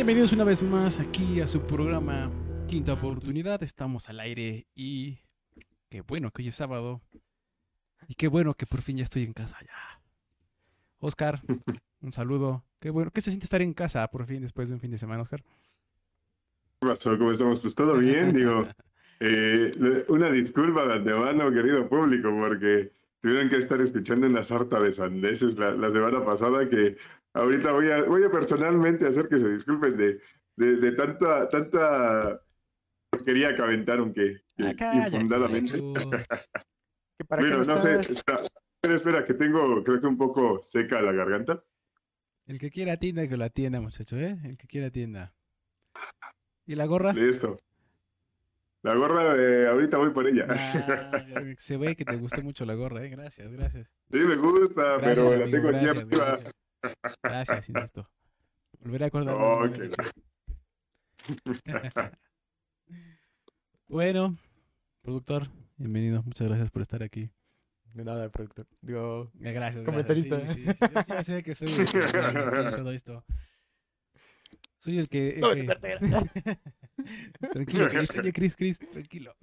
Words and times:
Bienvenidos 0.00 0.32
una 0.32 0.44
vez 0.44 0.62
más 0.62 0.98
aquí 0.98 1.42
a 1.42 1.46
su 1.46 1.60
programa 1.66 2.30
Quinta 2.66 2.94
Oportunidad. 2.94 3.62
Estamos 3.62 4.08
al 4.08 4.18
aire 4.20 4.66
y 4.74 5.18
qué 5.90 6.00
bueno 6.00 6.30
que 6.30 6.40
hoy 6.40 6.48
es 6.48 6.54
sábado. 6.54 7.02
Y 8.08 8.14
qué 8.14 8.28
bueno 8.28 8.54
que 8.54 8.64
por 8.64 8.80
fin 8.80 8.96
ya 8.96 9.04
estoy 9.04 9.24
en 9.24 9.34
casa 9.34 9.58
ya. 9.60 10.00
Oscar, 11.00 11.42
un 12.00 12.12
saludo. 12.12 12.64
Qué 12.80 12.88
bueno. 12.88 13.10
¿Qué 13.10 13.20
se 13.20 13.28
siente 13.28 13.44
estar 13.44 13.60
en 13.60 13.74
casa 13.74 14.08
por 14.08 14.24
fin 14.24 14.40
después 14.40 14.70
de 14.70 14.76
un 14.76 14.80
fin 14.80 14.90
de 14.90 14.96
semana, 14.96 15.20
Oscar? 15.20 15.42
¿Qué 15.42 16.88
pasó? 16.88 17.18
¿Cómo 17.18 17.32
estamos? 17.32 17.60
Pues 17.60 17.74
todo 17.74 17.98
bien, 17.98 18.32
digo. 18.32 18.66
Eh, 19.22 20.06
una 20.08 20.30
disculpa 20.30 20.86
de 20.86 20.94
antemano, 20.94 21.52
querido 21.52 21.86
público, 21.90 22.34
porque 22.38 22.90
tuvieron 23.20 23.50
que 23.50 23.58
estar 23.58 23.78
escuchando 23.82 24.26
una 24.26 24.42
sarta 24.42 24.80
de 24.80 24.92
sandeces 24.92 25.58
la, 25.58 25.72
la 25.72 25.92
semana 25.92 26.24
pasada 26.24 26.66
que 26.70 26.96
ahorita 27.34 27.72
voy 27.72 27.90
a, 27.90 28.02
voy 28.04 28.24
a 28.24 28.30
personalmente 28.30 29.06
hacer 29.06 29.28
que 29.28 29.38
se 29.38 29.48
disculpen 29.48 29.96
de, 29.96 30.20
de, 30.56 30.76
de 30.76 30.92
tanta, 30.92 31.48
tanta 31.48 32.40
porquería 33.10 33.54
que 33.54 33.62
aventaron 33.62 34.12
que, 34.12 34.42
que 34.56 34.66
Ah, 34.68 34.74
cállate, 34.76 35.16
infundadamente. 35.16 35.78
tú. 35.78 35.92
¿Que 37.18 37.24
¿Para 37.24 37.42
qué 37.42 37.48
Bueno, 37.48 37.64
no 37.64 37.78
sé, 37.78 38.00
espera, 38.00 38.40
espera, 38.82 38.94
espera, 38.94 39.24
que 39.26 39.34
tengo, 39.34 39.82
creo 39.84 40.00
que 40.00 40.06
un 40.06 40.16
poco 40.16 40.62
seca 40.62 41.00
la 41.02 41.12
garganta. 41.12 41.62
El 42.46 42.58
que 42.58 42.70
quiera 42.70 42.96
tienda, 42.96 43.28
que 43.28 43.36
la 43.36 43.50
tienda, 43.50 43.80
muchacho, 43.80 44.16
¿eh? 44.16 44.38
El 44.44 44.56
que 44.56 44.66
quiera 44.66 44.90
tienda. 44.90 45.34
¿Y 46.66 46.74
la 46.74 46.86
gorra? 46.86 47.12
Listo. 47.12 47.60
La 48.82 48.94
gorra 48.94 49.34
de 49.34 49.68
ahorita 49.68 49.98
voy 49.98 50.10
por 50.10 50.26
ella. 50.26 50.46
Ah, 50.48 50.54
se 51.58 51.76
ve 51.76 51.94
que 51.94 52.04
te 52.04 52.16
gustó 52.16 52.42
mucho 52.42 52.64
la 52.64 52.74
gorra, 52.74 53.04
¿eh? 53.04 53.10
Gracias, 53.10 53.52
gracias. 53.52 53.88
Sí, 54.10 54.18
me 54.18 54.36
gusta, 54.36 54.96
Gracias, 54.96 55.30
pero 55.30 55.44
la 55.44 55.50
tengo 55.50 55.68
aquí 55.68 55.86
arriba. 55.86 56.38
Gracias. 57.22 57.68
Insisto. 57.68 58.08
Volveré 58.80 59.06
a 59.06 59.10
ti. 59.10 59.90
bueno, 63.88 64.36
productor, 65.02 65.48
bienvenido. 65.76 66.22
Muchas 66.22 66.48
gracias 66.48 66.70
por 66.70 66.82
estar 66.82 67.02
aquí. 67.02 67.30
De 67.92 68.04
nada, 68.04 68.28
productor. 68.28 68.66
Digo, 68.80 69.30
Eh, 69.42 69.52
Gracias. 69.52 69.84
Comentarista. 69.84 70.36
gracias. 70.38 70.56
Sí, 70.56 70.64
sí, 70.64 70.72
sí, 70.72 70.94
Yo 71.08 71.14
ya 71.14 71.24
sé 71.24 71.42
que 71.42 71.54
soy 71.54 71.72
el 71.72 71.86
que 71.90 72.00
todo 72.84 72.92
esto. 72.92 73.24
Soy 74.78 74.98
el 74.98 75.08
que. 75.08 75.40
el 75.40 75.66
tranquilo, 77.52 77.88
Chris, 77.88 78.10
oye, 78.18 78.32
Chris, 78.32 78.56
Chris, 78.56 78.78
tranquilo. 78.78 79.34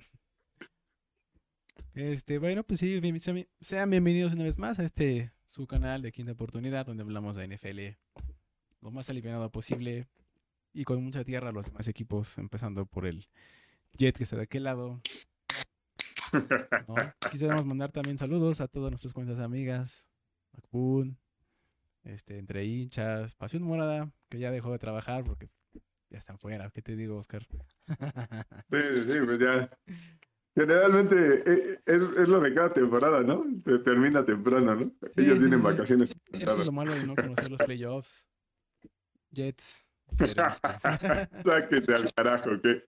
Este, 1.97 2.37
bueno, 2.37 2.63
pues 2.63 2.79
sí, 2.79 2.99
bien- 2.99 3.47
sean 3.59 3.89
bienvenidos 3.89 4.31
una 4.33 4.43
vez 4.43 4.59
más 4.59 4.77
a 4.77 4.83
este 4.83 5.31
su 5.45 5.65
canal 5.65 6.03
de 6.03 6.11
Quinta 6.11 6.33
Oportunidad, 6.33 6.85
donde 6.85 7.01
hablamos 7.01 7.35
de 7.35 7.45
NFL 7.47 7.97
lo 8.81 8.91
más 8.91 9.09
aliviado 9.09 9.51
posible 9.51 10.05
y 10.73 10.83
con 10.83 11.03
mucha 11.03 11.23
tierra 11.23 11.49
a 11.49 11.51
los 11.51 11.65
demás 11.65 11.87
equipos, 11.87 12.37
empezando 12.37 12.85
por 12.85 13.07
el 13.07 13.27
Jet 13.97 14.15
que 14.15 14.25
está 14.25 14.35
de 14.35 14.43
aquel 14.43 14.65
lado. 14.65 15.01
¿no? 16.87 16.93
Quisiéramos 17.31 17.65
mandar 17.65 17.91
también 17.91 18.19
saludos 18.19 18.61
a 18.61 18.67
todas 18.67 18.91
nuestras 18.91 19.13
cuentas 19.13 19.39
amigas, 19.39 20.07
Macboon, 20.53 21.17
este, 22.03 22.37
entre 22.37 22.63
hinchas, 22.63 23.33
Pasión 23.33 23.63
Morada, 23.63 24.11
que 24.29 24.37
ya 24.37 24.51
dejó 24.51 24.71
de 24.71 24.77
trabajar 24.77 25.23
porque 25.23 25.49
ya 26.11 26.19
están 26.19 26.37
fuera. 26.37 26.69
¿Qué 26.69 26.83
te 26.83 26.95
digo, 26.95 27.17
Oscar? 27.17 27.47
Sí, 28.69 28.77
sí, 29.03 29.13
pues 29.25 29.39
ya. 29.39 29.67
Generalmente 30.57 31.43
eh, 31.45 31.79
es, 31.85 32.01
es 32.01 32.27
lo 32.27 32.39
de 32.39 32.51
cada 32.51 32.69
temporada, 32.73 33.21
¿no? 33.21 33.45
Te- 33.63 33.77
Termina 33.79 34.25
temprano, 34.25 34.73
¿no? 34.75 34.85
Sí, 35.11 35.21
Ellos 35.21 35.35
sí, 35.35 35.39
tienen 35.41 35.59
sí. 35.59 35.65
vacaciones. 35.65 36.11
Eso 36.31 36.59
es 36.61 36.65
lo 36.65 36.71
malo 36.71 36.95
de 36.95 37.05
no 37.05 37.15
conocer 37.15 37.51
los 37.51 37.59
playoffs. 37.61 38.27
Jets. 39.29 39.87
Sáquete 41.45 41.93
al 41.93 42.11
carajo, 42.13 42.49
¿qué? 42.63 42.83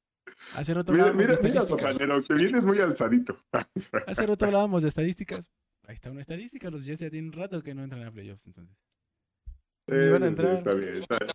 Hace 0.56 0.74
rato 0.74 0.92
Mira, 0.94 1.06
hablábamos 1.10 1.28
de 1.42 1.48
mira, 1.50 1.62
mira, 1.62 1.68
sotanero, 1.68 2.22
que 2.24 2.34
vienes 2.34 2.64
muy 2.64 2.80
alzadito. 2.80 3.38
Hace 4.08 4.26
rato 4.26 4.46
hablábamos 4.46 4.82
de 4.84 4.90
estadísticas. 4.90 5.52
Ahí 5.86 5.94
está 5.96 6.10
una 6.10 6.22
estadística. 6.22 6.70
Los 6.72 6.86
Jets 6.86 7.02
ya 7.02 7.10
tienen 7.10 7.32
rato 7.34 7.62
que 7.62 7.76
no 7.76 7.84
entran 7.84 8.04
a 8.04 8.12
playoffs, 8.12 8.48
entonces. 8.48 8.76
Ni 9.88 10.10
van 10.10 10.24
a 10.24 10.26
Eh, 10.26 10.30
entrar. 10.30 10.56
Está 10.56 10.74
bien, 10.76 10.94
está 10.96 11.18
bien. 11.20 11.32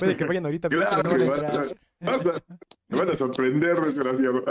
Puede 0.00 0.16
que 0.16 0.24
vayan 0.24 0.46
ahorita, 0.46 0.68
pero 0.68 0.80
Claro 0.82 1.02
no 1.02 1.10
van 1.10 1.22
a 1.22 1.26
van 1.30 1.44
a- 1.44 1.48
entrar. 1.48 1.76
Vas 2.00 2.26
a- 2.26 2.42
Me 2.88 2.98
van 2.98 3.10
a 3.10 3.16
sorprender, 3.16 3.80
desgraciado. 3.80 4.44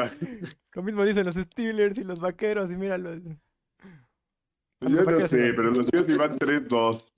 Lo 0.74 0.84
mismo 0.84 1.04
dicen 1.06 1.26
los 1.26 1.36
Steelers 1.36 1.98
y 2.00 2.04
los 2.04 2.20
vaqueros, 2.20 2.72
y 2.72 2.78
míralos. 2.78 3.20
Yo 4.82 4.90
no 4.90 5.04
¿Para 5.04 5.18
qué 5.18 5.28
sé, 5.28 5.54
pero 5.56 5.72
los 5.72 5.88
tíos 5.88 6.08
iban 6.08 6.38
3-2. 6.40 7.12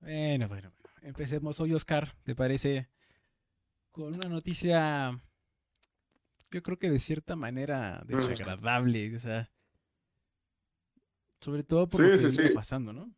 Bueno, 0.00 0.48
bueno, 0.48 0.48
bueno. 0.48 0.72
Empecemos 1.02 1.58
hoy, 1.60 1.74
Oscar, 1.74 2.14
¿te 2.22 2.34
parece? 2.36 2.88
Con 3.90 4.14
una 4.14 4.28
noticia, 4.28 5.10
yo 6.50 6.62
creo 6.62 6.78
que 6.78 6.90
de 6.90 6.98
cierta 7.00 7.34
manera 7.34 8.02
desagradable, 8.06 9.14
o 9.16 9.18
sea, 9.18 9.50
sobre 11.40 11.64
todo 11.64 11.88
por 11.88 12.00
Sí, 12.00 12.06
lo 12.06 12.12
que 12.12 12.18
sí, 12.18 12.26
está 12.26 12.42
sí. 12.48 12.54
pasando, 12.54 12.92
¿no? 12.92 13.12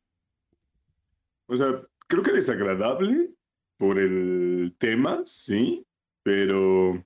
O 1.47 1.57
sea, 1.57 1.67
creo 2.09 2.23
que 2.23 2.33
desagradable 2.33 3.34
por 3.77 3.99
el 3.99 4.75
tema, 4.79 5.23
sí, 5.25 5.87
pero 6.23 7.05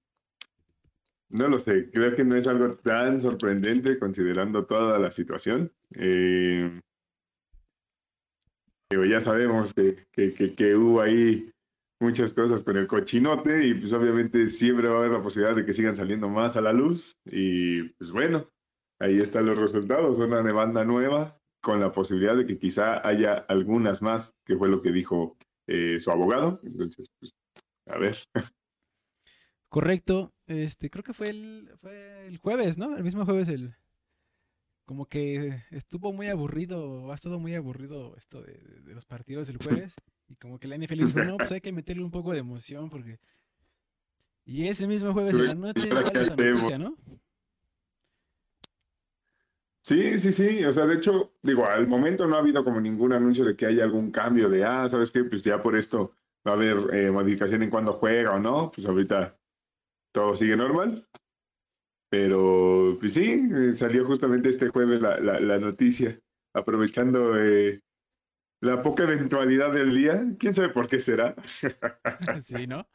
no 1.31 1.49
lo 1.49 1.59
sé, 1.59 1.91
creo 1.91 2.15
que 2.17 2.25
no 2.25 2.37
es 2.37 2.47
algo 2.47 2.71
tan 2.71 3.21
sorprendente 3.21 3.99
considerando 3.99 4.65
toda 4.67 4.99
la 4.99 5.11
situación. 5.11 5.73
Eh, 5.95 6.81
digo, 8.91 9.05
ya 9.05 9.21
sabemos 9.21 9.75
que, 9.75 10.07
que, 10.13 10.33
que- 10.33 10.55
que 10.55 10.75
hubo 10.75 11.01
ahí 11.01 11.51
muchas 12.01 12.33
cosas 12.33 12.63
con 12.63 12.77
el 12.77 12.87
cochinote 12.87 13.67
y 13.67 13.75
pues 13.75 13.93
obviamente 13.93 14.49
siempre 14.51 14.89
va 14.89 14.95
a 14.95 14.99
haber 14.99 15.11
la 15.13 15.23
posibilidad 15.23 15.57
de 15.57 15.67
que 15.67 15.75
sigan 15.75 15.97
saliendo 15.97 16.29
más 16.29 16.57
a 16.57 16.61
la 16.61 16.73
luz 16.73 17.19
y 17.27 17.83
pues 17.95 18.13
bueno, 18.13 18.49
ahí 19.01 19.19
están 19.21 19.47
los 19.47 19.59
resultados, 19.59 20.17
una 20.19 20.43
demanda 20.43 20.85
nueva 20.85 21.39
con 21.61 21.81
la 21.81 21.91
posibilidad 21.91 22.37
de 22.37 22.47
que 22.47 22.57
quizá 22.59 23.07
haya 23.07 23.35
algunas 23.49 24.01
más, 24.01 24.33
que 24.47 24.57
fue 24.57 24.69
lo 24.69 24.81
que 24.81 24.93
dijo 24.93 25.37
eh, 25.69 25.99
su 26.01 26.11
abogado. 26.11 26.61
Entonces, 26.65 27.09
pues, 27.21 27.33
a 27.87 27.99
ver. 27.99 28.17
Correcto, 29.69 30.33
este, 30.47 30.89
creo 30.89 31.05
que 31.05 31.13
fue 31.13 31.29
el, 31.29 31.71
fue 31.77 32.27
el 32.27 32.39
jueves, 32.39 32.79
¿no? 32.79 32.97
El 32.97 33.05
mismo 33.05 33.25
jueves, 33.27 33.49
el, 33.51 33.75
como 34.87 35.05
que 35.07 35.63
estuvo 35.71 36.11
muy 36.15 36.29
aburrido, 36.29 37.13
ha 37.13 37.15
estado 37.15 37.39
muy 37.39 37.55
aburrido 37.55 38.17
esto 38.17 38.41
de, 38.41 38.55
de- 38.55 38.81
de 38.81 38.95
los 38.95 39.05
partidos 39.05 39.47
del 39.47 39.59
jueves, 39.59 39.95
y 40.27 40.37
como 40.37 40.59
que 40.59 40.69
la 40.69 40.77
NFL 40.79 41.05
dijo, 41.07 41.23
no, 41.23 41.37
pues 41.37 41.53
hay 41.53 41.61
que 41.61 41.73
meterle 41.73 42.03
un 42.03 42.11
poco 42.11 42.33
de 42.33 42.39
emoción, 42.39 42.89
porque... 42.89 43.21
Y 44.47 44.67
ese 44.69 44.87
mismo 44.87 45.13
jueves 45.13 45.37
en 45.37 45.45
la 45.47 45.55
noche 45.55 45.87
¿Para 45.89 46.01
sale 46.01 46.23
esa 46.23 46.35
noticia, 46.35 46.79
¿no? 46.79 46.97
Sí, 49.89 50.19
sí, 50.19 50.35
sí. 50.35 50.63
O 50.67 50.73
sea, 50.73 50.85
de 50.85 50.97
hecho, 50.97 51.33
digo, 51.43 51.65
al 51.65 51.87
momento 51.87 52.27
no 52.27 52.37
ha 52.37 52.41
habido 52.41 52.63
como 52.63 52.79
ningún 52.79 53.15
anuncio 53.15 53.43
de 53.47 53.57
que 53.57 53.65
haya 53.65 53.85
algún 53.85 54.11
cambio 54.11 54.51
de, 54.51 54.63
ah, 54.63 54.87
¿sabes 54.91 55.11
qué? 55.11 55.25
Pues 55.25 55.43
ya 55.43 55.63
por 55.63 55.77
esto 55.77 56.13
va 56.47 56.51
a 56.53 56.55
haber 56.55 56.95
eh, 56.95 57.11
modificación 57.11 57.63
en 57.63 57.71
cuando 57.71 57.95
juega 57.95 58.35
o 58.35 58.39
no. 58.39 58.71
Pues 58.71 58.87
ahorita 58.87 59.39
todo 60.13 60.37
sigue 60.37 60.57
normal. 60.59 61.09
Pero, 62.11 62.99
pues 63.01 63.15
sí, 63.15 63.49
eh, 63.51 63.75
salió 63.77 64.05
justamente 64.05 64.51
este 64.51 64.69
jueves 64.69 65.01
la, 65.01 65.19
la, 65.21 65.41
la 65.41 65.59
noticia, 65.59 66.21
aprovechando 66.53 67.39
eh, 67.39 67.83
la 68.61 68.83
poca 68.83 69.05
eventualidad 69.05 69.73
del 69.73 69.95
día. 69.95 70.23
¿Quién 70.39 70.53
sabe 70.55 70.69
por 70.71 70.89
qué 70.89 71.01
será? 71.01 71.35
Sí, 72.45 72.67
¿no? 72.67 72.87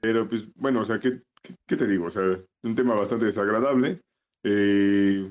Pero 0.00 0.28
pues 0.28 0.52
bueno, 0.54 0.80
o 0.80 0.84
sea, 0.84 0.98
¿qué, 0.98 1.22
qué, 1.42 1.54
qué 1.66 1.76
te 1.76 1.86
digo? 1.86 2.06
O 2.06 2.10
sea, 2.10 2.38
un 2.62 2.74
tema 2.74 2.94
bastante 2.94 3.26
desagradable. 3.26 4.00
Eh, 4.42 5.30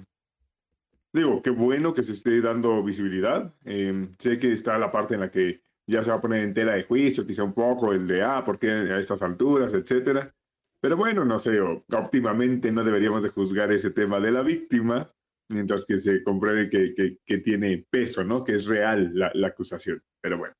digo, 1.13 1.41
qué 1.41 1.49
bueno 1.49 1.93
que 1.93 2.03
se 2.03 2.13
esté 2.13 2.41
dando 2.41 2.83
visibilidad. 2.83 3.53
Eh, 3.65 4.09
sé 4.19 4.39
que 4.39 4.53
está 4.53 4.77
la 4.77 4.91
parte 4.91 5.15
en 5.15 5.21
la 5.21 5.31
que 5.31 5.61
ya 5.87 6.03
se 6.03 6.11
va 6.11 6.17
a 6.17 6.21
poner 6.21 6.43
en 6.43 6.53
tela 6.53 6.73
de 6.73 6.83
juicio, 6.83 7.25
quizá 7.25 7.43
un 7.43 7.53
poco 7.53 7.91
el 7.93 8.05
de, 8.07 8.21
ah, 8.21 8.43
¿por 8.45 8.59
qué 8.59 8.69
a 8.69 8.99
estas 8.99 9.21
alturas, 9.23 9.73
etcétera? 9.73 10.33
Pero 10.81 10.95
bueno, 10.95 11.25
no 11.25 11.39
sé, 11.39 11.59
óptimamente 11.59 12.71
no 12.71 12.83
deberíamos 12.83 13.23
de 13.23 13.29
juzgar 13.29 13.71
ese 13.71 13.89
tema 13.89 14.19
de 14.19 14.31
la 14.31 14.43
víctima, 14.43 15.11
mientras 15.49 15.85
que 15.85 15.97
se 15.97 16.23
compruebe 16.23 16.69
que, 16.69 16.93
que, 16.93 17.17
que 17.25 17.37
tiene 17.39 17.85
peso, 17.89 18.23
¿no? 18.23 18.43
Que 18.43 18.53
es 18.53 18.65
real 18.65 19.11
la, 19.13 19.31
la 19.33 19.47
acusación. 19.47 20.01
Pero 20.21 20.37
bueno. 20.37 20.53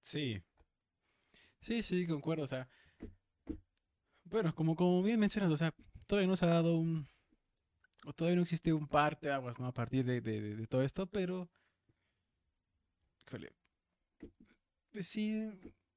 Sí. 0.00 0.42
Sí, 1.60 1.82
sí, 1.82 2.06
concuerdo. 2.06 2.44
O 2.44 2.46
sea, 2.46 2.68
bueno, 4.32 4.54
como, 4.54 4.76
como 4.76 5.02
bien 5.02 5.20
mencionas, 5.20 5.50
o 5.52 5.56
sea, 5.56 5.74
todavía 6.06 6.28
no 6.28 6.36
se 6.36 6.44
ha 6.46 6.48
dado 6.48 6.76
un. 6.76 7.06
O 8.04 8.12
todavía 8.12 8.36
no 8.36 8.42
existe 8.42 8.72
un 8.72 8.88
parte 8.88 9.30
aguas, 9.32 9.58
¿no? 9.60 9.66
A 9.66 9.72
partir 9.74 10.04
de, 10.04 10.20
de- 10.20 10.40
de- 10.40 10.56
de 10.56 10.66
todo 10.66 10.82
esto, 10.82 11.06
pero. 11.06 11.48
Híjole. 13.26 13.52
Pues 14.90 15.06
sí, 15.06 15.50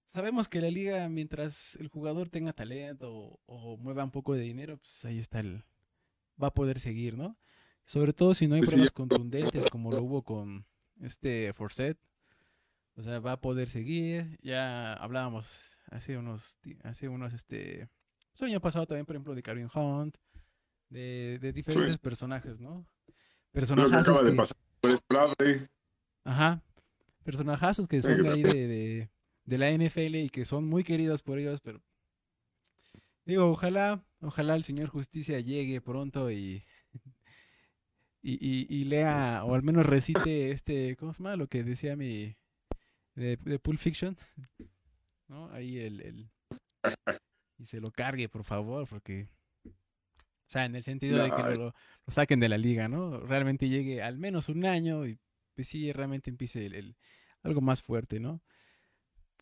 sabemos 0.07 0.47
que 0.47 0.61
la 0.61 0.69
liga, 0.69 1.07
mientras 1.09 1.75
el 1.77 1.87
jugador 1.89 2.29
tenga 2.29 2.53
talento 2.53 3.11
o, 3.13 3.39
o 3.45 3.77
mueva 3.77 4.03
un 4.03 4.11
poco 4.11 4.33
de 4.33 4.41
dinero, 4.41 4.77
pues 4.77 5.03
ahí 5.05 5.19
está 5.19 5.39
el. 5.39 5.63
Va 6.41 6.47
a 6.47 6.53
poder 6.53 6.79
seguir, 6.79 7.17
¿no? 7.17 7.37
Sobre 7.85 8.13
todo 8.13 8.33
si 8.33 8.47
no 8.47 8.55
hay 8.55 8.61
Pues 8.61 8.71
pruebas 8.71 8.91
contundentes 8.91 9.69
como 9.71 9.91
lo 9.91 10.01
hubo 10.03 10.23
con 10.23 10.65
este 11.01 11.53
Forset. 11.53 11.97
O 12.97 13.03
sea, 13.03 13.19
va 13.19 13.33
a 13.33 13.41
poder 13.41 13.69
seguir. 13.69 14.39
Ya 14.41 14.93
hablábamos 14.93 15.77
hace 15.91 16.17
unos, 16.17 16.59
hace 16.83 17.09
unos, 17.09 17.33
este, 17.33 17.89
pues 18.35 18.49
el 18.49 18.53
año 18.55 18.61
pasado 18.61 18.85
también, 18.85 19.05
por 19.05 19.15
ejemplo, 19.15 19.33
de 19.33 19.41
Karim 19.41 19.69
Hunt, 19.73 20.17
de, 20.89 21.39
de 21.39 21.53
diferentes 21.53 21.97
personajes, 21.97 22.59
¿no? 22.59 22.85
Que 23.53 23.95
acaba 23.95 24.21
de 24.21 24.35
pasar 24.35 24.57
el 24.83 25.69
ajá, 26.25 26.61
personajazos 27.23 27.87
que 27.87 28.01
son 28.01 28.21
de 28.21 28.29
ahí 28.29 28.43
de, 28.43 28.67
de, 28.67 29.09
de 29.45 29.57
la 29.57 29.71
NFL 29.71 30.15
y 30.15 30.29
que 30.29 30.43
son 30.43 30.67
muy 30.67 30.83
queridos 30.83 31.23
por 31.23 31.39
ellos, 31.39 31.61
pero 31.61 31.81
digo, 33.23 33.45
ojalá, 33.49 34.03
ojalá 34.19 34.55
el 34.55 34.65
señor 34.65 34.89
Justicia 34.89 35.39
llegue 35.39 35.79
pronto 35.79 36.29
y, 36.29 36.65
y, 38.21 38.33
y, 38.33 38.67
y 38.69 38.83
lea, 38.83 39.45
o 39.45 39.55
al 39.55 39.63
menos 39.63 39.85
recite 39.85 40.51
este, 40.51 40.97
¿cómo 40.97 41.13
se 41.13 41.23
llama? 41.23 41.37
Lo 41.37 41.47
que 41.47 41.63
decía 41.63 41.95
mi, 41.95 42.35
de, 43.13 43.37
de 43.37 43.59
Pulp 43.59 43.79
Fiction, 43.79 44.17
¿no? 45.29 45.49
Ahí 45.51 45.79
el, 45.79 46.01
el, 46.01 46.29
y 47.57 47.65
se 47.65 47.79
lo 47.79 47.91
cargue, 47.91 48.29
por 48.29 48.43
favor, 48.43 48.87
porque, 48.87 49.27
o 49.65 49.69
sea, 50.47 50.65
en 50.65 50.75
el 50.75 50.83
sentido 50.83 51.17
de 51.23 51.31
que 51.31 51.41
lo, 51.43 51.49
No, 51.49 51.55
lo- 51.55 51.73
lo 52.05 52.11
saquen 52.11 52.39
de 52.39 52.49
la 52.49 52.57
liga, 52.57 52.87
¿no? 52.87 53.19
Realmente 53.21 53.69
llegue 53.69 54.01
al 54.01 54.17
menos 54.17 54.49
un 54.49 54.65
año 54.65 55.05
y 55.07 55.17
pues 55.55 55.67
sí, 55.67 55.91
realmente 55.91 56.29
empiece 56.29 56.65
el, 56.65 56.75
el- 56.75 56.95
algo 57.43 57.61
más 57.61 57.81
fuerte, 57.81 58.19
¿no? 58.19 58.41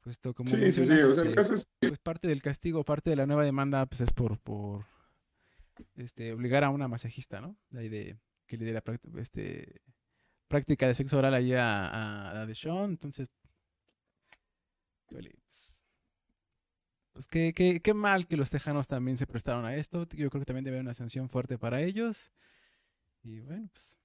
Puesto 0.04 0.34
como 0.34 0.50
Sí, 0.50 0.72
sí, 0.72 0.86
sí. 0.86 0.94
O 0.94 1.10
sea, 1.10 1.24
este, 1.24 1.36
caso 1.36 1.54
es 1.56 1.68
pues 1.80 2.00
parte 2.00 2.28
del 2.28 2.42
castigo, 2.42 2.84
parte 2.84 3.10
de 3.10 3.16
la 3.16 3.26
nueva 3.26 3.44
demanda, 3.46 3.86
pues 3.86 4.02
es 4.02 4.12
por, 4.12 4.38
por 4.40 4.86
este, 5.96 6.34
obligar 6.34 6.64
a 6.64 6.70
una 6.70 6.88
masajista, 6.88 7.42
¿no? 7.42 7.56
De 7.70 8.18
que 8.48 8.58
le 8.58 8.66
dé 8.66 8.74
la 8.74 8.84
este, 9.18 9.82
práctica 10.48 10.88
de 10.88 10.94
sexo 10.94 11.18
oral 11.18 11.34
ahí 11.34 11.54
a, 11.54 11.88
a, 11.88 12.42
a 12.42 12.46
Deshaun, 12.46 12.92
entonces, 12.92 13.30
pues, 17.14 17.28
qué, 17.28 17.54
qué, 17.56 17.80
qué 17.80 17.94
mal 17.94 18.28
que 18.28 18.38
los 18.38 18.50
tejanos 18.50 18.88
también 18.88 19.18
se 19.18 19.28
prestaron 19.28 19.66
a 19.66 19.76
esto, 19.76 20.08
yo 20.10 20.30
creo 20.30 20.42
que 20.42 20.46
también 20.46 20.66
debe 20.66 20.78
haber 20.78 20.86
una 20.86 20.94
sanción 20.94 21.30
fuerte 21.30 21.58
para 21.58 21.82
ellos, 21.82 22.32
y 23.24 23.40
bueno, 23.40 23.70
pues, 23.72 23.98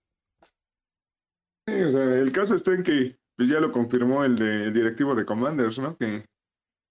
Sí, 1.68 1.74
o 1.82 1.90
sea, 1.90 2.02
el 2.02 2.32
caso 2.32 2.54
está 2.54 2.72
en 2.72 2.82
que 2.82 3.18
pues 3.36 3.50
ya 3.50 3.60
lo 3.60 3.70
confirmó 3.70 4.24
el, 4.24 4.36
de, 4.36 4.64
el 4.64 4.72
directivo 4.72 5.14
de 5.14 5.26
Commanders, 5.26 5.78
¿no? 5.78 5.96
Que, 5.98 6.24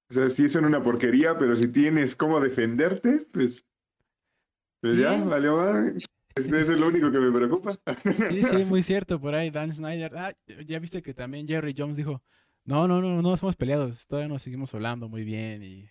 o 0.09 0.13
sea, 0.13 0.29
sí 0.29 0.47
son 0.47 0.65
una 0.65 0.83
porquería, 0.83 1.37
pero 1.37 1.55
si 1.55 1.67
tienes 1.67 2.15
cómo 2.15 2.39
defenderte, 2.39 3.25
pues, 3.33 3.65
pues 4.79 4.99
ya, 4.99 5.21
valió 5.23 5.57
madre. 5.57 5.97
Es, 6.35 6.49
es 6.49 6.69
lo 6.69 6.87
único 6.87 7.11
que 7.11 7.17
me 7.17 7.31
preocupa. 7.31 7.71
sí, 8.29 8.43
sí, 8.43 8.65
muy 8.65 8.83
cierto, 8.83 9.19
por 9.19 9.33
ahí 9.33 9.49
Dan 9.49 9.73
Snyder, 9.73 10.15
ah, 10.15 10.33
ya 10.65 10.77
viste 10.77 11.01
que 11.01 11.15
también 11.15 11.47
Jerry 11.47 11.73
Jones 11.75 11.97
dijo, 11.97 12.23
no, 12.63 12.87
no, 12.87 13.01
no, 13.01 13.15
no 13.15 13.21
nos 13.23 13.41
hemos 13.41 13.55
peleados, 13.55 14.05
todavía 14.05 14.29
nos 14.29 14.43
seguimos 14.43 14.73
hablando 14.75 15.09
muy 15.09 15.23
bien 15.23 15.63
y, 15.63 15.89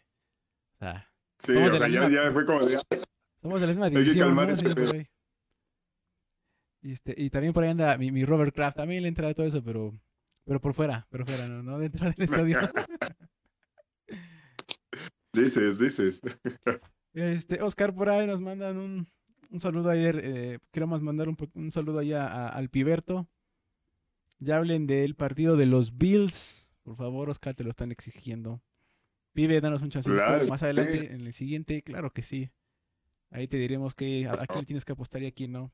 o 0.76 0.78
sea, 0.78 1.10
Sí, 1.38 1.52
Somos 1.52 1.72
o 1.74 1.78
sea, 1.78 1.88
ya, 1.88 2.00
misma- 2.08 2.24
ya 2.26 2.32
fue 2.32 2.46
como 2.46 2.64
de, 2.64 2.80
Somos 3.42 3.60
de 3.60 3.66
la 3.66 3.72
misma 3.72 3.90
que 3.90 3.98
división, 3.98 4.28
calmar 4.28 4.48
¿no? 4.48 4.56
Sí, 4.56 4.64
por 4.64 4.74
pedo. 4.74 4.92
ahí. 4.92 5.06
Y, 6.82 6.92
este, 6.92 7.14
y 7.16 7.30
también 7.30 7.52
por 7.52 7.64
ahí 7.64 7.70
anda 7.70 7.98
mi, 7.98 8.10
mi 8.12 8.24
Robert 8.24 8.54
Kraft, 8.54 8.76
también 8.76 9.02
le 9.02 9.08
entra 9.08 9.26
de 9.28 9.34
todo 9.34 9.46
eso, 9.46 9.62
pero, 9.62 9.92
pero 10.44 10.60
por 10.60 10.72
fuera, 10.74 11.06
pero 11.10 11.26
fuera, 11.26 11.46
no, 11.48 11.62
no 11.62 11.78
dentro 11.78 12.06
del 12.06 12.14
estadio. 12.22 12.58
dices, 15.32 15.78
dices. 15.78 16.20
Este, 17.12 17.62
Oscar 17.62 17.94
por 17.94 18.08
ahí 18.08 18.26
nos 18.26 18.40
mandan 18.40 18.78
un, 18.78 19.06
un 19.50 19.60
saludo 19.60 19.90
ayer, 19.90 20.20
eh, 20.22 20.58
queremos 20.70 21.02
mandar 21.02 21.28
un, 21.28 21.36
un 21.54 21.72
saludo 21.72 21.98
allá 21.98 22.26
a- 22.26 22.48
al 22.48 22.68
Piberto. 22.70 23.28
Ya 24.38 24.56
hablen 24.56 24.86
del 24.86 25.14
partido 25.14 25.56
de 25.56 25.66
los 25.66 25.96
Bills. 25.96 26.68
Por 26.82 26.96
favor, 26.96 27.30
Oscar, 27.30 27.54
te 27.54 27.64
lo 27.64 27.70
están 27.70 27.90
exigiendo. 27.90 28.60
Pibe, 29.36 29.60
danos 29.60 29.82
un 29.82 29.90
chancecito 29.90 30.24
Claro, 30.24 30.46
más 30.48 30.60
sí. 30.60 30.64
adelante, 30.66 31.12
en 31.14 31.20
el 31.20 31.32
siguiente, 31.32 31.82
claro 31.82 32.12
que 32.12 32.22
sí. 32.22 32.50
Ahí 33.30 33.46
te 33.48 33.56
diremos 33.58 33.94
que 33.94 34.26
a, 34.26 34.32
a 34.42 34.46
quién 34.46 34.64
tienes 34.64 34.84
que 34.84 34.92
apostar 34.92 35.22
y 35.22 35.26
a 35.26 35.32
quién 35.32 35.52
no. 35.52 35.72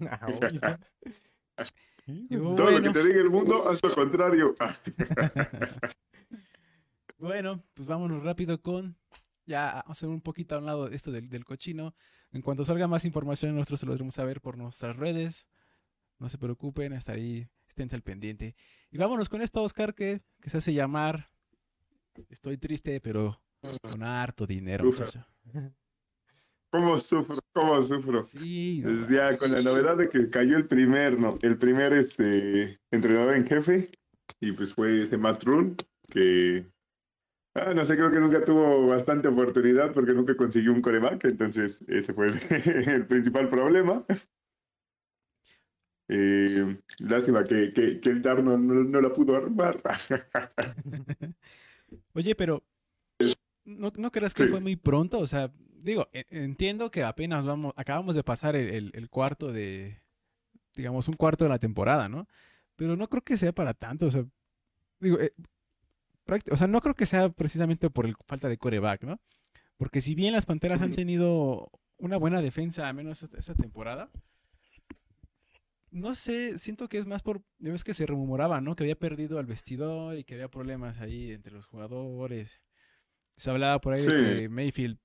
Ah, 0.10 0.26
Todo 2.56 2.70
lo 2.72 2.82
que 2.82 2.90
te 2.90 3.04
diga 3.04 3.20
el 3.20 3.30
mundo, 3.30 3.68
haz 3.70 3.80
lo 3.82 3.94
contrario. 3.94 4.54
Bueno, 7.16 7.62
pues 7.72 7.88
vámonos 7.88 8.22
rápido 8.22 8.60
con. 8.60 8.98
Ya 9.46 9.66
vamos 9.66 9.84
a 9.88 9.92
hacer 9.92 10.08
un 10.10 10.20
poquito 10.20 10.54
a 10.54 10.58
un 10.58 10.66
lado 10.66 10.88
esto 10.88 11.10
del, 11.10 11.30
del 11.30 11.46
cochino. 11.46 11.94
En 12.32 12.42
cuanto 12.42 12.66
salga 12.66 12.86
más 12.88 13.06
información, 13.06 13.54
nosotros 13.54 13.80
se 13.80 13.86
lo 13.86 13.94
haremos 13.94 14.14
saber 14.14 14.42
por 14.42 14.58
nuestras 14.58 14.96
redes. 14.96 15.46
No 16.18 16.28
se 16.28 16.36
preocupen, 16.36 16.92
hasta 16.92 17.12
ahí 17.12 17.48
esténse 17.66 17.96
al 17.96 18.02
pendiente. 18.02 18.54
Y 18.90 18.98
vámonos 18.98 19.30
con 19.30 19.40
esto, 19.40 19.62
Oscar, 19.62 19.94
que, 19.94 20.20
que 20.42 20.50
se 20.50 20.58
hace 20.58 20.74
llamar. 20.74 21.30
Estoy 22.28 22.58
triste, 22.58 23.00
pero 23.00 23.40
con 23.82 24.02
harto 24.02 24.46
dinero, 24.46 24.84
muchacho. 24.84 25.24
¿Cómo 26.70 26.98
sufro? 26.98 27.36
¿Cómo 27.52 27.80
sufro? 27.82 28.24
Sí, 28.24 28.82
no 28.84 28.94
Pues 28.94 29.08
ya 29.08 29.36
con 29.38 29.52
la 29.52 29.62
novedad 29.62 29.96
de 29.96 30.08
que 30.08 30.28
cayó 30.28 30.56
el 30.56 30.66
primer, 30.66 31.18
no, 31.18 31.38
el 31.42 31.56
primer 31.56 31.92
este 31.92 32.80
entrenador 32.90 33.34
en 33.36 33.46
jefe, 33.46 33.90
y 34.40 34.52
pues 34.52 34.74
fue 34.74 35.02
este 35.02 35.16
Matt 35.16 35.44
Rule, 35.44 35.74
que 36.08 36.66
ah, 37.54 37.72
no 37.74 37.84
sé, 37.84 37.96
creo 37.96 38.10
que 38.10 38.20
nunca 38.20 38.44
tuvo 38.44 38.88
bastante 38.88 39.28
oportunidad 39.28 39.92
porque 39.92 40.12
nunca 40.12 40.36
consiguió 40.36 40.72
un 40.72 40.82
coreback, 40.82 41.24
entonces 41.24 41.84
ese 41.88 42.12
fue 42.12 42.28
el, 42.28 42.40
el 42.90 43.06
principal 43.06 43.48
problema. 43.48 44.04
Eh, 46.08 46.76
lástima 46.98 47.44
que, 47.44 47.72
que, 47.72 48.00
que 48.00 48.10
el 48.10 48.20
Darno 48.20 48.58
no, 48.58 48.84
no 48.84 49.00
la 49.00 49.12
pudo 49.12 49.36
armar. 49.36 49.80
Oye, 52.14 52.34
pero 52.34 52.62
¿no, 53.64 53.92
no 53.96 54.10
creas 54.10 54.34
que 54.34 54.44
Sí. 54.44 54.48
fue 54.50 54.60
muy 54.60 54.76
pronto? 54.76 55.18
O 55.20 55.26
sea, 55.26 55.52
digo, 55.82 56.08
e- 56.12 56.26
entiendo 56.30 56.90
que 56.90 57.02
apenas 57.04 57.44
vamos, 57.46 57.72
acabamos 57.76 58.14
de 58.14 58.24
pasar 58.24 58.56
el, 58.56 58.68
el- 58.70 58.90
el 58.94 59.08
cuarto 59.10 59.52
de, 59.52 60.00
digamos, 60.74 61.08
un 61.08 61.14
cuarto 61.14 61.44
de 61.44 61.50
la 61.50 61.58
temporada, 61.58 62.08
¿no? 62.08 62.28
Pero 62.76 62.96
no 62.96 63.08
creo 63.08 63.22
que 63.22 63.36
sea 63.36 63.52
para 63.52 63.74
tanto, 63.74 64.06
o 64.06 64.10
sea, 64.10 64.24
digo, 65.00 65.18
eh, 65.20 65.32
o 66.50 66.56
sea, 66.56 66.66
no 66.66 66.80
creo 66.80 66.94
que 66.94 67.06
sea 67.06 67.28
precisamente 67.30 67.90
por 67.90 68.06
el 68.06 68.14
falta 68.26 68.48
de 68.48 68.58
coreback, 68.58 69.04
¿no? 69.04 69.20
Porque 69.76 70.00
si 70.00 70.14
bien 70.14 70.32
las 70.32 70.46
Panteras 70.46 70.80
han 70.80 70.92
tenido 70.94 71.70
una 71.98 72.16
buena 72.16 72.40
defensa, 72.42 72.88
al 72.88 72.94
menos 72.94 73.22
esta, 73.22 73.36
esta 73.38 73.54
temporada, 73.54 74.10
no 75.94 76.14
sé, 76.14 76.58
siento 76.58 76.88
que 76.88 76.98
es 76.98 77.06
más 77.06 77.22
por, 77.22 77.42
ves 77.58 77.84
que 77.84 77.94
se 77.94 78.04
rumoraba, 78.04 78.60
¿no? 78.60 78.74
Que 78.74 78.82
había 78.82 78.98
perdido 78.98 79.38
al 79.38 79.46
vestidor 79.46 80.18
y 80.18 80.24
que 80.24 80.34
había 80.34 80.48
problemas 80.48 81.00
ahí 81.00 81.32
entre 81.32 81.52
los 81.52 81.66
jugadores. 81.66 82.60
Se 83.36 83.50
hablaba 83.50 83.80
por 83.80 83.94
ahí 83.94 84.04
de 84.04 84.34
que 84.34 84.48
Mayfield, 84.48 84.98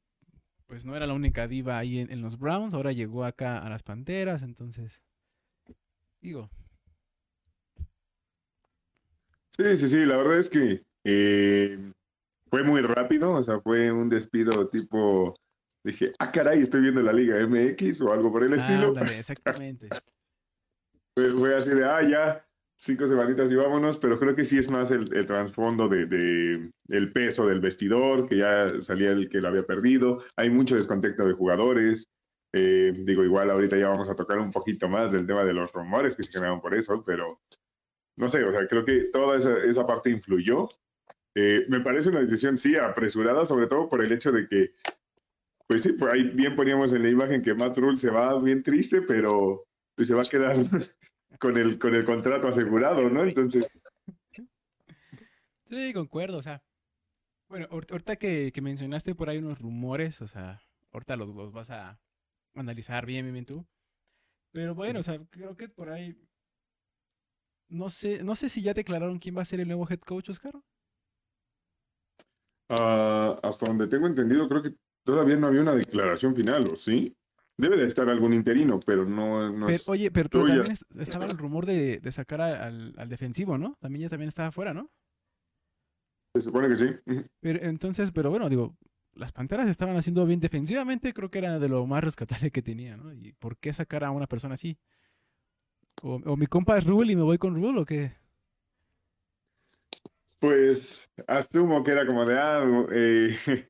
pues 0.65 0.85
no 0.85 0.95
era 0.95 1.05
la 1.05 1.13
única 1.13 1.47
diva 1.47 1.77
ahí 1.77 1.99
en, 1.99 2.11
en 2.11 2.21
los 2.21 2.39
Browns, 2.39 2.73
ahora 2.73 2.91
llegó 2.91 3.23
acá 3.23 3.59
a 3.59 3.69
las 3.69 3.83
Panteras, 3.83 4.41
entonces, 4.41 5.01
digo, 6.21 6.49
Sí, 9.59 9.75
sí, 9.75 9.89
sí, 9.89 10.05
la 10.05 10.15
verdad 10.15 10.39
es 10.39 10.49
que 10.49 10.85
eh, 11.03 11.91
fue 12.49 12.63
muy 12.63 12.81
rápido, 12.81 13.33
o 13.33 13.43
sea, 13.43 13.59
fue 13.59 13.91
un 13.91 14.07
despido 14.07 14.69
tipo, 14.69 15.35
dije, 15.83 16.13
ah, 16.17 16.31
caray, 16.31 16.61
estoy 16.61 16.79
viendo 16.79 17.01
la 17.01 17.11
Liga 17.11 17.35
MX 17.45 17.99
o 17.99 18.13
algo 18.13 18.31
por 18.31 18.43
el 18.45 18.53
estilo. 18.53 18.87
ándale, 18.87 19.19
exactamente. 19.19 19.89
Fue, 21.37 21.55
así 21.55 21.69
de, 21.69 21.85
ah, 21.85 22.01
ya, 22.07 22.45
cinco 22.75 23.07
semanitas 23.07 23.51
y 23.51 23.55
vámonos, 23.55 23.97
pero 23.97 24.19
creo 24.19 24.35
que 24.35 24.45
sí 24.45 24.57
es 24.57 24.69
más 24.69 24.91
el, 24.91 25.13
el 25.13 25.25
trasfondo 25.25 25.87
de, 25.87 26.05
de 26.05 26.71
el 26.89 27.11
peso 27.11 27.45
del 27.45 27.59
vestidor, 27.59 28.27
que 28.27 28.37
ya 28.37 28.79
salía 28.81 29.11
el 29.11 29.29
que 29.29 29.41
lo 29.41 29.49
había 29.49 29.63
perdido, 29.63 30.23
hay 30.35 30.49
mucho 30.49 30.75
descontexto 30.75 31.25
de 31.25 31.33
jugadores. 31.33 32.09
Eh, 32.51 32.93
digo, 32.95 33.23
igual 33.23 33.51
ahorita 33.51 33.77
ya 33.77 33.89
vamos 33.89 34.09
a 34.09 34.15
tocar 34.15 34.39
un 34.39 34.51
poquito 34.51 34.89
más 34.89 35.11
del 35.11 35.27
tema 35.27 35.43
de 35.43 35.53
los 35.53 35.71
rumores 35.71 36.15
que 36.15 36.23
se 36.23 36.31
generaron 36.31 36.61
por 36.61 36.73
eso, 36.73 37.03
pero 37.05 37.41
no 38.17 38.27
sé, 38.27 38.43
o 38.43 38.51
sea, 38.51 38.65
creo 38.65 38.83
que 38.83 39.09
toda 39.13 39.37
esa, 39.37 39.57
esa 39.63 39.85
parte 39.85 40.09
influyó. 40.09 40.67
Eh, 41.35 41.65
me 41.69 41.79
parece 41.79 42.09
una 42.09 42.21
decisión, 42.21 42.57
sí, 42.57 42.75
apresurada, 42.75 43.45
sobre 43.45 43.67
todo 43.67 43.87
por 43.87 44.03
el 44.03 44.11
hecho 44.11 44.31
de 44.31 44.47
que, 44.47 44.71
pues 45.67 45.83
sí, 45.83 45.93
por 45.93 46.11
ahí 46.11 46.23
bien 46.23 46.55
poníamos 46.55 46.91
en 46.91 47.03
la 47.03 47.09
imagen 47.09 47.41
que 47.41 47.53
Matt 47.53 47.77
Rule 47.77 47.97
se 47.97 48.09
va 48.09 48.37
bien 48.41 48.63
triste, 48.63 49.03
pero 49.03 49.63
pues, 49.95 50.07
se 50.07 50.15
va 50.15 50.23
a 50.23 50.25
quedar 50.25 50.57
con 51.39 51.57
el, 51.57 51.79
con 51.79 51.95
el 51.95 52.05
contrato 52.05 52.47
asegurado, 52.49 53.09
¿no? 53.09 53.23
Entonces, 53.23 53.67
Sí, 55.69 55.93
concuerdo, 55.93 56.37
o 56.39 56.41
sea, 56.41 56.63
bueno, 57.49 57.67
ahor- 57.69 57.91
ahorita 57.91 58.17
que, 58.17 58.51
que 58.53 58.61
mencionaste 58.61 59.15
por 59.15 59.29
ahí 59.29 59.39
unos 59.39 59.59
rumores, 59.59 60.21
o 60.21 60.27
sea, 60.27 60.61
ahorita 60.93 61.15
los, 61.17 61.29
los 61.35 61.51
vas 61.53 61.69
a 61.71 61.99
analizar 62.55 63.05
bien, 63.05 63.25
bien, 63.25 63.33
bien 63.33 63.45
tú. 63.45 63.67
Pero 64.53 64.75
bueno, 64.75 65.01
o 65.01 65.03
sea, 65.03 65.19
creo 65.31 65.57
que 65.57 65.69
por 65.69 65.89
ahí, 65.91 66.15
no 67.69 67.89
sé, 67.89 68.21
no 68.23 68.35
sé 68.35 68.49
si 68.49 68.61
ya 68.61 68.73
declararon 68.73 69.17
quién 69.19 69.37
va 69.37 69.41
a 69.43 69.45
ser 69.45 69.59
el 69.61 69.67
nuevo 69.67 69.87
head 69.89 69.99
coach, 70.01 70.29
Oscar. 70.29 70.53
ah, 72.69 73.39
hasta 73.43 73.65
donde 73.67 73.87
tengo 73.87 74.07
entendido, 74.07 74.47
creo 74.47 74.63
que 74.63 74.73
todavía 75.03 75.35
no 75.35 75.47
había 75.47 75.61
una 75.61 75.75
declaración 75.75 76.35
final, 76.35 76.67
¿o 76.69 76.75
sí? 76.75 77.15
Debe 77.59 77.75
de 77.75 77.85
estar 77.85 78.07
algún 78.07 78.33
interino, 78.33 78.79
pero 78.79 79.03
no, 79.05 79.51
no 79.51 79.65
Pero, 79.65 79.75
es- 79.75 79.89
oye, 79.89 80.11
pero, 80.11 80.29
pero 80.29 80.45
también 80.45 80.71
es- 80.71 80.85
estaba 80.97 81.25
el 81.25 81.37
rumor 81.37 81.65
de, 81.65 81.99
de 81.99 82.11
sacar 82.11 82.39
al, 82.41 82.93
al 82.97 83.09
defensivo, 83.09 83.57
¿no? 83.57 83.75
También 83.81 84.03
ya 84.03 84.09
también 84.09 84.29
estaba 84.29 84.47
afuera, 84.47 84.73
¿no? 84.73 84.89
se 86.33 86.41
supone 86.41 86.69
que 86.69 86.77
sí. 86.77 86.85
Pero 87.41 87.59
entonces, 87.63 88.11
pero 88.11 88.29
bueno, 88.29 88.47
digo, 88.47 88.77
las 89.13 89.33
Panteras 89.33 89.67
estaban 89.67 89.97
haciendo 89.97 90.25
bien 90.25 90.39
defensivamente, 90.39 91.13
creo 91.13 91.29
que 91.29 91.39
era 91.39 91.59
de 91.59 91.67
lo 91.67 91.85
más 91.85 92.03
rescatable 92.03 92.51
que 92.51 92.61
tenía, 92.61 92.95
¿no? 92.95 93.11
¿Y 93.13 93.33
por 93.33 93.57
qué 93.57 93.73
sacar 93.73 94.03
a 94.05 94.11
una 94.11 94.27
persona 94.27 94.53
así? 94.53 94.77
O, 96.01 96.15
o 96.23 96.37
mi 96.37 96.47
compa 96.47 96.77
es 96.77 96.85
Rule 96.85 97.11
y 97.11 97.15
me 97.17 97.23
voy 97.23 97.37
con 97.37 97.55
Rule 97.55 97.79
o 97.81 97.85
qué? 97.85 98.13
Pues 100.39 101.09
asumo 101.27 101.83
que 101.83 101.91
era 101.91 102.05
como 102.05 102.25
de, 102.25 102.39
ah, 102.39 102.85
eh, 102.91 103.68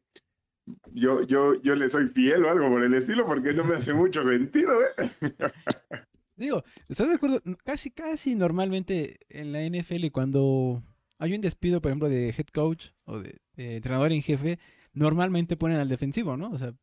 yo, 0.91 1.23
yo, 1.23 1.61
yo 1.61 1.75
le 1.75 1.89
soy 1.89 2.07
fiel 2.09 2.45
o 2.45 2.49
algo 2.49 2.69
por 2.69 2.83
el 2.83 2.93
estilo, 2.93 3.25
porque 3.25 3.53
no 3.53 3.63
me 3.63 3.75
hace 3.75 3.93
mucho 3.93 4.23
sentido, 4.23 4.71
¿eh? 4.81 5.11
Digo, 6.35 6.63
¿estás 6.87 7.09
de 7.09 7.15
acuerdo? 7.15 7.41
Casi, 7.65 7.91
casi 7.91 8.35
normalmente 8.35 9.19
en 9.27 9.51
la 9.51 9.61
NFL 9.61 10.07
cuando 10.11 10.81
hay 11.17 11.33
un 11.33 11.41
despido, 11.41 11.81
por 11.81 11.91
ejemplo, 11.91 12.07
de 12.07 12.29
head 12.29 12.47
coach 12.53 12.91
o 13.03 13.19
de, 13.19 13.41
de 13.55 13.75
entrenador 13.75 14.13
en 14.13 14.21
jefe, 14.21 14.57
normalmente 14.93 15.57
ponen 15.57 15.77
al 15.77 15.89
defensivo, 15.89 16.37
¿no? 16.37 16.51
O 16.51 16.57
sea, 16.57 16.73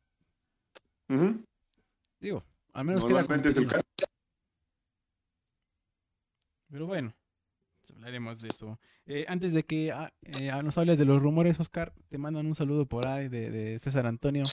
digo, 2.20 2.44
al 2.72 2.84
menos 2.84 3.04
queda 3.04 3.20
Normalmente 3.20 3.48
es 3.48 3.56
el 3.56 3.66
caso. 3.66 3.82
Pero 6.70 6.86
bueno, 6.86 7.14
hablaremos 7.96 8.40
de 8.40 8.48
eso. 8.50 8.78
Eh, 9.06 9.24
antes 9.28 9.52
de 9.54 9.64
que 9.64 9.90
ah, 9.90 10.12
eh, 10.22 10.52
nos 10.62 10.78
hables 10.78 10.98
de 10.98 11.04
los 11.04 11.20
rumores, 11.20 11.58
Oscar, 11.58 11.92
te 12.08 12.18
mandan 12.18 12.46
un 12.46 12.54
saludo 12.54 12.86
por 12.86 13.06
ahí 13.06 13.28
de, 13.28 13.50
de 13.50 13.78
César 13.78 14.06
Antonio. 14.06 14.44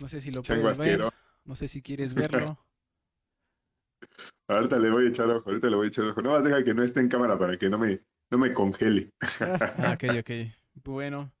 No 0.00 0.08
sé 0.08 0.20
si 0.20 0.30
lo 0.30 0.42
Chango 0.42 0.62
puedes 0.62 0.78
ver, 0.78 0.88
asqueroso. 0.90 1.16
no 1.44 1.54
sé 1.54 1.68
si 1.68 1.82
quieres 1.82 2.14
verlo. 2.14 2.58
Ahorita 4.48 4.78
le 4.78 4.90
voy 4.90 5.06
a 5.06 5.08
echar 5.08 5.28
ojo, 5.30 5.48
ahorita 5.48 5.68
le 5.68 5.76
voy 5.76 5.86
a 5.86 5.88
echar 5.88 6.04
ojo. 6.04 6.22
No 6.22 6.30
más 6.30 6.44
deja 6.44 6.64
que 6.64 6.74
no 6.74 6.82
esté 6.82 7.00
en 7.00 7.08
cámara 7.08 7.38
para 7.38 7.58
que 7.58 7.68
no 7.68 7.78
me, 7.78 8.00
no 8.30 8.38
me 8.38 8.52
congele. 8.52 9.10
Ah, 9.40 9.94
ok, 9.94 10.04
ok. 10.20 10.30
Bueno, 10.84 11.32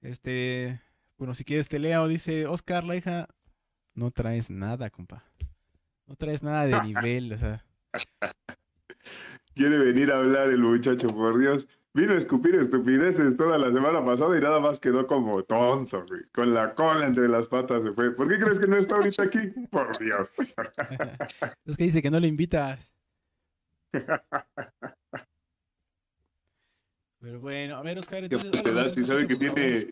este, 0.00 0.80
bueno, 1.16 1.34
si 1.34 1.44
quieres 1.44 1.68
te 1.68 1.78
leo, 1.78 2.08
dice 2.08 2.46
Oscar, 2.46 2.84
la 2.84 2.96
hija, 2.96 3.28
no 3.94 4.10
traes 4.10 4.50
nada, 4.50 4.90
compa. 4.90 5.24
No 6.06 6.16
traes 6.16 6.42
nada 6.42 6.66
de 6.66 6.80
nivel, 6.82 7.32
o 7.32 7.38
sea. 7.38 7.64
Quiere 9.54 9.78
venir 9.78 10.10
a 10.12 10.16
hablar 10.18 10.48
el 10.48 10.58
muchacho, 10.58 11.08
por 11.08 11.38
Dios. 11.38 11.68
Vino 11.92 12.12
a 12.12 12.16
escupir 12.16 12.56
estupideces 12.56 13.36
toda 13.36 13.56
la 13.56 13.72
semana 13.72 14.04
pasada 14.04 14.36
y 14.36 14.40
nada 14.40 14.58
más 14.58 14.80
quedó 14.80 15.06
como 15.06 15.44
tonto, 15.44 16.04
güey. 16.08 16.22
Con 16.32 16.52
la 16.52 16.74
cola 16.74 17.06
entre 17.06 17.28
las 17.28 17.46
patas 17.46 17.82
se 17.84 17.92
fue. 17.92 18.12
¿Por 18.12 18.28
qué 18.28 18.38
crees 18.42 18.58
que 18.58 18.66
no 18.66 18.76
está 18.76 18.96
ahorita 18.96 19.22
aquí? 19.22 19.38
Por 19.70 19.96
Dios. 19.98 20.32
Es 21.66 21.76
que 21.76 21.84
dice 21.84 22.02
que 22.02 22.10
no 22.10 22.18
le 22.18 22.26
invitas. 22.26 22.92
Pero 27.20 27.40
bueno, 27.40 27.76
a 27.76 27.82
ver, 27.82 27.98
Oscar, 27.98 28.28
Qué 28.28 28.34
entonces. 28.34 28.60
háblanos 28.66 28.94
si 28.94 29.04
sabe 29.04 29.26
que 29.28 29.36
tiene, 29.36 29.90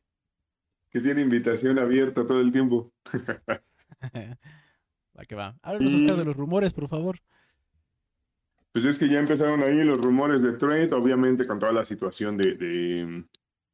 que 0.90 1.00
tiene 1.00 1.22
invitación 1.22 1.78
abierta 1.78 2.26
todo 2.26 2.40
el 2.40 2.50
tiempo. 2.52 2.92
Va 5.18 5.24
que 5.26 5.34
va. 5.34 5.56
Háblanos, 5.62 5.94
Oscar, 5.94 6.16
de 6.16 6.24
los 6.24 6.36
rumores, 6.36 6.72
por 6.72 6.88
favor. 6.88 7.18
Pues 8.72 8.86
es 8.86 8.98
que 8.98 9.08
ya 9.08 9.18
empezaron 9.20 9.62
ahí 9.62 9.84
los 9.84 10.00
rumores 10.00 10.42
de 10.42 10.52
trade, 10.52 10.92
obviamente 10.94 11.46
con 11.46 11.58
toda 11.58 11.72
la 11.72 11.84
situación 11.84 12.36
de, 12.38 12.54
de, 12.54 13.24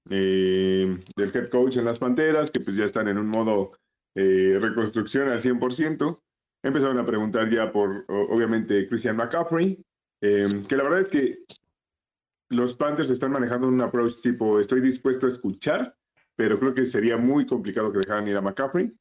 del 0.05 1.31
head 1.35 1.49
coach 1.51 1.77
en 1.77 1.85
las 1.85 1.99
Panteras, 1.99 2.51
que 2.51 2.61
pues 2.61 2.77
ya 2.77 2.85
están 2.85 3.09
en 3.09 3.19
un 3.19 3.29
modo 3.29 3.73
eh, 4.17 4.59
reconstrucción 4.61 5.29
al 5.29 5.41
100%. 5.41 6.21
Empezaron 6.65 6.99
a 6.99 7.07
preguntar 7.07 7.49
ya 7.51 7.71
por, 7.71 8.05
obviamente, 8.09 8.89
Christian 8.89 9.17
McCaffrey, 9.17 9.81
eh, 10.21 10.63
que 10.69 10.77
la 10.77 10.83
verdad 10.83 11.01
es 11.01 11.11
que 11.11 11.39
los 12.51 12.75
Panthers 12.75 13.11
están 13.11 13.31
manejando 13.31 13.69
un 13.69 13.81
approach 13.81 14.21
tipo, 14.21 14.59
estoy 14.59 14.81
dispuesto 14.81 15.27
a 15.27 15.29
escuchar, 15.29 15.95
pero 16.35 16.59
creo 16.59 16.75
que 16.75 16.87
sería 16.87 17.17
muy 17.17 17.47
complicado 17.47 17.93
que 17.93 17.99
dejaran 17.99 18.27
ir 18.27 18.37
a 18.37 18.41
McCaffrey. 18.41 18.93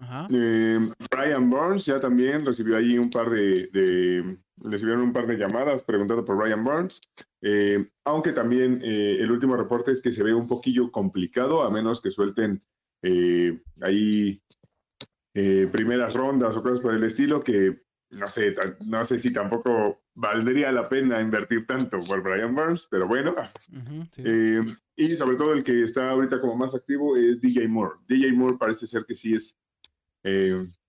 Ajá. 0.00 0.26
Eh, 0.32 0.90
Brian 1.10 1.48
Burns 1.50 1.84
ya 1.84 2.00
también 2.00 2.44
recibió 2.44 2.76
allí 2.76 2.98
un 2.98 3.10
par 3.10 3.30
de, 3.30 3.68
de- 3.68 4.38
recibieron 4.56 5.02
un 5.02 5.12
par 5.12 5.26
de 5.26 5.36
llamadas 5.36 5.82
preguntando 5.82 6.24
por 6.24 6.36
Brian 6.36 6.64
Burns, 6.64 7.00
Eh, 7.44 7.90
aunque 8.04 8.32
también 8.32 8.80
eh, 8.84 9.16
el 9.18 9.30
último 9.32 9.56
reporte 9.56 9.90
es 9.90 10.00
que 10.00 10.12
se 10.12 10.22
ve 10.22 10.32
un 10.32 10.46
poquillo 10.46 10.92
complicado, 10.92 11.62
a 11.62 11.70
menos 11.70 12.00
que 12.00 12.12
suelten 12.12 12.62
eh, 13.02 13.60
ahí 13.80 14.40
eh, 15.34 15.68
primeras 15.72 16.14
rondas 16.14 16.56
o 16.56 16.62
cosas 16.62 16.80
por 16.80 16.94
el 16.94 17.02
estilo, 17.02 17.42
que 17.42 17.82
no 18.10 18.28
sé, 18.28 18.54
no 18.86 19.04
sé 19.04 19.18
si 19.18 19.32
tampoco 19.32 20.02
valdría 20.14 20.70
la 20.70 20.88
pena 20.88 21.20
invertir 21.20 21.66
tanto 21.66 22.00
por 22.04 22.22
Brian 22.22 22.54
Burns, 22.54 22.86
pero 22.90 23.08
bueno. 23.08 23.34
Sí. 24.12 24.22
Eh, 24.24 24.60
y 24.94 25.16
sobre 25.16 25.36
todo 25.36 25.54
el 25.54 25.64
que 25.64 25.82
está 25.82 26.10
ahorita 26.10 26.40
como 26.40 26.54
más 26.54 26.74
activo 26.74 27.16
es 27.16 27.40
DJ 27.40 27.66
Moore. 27.66 27.96
DJ 28.06 28.32
Moore 28.34 28.58
parece 28.58 28.86
ser 28.86 29.04
que 29.04 29.14
sí 29.14 29.34
es 29.34 29.58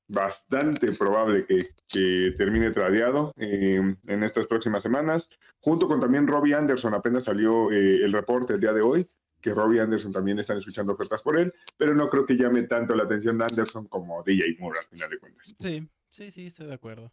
bastante 0.08 0.92
probable 0.94 1.46
que, 1.46 1.70
que 1.88 2.34
termine 2.38 2.72
tradeado 2.72 3.34
eh, 3.38 3.96
en 4.08 4.24
estas 4.24 4.48
próximas 4.48 4.84
semanas, 4.84 5.30
junto 5.60 5.88
con 5.88 6.00
también 6.00 6.28
Robbie 6.28 6.54
Anderson. 6.54 6.94
Apenas 6.94 7.26
salió 7.26 7.72
eh, 7.72 8.04
el 8.04 8.12
reporte 8.14 8.54
el 8.54 8.60
día 8.60 8.74
de 8.74 8.82
hoy 8.82 9.08
que 9.42 9.54
Robbie 9.54 9.82
Anderson 9.82 10.14
también 10.14 10.40
están 10.40 10.58
escuchando 10.58 10.94
ofertas 10.94 11.22
por 11.22 11.38
él, 11.38 11.54
pero 11.76 11.94
no 11.94 12.10
creo 12.10 12.26
que 12.26 12.36
llame 12.38 12.64
tanto 12.64 12.96
la 12.96 13.04
atención 13.04 13.38
de 13.38 13.44
Anderson 13.44 13.88
como 13.88 14.24
DJ 14.24 14.56
Moore 14.60 14.80
al 14.80 14.86
final 14.86 15.10
de 15.10 15.20
cuentas. 15.20 15.54
Sí, 15.60 15.86
sí, 16.10 16.32
sí, 16.32 16.48
estoy 16.48 16.68
de 16.68 16.74
acuerdo. 16.76 17.12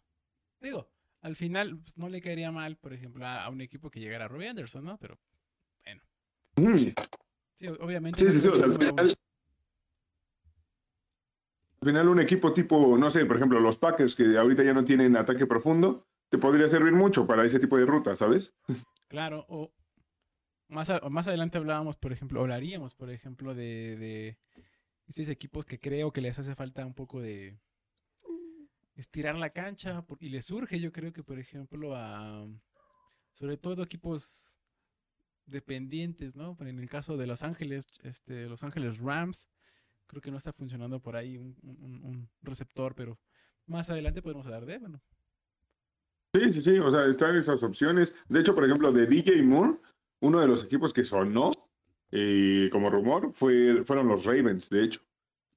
Digo, 0.61 0.89
al 1.21 1.35
final 1.35 1.77
pues, 1.79 1.97
no 1.97 2.07
le 2.07 2.21
caería 2.21 2.49
mal, 2.51 2.77
por 2.77 2.93
ejemplo, 2.93 3.25
a, 3.25 3.43
a 3.43 3.49
un 3.49 3.59
equipo 3.59 3.91
que 3.91 3.99
llegara 3.99 4.25
a 4.25 4.27
Robbie 4.29 4.47
Anderson, 4.47 4.85
¿no? 4.85 4.97
Pero 4.97 5.19
Mm, 6.55 6.87
sí, 7.55 7.67
obviamente. 7.67 8.19
Sí, 8.19 8.31
sí, 8.31 8.41
sí, 8.41 8.47
o 8.47 8.55
sea, 8.57 8.65
al 8.65 8.77
final, 8.77 9.17
al 11.81 11.87
final 11.87 12.09
un 12.09 12.19
equipo 12.19 12.53
tipo, 12.53 12.95
no 12.95 13.09
sé, 13.09 13.25
por 13.25 13.37
ejemplo, 13.37 13.59
los 13.59 13.77
Packers 13.77 14.15
que 14.15 14.37
ahorita 14.37 14.63
ya 14.63 14.73
no 14.73 14.85
tienen 14.85 15.17
ataque 15.17 15.47
profundo, 15.47 16.07
te 16.29 16.37
podría 16.37 16.67
servir 16.67 16.93
mucho 16.93 17.25
para 17.25 17.43
ese 17.43 17.59
tipo 17.59 17.75
de 17.75 17.87
rutas, 17.87 18.19
¿sabes? 18.19 18.53
Claro, 19.07 19.45
o 19.49 19.73
más, 20.67 20.91
más 21.09 21.27
adelante 21.27 21.57
hablábamos, 21.57 21.97
por 21.97 22.13
ejemplo, 22.13 22.39
hablaríamos, 22.39 22.93
por 22.93 23.09
ejemplo, 23.09 23.55
de, 23.55 23.97
de 23.97 24.37
esos 25.07 25.27
equipos 25.27 25.65
que 25.65 25.79
creo 25.79 26.13
que 26.13 26.21
les 26.21 26.37
hace 26.37 26.53
falta 26.53 26.85
un 26.85 26.93
poco 26.93 27.19
de 27.19 27.57
estirar 28.95 29.35
la 29.35 29.49
cancha 29.49 30.05
y 30.19 30.29
les 30.29 30.45
surge, 30.45 30.79
yo 30.79 30.91
creo 30.91 31.11
que, 31.11 31.23
por 31.23 31.39
ejemplo, 31.39 31.95
a 31.95 32.47
sobre 33.33 33.57
todo 33.57 33.81
equipos 33.81 34.55
dependientes, 35.47 36.35
¿no? 36.35 36.55
En 36.59 36.77
el 36.77 36.89
caso 36.89 37.17
de 37.17 37.25
Los 37.25 37.41
Ángeles, 37.41 37.87
este, 38.03 38.47
Los 38.47 38.63
Ángeles 38.63 38.99
Rams, 38.99 39.49
creo 40.11 40.21
que 40.21 40.29
no 40.31 40.37
está 40.37 40.51
funcionando 40.51 40.99
por 40.99 41.15
ahí 41.15 41.37
un, 41.37 41.55
un- 41.63 42.03
un 42.03 42.29
receptor, 42.41 42.93
pero 42.95 43.17
más 43.65 43.89
adelante 43.89 44.21
podemos 44.21 44.45
hablar 44.45 44.65
de, 44.65 44.77
bueno, 44.77 45.01
Sí, 46.33 46.51
sí, 46.51 46.61
sí, 46.61 46.79
o 46.79 46.89
sea, 46.91 47.05
están 47.07 47.35
esas 47.35 47.61
opciones. 47.63 48.13
De 48.29 48.39
hecho, 48.39 48.55
por 48.55 48.63
ejemplo, 48.65 48.91
de 48.93 49.05
DJ 49.05 49.41
Moore, 49.43 49.79
uno 50.21 50.39
de 50.39 50.47
los 50.47 50.63
equipos 50.63 50.93
que 50.93 51.03
sonó 51.03 51.51
eh, 52.11 52.69
como 52.71 52.89
rumor 52.89 53.33
fue, 53.33 53.83
fueron 53.85 54.07
los 54.07 54.23
Ravens, 54.25 54.69
de 54.69 54.83
hecho. 54.85 55.01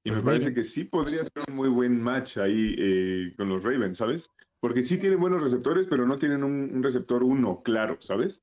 Y 0.03 0.09
Los 0.09 0.19
me 0.23 0.31
parece 0.31 0.53
que 0.53 0.63
sí 0.65 0.83
podría 0.83 1.19
ser 1.23 1.43
un 1.47 1.55
muy 1.55 1.69
buen 1.69 2.01
match 2.01 2.37
ahí 2.37 2.75
eh, 2.77 3.33
con 3.37 3.47
los 3.49 3.63
Ravens, 3.63 3.97
¿sabes? 3.97 4.29
Porque 4.59 4.83
sí 4.83 4.97
tienen 4.97 5.19
buenos 5.19 5.41
receptores, 5.41 5.87
pero 5.87 6.05
no 6.05 6.17
tienen 6.17 6.43
un, 6.43 6.69
un 6.73 6.83
receptor 6.83 7.23
uno 7.23 7.61
claro, 7.63 7.97
¿sabes? 8.01 8.41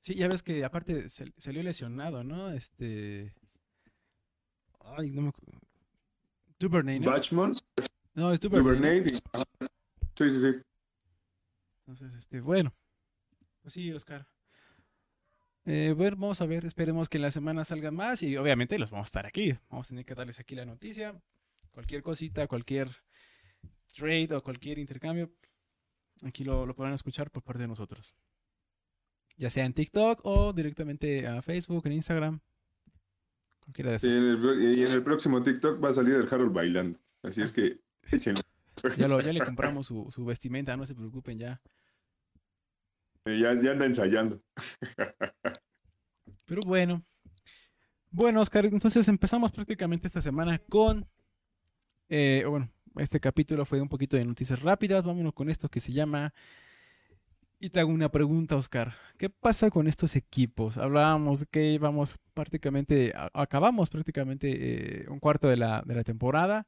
Sí, 0.00 0.14
ya 0.14 0.28
ves 0.28 0.42
que 0.42 0.64
aparte 0.64 1.08
sal- 1.08 1.32
salió 1.38 1.62
lesionado, 1.62 2.22
¿no? 2.22 2.50
Este. 2.52 3.34
Ay, 4.84 5.10
no 5.10 5.22
me 5.22 5.28
acu- 5.30 5.60
Duvernay, 6.58 7.00
¿no? 7.00 7.10
Batchman, 7.10 7.52
No, 8.14 8.30
es 8.32 8.40
Duvernay. 8.40 9.00
Duvernay. 9.00 9.16
y-. 9.16 9.22
Sí, 10.16 10.30
sí, 10.30 10.40
sí. 10.40 10.48
Entonces, 11.80 12.14
este, 12.14 12.40
bueno. 12.40 12.72
Pues 13.62 13.74
sí, 13.74 13.92
Oscar. 13.92 14.26
Eh, 15.64 15.94
bueno, 15.96 16.16
vamos 16.16 16.40
a 16.40 16.46
ver, 16.46 16.64
esperemos 16.64 17.08
que 17.08 17.18
en 17.18 17.22
la 17.22 17.30
semana 17.30 17.64
salgan 17.64 17.94
más 17.94 18.22
y 18.22 18.36
obviamente 18.36 18.78
los 18.78 18.90
vamos 18.90 19.06
a 19.06 19.08
estar 19.08 19.26
aquí. 19.26 19.56
Vamos 19.70 19.86
a 19.86 19.90
tener 19.90 20.04
que 20.04 20.14
darles 20.14 20.38
aquí 20.40 20.54
la 20.54 20.64
noticia. 20.64 21.20
Cualquier 21.70 22.02
cosita, 22.02 22.46
cualquier 22.48 22.90
trade 23.94 24.34
o 24.34 24.42
cualquier 24.42 24.78
intercambio, 24.78 25.30
aquí 26.24 26.44
lo, 26.44 26.66
lo 26.66 26.74
podrán 26.74 26.94
escuchar 26.94 27.30
por 27.30 27.42
parte 27.42 27.62
de 27.62 27.68
nosotros. 27.68 28.14
Ya 29.36 29.50
sea 29.50 29.64
en 29.64 29.72
TikTok 29.72 30.20
o 30.24 30.52
directamente 30.52 31.26
a 31.26 31.40
Facebook, 31.42 31.86
en 31.86 31.92
Instagram. 31.92 32.40
Cualquiera 33.62 33.92
de 33.92 33.98
Sí, 33.98 34.08
esos. 34.08 34.18
en 34.18 34.28
el 34.28 34.40
pro- 34.40 34.60
y 34.60 34.82
en 34.84 34.92
el 34.92 35.02
próximo 35.02 35.42
TikTok 35.42 35.82
va 35.82 35.90
a 35.90 35.94
salir 35.94 36.14
el 36.14 36.26
Harold 36.32 36.52
bailando. 36.52 36.98
Así 37.22 37.42
es 37.42 37.52
que 37.52 37.80
échenle. 38.12 38.42
Ya, 38.96 39.06
lo, 39.08 39.20
ya 39.20 39.32
le 39.32 39.40
compramos 39.44 39.86
su, 39.86 40.08
su 40.10 40.24
vestimenta, 40.24 40.76
no 40.76 40.84
se 40.86 40.94
preocupen 40.94 41.38
ya. 41.38 41.60
Ya, 43.24 43.54
ya 43.60 43.70
anda 43.70 43.86
ensayando. 43.86 44.42
Pero 46.46 46.62
bueno. 46.62 47.04
Bueno, 48.10 48.40
Oscar, 48.40 48.66
entonces 48.66 49.06
empezamos 49.08 49.52
prácticamente 49.52 50.06
esta 50.06 50.20
semana 50.20 50.58
con 50.58 51.06
eh, 52.08 52.44
bueno, 52.46 52.68
este 52.96 53.20
capítulo 53.20 53.64
fue 53.64 53.80
un 53.80 53.88
poquito 53.88 54.16
de 54.16 54.24
noticias 54.24 54.60
rápidas. 54.60 55.04
Vámonos 55.04 55.32
con 55.32 55.48
esto 55.48 55.68
que 55.68 55.80
se 55.80 55.92
llama. 55.92 56.34
Y 57.62 57.70
te 57.70 57.78
hago 57.78 57.92
una 57.92 58.10
pregunta, 58.10 58.56
Oscar. 58.56 58.92
¿Qué 59.16 59.30
pasa 59.30 59.70
con 59.70 59.86
estos 59.86 60.16
equipos? 60.16 60.76
Hablábamos 60.78 61.46
que 61.48 61.70
íbamos 61.70 62.18
prácticamente, 62.34 63.12
acabamos 63.32 63.88
prácticamente 63.88 65.04
eh, 65.04 65.08
un 65.08 65.20
cuarto 65.20 65.46
de 65.46 65.56
la, 65.56 65.80
de 65.86 65.94
la 65.94 66.02
temporada. 66.02 66.66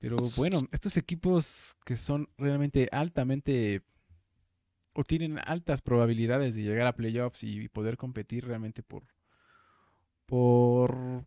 Pero 0.00 0.16
bueno, 0.34 0.66
estos 0.72 0.96
equipos 0.96 1.76
que 1.84 1.94
son 1.94 2.28
realmente 2.36 2.88
altamente 2.90 3.82
o 4.96 5.04
tienen 5.04 5.38
altas 5.38 5.82
probabilidades 5.82 6.56
de 6.56 6.62
llegar 6.62 6.88
a 6.88 6.96
playoffs 6.96 7.44
y 7.44 7.68
poder 7.68 7.96
competir 7.96 8.46
realmente 8.46 8.82
por, 8.82 9.04
por 10.26 11.24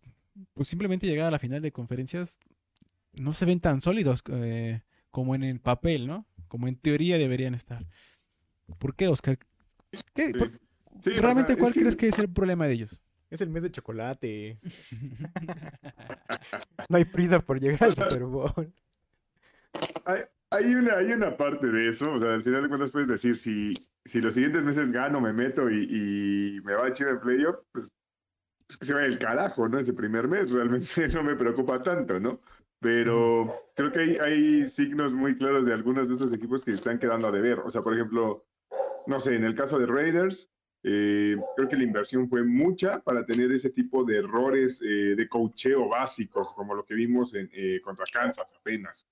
pues 0.54 0.68
simplemente 0.68 1.08
llegar 1.08 1.28
a 1.28 1.32
la 1.32 1.40
final 1.40 1.62
de 1.62 1.72
conferencias, 1.72 2.38
no 3.14 3.32
se 3.32 3.46
ven 3.46 3.62
tan 3.62 3.80
sólidos 3.80 4.22
eh, 4.34 4.82
como 5.12 5.34
en 5.34 5.46
el 5.46 5.62
papel, 5.62 6.08
¿no? 6.08 6.28
Como 6.50 6.68
en 6.68 6.76
teoría 6.76 7.18
deberían 7.18 7.56
estar. 7.56 7.86
¿Por 8.75 8.96
qué, 8.96 9.08
Oscar? 9.08 9.38
¿Qué- 10.13 10.27
Sí. 10.27 10.34
por- 10.34 10.51
Sí, 11.01 11.10
o 11.10 11.13
sea, 11.13 11.22
¿Realmente 11.24 11.53
es 11.53 11.60
cuál 11.60 11.74
que- 11.74 11.80
crees 11.82 11.96
que 11.96 12.08
es 12.08 12.18
el 12.20 12.30
problema 12.30 12.68
de 12.68 12.74
ellos? 12.74 13.01
Es 13.30 13.42
el 13.42 13.50
mes 13.50 13.63
de 13.63 13.72
chocolate. 13.72 14.60
No 16.89 16.98
hay 16.98 17.06
prisa 17.06 17.39
por 17.39 17.60
llegar 17.60 17.84
al 17.84 17.96
Super 17.96 18.24
Bowl. 18.24 18.74
Hay, 20.06 20.22
hay 20.51 20.75
una, 20.75 20.96
hay 20.98 21.12
una 21.12 21.36
parte 21.36 21.68
de 21.68 21.89
eso, 21.89 22.12
o 22.13 22.20
sea, 22.20 22.34
al 22.34 22.44
final 22.44 22.63
de 22.63 22.68
cuentas 22.70 22.92
puedes 22.92 23.08
decir, 23.08 23.36
si, 23.36 23.74
si 24.06 24.22
los 24.22 24.34
siguientes 24.34 24.63
meses 24.63 24.92
gano, 24.92 25.20
me 25.22 25.34
meto 25.34 25.70
y, 25.70 25.88
y 26.58 26.62
me 26.62 26.74
va 26.74 26.86
a 26.86 26.89
echar 26.89 27.10
en 27.10 27.20
playoff, 27.20 27.56
pues, 27.72 27.88
pues 28.68 28.77
que 28.77 28.86
se 28.86 28.94
vaya 28.94 29.08
el 29.08 29.20
carajo, 29.20 29.68
¿no? 29.68 29.80
Ese 29.80 29.94
primer 29.94 30.27
mes 30.27 30.51
realmente 30.51 30.88
no 31.15 31.24
me 31.24 31.36
preocupa 31.36 31.82
tanto, 31.82 32.20
¿no? 32.20 32.39
Pero 32.80 33.56
creo 33.75 33.92
que 33.92 34.00
hay, 34.00 34.18
hay 34.18 34.68
signos 34.68 35.13
muy 35.13 35.38
claros 35.38 35.65
de 35.65 35.74
algunos 35.74 36.08
de 36.10 36.15
estos 36.15 36.34
equipos 36.34 36.63
que 36.65 36.72
están 36.72 37.00
quedando 37.00 37.27
a 37.27 37.32
deber. 37.32 37.60
O 37.60 37.72
sea, 37.72 37.82
por 37.82 37.94
ejemplo, 37.94 38.44
no 39.08 39.20
sé, 39.20 39.36
en 39.36 39.44
el 39.44 39.56
caso 39.56 39.80
de 39.80 39.86
Raiders, 39.86 40.50
eh, 40.86 41.38
creo 41.56 41.68
que 41.70 41.78
la 41.78 41.84
inversión 41.84 42.28
fue 42.28 42.44
mucha 42.44 43.00
para 43.00 43.26
tener 43.26 43.52
ese 43.52 43.70
tipo 43.70 44.04
de 44.04 44.18
errores 44.18 44.82
eh, 44.82 45.16
de 45.16 45.30
cocheo 45.30 45.88
básicos, 45.88 46.54
como 46.54 46.76
lo 46.76 46.84
que 46.84 46.94
vimos 46.94 47.34
en, 47.34 47.50
eh, 47.54 47.80
contra 47.82 48.06
Kansas 48.12 48.48
apenas. 48.60 49.08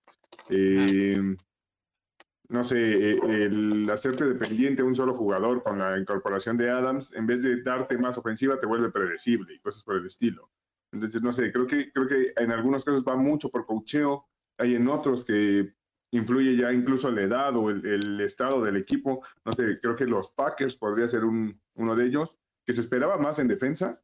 No 2.49 2.65
sé, 2.65 3.11
el 3.11 3.89
hacerte 3.89 4.25
dependiente 4.25 4.81
a 4.81 4.85
un 4.85 4.93
solo 4.93 5.13
jugador 5.13 5.63
con 5.63 5.79
la 5.79 5.97
incorporación 5.97 6.57
de 6.57 6.69
Adams, 6.69 7.13
en 7.13 7.25
vez 7.25 7.41
de 7.43 7.61
darte 7.61 7.97
más 7.97 8.17
ofensiva, 8.17 8.59
te 8.59 8.65
vuelve 8.65 8.91
predecible 8.91 9.53
y 9.53 9.59
cosas 9.59 9.85
por 9.85 9.95
el 9.95 10.05
estilo. 10.05 10.49
Entonces, 10.91 11.21
no 11.21 11.31
sé, 11.31 11.53
creo 11.53 11.65
que, 11.65 11.93
creo 11.93 12.07
que 12.07 12.33
en 12.35 12.51
algunos 12.51 12.83
casos 12.83 13.05
va 13.07 13.15
mucho 13.15 13.49
por 13.49 13.65
cocheo, 13.65 14.25
hay 14.57 14.75
en 14.75 14.89
otros 14.89 15.23
que 15.23 15.73
influye 16.11 16.55
ya 16.55 16.71
incluso 16.71 17.09
la 17.09 17.21
edad 17.21 17.55
o 17.55 17.69
el, 17.69 18.19
estado 18.21 18.63
del 18.63 18.77
equipo. 18.77 19.23
No 19.45 19.53
sé, 19.53 19.79
creo 19.81 19.95
que 19.95 20.05
los 20.05 20.29
Packers 20.31 20.75
podría 20.75 21.07
ser 21.07 21.23
un, 21.25 21.59
uno 21.75 21.95
de 21.95 22.05
ellos, 22.05 22.37
que 22.65 22.73
se 22.73 22.81
esperaba 22.81 23.17
más 23.17 23.39
en 23.39 23.47
defensa, 23.47 24.01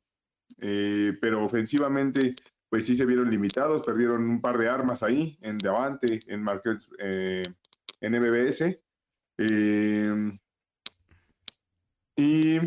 eh, 0.60 1.18
pero 1.22 1.46
ofensivamente 1.46 2.36
pues 2.70 2.86
sí 2.86 2.96
se 2.96 3.06
vieron 3.06 3.30
limitados, 3.30 3.84
perdieron 3.84 4.30
un 4.30 4.42
par 4.42 4.58
de 4.58 4.68
armas 4.68 5.04
ahí, 5.04 5.38
en 5.42 5.58
Davante, 5.58 6.22
en 6.28 6.44
Marquez, 6.44 6.90
eh, 7.00 7.44
en 8.02 8.14
MBS. 8.14 8.82
Eh, 9.38 10.38
y 12.18 12.60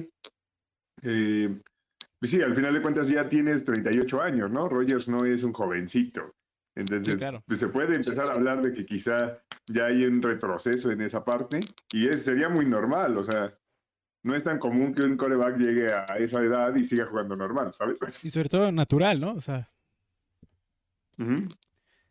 pues 2.20 2.30
sí, 2.30 2.40
al 2.40 2.54
final 2.54 2.74
de 2.74 2.82
cuentas 2.82 3.08
ya 3.08 3.28
tienes 3.28 3.64
38 3.64 4.22
años, 4.22 4.50
¿no? 4.50 4.68
Rogers 4.68 5.08
no 5.08 5.24
es 5.24 5.42
un 5.42 5.52
jovencito. 5.52 6.34
Entonces, 6.80 7.14
Sí, 7.14 7.18
claro. 7.18 7.42
pues, 7.46 7.58
se 7.60 7.68
puede 7.68 7.94
empezar 7.96 8.28
a 8.28 8.32
hablar 8.32 8.62
de 8.62 8.72
que 8.72 8.84
quizá 8.84 9.38
ya 9.66 9.86
hay 9.86 10.04
un 10.04 10.20
retroceso 10.22 10.90
en 10.90 11.00
esa 11.02 11.24
parte, 11.24 11.60
y 11.92 12.08
eso 12.08 12.24
sería 12.24 12.48
muy 12.48 12.66
normal, 12.66 13.16
o 13.16 13.22
sea, 13.22 13.54
no 14.22 14.34
es 14.34 14.42
tan 14.44 14.58
común 14.58 14.94
que 14.94 15.02
un 15.02 15.16
coreback 15.16 15.56
llegue 15.58 15.92
a 15.92 16.04
esa 16.18 16.40
edad 16.42 16.74
y 16.74 16.84
siga 16.84 17.06
jugando 17.06 17.36
normal, 17.36 17.72
¿sabes? 17.74 17.98
Y 18.22 18.30
sobre 18.30 18.48
todo 18.48 18.70
natural, 18.72 19.20
¿no? 19.20 19.32
O 19.34 19.40
sea, 19.40 19.70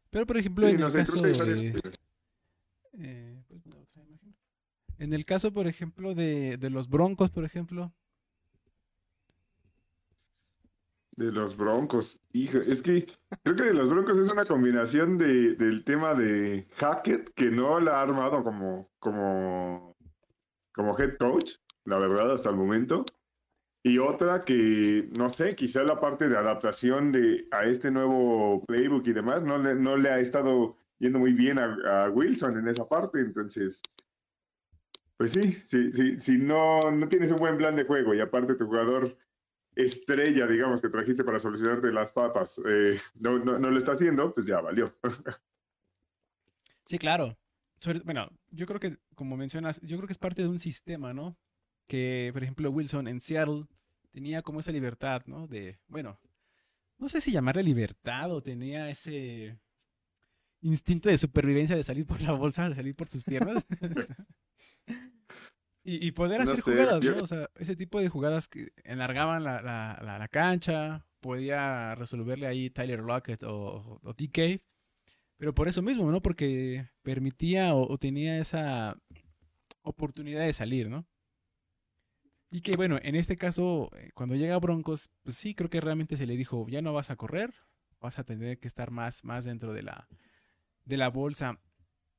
pero 0.09 0.25
por 0.25 0.37
ejemplo, 0.37 0.67
Sí, 0.67 0.73
en 0.75 0.79
no 0.81 0.85
el 0.87 0.91
sé, 0.91 0.97
caso 0.99 1.21
de... 1.21 1.67
eh, 2.99 3.43
pues, 3.47 3.61
imagen. 3.65 4.35
En 4.97 5.13
el 5.13 5.25
caso, 5.25 5.53
por 5.53 5.67
ejemplo, 5.67 6.13
de, 6.15 6.57
de 6.57 6.69
los 6.69 6.89
Broncos, 6.89 7.31
por 7.31 7.45
ejemplo, 7.45 7.93
De 11.19 11.33
los 11.33 11.57
Broncos, 11.57 12.17
hijo, 12.31 12.59
es 12.59 12.81
que 12.81 13.05
creo 13.43 13.55
que 13.57 13.63
de 13.63 13.73
los 13.73 13.89
Broncos 13.89 14.17
es 14.17 14.31
una 14.31 14.45
combinación 14.45 15.17
de, 15.17 15.53
del 15.55 15.83
tema 15.83 16.13
de 16.13 16.65
Hackett, 16.77 17.33
que 17.33 17.51
no 17.51 17.77
la 17.81 17.99
ha 17.99 18.03
armado 18.03 18.41
como, 18.41 18.89
como, 18.99 19.97
como 20.73 20.97
head 20.97 21.17
coach, 21.17 21.55
la 21.83 21.97
verdad, 21.97 22.31
hasta 22.31 22.51
el 22.51 22.55
momento. 22.55 23.03
Y 23.83 23.97
otra 23.97 24.45
que, 24.45 25.09
no 25.17 25.29
sé, 25.29 25.55
quizá 25.55 25.83
la 25.83 25.99
parte 25.99 26.29
de 26.29 26.37
adaptación 26.37 27.11
de, 27.11 27.49
a 27.51 27.65
este 27.65 27.91
nuevo 27.91 28.63
playbook 28.65 29.05
y 29.05 29.11
demás, 29.11 29.43
no 29.43 29.57
le, 29.57 29.75
no 29.75 29.97
le 29.97 30.11
ha 30.11 30.21
estado 30.21 30.77
yendo 30.99 31.19
muy 31.19 31.33
bien 31.33 31.59
a, 31.59 32.05
a 32.05 32.09
Wilson 32.11 32.59
en 32.59 32.69
esa 32.69 32.87
parte. 32.87 33.19
Entonces, 33.19 33.81
pues 35.17 35.31
sí, 35.31 35.51
sí, 35.67 35.91
sí, 35.91 36.17
si 36.17 36.37
no, 36.37 36.89
no 36.91 37.09
tienes 37.09 37.29
un 37.31 37.39
buen 37.39 37.57
plan 37.57 37.75
de 37.75 37.83
juego 37.83 38.13
y 38.13 38.21
aparte 38.21 38.55
tu 38.55 38.67
jugador 38.67 39.17
estrella, 39.85 40.45
digamos, 40.47 40.81
que 40.81 40.89
trajiste 40.89 41.23
para 41.23 41.39
solucionarte 41.39 41.91
las 41.91 42.11
papas, 42.11 42.59
eh, 42.67 42.99
no, 43.19 43.39
no, 43.39 43.57
no 43.59 43.69
lo 43.71 43.77
está 43.77 43.93
haciendo, 43.93 44.33
pues 44.33 44.45
ya 44.45 44.59
valió. 44.61 44.93
Sí, 46.85 46.97
claro. 46.97 47.37
Sobre- 47.79 47.99
bueno, 47.99 48.29
yo 48.49 48.65
creo 48.65 48.79
que, 48.79 48.97
como 49.15 49.37
mencionas, 49.37 49.79
yo 49.81 49.97
creo 49.97 50.07
que 50.07 50.13
es 50.13 50.17
parte 50.17 50.41
de 50.41 50.47
un 50.47 50.57
sistema, 50.59 51.13
¿no? 51.13 51.35
Que, 51.87 52.31
por 52.33 52.41
ejemplo, 52.43 52.71
Wilson 52.71 53.07
en 53.07 53.21
Seattle 53.21 53.65
tenía 54.11 54.41
como 54.41 54.59
esa 54.59 54.71
libertad, 54.71 55.21
¿no? 55.27 55.47
De, 55.47 55.79
bueno, 55.87 56.19
no 56.97 57.07
sé 57.07 57.21
si 57.21 57.31
llamarle 57.31 57.63
libertad 57.63 58.31
o 58.33 58.41
tenía 58.41 58.89
ese 58.89 59.59
instinto 60.61 61.09
de 61.09 61.17
supervivencia 61.17 61.75
de 61.75 61.83
salir 61.83 62.05
por 62.05 62.21
la 62.21 62.31
bolsa, 62.33 62.67
de 62.69 62.75
salir 62.75 62.95
por 62.95 63.07
sus 63.07 63.23
piernas. 63.23 63.65
y, 65.83 66.05
y 66.07 66.11
poder 66.11 66.39
No 66.39 66.43
hacer 66.51 66.57
sé, 66.57 66.71
jugadas, 66.71 67.03
yo- 67.03 67.15
¿no? 67.15 67.23
O 67.23 67.27
sea, 67.27 67.49
ese 67.55 67.75
tipo 67.75 67.99
de 67.99 68.09
jugadas 68.09 68.47
que 68.47 68.71
enlargaban 68.83 69.43
la, 69.43 69.61
la- 69.61 69.99
la- 70.03 70.19
la 70.19 70.27
cancha, 70.27 71.05
podía 71.19 71.95
resolverle 71.95 72.47
ahí 72.47 72.69
Tyler 72.69 72.99
Lockett 73.01 73.43
o, 73.43 73.99
o 74.03 74.13
DK. 74.13 74.61
Pero 75.37 75.53
por 75.55 75.67
eso 75.67 75.81
mismo, 75.81 76.11
¿no? 76.11 76.21
Porque 76.21 76.89
permitía 77.01 77.73
o, 77.73 77.91
o 77.91 77.97
tenía 77.97 78.39
esa 78.39 78.97
oportunidad 79.81 80.41
de 80.45 80.53
salir, 80.53 80.89
¿no? 80.89 81.07
Y 82.51 82.61
que 82.61 82.75
bueno, 82.75 82.97
en 83.03 83.15
este 83.15 83.35
caso, 83.37 83.89
eh, 83.95 84.09
cuando 84.15 84.35
llega 84.35 84.55
a 84.55 84.59
Broncos, 84.59 85.09
pues 85.23 85.35
sí, 85.37 85.53
creo 85.53 85.69
que 85.69 85.81
realmente 85.81 86.17
se 86.17 86.25
le 86.25 86.35
dijo, 86.35 86.65
ya 86.67 86.81
no 86.81 86.93
vas 86.93 87.11
a 87.11 87.15
correr, 87.15 87.53
vas 88.01 88.17
a 88.17 88.23
tener 88.23 88.59
que 88.59 88.67
estar 88.67 88.89
más, 88.91 89.23
más 89.23 89.45
dentro 89.45 89.71
de 89.73 89.83
la, 89.83 90.07
de 90.83 90.97
la 90.97 91.09
bolsa. 91.09 91.59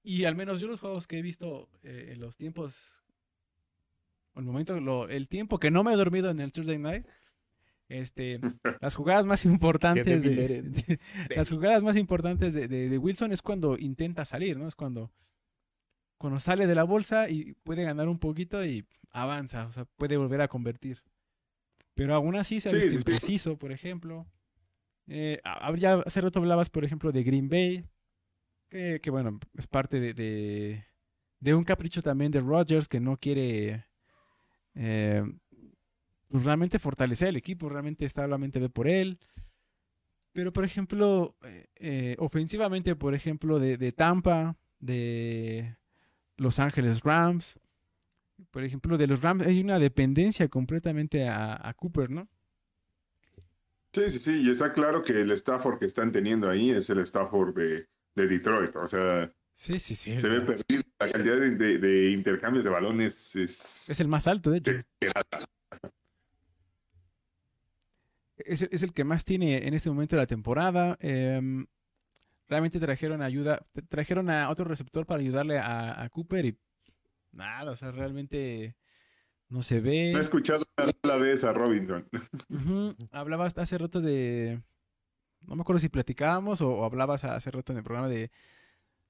Y 0.02 0.24
al 0.24 0.36
menos 0.36 0.60
yo 0.60 0.68
los 0.68 0.80
juegos 0.80 1.06
que 1.08 1.18
he 1.18 1.22
visto 1.22 1.68
eh, 1.82 2.10
en 2.14 2.20
los 2.20 2.36
tiempos, 2.36 3.02
el 4.36 4.44
momento, 4.44 4.78
lo- 4.80 5.08
el 5.08 5.28
tiempo 5.28 5.58
que 5.58 5.70
no 5.70 5.82
me 5.84 5.92
he 5.92 5.96
dormido 5.96 6.30
en 6.30 6.40
el 6.40 6.52
Thursday 6.52 6.78
Night, 6.78 7.06
este, 7.88 8.38
las 8.80 8.94
jugadas 8.94 9.26
más 9.26 9.44
importantes 9.44 10.22
de, 10.22 10.98
las 11.36 11.50
jugadas 11.50 11.82
más 11.82 11.96
importantes 11.96 12.54
de, 12.54 12.68
de- 12.68 12.88
de 12.88 12.98
Wilson 12.98 13.32
es 13.32 13.42
cuando 13.42 13.76
intenta 13.78 14.24
salir, 14.24 14.56
¿no? 14.56 14.68
Es 14.68 14.74
cuando, 14.74 15.10
cuando 16.18 16.38
sale 16.38 16.66
de 16.66 16.74
la 16.74 16.84
bolsa 16.84 17.28
y 17.28 17.54
puede 17.64 17.82
ganar 17.82 18.08
un 18.08 18.18
poquito 18.18 18.64
y 18.64 18.86
avanza, 19.10 19.66
o 19.66 19.72
sea, 19.72 19.84
puede 19.96 20.16
volver 20.16 20.40
a 20.40 20.48
convertir. 20.48 21.02
Pero 21.94 22.14
aún 22.14 22.36
así 22.36 22.60
se 22.60 22.68
ha 22.68 22.72
Sí, 22.72 22.76
visto 22.76 22.90
sí, 22.90 22.94
sí. 22.94 22.98
impreciso, 22.98 23.58
por 23.58 23.72
ejemplo. 23.72 24.26
Eh, 25.08 25.40
habría- 25.42 25.94
hace 26.06 26.20
rato 26.20 26.38
hablabas, 26.38 26.70
por 26.70 26.84
ejemplo, 26.84 27.10
de 27.10 27.24
Green 27.24 27.48
Bay, 27.48 27.84
que, 28.68 29.00
que, 29.02 29.10
bueno, 29.10 29.40
es 29.58 29.66
parte 29.66 29.98
de, 29.98 30.14
de, 30.14 30.84
de 31.40 31.54
un 31.54 31.64
capricho 31.64 32.00
también 32.00 32.30
de 32.30 32.40
Rodgers 32.40 32.86
que 32.86 33.00
no 33.00 33.16
quiere 33.16 33.86
eh, 34.74 35.22
pues, 36.28 36.44
realmente 36.44 36.78
fortalecer 36.78 37.28
el 37.28 37.36
equipo, 37.36 37.68
realmente 37.68 38.04
está 38.04 38.22
solamente 38.22 38.60
ve 38.60 38.68
por 38.68 38.88
él. 38.88 39.18
Pero, 40.32 40.52
por 40.52 40.64
ejemplo, 40.64 41.36
eh, 41.42 41.66
eh, 41.76 42.16
ofensivamente, 42.18 42.94
por 42.94 43.14
ejemplo, 43.14 43.58
de, 43.58 43.92
Tampa, 43.92 44.56
de 44.78 45.76
Los 46.36 46.60
Ángeles 46.60 47.02
Rams, 47.02 47.58
por 48.50 48.62
ejemplo, 48.64 48.96
de 48.96 49.06
los 49.06 49.20
Rams 49.20 49.46
hay 49.46 49.60
una 49.60 49.78
dependencia 49.78 50.48
completamente 50.48 51.28
a, 51.28 51.74
Cooper, 51.76 52.10
¿no? 52.10 52.28
Sí, 53.92 54.08
sí, 54.08 54.18
sí, 54.20 54.32
y 54.36 54.50
está 54.50 54.72
claro 54.72 55.02
que 55.02 55.20
el 55.20 55.32
Stafford 55.32 55.80
que 55.80 55.86
están 55.86 56.12
teniendo 56.12 56.48
ahí 56.48 56.70
es 56.70 56.88
el 56.90 57.00
Stafford 57.00 57.54
de 57.54 57.86
Detroit, 58.14 58.74
o 58.76 58.86
sea, 58.86 59.30
Sí, 59.60 59.78
sí, 59.78 59.94
sí. 59.94 60.18
se 60.18 60.26
ve 60.26 60.40
perdido, 60.40 60.82
la 60.98 61.12
cantidad 61.12 61.36
de, 61.38 61.50
de- 61.50 61.76
de 61.78 62.10
intercambios 62.12 62.64
de 62.64 62.70
balones 62.70 63.36
es... 63.36 63.90
Es 63.90 64.00
el 64.00 64.08
más 64.08 64.26
alto, 64.26 64.50
de 64.50 64.56
hecho. 64.56 64.72
Es, 68.38 68.62
es 68.62 68.82
el 68.82 68.94
que 68.94 69.04
más 69.04 69.24
tiene 69.26 69.66
en 69.68 69.74
este 69.74 69.90
momento 69.90 70.16
de 70.16 70.22
la 70.22 70.26
temporada. 70.26 70.96
Em, 71.00 71.66
realmente 72.48 72.80
trajeron 72.80 73.20
ayuda, 73.20 73.60
tra- 73.74 73.86
trajeron 73.86 74.30
a 74.30 74.48
otro 74.48 74.64
receptor 74.64 75.04
para 75.04 75.20
ayudarle 75.20 75.58
a, 75.58 76.02
a 76.02 76.08
Cooper 76.08 76.46
y 76.46 76.58
nada, 77.32 77.70
o 77.72 77.76
sea, 77.76 77.90
realmente 77.90 78.76
no 79.50 79.62
se 79.62 79.80
ve. 79.80 80.12
No 80.12 80.18
he 80.18 80.22
escuchado 80.22 80.64
una 80.78 80.90
sola 81.02 81.16
vez 81.16 81.44
a 81.44 81.52
Robinson. 81.52 82.08
Hablabas 83.12 83.58
hace 83.58 83.76
rato 83.76 84.00
de. 84.00 84.62
No 85.42 85.54
me 85.54 85.60
acuerdo 85.60 85.80
si 85.80 85.90
platicábamos 85.90 86.62
o, 86.62 86.70
o 86.70 86.84
hablabas 86.86 87.24
hace 87.24 87.50
rato 87.50 87.72
en 87.72 87.78
el 87.78 87.84
programa 87.84 88.08
de, 88.08 88.30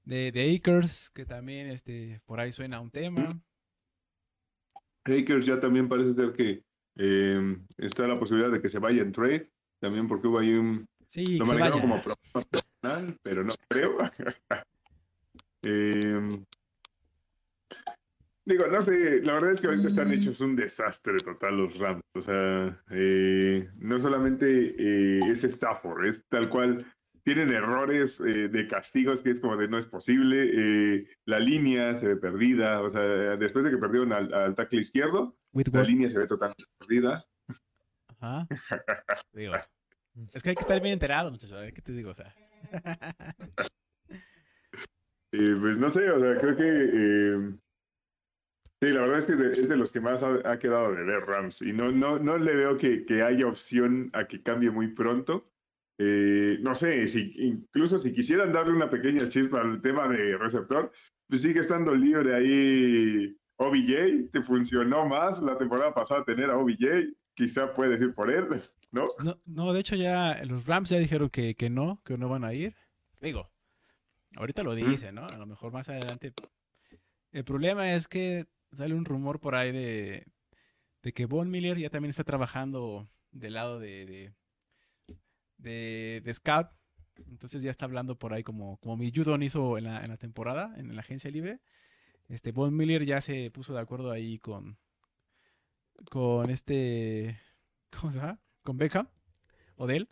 de, 0.03 0.31
de 0.31 0.55
Akers, 0.55 1.09
que 1.11 1.25
también 1.25 1.67
este, 1.67 2.21
por 2.25 2.39
ahí 2.39 2.51
suena 2.51 2.79
un 2.81 2.91
tema. 2.91 3.39
Akers 5.05 5.45
ya 5.45 5.59
también 5.59 5.87
parece 5.89 6.13
ser 6.13 6.33
que 6.33 6.63
eh, 6.95 7.57
está 7.77 8.07
la 8.07 8.19
posibilidad 8.19 8.51
de 8.51 8.61
que 8.61 8.69
se 8.69 8.79
vaya 8.79 9.01
en 9.01 9.11
trade, 9.11 9.49
también 9.79 10.07
porque 10.07 10.27
hubo 10.27 10.39
ahí 10.39 10.53
un... 10.53 10.85
Sí, 11.07 11.37
Lo 11.37 11.45
manejaron 11.45 11.81
como 11.81 12.01
problema 12.01 12.49
personal, 12.49 13.17
pero 13.23 13.43
no 13.43 13.53
creo. 13.67 13.97
Eh, 15.63 16.43
digo, 18.45 18.65
no 18.65 18.81
sé, 18.81 19.21
la 19.21 19.33
verdad 19.33 19.51
es 19.51 19.61
que 19.61 19.67
ahorita 19.67 19.87
están 19.89 20.07
Mm. 20.07 20.13
hechos 20.13 20.41
un 20.41 20.55
desastre 20.55 21.19
total 21.19 21.57
los 21.57 21.77
Rams. 21.77 22.01
O 22.15 22.19
sea, 22.21 22.81
eh, 22.89 23.69
no 23.75 23.99
solamente 23.99 24.47
eh, 24.75 25.19
es 25.31 25.43
Stafford, 25.43 26.05
es 26.07 26.25
tal 26.29 26.49
cual. 26.49 26.83
Tienen 27.23 27.51
errores 27.51 28.19
eh, 28.19 28.47
de 28.49 28.67
castigos 28.67 29.21
que 29.21 29.31
es 29.31 29.39
como 29.39 29.57
de 29.57 29.67
no 29.67 29.77
es 29.77 29.85
posible. 29.85 30.49
eh, 30.53 31.07
la 31.25 31.39
línea 31.39 31.93
se 31.93 32.07
ve 32.07 32.15
perdida. 32.17 32.81
O 32.81 32.89
sea, 32.89 33.01
después 33.01 33.63
de 33.65 33.71
que 33.71 33.77
perdieron 33.77 34.11
al, 34.13 34.33
al 34.33 34.55
tackle 34.55 34.81
izquierdo, 34.81 35.37
la 35.53 35.83
línea 35.83 36.09
se 36.09 36.19
ve 36.19 36.27
totalmente 36.27 36.63
perdida. 36.79 37.25
Ajá. 38.19 38.47
Digo, 39.33 39.53
es 40.33 40.43
que 40.43 40.49
hay 40.49 40.55
que 40.55 40.61
estar 40.61 40.81
bien 40.81 40.93
enterado, 40.93 41.31
muchachos. 41.31 41.71
¿Qué 41.73 41.81
te 41.81 41.91
digo? 41.91 42.11
O 42.11 42.15
sea, 42.15 42.33
Eh, 45.33 45.55
pues 45.61 45.77
no 45.77 45.89
sé, 45.89 46.09
o 46.09 46.19
sea, 46.19 46.37
creo 46.37 46.55
que 46.57 46.63
eh, 46.67 47.53
sí, 48.81 48.89
la 48.89 49.01
verdad 49.01 49.19
es 49.19 49.25
que 49.25 49.61
es 49.61 49.69
de 49.69 49.77
los 49.77 49.91
que 49.91 50.01
más 50.01 50.23
ha, 50.23 50.39
ha 50.43 50.59
quedado 50.59 50.93
de 50.93 51.03
ver 51.03 51.21
Rams 51.25 51.61
y 51.61 51.71
no, 51.71 51.91
no, 51.91 52.19
no 52.19 52.37
le 52.37 52.53
veo 52.53 52.77
que, 52.77 53.05
que 53.05 53.23
haya 53.23 53.47
opción 53.47 54.09
a 54.13 54.27
que 54.27 54.43
cambie 54.43 54.71
muy 54.71 54.89
pronto. 54.89 55.50
Eh, 56.03 56.57
no 56.61 56.73
sé, 56.73 57.07
si 57.07 57.31
incluso 57.37 57.99
si 57.99 58.11
quisieran 58.11 58.51
darle 58.51 58.73
una 58.73 58.89
pequeña 58.89 59.29
chispa 59.29 59.61
al 59.61 59.83
tema 59.83 60.07
de 60.07 60.35
receptor, 60.35 60.91
pues 61.27 61.43
sigue 61.43 61.59
estando 61.59 61.93
libre 61.93 62.33
ahí 62.33 63.37
OBJ, 63.57 64.31
te 64.31 64.41
funcionó 64.41 65.07
más 65.07 65.39
la 65.43 65.59
temporada 65.59 65.93
pasada 65.93 66.25
tener 66.25 66.49
a 66.49 66.57
OBJ, 66.57 67.13
quizá 67.35 67.71
puedes 67.73 68.01
ir 68.01 68.15
por 68.15 68.31
él, 68.31 68.47
¿no? 68.91 69.09
no, 69.23 69.39
no, 69.45 69.73
de 69.73 69.79
hecho 69.79 69.95
ya 69.95 70.43
los 70.43 70.65
Rams 70.65 70.89
ya 70.89 70.97
dijeron 70.97 71.29
que, 71.29 71.53
que 71.53 71.69
no, 71.69 72.01
que 72.03 72.17
no 72.17 72.29
van 72.29 72.45
a 72.45 72.53
ir. 72.55 72.73
Digo, 73.19 73.51
ahorita 74.37 74.63
lo 74.63 74.73
dicen, 74.73 75.13
¿no? 75.13 75.27
A 75.27 75.37
lo 75.37 75.45
mejor 75.45 75.71
más 75.71 75.87
adelante. 75.87 76.33
El 77.31 77.43
problema 77.43 77.93
es 77.93 78.07
que 78.07 78.47
sale 78.71 78.95
un 78.95 79.05
rumor 79.05 79.39
por 79.39 79.53
ahí 79.53 79.71
de, 79.71 80.25
de 81.03 81.13
que 81.13 81.27
Von 81.27 81.51
Miller 81.51 81.77
ya 81.77 81.91
también 81.91 82.09
está 82.09 82.23
trabajando 82.23 83.07
del 83.31 83.53
lado 83.53 83.79
de, 83.79 84.07
de, 84.07 84.33
de, 85.61 86.21
de 86.23 86.33
Scout. 86.33 86.67
Entonces 87.29 87.61
ya 87.61 87.71
está 87.71 87.85
hablando 87.85 88.17
por 88.17 88.33
ahí 88.33 88.43
como, 88.43 88.77
como 88.77 88.97
mi 88.97 89.11
Judon 89.13 89.43
hizo 89.43 89.77
en 89.77 89.85
la, 89.85 90.03
en 90.03 90.09
la 90.09 90.17
temporada, 90.17 90.73
en 90.77 90.95
la 90.95 91.01
agencia 91.01 91.29
libre. 91.29 91.59
Este 92.29 92.51
Von 92.51 92.75
Miller 92.75 93.05
ya 93.05 93.21
se 93.21 93.51
puso 93.51 93.73
de 93.73 93.81
acuerdo 93.81 94.11
ahí 94.11 94.39
con, 94.39 94.77
con 96.09 96.49
este, 96.49 97.39
¿cómo 97.89 98.11
se 98.11 98.19
llama? 98.19 98.39
Con 98.63 98.77
Beckham, 98.77 99.07
Odell, 99.75 100.07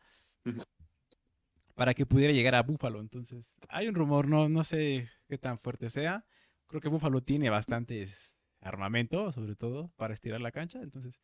para 1.75 1.93
que 1.93 2.05
pudiera 2.05 2.33
llegar 2.33 2.55
a 2.55 2.63
Buffalo. 2.63 2.99
Entonces, 2.99 3.57
hay 3.69 3.88
un 3.88 3.95
rumor, 3.95 4.27
no, 4.27 4.49
no 4.49 4.63
sé 4.63 5.09
qué 5.27 5.38
tan 5.38 5.59
fuerte 5.59 5.89
sea. 5.89 6.25
Creo 6.67 6.81
que 6.81 6.89
Buffalo 6.89 7.21
tiene 7.21 7.49
bastantes 7.49 8.35
armamento, 8.62 9.31
sobre 9.31 9.55
todo, 9.55 9.91
para 9.95 10.13
estirar 10.13 10.41
la 10.41 10.51
cancha. 10.51 10.81
Entonces, 10.81 11.21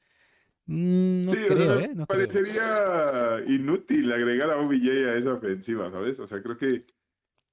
no 0.68 1.32
Sí, 1.32 1.38
o 1.50 1.58
sea, 1.58 1.80
¿eh? 1.80 1.90
No 1.96 2.08
creo. 2.08 2.08
parecería 2.08 3.44
inútil 3.48 4.12
agregar 4.12 4.50
a 4.52 4.58
OBJ 4.58 4.88
a 5.10 5.16
esa 5.18 5.34
ofensiva, 5.34 5.92
¿sabes? 5.92 6.20
O 6.20 6.28
sea, 6.28 6.42
creo 6.42 6.58
que, 6.58 6.86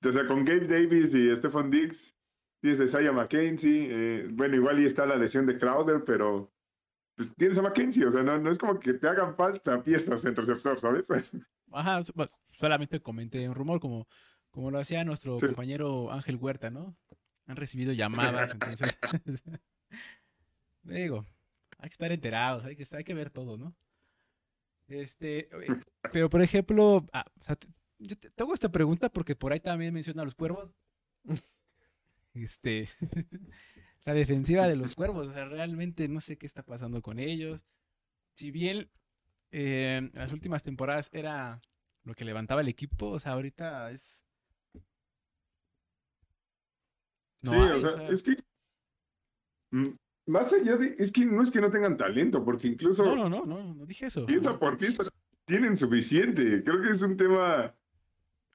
o 0.04 0.12
sea, 0.12 0.26
con 0.26 0.44
Gabe 0.44 0.66
Davis 0.66 1.14
y 1.14 1.34
Stephon 1.36 1.70
Diggs, 1.70 2.16
tienes 2.60 2.80
a 2.80 2.84
Isaiah 2.84 3.12
McKenzie, 3.12 3.88
eh, 3.90 4.28
bueno, 4.30 4.56
igual 4.56 4.80
y 4.80 4.86
está 4.86 5.04
la 5.06 5.16
lesión 5.16 5.46
de 5.46 5.58
Crowder, 5.58 6.04
pero 6.04 6.52
pues, 7.16 7.34
tienes 7.36 7.58
a 7.58 7.62
McKenzie, 7.62 8.06
o 8.06 8.12
sea, 8.12 8.22
no, 8.22 8.38
no 8.38 8.50
es 8.50 8.58
como 8.58 8.78
que 8.80 8.94
te 8.94 9.08
hagan 9.08 9.34
falta 9.36 9.82
piezas 9.82 10.24
en 10.24 10.34
receptor, 10.36 10.78
¿sabes? 10.80 11.06
Ajá, 11.72 12.00
pues, 12.14 12.38
solamente 12.52 13.00
comenté 13.00 13.48
un 13.48 13.54
rumor 13.54 13.80
como, 13.80 14.06
como 14.50 14.70
lo 14.70 14.78
hacía 14.78 15.04
nuestro 15.04 15.38
Sí. 15.38 15.46
compañero 15.46 16.10
Ángel 16.12 16.36
Huerta, 16.36 16.70
¿no? 16.70 16.96
Han 17.46 17.56
recibido 17.56 17.92
llamadas, 17.92 18.52
entonces 18.52 18.96
digo, 20.82 21.24
hay 21.82 21.88
que 21.90 21.94
estar 21.94 22.12
enterados, 22.12 22.64
hay 22.64 22.76
que, 22.76 22.86
hay 22.96 23.04
que 23.04 23.14
ver 23.14 23.30
todo, 23.30 23.58
¿no? 23.58 23.74
Este, 24.88 25.48
pero 26.12 26.30
por 26.30 26.42
ejemplo, 26.42 27.06
ah, 27.12 27.24
o 27.40 27.44
sea, 27.44 27.56
te- 27.56 27.68
yo 27.98 28.16
te, 28.16 28.30
te 28.30 28.42
hago 28.42 28.54
esta 28.54 28.70
pregunta 28.70 29.10
porque 29.10 29.36
por 29.36 29.52
ahí 29.52 29.60
también 29.60 29.92
menciona 29.94 30.22
a 30.22 30.24
los 30.24 30.34
cuervos. 30.34 30.70
Este, 32.34 32.88
la 34.06 34.14
defensiva 34.14 34.66
de 34.66 34.74
los 34.76 34.96
cuervos, 34.96 35.26
o 35.28 35.32
sea, 35.32 35.44
realmente 35.44 36.08
no 36.08 36.22
sé 36.22 36.38
qué 36.38 36.46
está 36.46 36.62
pasando 36.62 37.02
con 37.02 37.18
ellos. 37.18 37.66
Si 38.34 38.50
bien 38.50 38.90
eh, 39.50 39.96
en 39.98 40.12
las 40.14 40.32
últimas 40.32 40.62
temporadas 40.62 41.10
era 41.12 41.60
lo 42.04 42.14
que 42.14 42.24
levantaba 42.24 42.62
el 42.62 42.68
equipo, 42.68 43.08
o 43.10 43.20
sea, 43.20 43.32
ahorita 43.32 43.90
es... 43.90 44.24
No 47.42 47.52
sí, 47.52 47.58
hay, 47.58 47.82
o 47.82 47.86
o 47.86 47.90
sea, 47.90 47.90
sea, 47.90 48.08
es 48.08 48.22
que, 48.22 48.36
mm, 49.72 49.88
más 50.26 50.52
allá 50.52 50.76
de, 50.76 50.94
es 50.98 51.10
que 51.12 51.24
no 51.24 51.42
es 51.42 51.50
que 51.50 51.60
no 51.60 51.70
tengan 51.70 51.96
talento, 51.96 52.44
porque 52.44 52.68
incluso... 52.68 53.04
no, 53.04 53.16
no, 53.16 53.28
no, 53.28 53.44
no, 53.46 53.74
no 53.74 53.86
dije 53.86 54.06
eso. 54.06 54.24
pieza 54.26 54.58
por 54.58 54.78
pieza 54.78 55.02
tienen 55.44 55.76
suficiente. 55.76 56.62
Creo 56.62 56.80
que 56.82 56.90
es 56.90 57.02
un 57.02 57.16
tema 57.16 57.74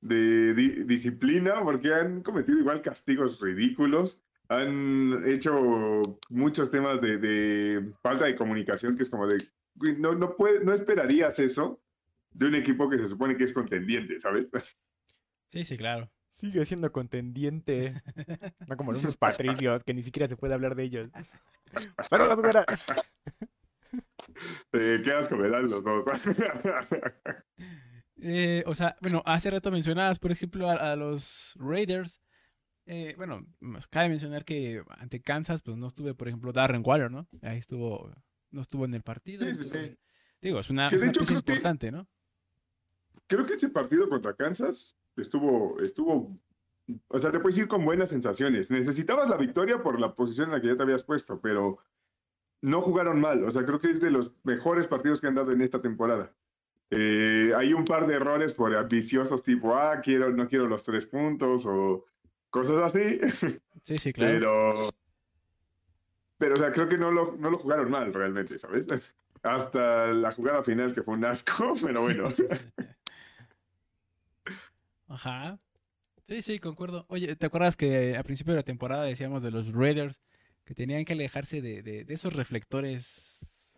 de 0.02 0.54
di- 0.54 0.84
disciplina 0.84 1.62
porque 1.64 1.94
han 1.94 2.22
cometido 2.22 2.60
igual 2.60 2.82
castigos 2.82 3.42
ridículos. 3.42 4.22
Han 4.50 5.24
hecho 5.28 6.20
muchos 6.30 6.72
temas 6.72 7.02
de, 7.02 7.18
de 7.18 7.92
falta 8.02 8.26
de 8.26 8.36
comunicación 8.36 8.96
que 8.96 9.04
es 9.04 9.10
como 9.10 9.28
de, 9.28 9.38
"Güey, 9.76 9.98
no, 9.98 10.16
no, 10.16 10.38
puede, 10.38 10.64
no 10.64 10.74
esperarías 10.74 11.38
eso 11.40 11.82
de 12.32 12.48
un 12.48 12.56
equipo 12.56 12.90
que 12.90 12.98
se 12.98 13.10
supone 13.10 13.36
que 13.36 13.44
es 13.44 13.52
contendiente, 13.52 14.20
¿sabes? 14.22 14.48
Sí, 15.48 15.64
sí, 15.66 15.76
claro. 15.76 16.10
Sigue 16.28 16.66
siendo 16.66 16.92
contendiente. 16.92 18.02
No 18.68 18.76
como 18.78 18.92
unos 18.92 19.18
patricios 19.18 19.84
que 19.84 19.94
ni 19.94 20.04
siquiera 20.04 20.28
se 20.28 20.36
puede 20.38 20.54
hablar 20.54 20.76
de 20.76 20.84
ellos. 20.84 21.10
Pero 22.10 22.28
las 22.28 22.40
güeras. 22.40 22.66
Te 24.72 25.02
quedas 25.02 25.28
con 25.28 25.42
medal 25.42 25.70
los 25.70 25.84
dos. 25.84 26.04
Eh, 28.20 28.64
o 28.66 28.74
sea, 28.74 28.96
bueno, 29.00 29.22
hace 29.28 29.52
rato 29.52 29.70
mencionabas, 29.70 30.18
por 30.18 30.32
ejemplo, 30.32 30.68
a, 30.72 30.74
a 30.94 30.96
los 30.96 31.54
Raiders. 31.60 32.20
Eh, 32.88 33.14
bueno, 33.16 33.46
cabe 33.92 34.10
mencionar 34.10 34.44
que 34.44 34.82
ante 34.98 35.22
Kansas, 35.22 35.62
pues 35.62 35.78
no 35.78 35.86
estuve, 35.88 36.16
por 36.16 36.28
ejemplo, 36.28 36.52
Darren 36.52 36.82
Waller, 36.84 37.12
¿no? 37.12 37.28
Ahí 37.44 37.60
estuvo, 37.60 38.12
no 38.50 38.62
estuvo 38.62 38.86
en 38.86 38.96
el 38.96 39.04
partido. 39.04 39.46
Sí, 39.46 39.54
sí, 39.54 39.62
entonces, 39.62 39.92
sí. 39.92 39.98
Digo, 40.42 40.60
es 40.60 40.70
una, 40.72 40.88
es 40.88 40.94
de 40.94 40.98
una 40.98 41.10
hecho 41.12 41.20
pieza 41.20 41.34
creo 41.34 41.44
que- 41.44 41.52
importante, 41.52 41.92
¿no? 41.92 42.08
Creo 43.28 43.46
que 43.46 43.54
ese 43.54 43.70
partido 43.70 44.10
contra 44.10 44.34
Kansas 44.34 44.98
estuvo, 45.18 45.80
estuvo, 45.82 46.38
o 47.08 47.20
sea, 47.20 47.32
te 47.32 47.40
puedes 47.40 47.58
ir 47.58 47.68
con 47.68 47.86
buenas 47.86 48.10
sensaciones. 48.10 48.72
Necesitabas 48.72 49.30
la 49.30 49.38
victoria 49.38 49.82
por 49.82 50.00
la 50.00 50.16
posición 50.16 50.48
en 50.48 50.56
la 50.56 50.62
que 50.62 50.68
ya 50.68 50.78
te 50.78 50.84
habías 50.84 51.04
puesto, 51.04 51.40
pero 51.42 51.80
no 52.62 52.82
jugaron 52.82 53.20
mal. 53.20 53.44
O 53.44 53.52
sea, 53.52 53.66
creo 53.66 53.80
que 53.80 53.92
es 53.92 54.00
de 54.00 54.12
los 54.12 54.32
mejores 54.44 54.88
partidos 54.88 55.22
que 55.22 55.28
han 55.28 55.36
dado 55.36 55.52
en 55.52 55.62
esta 55.62 55.82
temporada. 55.82 56.34
Eh, 56.90 57.52
hay 57.56 57.74
un 57.74 57.84
par 57.84 58.08
de 58.08 58.16
errores 58.16 58.54
por 58.54 58.74
ambiciosos 58.76 59.44
tipo, 59.44 59.76
ah, 59.76 60.00
quiero, 60.02 60.32
no 60.32 60.48
quiero 60.48 60.68
los 60.68 60.84
tres 60.84 61.06
puntos 61.06 61.66
o 61.66 62.06
cosas 62.50 62.78
así, 62.84 63.20
Sí, 63.84 63.98
sí, 63.98 64.14
claro. 64.14 64.34
pero, 64.34 64.90
pero, 66.38 66.56
o 66.56 66.58
sea, 66.58 66.72
creo 66.72 66.88
que 66.88 66.98
no 66.98 67.12
lo, 67.12 67.36
no 67.38 67.50
lo 67.50 67.58
jugaron 67.58 67.92
mal 67.92 68.14
realmente, 68.14 68.58
¿sabes? 68.58 68.86
Hasta 69.44 70.08
la 70.08 70.32
jugada 70.32 70.64
final 70.64 70.94
que 70.94 71.04
fue 71.04 71.14
un 71.14 71.26
asco, 71.26 71.74
pero 71.82 72.02
bueno. 72.02 72.30
Ajá. 75.08 75.60
Sí, 76.26 76.42
sí, 76.42 76.60
concuerdo. 76.60 77.06
Oye, 77.10 77.36
¿te 77.36 77.46
acuerdas 77.46 77.78
que 77.78 78.18
a 78.18 78.24
principio 78.24 78.54
de 78.54 78.60
la 78.60 78.64
temporada 78.64 79.04
decíamos 79.04 79.42
de 79.44 79.52
los 79.52 79.72
Raiders 79.74 80.20
que 80.66 80.76
tenían 80.76 81.06
que 81.06 81.14
alejarse 81.14 81.62
de, 81.62 81.82
de- 81.82 82.04
de 82.04 82.14
esos 82.14 82.34
reflectores 82.34 83.76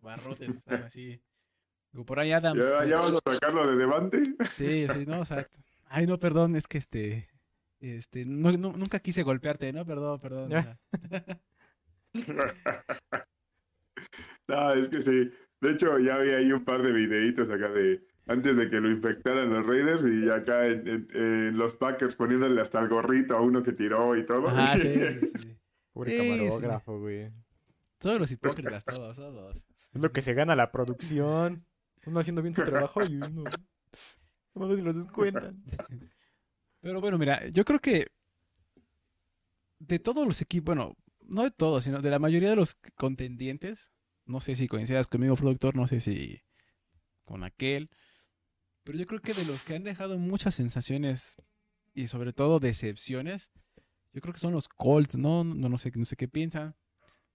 barrotes 0.00 0.52
que 0.52 0.58
están 0.58 0.82
así? 0.84 1.20
Por 2.06 2.18
ahí 2.20 2.32
Adams. 2.32 2.64
Ya, 2.64 2.84
ya 2.86 2.96
vamos 3.00 3.20
a 3.24 3.34
sacarlo 3.34 3.68
de 3.70 3.76
Devante. 3.76 4.22
Sí, 4.56 4.86
sí, 4.88 5.06
no, 5.06 5.20
o 5.20 5.24
sea, 5.24 5.48
ay, 5.86 6.06
no, 6.06 6.18
perdón, 6.18 6.56
es 6.56 6.66
que 6.66 6.78
este, 6.78 7.28
este, 7.80 8.24
no, 8.24 8.50
no- 8.52 8.72
nunca 8.72 8.98
quise 9.00 9.22
golpearte, 9.22 9.72
¿no? 9.72 9.84
Perdón, 9.86 10.20
perdón. 10.20 10.50
no, 14.48 14.72
es 14.74 14.88
que 14.88 15.02
sí. 15.02 15.32
De 15.60 15.70
hecho, 15.72 15.98
ya 15.98 16.18
vi 16.18 16.30
ahí 16.30 16.52
un 16.52 16.64
par 16.64 16.82
de 16.82 16.92
videitos 16.92 17.48
acá 17.48 17.68
de 17.70 18.04
antes 18.26 18.56
de 18.56 18.70
que 18.70 18.80
lo 18.80 18.90
infectaran 18.90 19.50
los 19.50 19.66
Raiders 19.66 20.04
y 20.04 20.30
acá 20.30 20.66
en, 20.66 20.88
en- 20.88 21.08
en 21.14 21.56
los 21.58 21.76
Packers 21.76 22.16
poniéndole 22.16 22.60
hasta 22.60 22.80
el 22.80 22.88
gorrito 22.88 23.36
a 23.36 23.40
uno 23.40 23.62
que 23.62 23.72
tiró 23.72 24.16
y 24.16 24.24
todo. 24.26 24.48
Ajá, 24.48 24.78
sí, 24.78 24.92
sí, 24.94 25.26
sí. 25.42 25.56
Pobre 25.92 26.10
Sí, 26.12 26.18
sí. 26.18 26.38
camarógrafo, 26.38 26.98
güey. 27.00 27.30
Todos 27.98 28.18
los 28.18 28.30
hipócritas, 28.30 28.84
todos, 28.84 29.16
todos. 29.16 29.56
Es 29.92 30.00
lo 30.02 30.12
que 30.12 30.22
se 30.22 30.34
gana 30.34 30.56
la 30.56 30.72
producción. 30.72 31.64
Uno 32.06 32.20
haciendo 32.20 32.42
bien 32.42 32.54
su 32.54 32.62
trabajo 32.64 33.04
y 33.04 33.16
uno. 33.16 33.44
No 34.54 34.60
mames, 34.60 34.82
los 34.82 34.96
descuentan. 34.96 35.62
Pero 36.80 37.00
bueno, 37.00 37.16
mira, 37.18 37.46
yo 37.48 37.64
creo 37.64 37.78
que 37.78 38.08
de 39.78 39.98
todos 39.98 40.26
los 40.26 40.40
equipos, 40.42 40.74
bueno, 40.76 40.96
no 41.26 41.42
de 41.44 41.50
todos, 41.50 41.84
sino 41.84 42.00
de 42.00 42.10
la 42.10 42.18
mayoría 42.18 42.50
de 42.50 42.56
los 42.56 42.74
contendientes, 42.96 43.92
no 44.26 44.40
sé 44.40 44.54
si 44.54 44.68
coincidas 44.68 45.06
conmigo, 45.06 45.36
productor, 45.36 45.76
no 45.76 45.86
sé 45.86 46.00
si 46.00 46.42
con 47.24 47.42
aquel, 47.44 47.90
pero 48.84 48.98
yo 48.98 49.06
creo 49.06 49.20
que 49.20 49.34
de 49.34 49.44
los 49.44 49.62
que 49.62 49.74
han 49.74 49.82
dejado 49.82 50.18
muchas 50.18 50.54
sensaciones 50.54 51.36
y 51.94 52.06
sobre 52.06 52.32
todo 52.32 52.60
decepciones, 52.60 53.50
yo 54.12 54.20
creo 54.20 54.32
que 54.32 54.40
son 54.40 54.52
los 54.52 54.68
Colts, 54.68 55.16
¿no? 55.16 55.42
No, 55.42 55.68
no 55.68 55.78
sé, 55.78 55.90
no 55.94 56.04
sé 56.04 56.16
qué 56.16 56.28
piensan. 56.28 56.76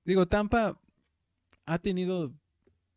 Digo, 0.06 0.28
Tampa 0.28 0.80
ha 1.66 1.80
tenido, 1.80 2.34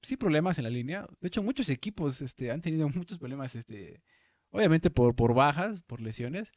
sí, 0.03 0.17
problemas 0.17 0.59
en 0.59 0.65
la 0.65 0.71
línea. 0.71 1.07
De 1.21 1.29
hecho, 1.29 1.43
muchos 1.43 1.69
equipos 1.69 2.21
este, 2.21 2.51
han 2.51 2.63
tenido 2.63 2.89
muchos 2.95 3.19
problemas, 3.19 3.57
este, 3.57 4.03
obviamente 4.51 4.91
por, 4.91 5.17
por 5.17 5.35
bajas, 5.35 5.83
por 5.83 6.01
lesiones, 6.01 6.53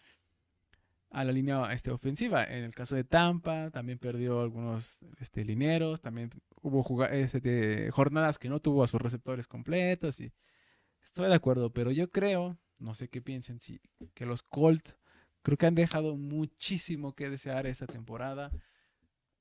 a 1.10 1.24
la 1.24 1.32
línea 1.32 1.72
este, 1.72 1.92
ofensiva. 1.92 2.44
En 2.44 2.64
el 2.64 2.76
caso 2.76 2.96
de 2.96 3.06
Tampa, 3.06 3.72
también 3.72 4.00
perdió 4.00 4.42
algunos 4.42 5.00
este, 5.20 5.46
linieros, 5.46 6.02
también 6.02 6.30
hubo 6.62 7.06
este, 7.06 7.90
jornadas 7.92 8.38
que 8.38 8.50
no 8.50 8.60
tuvo 8.60 8.84
a 8.84 8.88
sus 8.88 9.02
receptores 9.02 9.48
completos. 9.48 10.20
Y 10.20 10.34
estoy 11.06 11.30
de 11.30 11.36
acuerdo, 11.36 11.72
pero 11.72 11.92
yo 11.92 12.10
creo, 12.10 12.58
no 12.80 12.94
sé 12.96 13.08
qué 13.08 13.22
piensen, 13.22 13.60
si, 13.62 13.80
que 14.14 14.26
los 14.26 14.44
Colts 14.44 14.98
creo 15.42 15.58
que 15.58 15.66
han 15.68 15.76
dejado 15.76 16.18
muchísimo 16.18 17.14
que 17.14 17.30
desear 17.30 17.66
esta 17.68 17.88
temporada. 17.88 18.52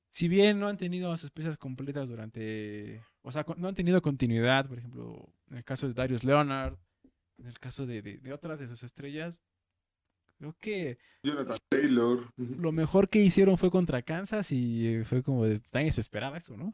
Si 0.09 0.27
bien 0.29 0.59
no 0.59 0.67
han 0.67 0.77
tenido 0.77 1.15
sus 1.17 1.31
piezas 1.31 1.57
completas 1.57 2.07
durante, 2.07 3.03
o 3.21 3.31
sea, 3.31 3.45
no 3.57 3.67
han 3.67 3.75
tenido 3.75 4.01
continuidad, 4.01 4.67
por 4.69 4.77
ejemplo, 4.77 5.27
en 5.49 5.57
el 5.57 5.65
caso 5.65 5.87
de 5.87 5.93
Darius 5.93 6.23
Leonard, 6.23 6.77
en 7.37 7.47
el 7.47 7.59
caso 7.59 7.85
de, 7.85 8.01
de- 8.01 8.17
de 8.19 8.31
otras 8.33 8.59
de 8.59 8.67
sus 8.67 8.83
estrellas, 8.83 9.41
creo 10.37 10.55
que 10.61 10.97
Jonathan 11.23 11.59
Taylor. 11.69 12.31
Lo 12.37 12.71
mejor 12.71 13.09
que 13.09 13.19
hicieron 13.19 13.57
fue 13.57 13.71
contra 13.71 14.01
Kansas 14.03 14.51
y 14.53 15.03
fue 15.03 15.21
como 15.23 15.43
de, 15.45 15.61
nadie 15.73 15.91
se 15.91 16.01
esperaba 16.01 16.37
eso, 16.37 16.55
¿no? 16.55 16.71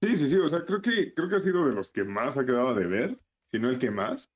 Sí, 0.00 0.16
sí, 0.16 0.28
sí, 0.28 0.36
o 0.36 0.48
sea, 0.48 0.64
creo 0.64 0.80
que, 0.80 1.12
creo 1.12 1.28
que 1.28 1.36
ha 1.36 1.40
sido 1.40 1.66
de 1.66 1.74
los 1.74 1.90
que 1.90 2.04
más 2.04 2.38
ha 2.38 2.46
quedado 2.46 2.74
de 2.74 2.86
ver, 2.86 3.18
si 3.50 3.58
no 3.58 3.68
el 3.68 3.78
que 3.78 3.90
más. 3.90 4.30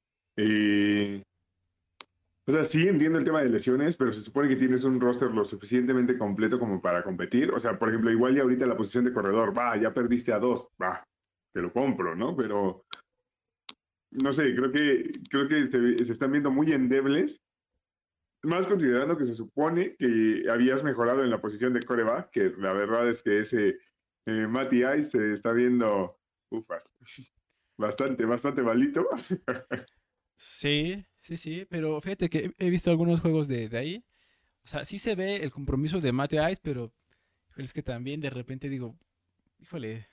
O 2.45 2.51
sea, 2.51 2.65
sí 2.65 2.89
entiendo 2.89 3.19
el 3.19 3.25
tema 3.25 3.43
de 3.43 3.49
lesiones, 3.49 3.97
pero 3.97 4.13
se 4.13 4.21
supone 4.21 4.49
que 4.49 4.57
tienes 4.57 4.83
un 4.83 5.01
roster 5.01 5.31
lo 5.31 5.45
suficientemente 5.45 6.19
completo 6.19 6.59
como 6.59 6.83
para 6.83 7.05
competir. 7.05 7.53
O 7.53 7.61
sea, 7.61 7.79
por 7.79 7.89
ejemplo, 7.89 8.11
igual 8.11 8.35
ya 8.35 8.43
ahorita 8.43 8.67
la 8.67 8.77
posición 8.77 9.05
de 9.05 9.13
corredor, 9.13 9.57
va, 9.57 9.77
ya 9.77 9.95
perdiste 9.95 10.33
a 10.33 10.41
dos, 10.41 10.67
va, 10.83 11.07
te 11.53 11.63
lo 11.63 11.73
compro, 11.73 12.17
¿no? 12.17 12.37
Pero, 12.37 12.85
no 14.11 14.33
sé, 14.33 14.55
creo 14.57 14.73
que, 14.73 15.13
creo 15.31 15.47
que 15.47 15.67
se, 15.67 16.05
se 16.05 16.13
están 16.13 16.33
viendo 16.33 16.51
muy 16.51 16.73
endebles, 16.73 17.41
más 18.43 18.67
considerando 18.67 19.17
que 19.17 19.27
se 19.27 19.35
supone 19.35 19.95
que 19.97 20.45
habías 20.51 20.83
mejorado 20.83 21.23
en 21.23 21.31
la 21.31 21.41
posición 21.41 21.73
de 21.73 21.85
coreback, 21.85 22.31
que 22.31 22.53
la 22.59 22.73
verdad 22.73 23.09
es 23.09 23.23
que 23.23 23.39
ese 23.39 23.79
eh, 24.27 24.47
Matty 24.49 24.83
Ice 24.99 25.11
se 25.11 25.33
está 25.33 25.53
viendo, 25.53 26.19
ufas, 26.51 26.95
bastante, 27.77 28.25
bastante 28.25 28.63
malito. 28.63 29.07
Sí, 30.35 31.07
sí, 31.21 31.37
sí, 31.37 31.67
pero 31.71 32.01
fíjate 32.01 32.29
que 32.29 32.53
he 32.59 32.69
visto 32.69 32.91
algunos 32.91 33.21
juegos 33.21 33.47
de, 33.47 33.69
de 33.69 33.79
ahí. 33.79 34.05
O 34.65 34.67
sea, 34.67 34.85
sí 34.85 34.99
se 34.99 35.15
ve 35.15 35.37
el 35.37 35.53
compromiso 35.53 36.01
de 36.01 36.11
Mate 36.11 36.39
Ice, 36.51 36.61
pero 36.61 36.93
es 37.57 37.73
que 37.73 37.85
también 37.85 38.21
de 38.21 38.31
repente 38.31 38.69
digo, 38.69 38.99
híjole, 39.61 40.09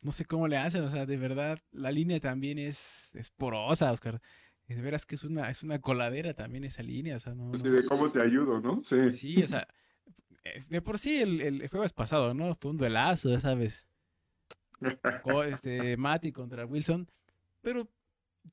no 0.00 0.12
sé 0.12 0.24
cómo 0.24 0.48
le 0.48 0.56
hacen, 0.56 0.84
o 0.84 0.90
sea, 0.90 1.06
de 1.06 1.16
verdad, 1.16 1.58
la 1.72 1.90
línea 1.90 2.20
también 2.20 2.58
es, 2.58 3.14
es 3.14 3.30
porosa, 3.30 3.92
Oscar. 3.92 4.20
De 4.68 4.80
veras 4.80 5.04
que 5.04 5.14
es 5.14 5.24
una, 5.24 5.50
es 5.50 5.62
una 5.62 5.80
coladera 5.80 6.32
también 6.32 6.64
esa 6.64 6.82
línea, 6.82 7.16
o 7.16 7.20
sea, 7.20 7.34
no, 7.34 7.50
de 7.50 7.84
cómo 7.84 8.10
te 8.10 8.22
ayudo, 8.22 8.60
¿no? 8.60 8.82
Sí. 8.82 9.10
Sí, 9.10 9.42
o 9.42 9.46
sea, 9.46 9.68
de 10.68 10.82
por 10.82 10.98
sí 10.98 11.20
el, 11.22 11.40
el 11.40 11.68
juego 11.68 11.84
es 11.84 11.92
pasado, 11.92 12.34
¿no? 12.34 12.54
Fue 12.56 12.70
un 12.70 12.76
duelazo, 12.78 13.30
ya 13.30 13.40
sabes. 13.40 13.86
Este, 15.48 15.96
Mati 15.96 16.32
contra 16.32 16.66
Wilson. 16.66 17.08
Pero 17.62 17.88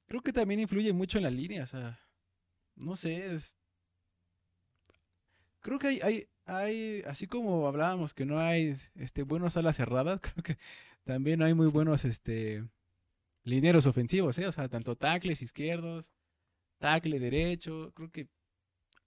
creo 0.08 0.22
que 0.22 0.32
también 0.34 0.62
influye 0.62 0.94
mucho 0.94 1.18
en 1.18 1.26
la 1.26 1.30
línea, 1.32 1.64
o 1.64 1.68
sea, 1.68 2.00
no 2.76 2.96
sé. 2.96 3.36
es- 3.36 3.54
Creo 5.60 5.78
que 5.78 5.88
hay, 5.88 6.00
hay, 6.02 6.28
hay, 6.46 7.04
así 7.08 7.28
como 7.28 7.68
hablábamos 7.68 8.14
que 8.14 8.26
no 8.26 8.40
hay 8.40 8.76
este, 8.96 9.24
buenos 9.24 9.58
alas 9.58 9.76
cerradas, 9.76 10.20
creo 10.22 10.44
que 10.44 10.58
también 11.04 11.40
no 11.40 11.46
hay 11.46 11.54
muy 11.54 11.68
buenos 11.68 12.06
este, 12.06 12.64
linieros 13.44 13.86
ofensivos, 13.86 14.38
¿eh? 14.40 14.48
O 14.48 14.52
sea, 14.52 14.70
tanto 14.70 14.96
tackles 14.96 15.42
izquierdos, 15.42 16.12
tackle 16.80 17.20
derecho, 17.20 17.92
creo 17.96 18.10
que 18.12 18.28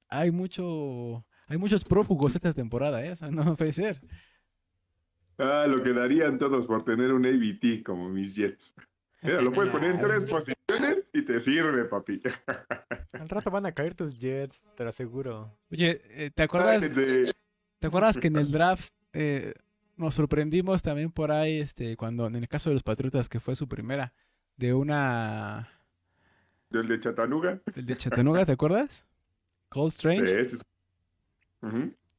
hay 0.09 0.31
mucho, 0.31 1.27
hay 1.47 1.57
muchos 1.59 1.85
prófugos 1.85 2.35
esta 2.35 2.53
temporada, 2.53 3.05
¿eh? 3.05 3.13
O 3.13 3.17
sea, 3.17 3.31
no 3.31 3.57
puede 3.57 3.73
ser. 3.73 4.01
Ah, 5.39 5.67
lo 5.69 5.83
que 5.83 5.93
darían 5.93 6.39
todos 6.39 6.67
por 6.67 6.85
tener 6.85 7.13
un 7.13 7.27
ABT 7.27 7.83
como 7.85 8.09
mis 8.09 8.35
Jets. 8.37 8.75
Mira, 9.23 9.41
lo 9.41 9.53
puedes 9.53 9.73
poner 9.73 9.93
en 9.93 10.01
tres 10.01 10.25
posiciones 10.31 11.07
y 11.13 11.23
te 11.25 11.41
sirve, 11.41 11.85
papi. 11.87 12.21
Al 13.19 13.29
rato 13.29 13.51
van 13.51 13.65
a 13.67 13.73
caer 13.73 13.95
tus 13.95 14.19
jets, 14.19 14.65
te 14.77 14.83
lo 14.83 14.91
aseguro. 14.91 15.57
Oye, 15.73 16.01
eh, 16.11 16.31
¿te 16.35 16.43
acuerdas? 16.43 16.83
¿Te 16.91 17.87
acuerdas 17.87 18.19
que 18.19 18.27
en 18.29 18.37
el 18.37 18.51
draft 18.53 18.93
eh, 19.15 19.55
nos 19.97 20.15
sorprendimos 20.15 20.83
también 20.83 21.11
por 21.11 21.33
ahí, 21.33 21.59
este, 21.61 21.97
cuando 21.97 22.27
en 22.27 22.37
el 22.37 22.49
caso 22.49 22.69
de 22.71 22.75
los 22.75 22.83
Patriotas, 22.83 23.29
que 23.31 23.41
fue 23.41 23.55
su 23.55 23.67
primera, 23.67 24.13
de 24.57 24.75
una, 24.75 25.71
del 26.71 26.87
de 26.89 27.01
Chattanooga. 27.01 27.61
el 27.75 27.87
de 27.87 27.97
Chattanooga, 27.97 28.45
¿te 28.45 28.53
acuerdas? 28.53 29.07
Cold 29.71 29.93
Sí, 29.93 30.09
Strange. 30.09 30.41
ese 30.41 30.57
es- 30.57 30.63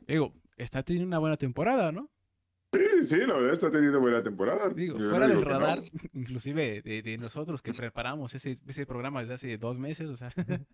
Digo, 0.08 0.34
está 0.58 0.84
teniendo 0.84 1.08
una 1.08 1.19
buena 1.19 1.38
temporada, 1.38 1.91
¿no? 1.91 2.10
Sí, 2.73 2.81
sí, 3.08 3.17
la 3.17 3.36
verdad 3.36 3.53
está 3.53 3.71
teniendo 3.71 3.99
buena 4.01 4.21
temporada. 4.21 4.69
Digo, 4.69 4.97
Yo 4.97 5.03
no 5.05 5.10
fuera 5.12 5.27
del 5.27 5.38
digo 5.38 5.47
que 5.47 5.53
no. 5.53 5.60
radar, 5.60 5.79
inclusive 6.13 6.81
de, 6.81 7.01
de 7.01 7.17
nosotros 7.17 7.62
que 7.62 7.73
preparamos 7.73 8.34
ese, 8.36 8.58
ese 8.67 8.86
programa 8.86 9.21
desde 9.21 9.34
hace 9.36 9.58
dos 9.58 9.77
meses, 9.77 10.10
o 10.10 10.17
sea, 10.17 10.31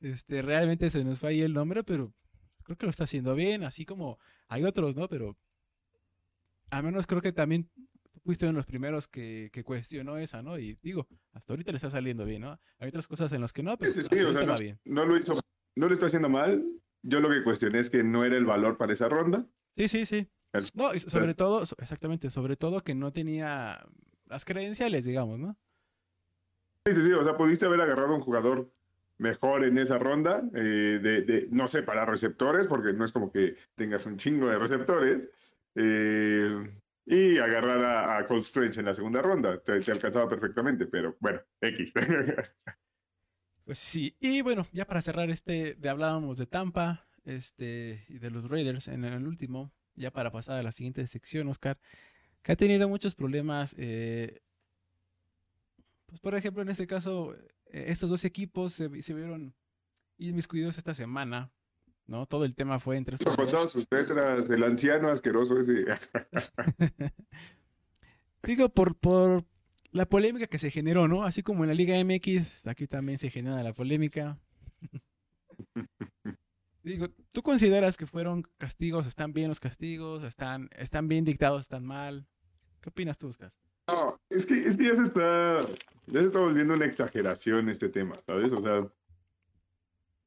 este, 0.00 0.42
realmente 0.42 0.90
se 0.90 1.04
nos 1.04 1.18
fue 1.20 1.30
ahí 1.30 1.42
el 1.42 1.52
nombre, 1.52 1.84
pero 1.84 2.12
creo 2.64 2.76
que 2.76 2.86
lo 2.86 2.90
está 2.90 3.04
haciendo 3.04 3.34
bien, 3.34 3.64
así 3.64 3.84
como 3.84 4.18
hay 4.48 4.64
otros, 4.64 4.96
¿no? 4.96 5.08
Pero 5.08 5.36
al 6.70 6.82
menos 6.84 7.06
creo 7.06 7.20
que 7.22 7.32
también 7.32 7.70
fuiste 8.24 8.44
uno 8.44 8.52
de 8.54 8.58
los 8.58 8.66
primeros 8.66 9.08
que, 9.08 9.50
que 9.52 9.64
cuestionó 9.64 10.18
esa, 10.18 10.42
¿no? 10.42 10.58
Y 10.58 10.78
digo, 10.82 11.06
hasta 11.32 11.52
ahorita 11.52 11.72
le 11.72 11.76
está 11.76 11.90
saliendo 11.90 12.24
bien, 12.24 12.42
¿no? 12.42 12.58
Hay 12.78 12.88
otras 12.88 13.06
cosas 13.06 13.32
en 13.32 13.40
las 13.40 13.52
que 13.52 13.62
no, 13.62 13.76
pero 13.78 13.92
Sí, 13.92 14.02
sí, 14.02 14.08
sí, 14.10 14.20
o 14.22 14.32
sea, 14.32 14.44
no, 14.46 14.58
bien. 14.58 14.78
no 14.84 15.04
lo 15.06 15.16
hizo, 15.16 15.38
no 15.78 15.86
lo 15.88 15.94
está 15.94 16.06
haciendo 16.06 16.28
mal. 16.28 16.64
Yo 17.02 17.20
lo 17.20 17.30
que 17.30 17.42
cuestioné 17.44 17.78
es 17.80 17.90
que 17.90 18.02
no 18.02 18.24
era 18.24 18.36
el 18.36 18.44
valor 18.44 18.76
para 18.76 18.92
esa 18.92 19.08
ronda. 19.08 19.46
Sí, 19.76 19.88
sí, 19.88 20.04
sí. 20.06 20.28
El- 20.52 20.70
No, 20.74 20.94
y 20.94 21.00
sobre 21.00 21.34
todo, 21.34 21.62
exactamente, 21.62 22.30
sobre 22.30 22.56
todo 22.56 22.80
que 22.82 22.94
no 22.94 23.12
tenía 23.12 23.86
las 24.26 24.44
credenciales, 24.44 25.04
digamos, 25.04 25.38
¿no? 25.38 25.56
Sí, 26.86 26.94
sí, 26.94 27.02
sí, 27.02 27.12
o 27.12 27.22
sea, 27.24 27.36
pudiste 27.36 27.66
haber 27.66 27.80
agarrado 27.80 28.14
un 28.14 28.20
jugador 28.20 28.70
mejor 29.18 29.64
en 29.64 29.78
esa 29.78 29.98
ronda, 29.98 30.42
eh, 30.54 30.98
de, 31.02 31.22
de, 31.22 31.48
no 31.50 31.66
sé, 31.66 31.82
para 31.82 32.04
receptores, 32.06 32.66
porque 32.66 32.92
no 32.92 33.04
es 33.04 33.12
como 33.12 33.30
que 33.32 33.56
tengas 33.74 34.06
un 34.06 34.16
chingo 34.16 34.48
de 34.48 34.58
receptores, 34.58 35.28
eh, 35.74 36.80
y 37.04 37.38
agarrar 37.38 37.84
a, 37.84 38.18
a 38.18 38.26
Cold 38.26 38.42
Strange 38.42 38.80
en 38.80 38.86
la 38.86 38.94
segunda 38.94 39.20
ronda, 39.22 39.58
te, 39.60 39.80
te 39.80 39.92
alcanzaba 39.92 40.28
perfectamente, 40.28 40.86
pero 40.86 41.16
bueno, 41.20 41.40
X. 41.60 41.92
Pues 43.68 43.80
sí, 43.80 44.16
y 44.18 44.40
bueno, 44.40 44.66
ya 44.72 44.86
para 44.86 45.02
cerrar 45.02 45.28
este, 45.28 45.74
de 45.74 45.88
hablábamos 45.90 46.38
de 46.38 46.46
Tampa, 46.46 47.06
este, 47.26 48.02
y 48.08 48.18
de 48.18 48.30
los 48.30 48.48
Raiders 48.48 48.88
en 48.88 49.04
el 49.04 49.26
último, 49.26 49.74
ya 49.94 50.10
para 50.10 50.32
pasar 50.32 50.58
a 50.58 50.62
la 50.62 50.72
siguiente 50.72 51.06
sección, 51.06 51.48
Oscar, 51.48 51.78
que 52.40 52.52
ha 52.52 52.56
tenido 52.56 52.88
muchos 52.88 53.14
problemas, 53.14 53.74
eh, 53.76 54.40
pues 56.06 56.18
por 56.18 56.34
ejemplo, 56.34 56.62
en 56.62 56.70
este 56.70 56.86
caso, 56.86 57.34
eh, 57.66 57.84
estos 57.88 58.08
dos 58.08 58.24
equipos 58.24 58.72
se, 58.72 59.02
se 59.02 59.12
vieron 59.12 59.54
inmiscuidos 60.16 60.78
esta 60.78 60.94
semana, 60.94 61.52
¿no? 62.06 62.24
Todo 62.24 62.46
el 62.46 62.54
tema 62.54 62.80
fue 62.80 62.96
entre 62.96 63.16
estos 63.16 63.36
Con 63.36 63.50
todas 63.50 63.72
sus 63.72 63.86
letras, 63.90 64.48
el 64.48 64.64
anciano 64.64 65.10
asqueroso 65.10 65.60
ese. 65.60 65.84
Digo, 68.44 68.70
por, 68.70 68.96
por 68.96 69.44
la 69.98 70.06
polémica 70.06 70.46
que 70.46 70.58
se 70.58 70.70
generó, 70.70 71.08
¿no? 71.08 71.24
Así 71.24 71.42
como 71.42 71.64
en 71.64 71.68
la 71.68 71.74
Liga 71.74 72.02
MX, 72.02 72.66
aquí 72.68 72.86
también 72.86 73.18
se 73.18 73.30
genera 73.30 73.62
la 73.62 73.72
polémica. 73.72 74.38
Digo, 76.84 77.08
¿tú 77.32 77.42
consideras 77.42 77.96
que 77.96 78.06
fueron 78.06 78.46
castigos? 78.56 79.06
¿Están 79.06 79.32
bien 79.32 79.48
los 79.48 79.60
castigos? 79.60 80.22
¿Están, 80.22 80.70
están 80.76 81.08
bien 81.08 81.24
dictados? 81.24 81.62
¿Están 81.62 81.84
mal? 81.84 82.26
¿Qué 82.80 82.88
opinas 82.88 83.18
tú, 83.18 83.28
Oscar? 83.28 83.52
No, 83.88 84.18
es 84.30 84.46
que, 84.46 84.66
es 84.66 84.76
que 84.76 84.84
ya 84.84 84.96
se 84.96 85.02
está, 85.02 85.60
ya 86.06 86.20
se 86.20 86.26
está 86.26 86.38
volviendo 86.38 86.74
una 86.74 86.86
exageración 86.86 87.68
este 87.68 87.88
tema, 87.88 88.12
¿sabes? 88.24 88.52
O 88.52 88.62
sea, 88.62 88.88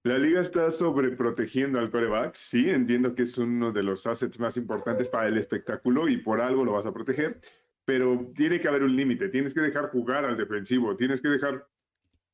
la 0.04 0.18
liga 0.18 0.42
está 0.42 0.70
sobreprotegiendo 0.70 1.80
al 1.80 1.92
coreback. 1.92 2.34
Sí, 2.34 2.70
entiendo 2.70 3.16
que 3.16 3.24
es 3.24 3.38
uno 3.38 3.72
de 3.72 3.84
los 3.84 4.06
assets 4.06 4.40
más 4.40 4.58
importantes 4.58 5.08
para 5.10 5.28
el 5.28 5.38
espectáculo 5.38 6.10
y 6.10 6.18
por 6.18 6.42
algo 6.42 6.66
lo 6.66 6.74
vas 6.74 6.86
a 6.86 6.94
proteger, 6.94 7.40
pero 7.86 8.32
tiene 8.36 8.60
que 8.60 8.68
haber 8.68 8.84
un 8.84 8.96
límite. 8.96 9.30
Tienes 9.30 9.54
que 9.54 9.62
dejar 9.62 9.90
jugar 9.90 10.26
al 10.26 10.38
defensivo, 10.38 10.96
tienes 10.96 11.22
que 11.22 11.30
dejar 11.30 11.68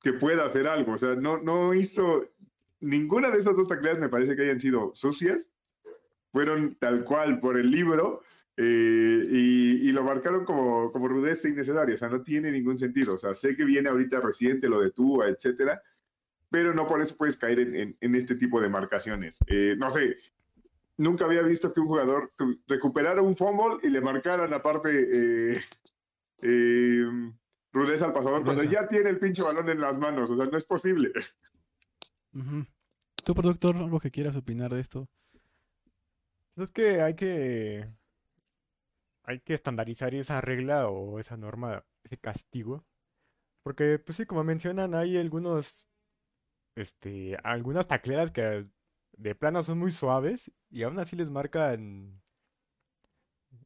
que 0.01 0.13
pueda 0.13 0.45
hacer 0.45 0.67
algo. 0.67 0.93
O 0.93 0.97
sea, 0.97 1.15
no, 1.15 1.37
no 1.41 1.73
hizo 1.73 2.27
ninguna 2.79 3.29
de 3.29 3.39
esas 3.39 3.55
dos 3.55 3.67
tacleadas, 3.67 3.99
me 3.99 4.09
parece 4.09 4.35
que 4.35 4.43
hayan 4.43 4.59
sido 4.59 4.91
sucias. 4.93 5.49
Fueron 6.31 6.75
tal 6.75 7.03
cual 7.03 7.39
por 7.39 7.57
el 7.57 7.71
libro 7.71 8.21
eh, 8.57 9.27
y, 9.31 9.89
y, 9.89 9.91
lo 9.91 10.03
marcaron 10.03 10.45
como, 10.45 10.91
como 10.91 11.07
rudeza 11.07 11.47
innecesaria. 11.47 11.95
O 11.95 11.97
sea, 11.97 12.09
no 12.09 12.21
tiene 12.21 12.51
ningún 12.51 12.77
sentido. 12.77 13.13
O 13.13 13.17
sea, 13.17 13.33
sé 13.33 13.55
que 13.55 13.63
viene 13.63 13.89
ahorita 13.89 14.19
reciente 14.19 14.69
lo 14.69 14.81
de 14.81 14.91
Tua, 14.91 15.29
etcétera 15.29 15.81
pero 16.49 16.73
no 16.73 16.87
por 16.87 17.01
eso 17.01 17.15
puedes 17.17 17.37
caer 17.37 17.59
en, 17.59 17.97
en, 17.99 18.15
este 18.15 18.35
tipo 18.35 18.61
de 18.61 18.69
marcaciones. 18.69 19.37
Eh, 19.47 19.75
no 19.77 19.89
sé, 19.89 20.17
nunca 20.97 21.25
había 21.25 21.41
visto 21.41 21.73
que 21.73 21.79
un 21.79 21.87
jugador 21.87 22.33
recuperara 22.67 23.21
un 23.21 23.35
fumble 23.35 23.77
y 23.83 23.89
le 23.89 24.01
marcaran 24.01 24.53
aparte 24.53 24.89
eh, 24.91 25.61
eh, 26.41 27.05
rudeza 27.71 28.05
al 28.05 28.13
pasador 28.13 28.43
cuando 28.43 28.63
ya 28.63 28.87
tiene 28.87 29.09
el 29.09 29.19
pinche 29.19 29.43
balón 29.43 29.69
en 29.69 29.79
las 29.79 29.97
manos. 29.97 30.29
O 30.29 30.35
sea, 30.35 30.45
no 30.45 30.57
es 30.57 30.65
posible. 30.65 31.11
¿Tu 33.23 33.33
productor, 33.33 33.75
algo 33.75 33.99
que 33.99 34.11
quieras 34.11 34.35
opinar 34.35 34.73
de 34.73 34.81
esto? 34.81 35.07
Es 36.55 36.71
que 36.71 37.01
hay 37.01 37.15
que. 37.15 37.87
Hay 39.23 39.41
que 39.41 39.53
estandarizar 39.53 40.15
esa 40.15 40.39
regla 40.39 40.87
o 40.87 41.19
esa 41.19 41.35
norma, 41.35 41.83
ese 42.03 42.17
castigo. 42.17 42.85
Porque, 43.61 43.99
pues 43.99 44.15
sí, 44.15 44.25
como 44.25 44.45
mencionan, 44.45 44.95
hay 44.95 45.17
algunos 45.17 45.89
este, 46.77 47.35
algunas 47.43 47.87
tacleras 47.87 48.31
que 48.31 48.67
de 49.17 49.35
plano 49.35 49.63
son 49.63 49.79
muy 49.79 49.91
suaves 49.91 50.51
y 50.69 50.83
aún 50.83 50.99
así 50.99 51.15
les 51.15 51.29
marcan 51.29 52.21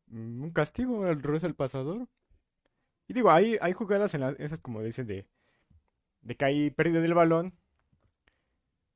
un 0.10 0.52
castigo 0.52 1.06
al 1.06 1.22
revés 1.22 1.42
del 1.42 1.56
pasador. 1.56 2.08
Y 3.08 3.14
digo, 3.14 3.32
hay, 3.32 3.58
hay 3.62 3.74
jugadas 3.74 4.14
en 4.14 4.22
las, 4.22 4.40
esas 4.40 4.60
como 4.60 4.82
dicen 4.82 5.08
de, 5.08 5.28
de 6.22 6.36
que 6.36 6.46
hay 6.46 6.70
pérdida 6.72 7.02
del 7.02 7.14
balón 7.14 7.54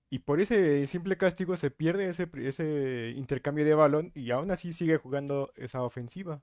y 0.10 0.20
por 0.20 0.40
ese 0.40 0.88
simple 0.88 1.18
castigo 1.18 1.58
se 1.58 1.72
pierde 1.72 2.10
ese, 2.10 2.30
ese 2.36 3.14
intercambio 3.18 3.66
de 3.66 3.74
balón 3.74 4.12
y 4.14 4.32
aún 4.32 4.52
así 4.52 4.72
sigue 4.72 4.98
jugando 4.98 5.52
esa 5.56 5.84
ofensiva. 5.84 6.42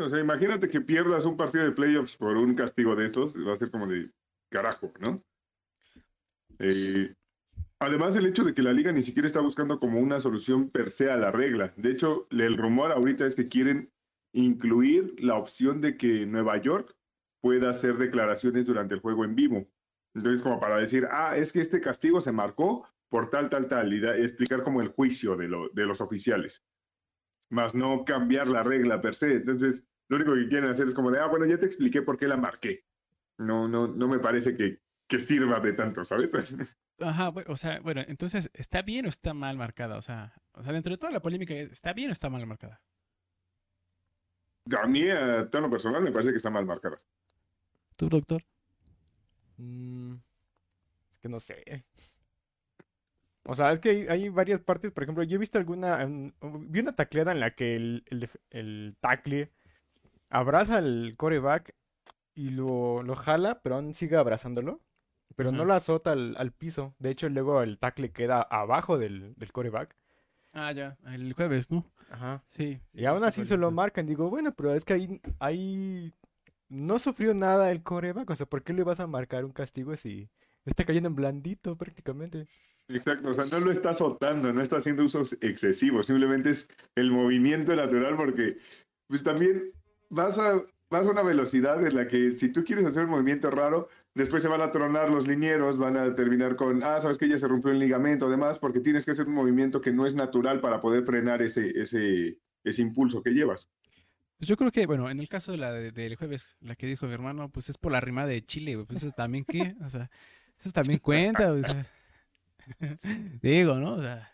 o 0.00 0.08
sea, 0.08 0.18
imagínate 0.18 0.68
que 0.68 0.80
pierdas 0.80 1.24
un 1.24 1.36
partido 1.36 1.64
de 1.64 1.72
playoffs 1.72 2.16
por 2.16 2.36
un 2.36 2.54
castigo 2.54 2.96
de 2.96 3.06
esos, 3.06 3.36
va 3.36 3.52
a 3.52 3.56
ser 3.56 3.70
como 3.70 3.86
de 3.86 4.10
carajo, 4.50 4.92
¿no? 4.98 5.22
Eh, 6.58 7.14
además, 7.78 8.16
el 8.16 8.26
hecho 8.26 8.44
de 8.44 8.54
que 8.54 8.62
la 8.62 8.72
liga 8.72 8.92
ni 8.92 9.02
siquiera 9.02 9.26
está 9.26 9.40
buscando 9.40 9.78
como 9.78 10.00
una 10.00 10.20
solución 10.20 10.70
per 10.70 10.90
se 10.90 11.10
a 11.10 11.16
la 11.16 11.30
regla. 11.30 11.72
De 11.76 11.90
hecho, 11.90 12.26
el 12.30 12.56
rumor 12.56 12.92
ahorita 12.92 13.26
es 13.26 13.34
que 13.34 13.48
quieren 13.48 13.92
incluir 14.32 15.14
la 15.18 15.36
opción 15.36 15.80
de 15.80 15.96
que 15.96 16.26
Nueva 16.26 16.58
York 16.58 16.94
pueda 17.40 17.70
hacer 17.70 17.96
declaraciones 17.96 18.66
durante 18.66 18.94
el 18.94 19.00
juego 19.00 19.24
en 19.24 19.34
vivo. 19.34 19.66
Entonces, 20.14 20.42
como 20.42 20.58
para 20.58 20.78
decir, 20.78 21.06
ah, 21.10 21.36
es 21.36 21.52
que 21.52 21.60
este 21.60 21.80
castigo 21.80 22.20
se 22.20 22.32
marcó 22.32 22.88
por 23.08 23.30
tal, 23.30 23.48
tal, 23.50 23.68
tal, 23.68 23.92
y 23.92 24.04
explicar 24.04 24.62
como 24.62 24.80
el 24.80 24.88
juicio 24.88 25.36
de, 25.36 25.48
los 25.48 26.00
oficiales, 26.00 26.64
más 27.50 27.74
no 27.74 28.04
cambiar 28.04 28.48
la 28.48 28.62
regla 28.62 29.00
per 29.00 29.14
se. 29.14 29.34
Entonces, 29.34 29.86
lo 30.08 30.16
único 30.16 30.34
que 30.34 30.48
quieren 30.48 30.70
hacer 30.70 30.86
es 30.86 30.94
como 30.94 31.10
de, 31.10 31.20
ah, 31.20 31.26
bueno, 31.26 31.46
ya 31.46 31.58
te 31.58 31.66
expliqué 31.66 32.02
por 32.02 32.16
qué 32.16 32.26
la 32.26 32.36
marqué. 32.36 32.84
No, 33.38 33.68
no, 33.68 33.86
no 33.86 34.08
me 34.08 34.18
parece 34.18 34.56
que, 34.56 34.80
que 35.08 35.20
sirva 35.20 35.60
de 35.60 35.74
tanto, 35.74 36.04
¿sabes? 36.04 36.30
Ajá, 37.00 37.32
o 37.46 37.56
sea, 37.56 37.80
bueno, 37.80 38.02
entonces, 38.06 38.50
¿está 38.54 38.82
bien 38.82 39.06
o 39.06 39.08
está 39.08 39.34
mal 39.34 39.56
marcada? 39.56 39.98
O 39.98 40.02
sea, 40.02 40.32
o 40.52 40.62
sea, 40.62 40.72
dentro 40.72 40.92
de 40.92 40.98
toda 40.98 41.12
la 41.12 41.20
polémica, 41.20 41.54
¿está 41.54 41.92
bien 41.92 42.10
o 42.10 42.12
está 42.12 42.30
mal 42.30 42.46
marcada? 42.46 42.80
A 44.80 44.86
mí, 44.86 45.08
a 45.08 45.48
tono 45.50 45.70
personal, 45.70 46.02
me 46.02 46.10
parece 46.10 46.30
que 46.30 46.38
está 46.38 46.50
mal 46.50 46.64
marcada. 46.64 47.00
¿Tú, 47.96 48.08
doctor? 48.08 48.42
Mm, 49.58 50.14
es 51.10 51.18
que 51.18 51.28
no 51.28 51.38
sé. 51.38 51.84
O 53.44 53.54
sea, 53.54 53.72
es 53.72 53.78
que 53.78 54.06
hay, 54.08 54.28
varias 54.30 54.60
partes, 54.60 54.90
por 54.90 55.04
ejemplo, 55.04 55.22
yo 55.22 55.36
he 55.36 55.38
visto 55.38 55.58
alguna, 55.58 56.04
vi 56.42 56.80
una 56.80 56.96
tacleada 56.96 57.32
en 57.32 57.40
la 57.40 57.52
que 57.52 57.76
el, 57.76 58.04
el, 58.08 58.28
el 58.50 58.96
tackle 59.00 59.52
abraza 60.30 60.78
al 60.78 61.14
coreback 61.16 61.74
y 62.34 62.50
lo, 62.50 63.02
lo 63.02 63.14
jala, 63.14 63.60
pero 63.62 63.76
aún 63.76 63.94
sigue 63.94 64.16
abrazándolo 64.16 64.80
pero 65.34 65.52
no 65.52 65.64
lo 65.64 65.74
azota 65.74 66.12
al, 66.12 66.52
piso. 66.52 66.94
De 66.98 67.10
hecho, 67.10 67.28
luego 67.28 67.62
el 67.62 67.78
tackle 67.78 68.10
queda 68.10 68.42
abajo 68.42 68.98
del, 68.98 69.34
del 69.36 69.52
coreback. 69.52 69.96
Ah, 70.52 70.72
ya, 70.72 70.96
el 71.12 71.32
jueves, 71.34 71.70
¿no? 71.70 71.84
Ajá. 72.10 72.42
Sí. 72.46 72.80
Y 72.94 73.04
aún 73.04 73.24
así 73.24 73.44
se 73.44 73.56
lo 73.56 73.70
marcan. 73.70 74.06
Digo, 74.06 74.30
bueno, 74.30 74.54
pero 74.54 74.72
es 74.72 74.84
que 74.84 74.94
ahí, 74.94 75.20
ahí 75.38 76.12
no 76.68 76.98
sufrió 76.98 77.34
nada 77.34 77.70
el 77.70 77.82
coreback. 77.82 78.30
O 78.30 78.34
sea, 78.34 78.46
¿por 78.46 78.62
qué 78.62 78.72
le 78.72 78.84
vas 78.84 79.00
a 79.00 79.06
marcar 79.06 79.44
un 79.44 79.52
castigo 79.52 79.94
si 79.96 80.30
está 80.64 80.84
cayendo 80.84 81.08
en 81.08 81.16
blandito 81.16 81.76
prácticamente? 81.76 82.46
Exacto, 82.88 83.30
o 83.30 83.34
sea, 83.34 83.46
no 83.46 83.58
lo 83.58 83.72
está 83.72 83.90
azotando, 83.90 84.52
no 84.52 84.62
está 84.62 84.76
haciendo 84.76 85.04
usos 85.04 85.36
excesivos, 85.40 86.06
simplemente 86.06 86.50
es 86.50 86.68
el 86.94 87.10
movimiento 87.10 87.74
natural 87.74 88.16
porque 88.16 88.58
pues 89.08 89.24
también 89.24 89.72
vas 90.08 90.38
a, 90.38 90.62
vas 90.88 91.06
a 91.06 91.10
una 91.10 91.22
velocidad 91.22 91.84
en 91.84 91.96
la 91.96 92.06
que 92.06 92.36
si 92.36 92.48
tú 92.48 92.62
quieres 92.62 92.84
hacer 92.86 93.04
un 93.04 93.10
movimiento 93.10 93.50
raro, 93.50 93.88
Después 94.16 94.42
se 94.42 94.48
van 94.48 94.62
a 94.62 94.72
tronar 94.72 95.10
los 95.10 95.28
linieros, 95.28 95.76
van 95.76 95.98
a 95.98 96.14
terminar 96.14 96.56
con, 96.56 96.82
ah, 96.82 97.02
sabes 97.02 97.18
que 97.18 97.28
ya 97.28 97.36
se 97.36 97.46
rompió 97.46 97.70
el 97.70 97.78
ligamento, 97.78 98.28
además, 98.28 98.58
porque 98.58 98.80
tienes 98.80 99.04
que 99.04 99.10
hacer 99.10 99.26
un 99.26 99.34
movimiento 99.34 99.82
que 99.82 99.92
no 99.92 100.06
es 100.06 100.14
natural 100.14 100.58
para 100.62 100.80
poder 100.80 101.04
frenar 101.04 101.42
ese, 101.42 101.78
ese, 101.78 102.38
ese 102.64 102.80
impulso 102.80 103.22
que 103.22 103.32
llevas. 103.32 103.70
Pues 104.38 104.48
yo 104.48 104.56
creo 104.56 104.72
que, 104.72 104.86
bueno, 104.86 105.10
en 105.10 105.20
el 105.20 105.28
caso 105.28 105.52
de 105.52 105.58
la 105.58 105.70
del 105.70 106.16
jueves, 106.16 106.56
la 106.60 106.76
que 106.76 106.86
dijo 106.86 107.06
mi 107.06 107.12
hermano, 107.12 107.50
pues 107.50 107.68
es 107.68 107.76
por 107.76 107.92
la 107.92 108.00
rima 108.00 108.24
de 108.24 108.42
Chile, 108.42 108.76
güey. 108.76 108.86
Pues 108.86 109.02
eso 109.02 109.12
también, 109.12 109.44
¿qué? 109.44 109.76
O 109.84 109.90
sea, 109.90 110.10
eso 110.58 110.70
también 110.70 110.98
cuenta, 110.98 111.52
o 111.52 111.62
sea. 111.62 111.86
Digo, 113.42 113.74
¿no? 113.74 113.96
O 113.96 114.00
sea, 114.00 114.32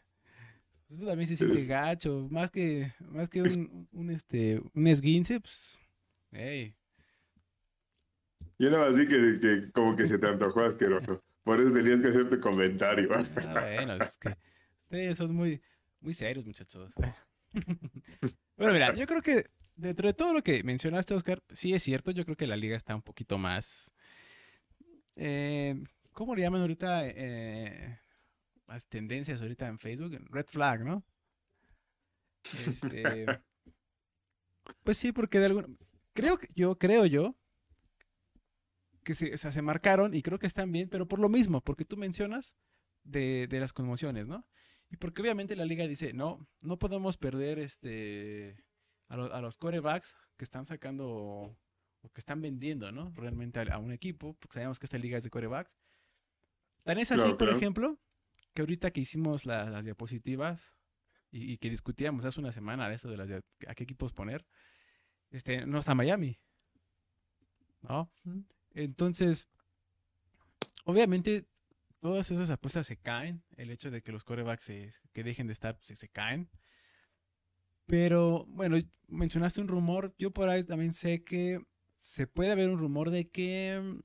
pues 0.86 1.00
eso 1.00 1.08
también 1.08 1.26
se 1.26 1.34
siente 1.34 1.66
gacho. 1.66 2.28
Más 2.30 2.52
que, 2.52 2.92
más 3.00 3.28
que 3.28 3.42
un, 3.42 3.88
un, 3.90 4.10
este, 4.10 4.62
un 4.74 4.86
esguince, 4.86 5.40
pues, 5.40 5.76
hey, 6.30 6.76
yo 8.62 8.70
nada 8.70 8.90
más 8.90 8.98
que, 8.98 9.08
que 9.40 9.72
como 9.72 9.96
que 9.96 10.06
se 10.06 10.18
te 10.18 10.26
antojó 10.28 10.60
asqueroso. 10.60 11.20
Por 11.42 11.60
eso 11.60 11.72
tenías 11.72 12.00
que 12.00 12.08
hacerte 12.08 12.38
comentario. 12.38 13.08
Ah, 13.12 13.72
bueno, 13.74 13.94
es 13.94 14.16
que 14.18 14.36
ustedes 14.84 15.18
son 15.18 15.34
muy, 15.34 15.60
muy 15.98 16.14
serios, 16.14 16.46
muchachos. 16.46 16.92
bueno, 18.56 18.72
mira, 18.72 18.94
yo 18.94 19.04
creo 19.08 19.20
que 19.20 19.46
dentro 19.74 20.06
de 20.06 20.14
todo 20.14 20.32
lo 20.32 20.42
que 20.42 20.62
mencionaste, 20.62 21.12
Oscar, 21.12 21.42
sí 21.50 21.74
es 21.74 21.82
cierto. 21.82 22.12
Yo 22.12 22.24
creo 22.24 22.36
que 22.36 22.46
la 22.46 22.54
liga 22.54 22.76
está 22.76 22.94
un 22.94 23.02
poquito 23.02 23.36
más. 23.36 23.92
Eh, 25.16 25.82
¿Cómo 26.12 26.36
le 26.36 26.42
llaman 26.42 26.60
ahorita? 26.60 27.08
Eh, 27.08 27.98
las 28.68 28.86
tendencias 28.86 29.42
ahorita 29.42 29.66
en 29.66 29.80
Facebook. 29.80 30.16
Red 30.30 30.46
flag, 30.46 30.84
¿no? 30.84 31.04
Este. 32.66 33.26
Pues 34.84 34.96
sí, 34.96 35.10
porque 35.10 35.40
de 35.40 35.46
algún. 35.46 35.76
Creo 36.12 36.38
que 36.38 36.46
yo, 36.54 36.78
creo 36.78 37.04
yo, 37.04 37.36
que 39.02 39.14
se, 39.14 39.36
se 39.36 39.62
marcaron 39.62 40.14
y 40.14 40.22
creo 40.22 40.38
que 40.38 40.46
están 40.46 40.70
bien, 40.72 40.88
pero 40.88 41.06
por 41.06 41.18
lo 41.18 41.28
mismo, 41.28 41.60
porque 41.60 41.84
tú 41.84 41.96
mencionas 41.96 42.56
de, 43.04 43.48
las 43.50 43.72
conmociones, 43.72 44.26
¿no? 44.26 44.46
Y 44.90 44.96
porque 44.96 45.22
obviamente 45.22 45.56
la 45.56 45.64
liga 45.64 45.86
dice, 45.86 46.12
no, 46.12 46.46
no 46.60 46.78
podemos 46.78 47.16
perder 47.16 47.58
este 47.58 48.62
a, 49.08 49.40
los 49.40 49.56
corebacks 49.58 50.14
que 50.36 50.44
están 50.44 50.66
sacando 50.66 51.08
o 51.08 52.10
que 52.12 52.20
están 52.20 52.40
vendiendo, 52.40 52.92
¿no? 52.92 53.12
Realmente 53.14 53.60
a, 53.60 53.78
un 53.78 53.92
equipo, 53.92 54.34
porque 54.38 54.54
sabemos 54.54 54.78
que 54.78 54.86
esta 54.86 54.98
liga 54.98 55.18
es 55.18 55.24
de 55.24 55.30
corebacks. 55.30 55.78
Tan 56.82 56.98
es 56.98 57.12
así, 57.12 57.32
por 57.34 57.48
ejemplo, 57.48 57.98
que 58.54 58.62
ahorita 58.62 58.90
que 58.90 59.00
hicimos 59.00 59.46
las 59.46 59.84
diapositivas 59.84 60.74
y, 61.30 61.56
que 61.58 61.70
discutíamos 61.70 62.24
hace 62.24 62.40
una 62.40 62.52
semana 62.52 62.88
de 62.88 62.96
eso 62.96 63.08
de 63.08 63.16
las 63.16 63.30
a 63.30 63.74
qué 63.74 63.84
equipos 63.84 64.12
poner, 64.12 64.46
este, 65.30 65.64
no 65.64 65.78
está 65.78 65.94
Miami. 65.94 66.38
¿No? 67.82 68.12
Entonces, 68.74 69.48
obviamente, 70.84 71.46
todas 72.00 72.30
esas 72.30 72.50
apuestas 72.50 72.86
se 72.86 72.96
caen. 72.96 73.42
El 73.56 73.70
hecho 73.70 73.90
de 73.90 74.02
que 74.02 74.12
los 74.12 74.24
corebacks 74.24 74.66
que 75.12 75.24
dejen 75.24 75.46
de 75.46 75.52
estar, 75.52 75.78
se, 75.80 75.96
se 75.96 76.08
caen. 76.08 76.50
Pero, 77.86 78.44
bueno, 78.48 78.76
mencionaste 79.08 79.60
un 79.60 79.68
rumor. 79.68 80.14
Yo 80.18 80.32
por 80.32 80.48
ahí 80.48 80.64
también 80.64 80.94
sé 80.94 81.24
que 81.24 81.60
se 81.96 82.26
puede 82.26 82.52
haber 82.52 82.68
un 82.68 82.78
rumor 82.78 83.10
de 83.10 83.28
que. 83.28 84.00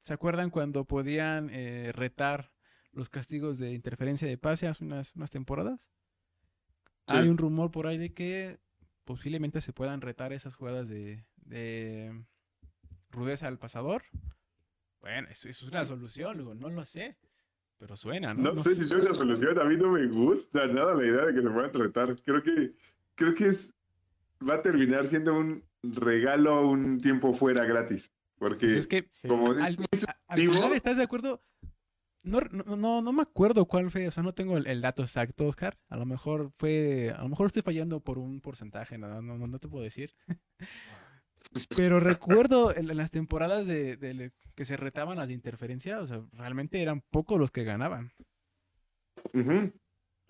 ¿Se 0.00 0.14
acuerdan 0.14 0.48
cuando 0.50 0.86
podían 0.86 1.50
eh, 1.52 1.92
retar 1.92 2.52
los 2.92 3.10
castigos 3.10 3.58
de 3.58 3.72
interferencia 3.72 4.26
de 4.26 4.38
pase 4.38 4.66
hace 4.66 4.82
unas, 4.82 5.14
unas 5.14 5.30
temporadas? 5.30 5.90
Hay 7.06 7.28
un 7.28 7.36
rumor 7.36 7.70
por 7.70 7.86
ahí 7.86 7.98
de 7.98 8.14
que 8.14 8.60
posiblemente 9.04 9.60
se 9.60 9.72
puedan 9.72 10.00
retar 10.00 10.32
esas 10.32 10.54
jugadas 10.54 10.88
de, 10.88 11.26
de 11.36 12.24
rudeza 13.10 13.48
al 13.48 13.58
pasador. 13.58 14.02
Bueno, 15.00 15.28
eso, 15.30 15.48
eso 15.48 15.64
es 15.64 15.70
una 15.70 15.84
solución, 15.84 16.58
no 16.58 16.68
lo 16.70 16.84
sé. 16.84 17.16
Pero 17.78 17.96
suena, 17.96 18.34
¿no? 18.34 18.42
No, 18.52 18.56
sé 18.56 18.74
si 18.74 18.82
es 18.82 18.90
una 18.90 19.14
solución. 19.14 19.58
A 19.58 19.64
mí 19.64 19.76
no 19.76 19.92
me 19.92 20.06
gusta 20.06 20.66
nada 20.66 20.94
la 20.94 21.02
idea 21.06 21.24
de 21.26 21.34
que 21.34 21.40
se 21.40 21.48
puedan 21.48 21.72
retar. 21.72 22.14
Creo 22.22 22.42
que, 22.42 22.74
creo 23.14 23.34
que 23.34 23.48
es, 23.48 23.72
va 24.46 24.56
a 24.56 24.62
terminar 24.62 25.06
siendo 25.06 25.32
un 25.34 25.64
regalo 25.82 26.68
un 26.68 27.00
tiempo 27.00 27.32
fuera 27.32 27.64
gratis. 27.64 28.12
Porque 28.38 28.66
Pues 28.66 28.74
es 28.76 28.86
que 28.86 29.08
Sí. 29.10 29.28
como 29.28 29.52
al, 29.52 29.78
es 29.92 30.06
a- 30.06 30.16
al 30.28 30.38
digo- 30.38 30.52
final 30.52 30.72
estás 30.74 30.98
de 30.98 31.04
acuerdo. 31.04 31.42
No, 32.22 32.40
no, 32.52 32.76
no, 32.76 33.00
no 33.00 33.12
me 33.14 33.22
acuerdo 33.22 33.64
cuál 33.64 33.90
fue, 33.90 34.06
o 34.06 34.10
sea, 34.10 34.22
no 34.22 34.34
tengo 34.34 34.58
el, 34.58 34.66
el 34.66 34.82
dato 34.82 35.02
exacto, 35.02 35.46
Oscar. 35.46 35.78
A 35.88 35.96
lo 35.96 36.04
mejor 36.04 36.52
fue, 36.58 37.14
a 37.16 37.22
lo 37.22 37.30
mejor 37.30 37.46
estoy 37.46 37.62
fallando 37.62 38.00
por 38.00 38.18
un 38.18 38.42
porcentaje, 38.42 38.98
no, 38.98 39.08
no, 39.22 39.38
no, 39.38 39.46
no 39.46 39.58
te 39.58 39.68
puedo 39.68 39.82
decir. 39.84 40.12
Pero 41.76 42.00
recuerdo 42.00 42.74
en, 42.74 42.90
en 42.90 42.96
las 42.96 43.10
temporadas 43.10 43.66
de, 43.66 43.96
de- 43.96 44.32
que 44.54 44.64
se 44.64 44.76
retaban 44.76 45.18
las 45.18 45.28
de 45.28 45.34
interferencia, 45.34 46.00
o 46.00 46.06
sea, 46.06 46.22
realmente 46.32 46.82
eran 46.82 47.00
pocos 47.00 47.38
los 47.38 47.50
que 47.50 47.64
ganaban, 47.64 48.12
Ujú. 49.34 49.72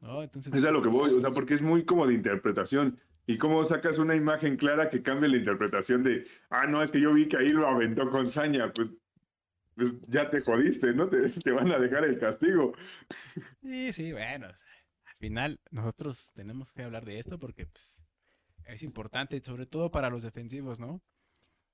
¿no? 0.00 0.22
Entonces, 0.22 0.54
Es 0.54 0.64
a 0.64 0.70
lo 0.70 0.82
que 0.82 0.88
voy, 0.88 1.12
o 1.14 1.20
sea, 1.20 1.30
porque 1.30 1.54
es 1.54 1.62
muy 1.62 1.84
como 1.84 2.06
de 2.06 2.14
interpretación. 2.14 2.98
¿Y 3.26 3.38
cómo 3.38 3.62
sacas 3.64 3.98
una 3.98 4.16
imagen 4.16 4.56
clara 4.56 4.88
que 4.88 5.02
cambie 5.02 5.28
la 5.28 5.36
interpretación 5.36 6.02
de, 6.02 6.26
ah, 6.50 6.66
no, 6.66 6.82
es 6.82 6.90
que 6.90 7.00
yo 7.00 7.12
vi 7.12 7.28
que 7.28 7.36
ahí 7.36 7.50
lo 7.50 7.68
aventó 7.68 8.08
con 8.10 8.30
saña? 8.30 8.72
Pues, 8.72 8.88
pues 9.76 9.94
ya 10.08 10.30
te 10.30 10.40
jodiste, 10.40 10.92
¿no? 10.94 11.08
Te, 11.08 11.28
te 11.28 11.50
van 11.52 11.70
a 11.72 11.78
dejar 11.78 12.04
el 12.04 12.18
castigo. 12.18 12.72
sí, 13.62 13.92
sí, 13.92 14.12
bueno, 14.12 14.48
o 14.48 14.54
sea, 14.56 14.68
al 15.04 15.16
final 15.18 15.60
nosotros 15.70 16.32
tenemos 16.34 16.72
que 16.72 16.82
hablar 16.82 17.04
de 17.04 17.18
esto 17.18 17.38
porque, 17.38 17.66
pues, 17.66 18.02
es 18.66 18.82
importante, 18.82 19.40
sobre 19.42 19.66
todo 19.66 19.90
para 19.90 20.10
los 20.10 20.22
defensivos, 20.22 20.80
¿no? 20.80 21.00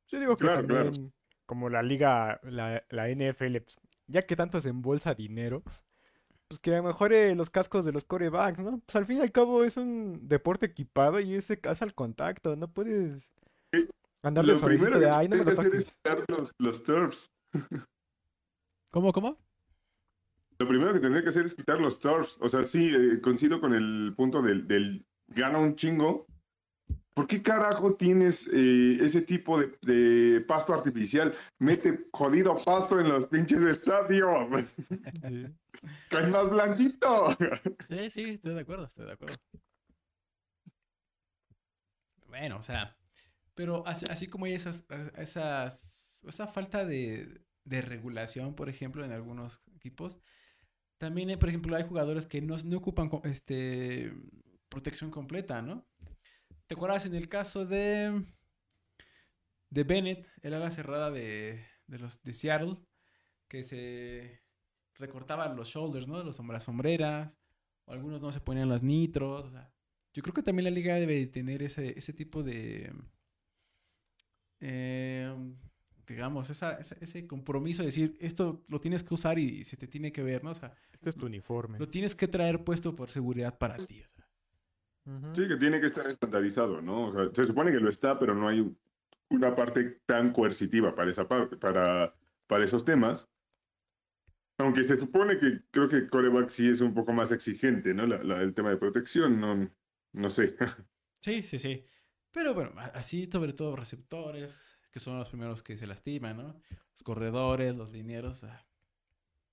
Yo 0.09 0.21
digo 0.21 0.37
que 0.37 0.45
Claro, 0.45 0.67
claro. 0.67 0.85
también, 0.93 1.13
como 1.47 1.69
la 1.69 1.83
liga, 1.83 2.41
la, 2.45 2.85
la 2.91 3.09
NFL, 3.09 3.61
pues, 3.61 3.79
ya 4.07 4.23
que 4.23 4.37
tanto 4.37 4.61
se 4.61 4.69
embolsa 4.69 5.15
dinero, 5.15 5.63
pues 6.49 6.61
que 6.61 6.81
mejore 6.81 7.35
los 7.35 7.51
cascos 7.51 7.85
de 7.85 7.93
los 7.93 8.05
corebacks, 8.05 8.61
¿no? 8.61 8.79
Pues 8.87 8.95
al 8.97 9.05
fin 9.07 9.19
y 9.19 9.21
al 9.21 9.33
cabo 9.33 9.65
es 9.65 9.77
un 9.77 10.29
deporte 10.29 10.67
equipado 10.67 11.19
y 11.21 11.35
ese 11.35 11.61
casa 11.61 11.85
al 11.85 11.95
contacto, 11.95 12.55
no 12.57 12.69
puedes 12.73 13.31
Sí. 13.73 13.89
andar 14.23 14.45
Lo 14.45 14.59
primero 14.61 14.99
de, 15.01 15.11
ay, 15.11 15.29
no 15.29 15.37
me 15.37 15.45
lo 15.45 15.55
toques. 15.55 15.85
quitar 15.97 16.25
los, 16.29 16.53
los 16.59 16.83
turfs. 16.85 17.33
¿Cómo, 18.91 19.13
cómo? 19.13 19.39
Lo 20.59 20.67
primero 20.69 20.93
que 20.95 21.01
tendría 21.01 21.23
que 21.23 21.29
hacer 21.29 21.45
es 21.47 21.55
quitar 21.55 21.81
los 21.81 21.99
turfs. 21.99 22.39
O 22.41 22.49
sea, 22.49 22.65
sí, 22.65 22.91
eh, 22.95 23.21
coincido 23.21 23.61
con 23.61 23.75
el 23.75 24.15
punto 24.17 24.41
del, 24.41 24.67
del 24.67 25.05
gana 25.29 25.59
un 25.59 25.75
chingo. 25.77 26.27
¿Por 27.17 27.27
qué 27.27 27.43
carajo 27.43 27.95
tienes 27.95 28.47
eh, 28.53 28.99
ese 29.01 29.23
tipo 29.23 29.59
de, 29.59 29.73
de 29.81 30.43
pasto 30.43 30.75
artificial? 30.75 31.35
Mete 31.59 32.09
jodido 32.13 32.55
pasto 32.63 33.01
en 33.01 33.09
los 33.09 33.27
pinches 33.29 33.63
estadios. 33.63 34.67
Sí. 35.23 35.47
¡Cae 36.11 36.27
más 36.27 36.51
blandito! 36.51 37.35
Sí, 37.89 38.11
sí, 38.11 38.23
estoy 38.33 38.53
de 38.53 38.61
acuerdo, 38.61 38.85
estoy 38.85 39.07
de 39.07 39.13
acuerdo. 39.13 39.39
Bueno, 42.27 42.59
o 42.59 42.63
sea, 42.63 42.95
pero 43.55 43.87
así, 43.87 44.05
así 44.11 44.27
como 44.27 44.45
hay 44.45 44.53
esas, 44.53 44.85
esas, 45.17 46.23
esa 46.29 46.47
falta 46.49 46.85
de, 46.85 47.41
de 47.65 47.81
regulación, 47.81 48.55
por 48.55 48.69
ejemplo, 48.69 49.03
en 49.07 49.13
algunos 49.13 49.63
equipos, 49.75 50.21
también, 50.99 51.31
hay, 51.31 51.37
por 51.37 51.49
ejemplo, 51.49 51.75
hay 51.77 51.85
jugadores 51.85 52.27
que 52.27 52.43
no, 52.43 52.57
no 52.59 52.77
ocupan 52.77 53.11
este, 53.25 54.13
protección 54.69 55.11
completa, 55.11 55.63
¿no? 55.63 55.87
¿Te 56.67 56.75
acuerdas 56.75 57.07
en 57.07 57.15
el 57.15 57.29
caso 57.29 57.65
de, 57.65 58.25
de 59.71 59.85
Bennett, 59.85 60.27
el 60.43 60.55
ala 60.55 60.71
cerrada 60.71 61.11
de, 61.11 61.65
de 61.87 61.99
los 61.99 62.23
de 62.23 62.33
Seattle, 62.33 62.77
que 63.49 63.63
se 63.63 64.43
recortaban 64.95 65.55
los 65.57 65.69
shoulders, 65.69 66.09
¿no? 66.09 66.23
Los, 66.25 66.39
las 66.41 66.65
sombreras, 66.65 67.39
o 67.85 67.93
algunos 67.93 68.21
no 68.21 68.33
se 68.33 68.41
ponían 68.41 68.69
las 68.69 68.83
nitros. 68.83 69.45
o 69.45 69.51
sea, 69.51 69.73
yo 70.13 70.23
creo 70.23 70.35
que 70.35 70.43
también 70.43 70.65
la 70.65 70.71
liga 70.71 70.97
debe 70.97 71.15
de 71.15 71.27
tener 71.27 71.63
ese, 71.63 71.97
ese 71.97 72.13
tipo 72.13 72.43
de, 72.43 72.93
eh, 74.61 75.33
digamos, 76.07 76.51
esa, 76.51 76.79
esa- 76.81 76.97
ese 77.01 77.27
compromiso 77.27 77.83
de 77.83 77.87
decir, 77.87 78.17
esto 78.21 78.65
lo 78.69 78.81
tienes 78.81 79.05
que 79.05 79.15
usar 79.15 79.39
y 79.39 79.65
se 79.65 79.77
te 79.77 79.87
tiene 79.87 80.13
que 80.13 80.23
ver, 80.23 80.43
¿no? 80.43 80.51
O 80.51 80.55
sea, 80.55 80.75
Este 80.93 81.11
es 81.11 81.17
tu 81.17 81.27
uniforme. 81.27 81.79
lo 81.79 81.89
tienes 81.89 82.15
que 82.17 82.27
traer 82.29 82.65
puesto 82.65 82.97
por 82.97 83.11
seguridad 83.11 83.57
para 83.59 83.77
ti. 83.87 84.03
o 84.03 84.09
sea. 84.09 84.26
Sí, 85.35 85.47
que 85.47 85.57
tiene 85.57 85.81
que 85.81 85.87
estar 85.87 86.09
estandarizado, 86.09 86.81
¿no? 86.83 87.09
O 87.09 87.13
sea, 87.13 87.31
se 87.33 87.47
supone 87.47 87.71
que 87.71 87.79
lo 87.79 87.89
está, 87.91 88.19
pero 88.19 88.35
no 88.35 88.49
hay 88.49 88.61
un- 88.61 88.77
una 89.31 89.55
parte 89.55 90.01
tan 90.07 90.33
coercitiva 90.33 90.95
para 90.95 91.11
esa 91.11 91.27
parte, 91.29 91.57
para, 91.57 92.15
para 92.47 92.65
esos 92.65 92.85
temas. 92.85 93.29
Aunque 94.59 94.85
se 94.85 94.97
supone 94.97 95.39
que 95.39 95.61
creo 95.71 95.89
que 95.89 96.09
coreback 96.09 96.49
sí 96.49 96.69
es 96.69 96.81
un 96.81 96.95
poco 96.95 97.13
más 97.13 97.31
exigente, 97.31 97.93
¿no? 97.93 98.07
La- 98.07 98.23
la- 98.23 98.43
el 98.43 98.55
tema 98.55 98.71
de 98.71 98.79
protección, 98.79 99.41
no, 99.41 99.71
no 100.13 100.31
sé. 100.31 100.57
Sí, 101.21 101.43
sí, 101.43 101.59
sí. 101.59 101.85
Pero 102.31 102.55
bueno, 102.55 102.73
así 102.95 103.29
sobre 103.31 103.53
todo 103.53 103.75
receptores, 103.75 104.79
que 104.93 105.01
son 105.01 105.19
los 105.19 105.29
primeros 105.29 105.63
que 105.63 105.77
se 105.77 105.87
lastiman, 105.87 106.37
¿no? 106.37 106.61
Los 106.93 107.03
corredores, 107.03 107.75
los 107.75 107.91
linieros. 107.91 108.45
ah. 108.45 108.65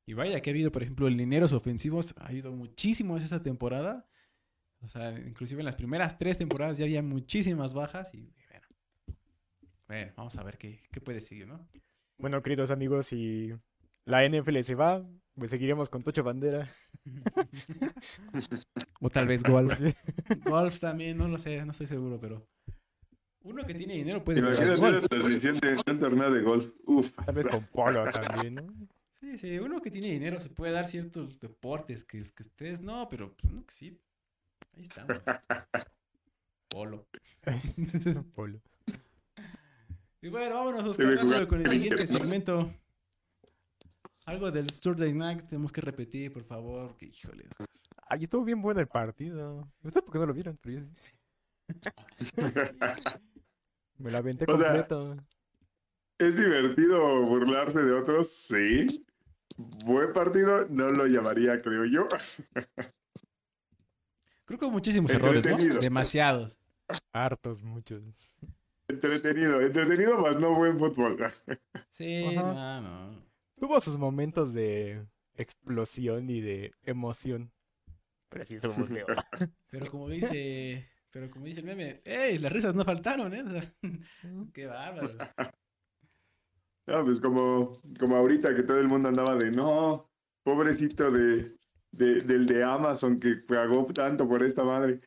Y 0.05 0.13
vaya 0.13 0.41
que 0.41 0.49
ha 0.49 0.53
habido, 0.53 0.71
por 0.71 0.83
ejemplo, 0.83 1.09
linieros 1.09 1.51
ofensivos, 1.53 2.13
ha 2.17 2.27
habido 2.27 2.51
muchísimos 2.51 3.23
esta 3.23 3.41
temporada. 3.41 4.07
O 4.83 4.89
sea, 4.89 5.17
inclusive 5.17 5.61
en 5.61 5.65
las 5.65 5.75
primeras 5.75 6.17
tres 6.17 6.37
temporadas 6.37 6.77
ya 6.77 6.85
había 6.85 7.01
muchísimas 7.01 7.73
bajas 7.73 8.13
y 8.13 8.33
bueno. 8.49 8.67
Bueno, 9.87 10.11
vamos 10.17 10.35
a 10.37 10.43
ver 10.43 10.57
qué, 10.57 10.81
qué 10.91 11.01
puede 11.01 11.21
seguir, 11.21 11.47
¿no? 11.47 11.67
Bueno, 12.17 12.41
queridos 12.41 12.71
amigos, 12.71 13.07
si 13.07 13.53
la 14.05 14.27
NFL 14.27 14.59
se 14.61 14.75
va, 14.75 15.05
pues 15.35 15.51
seguiremos 15.51 15.89
con 15.89 16.03
Tocho 16.03 16.23
Bandera. 16.23 16.67
O 19.01 19.09
tal 19.09 19.27
vez 19.27 19.43
golf. 19.43 19.77
Golf 20.45 20.79
también, 20.79 21.17
no 21.17 21.27
lo 21.27 21.37
sé, 21.37 21.65
no 21.65 21.71
estoy 21.71 21.87
seguro, 21.87 22.17
pero 22.21 22.47
uno 23.41 23.65
que 23.65 23.73
tiene 23.73 23.95
dinero 23.95 24.23
puede 24.23 24.39
Imagínate 24.39 24.79
una 24.79 24.91
golf. 24.91 25.07
transmisión 25.09 25.59
de 25.59 25.91
un 25.91 25.99
torneo 25.99 26.31
de 26.31 26.41
golf. 26.41 26.71
Uf. 26.85 27.11
Tal 27.25 27.35
vez 27.35 27.47
con 27.47 27.65
polo 27.65 28.09
también, 28.09 28.55
¿no? 28.55 28.73
Sí, 29.19 29.37
sí, 29.37 29.59
uno 29.59 29.81
que 29.81 29.91
tiene 29.91 30.11
dinero 30.11 30.39
se 30.39 30.49
puede 30.49 30.71
dar 30.71 30.87
ciertos 30.87 31.41
deportes 31.41 32.05
que, 32.05 32.19
que 32.19 32.43
ustedes 32.43 32.81
no, 32.81 33.09
pero 33.09 33.33
pues, 33.35 33.51
uno 33.51 33.65
que 33.65 33.73
sí. 33.73 33.99
Ahí 34.75 34.81
estamos. 34.81 35.17
Polo. 36.69 37.07
Polo. 38.35 38.61
Y 40.21 40.29
bueno, 40.29 40.55
vámonos, 40.55 40.85
Oscar, 40.85 41.19
jugar 41.19 41.47
con 41.47 41.59
el 41.59 41.65
en 41.65 41.71
siguiente 41.71 42.07
segmento. 42.07 42.73
Algo 44.25 44.51
del 44.51 44.69
Saturday 44.69 45.13
Night 45.13 45.47
tenemos 45.47 45.71
que 45.71 45.81
repetir, 45.81 46.31
por 46.31 46.43
favor. 46.45 46.95
Que 46.95 47.07
híjole. 47.07 47.45
Ay, 48.07 48.23
estuvo 48.23 48.45
bien 48.45 48.61
bueno 48.61 48.79
el 48.79 48.87
partido. 48.87 49.67
¿Ustedes 49.83 50.03
por 50.03 50.13
qué 50.13 50.19
no 50.19 50.25
lo 50.27 50.33
vieron? 50.33 50.57
Pero 50.61 50.79
yo 50.79 50.85
sí. 50.95 51.13
Me 53.97 54.11
la 54.11 54.19
aventé 54.19 54.45
O 54.47 54.57
sea, 54.57 54.67
completo. 54.67 55.17
¿Es 56.17 56.37
divertido 56.37 57.25
burlarse 57.25 57.79
de 57.79 57.91
otros? 57.93 58.31
Sí. 58.31 59.05
Buen 59.57 60.13
partido, 60.13 60.65
no 60.69 60.91
lo 60.91 61.05
llamaría, 61.05 61.61
creo 61.61 61.85
yo. 61.85 62.07
Creo 64.45 64.59
que 64.59 64.65
hubo 64.65 64.73
muchísimos 64.73 65.13
errores, 65.13 65.43
¿no? 65.43 65.51
Entretenido. 65.51 65.79
Demasiados. 65.81 66.57
Hartos, 67.11 67.63
muchos. 67.63 68.39
Entretenido, 68.87 69.61
entretenido, 69.61 70.17
más 70.17 70.39
no 70.39 70.55
buen 70.55 70.77
fútbol. 70.77 71.17
Sí, 71.89 72.25
Ajá. 72.25 72.81
no, 72.81 73.11
no. 73.11 73.23
Tuvo 73.59 73.79
sus 73.79 73.97
momentos 73.97 74.51
de 74.53 75.05
explosión 75.35 76.29
y 76.29 76.41
de 76.41 76.73
emoción. 76.83 77.51
Pero 78.29 78.45
sí 78.45 78.59
somos 78.59 78.89
Leo. 78.89 79.05
Pero 79.69 79.91
como 79.91 80.09
dice, 80.09 80.89
pero 81.11 81.29
como 81.29 81.45
dice 81.45 81.59
el 81.59 81.67
meme, 81.67 82.01
¡ey! 82.03 82.39
Las 82.39 82.51
risas 82.51 82.73
no 82.73 82.83
faltaron, 82.83 83.31
¿eh? 83.33 83.73
Qué 84.53 84.65
bárbaro. 84.65 85.15
No, 86.87 87.05
pues 87.05 87.21
como, 87.21 87.79
como 87.99 88.15
ahorita 88.17 88.55
que 88.55 88.63
todo 88.63 88.79
el 88.79 88.87
mundo 88.87 89.09
andaba 89.09 89.35
de 89.35 89.51
no, 89.51 90.09
pobrecito 90.43 91.11
de, 91.11 91.55
de- 91.93 92.21
del 92.21 92.45
de 92.45 92.63
Amazon 92.63 93.19
que 93.19 93.35
pagó 93.47 93.85
tanto 93.93 94.27
por 94.27 94.43
esta 94.43 94.63
madre. 94.63 94.99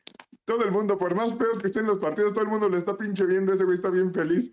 Todo 0.45 0.65
el 0.65 0.71
mundo, 0.71 0.97
por 0.97 1.15
más 1.15 1.37
feos 1.37 1.59
que 1.59 1.67
estén 1.67 1.87
los 1.87 1.99
partidos, 1.99 2.33
todo 2.33 2.45
el 2.45 2.51
mundo 2.51 2.69
lo 2.69 2.79
está 2.79 2.97
pinche 2.97 3.27
viendo, 3.27 3.53
ese 3.53 3.65
güey 3.65 3.77
está 3.77 3.91
bien 3.91 4.13
feliz. 4.15 4.51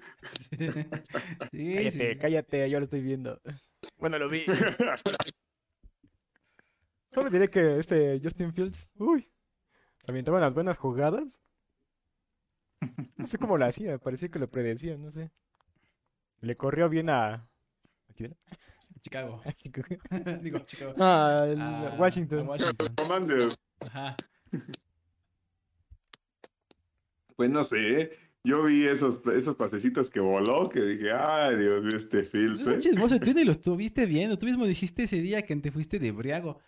Sí, 1.51 1.75
Cállate, 1.75 1.91
sí. 2.13 2.19
cállate, 2.19 2.69
yo 2.69 2.79
lo 2.79 2.85
estoy 2.85 3.01
viendo. 3.01 3.39
Bueno, 3.97 4.17
lo 4.17 4.27
vi. 4.29 4.41
Solo 7.11 7.29
diré 7.29 7.47
que 7.49 7.77
este 7.77 8.19
Justin 8.23 8.53
Fields, 8.53 8.89
uy, 8.95 9.31
se 9.99 10.09
aventaba 10.11 10.39
unas 10.39 10.53
buenas 10.55 10.77
jugadas. 10.77 11.39
No 13.15 13.27
sé 13.27 13.37
cómo 13.37 13.57
lo 13.57 13.65
hacía, 13.65 13.97
parecía 13.99 14.29
que 14.29 14.39
lo 14.39 14.49
predecía, 14.49 14.97
no 14.97 15.11
sé. 15.11 15.31
Le 16.41 16.57
corrió 16.57 16.89
bien 16.89 17.09
a... 17.09 17.33
¿A 17.35 18.13
quién 18.15 18.35
Chicago. 19.03 19.41
Digo, 20.41 20.59
Chicago. 20.65 20.93
Ah, 20.97 21.45
el 21.47 21.61
A- 21.61 21.95
Washington. 21.99 22.39
a 22.39 22.43
Washington. 22.43 22.95
Ajá. 23.81 24.15
Pues 27.35 27.49
no 27.49 27.63
sé, 27.63 28.11
yo 28.43 28.63
vi 28.65 28.85
esos, 28.87 29.19
esos 29.35 29.55
pasecitos 29.55 30.11
que 30.11 30.19
voló, 30.19 30.69
que 30.69 30.79
dije, 30.81 31.11
ay 31.11 31.57
Dios 31.57 31.83
mío, 31.83 31.97
este 31.97 32.23
Fields, 32.23 32.61
Es 32.61 32.67
un 32.67 32.73
¿eh?". 32.73 32.77
chismoso, 32.79 33.19
tú 33.19 33.33
ni 33.33 33.43
lo 33.43 33.51
estuviste 33.51 34.05
viendo. 34.05 34.37
Tú 34.37 34.45
mismo 34.45 34.67
dijiste 34.67 35.03
ese 35.03 35.19
día 35.19 35.41
que 35.41 35.55
te 35.55 35.71
fuiste 35.71 35.97
de 35.97 36.11
briago. 36.11 36.59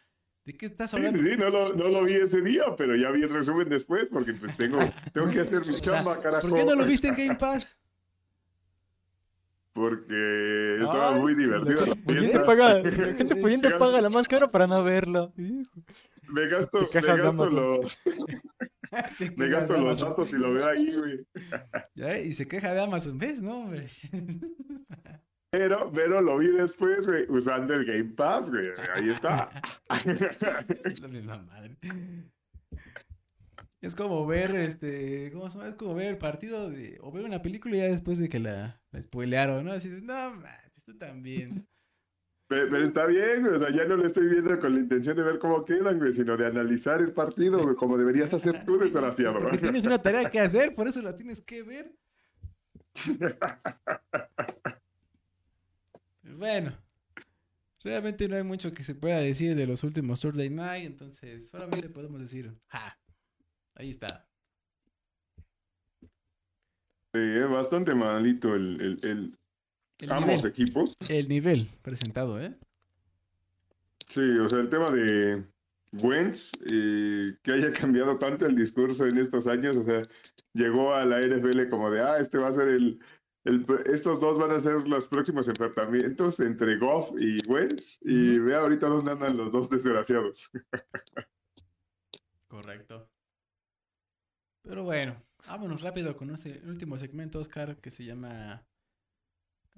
¿De 0.43 0.53
qué 0.53 0.65
estás 0.65 0.89
Sí, 0.91 0.97
hablando? 0.97 1.19
sí, 1.21 1.29
no 1.38 1.49
lo, 1.49 1.73
no 1.75 1.88
lo 1.88 2.03
vi 2.03 2.13
ese 2.15 2.41
día, 2.41 2.63
pero 2.77 2.95
ya 2.95 3.11
vi 3.11 3.21
el 3.23 3.29
resumen 3.29 3.69
después, 3.69 4.07
porque 4.11 4.33
pues 4.33 4.57
tengo, 4.57 4.79
tengo 5.13 5.29
que 5.31 5.39
hacer 5.41 5.61
mi 5.65 5.75
O 5.75 5.77
sea, 5.77 5.95
chamba, 5.97 6.19
carajo. 6.19 6.49
¿Por 6.49 6.57
qué 6.57 6.65
no 6.65 6.75
lo 6.75 6.86
viste 6.86 7.07
en 7.09 7.15
Game 7.15 7.36
Pass? 7.36 7.77
Porque 9.76 10.78
estaba 10.80 11.15
Ay, 11.15 11.19
muy 11.19 11.34
la 11.34 11.59
divertida 11.59 11.86
la 11.86 12.21
gente 12.21 12.39
paga, 12.39 12.82
la 12.82 12.91
gente 13.17 13.36
pudiente 13.36 13.71
paga 13.71 13.99
la 13.99 14.09
más 14.09 14.26
cara 14.26 14.47
para 14.47 14.67
no 14.67 14.82
verlo. 14.86 15.34
Me 15.36 16.47
gasto, 16.47 16.80
me 16.80 17.01
gasto, 17.01 17.45
los, 17.49 17.99
me 19.36 19.49
gasto 19.49 19.78
los 19.78 19.99
datos 19.99 20.32
y 20.32 20.38
lo 20.38 20.53
veo 20.53 20.65
ahí, 20.65 20.95
güey. 20.95 21.28
Ya, 21.93 22.17
Y 22.17 22.32
se 22.32 22.47
queja 22.47 22.73
de 22.73 22.84
Amazon, 22.84 23.17
¿ves? 23.17 23.41
No, 23.41 23.63
hombre. 23.63 23.89
Pero, 25.49 25.91
pero 25.93 26.21
lo 26.21 26.38
vi 26.38 26.47
después, 26.47 27.05
güey, 27.05 27.26
usando 27.28 27.73
el 27.73 27.84
Game 27.84 28.13
Pass, 28.15 28.49
güey. 28.49 28.69
Ahí 28.93 29.09
está. 29.09 29.49
La 31.01 31.07
misma 31.09 31.38
madre. 31.39 31.78
Es 33.86 33.93
como 33.93 34.25
ver, 34.25 34.55
este, 34.55 35.29
¿cómo 35.31 35.47
se 35.47 35.59
llama? 35.59 35.69
Es 35.69 35.75
como 35.75 35.93
ver 35.93 36.07
el 36.07 36.17
partido 36.17 36.71
de, 36.71 36.97
o 37.01 37.11
ver 37.11 37.23
una 37.23 37.43
película 37.43 37.77
ya 37.77 37.83
después 37.83 38.17
de 38.17 38.29
que 38.29 38.39
la, 38.39 38.81
la 38.91 38.99
spoilearon, 38.99 39.63
¿no? 39.63 39.73
Así 39.73 39.89
no, 40.01 40.33
manches, 40.33 40.83
tú 40.83 40.97
también. 40.97 41.67
Pero, 42.47 42.67
pero 42.71 42.83
está 42.83 43.05
bien, 43.05 43.43
güey. 43.43 43.53
O 43.53 43.59
sea, 43.59 43.69
ya 43.69 43.86
no 43.86 43.95
lo 43.97 44.07
estoy 44.07 44.27
viendo 44.27 44.59
con 44.59 44.73
la 44.73 44.79
intención 44.79 45.15
de 45.15 45.21
ver 45.21 45.38
cómo 45.38 45.63
quedan, 45.65 45.99
güey, 45.99 46.15
sino 46.15 46.36
de 46.36 46.47
analizar 46.47 46.99
el 46.99 47.11
partido, 47.11 47.61
güey, 47.61 47.75
como 47.75 47.95
deberías 47.95 48.33
hacer 48.33 48.65
tú, 48.65 48.79
desgraciado. 48.79 49.39
Porque 49.39 49.59
tienes 49.59 49.86
una 49.86 50.01
tarea 50.01 50.31
que 50.31 50.39
hacer, 50.39 50.73
por 50.73 50.88
eso 50.88 51.03
la 51.03 51.15
tienes 51.15 51.41
que 51.41 51.61
ver. 51.61 51.93
Bueno, 56.23 56.75
realmente 57.83 58.27
no 58.27 58.36
hay 58.36 58.43
mucho 58.43 58.73
que 58.73 58.83
se 58.83 58.95
pueda 58.95 59.17
decir 59.19 59.55
de 59.55 59.67
los 59.67 59.83
últimos 59.83 60.21
Thursday 60.21 60.49
Night, 60.49 60.88
entonces 60.88 61.47
solamente 61.49 61.88
podemos 61.88 62.19
decir, 62.19 62.51
ja, 62.67 62.97
ahí 63.76 63.89
está. 63.89 64.28
Sí, 67.13 67.21
es 67.21 67.49
bastante 67.49 67.93
malito 67.95 68.53
el, 68.55 68.82
el, 68.82 68.99
el- 69.09 69.38
El 69.99 70.11
ambos 70.11 70.43
nivel, 70.43 70.51
equipos. 70.51 70.93
el 71.07 71.30
nivel 71.30 71.67
presentado, 71.82 72.41
¿eh? 72.41 72.53
Sí, 74.07 74.21
o 74.21 74.49
sea, 74.49 74.59
el 74.59 74.69
tema 74.69 74.91
de 74.91 75.45
Wentz, 75.93 76.51
eh, 76.65 77.38
que 77.41 77.51
haya 77.53 77.71
cambiado 77.80 78.17
tanto 78.17 78.45
el 78.45 78.55
discurso 78.55 79.05
en 79.05 79.17
estos 79.17 79.47
años, 79.47 79.78
o 79.78 79.84
sea, 79.84 80.01
llegó 80.53 80.93
a 80.93 81.05
la 81.05 81.21
NFL 81.21 81.69
como 81.69 81.89
de, 81.89 82.01
ah, 82.01 82.17
este 82.19 82.38
va 82.38 82.49
a 82.49 82.53
ser 82.53 82.67
el, 82.67 82.99
el- 83.45 83.65
estos 83.86 84.19
dos 84.19 84.38
van 84.38 84.51
a 84.51 84.59
ser 84.59 84.86
los 84.88 85.07
próximos 85.07 85.47
enfrentamientos 85.47 86.39
entre 86.41 86.78
Goff 86.78 87.11
y 87.17 87.39
Wentz, 87.47 87.99
y 88.01 88.38
Ujú. 88.39 88.45
ve 88.47 88.55
ahorita 88.55 88.88
dónde 88.88 89.11
andan 89.11 89.38
los 89.38 89.51
dos 89.53 89.69
desgraciados. 89.69 90.49
Correcto. 92.47 93.09
Pero 94.66 94.84
bueno, 94.84 95.16
vámonos 95.47 95.82
rápido 95.82 96.16
con 96.18 96.32
ese 96.34 96.61
último 96.66 96.97
segmento, 96.97 97.39
Oscar, 97.39 97.78
que 97.78 97.91
se 97.91 98.03
llama 98.03 98.66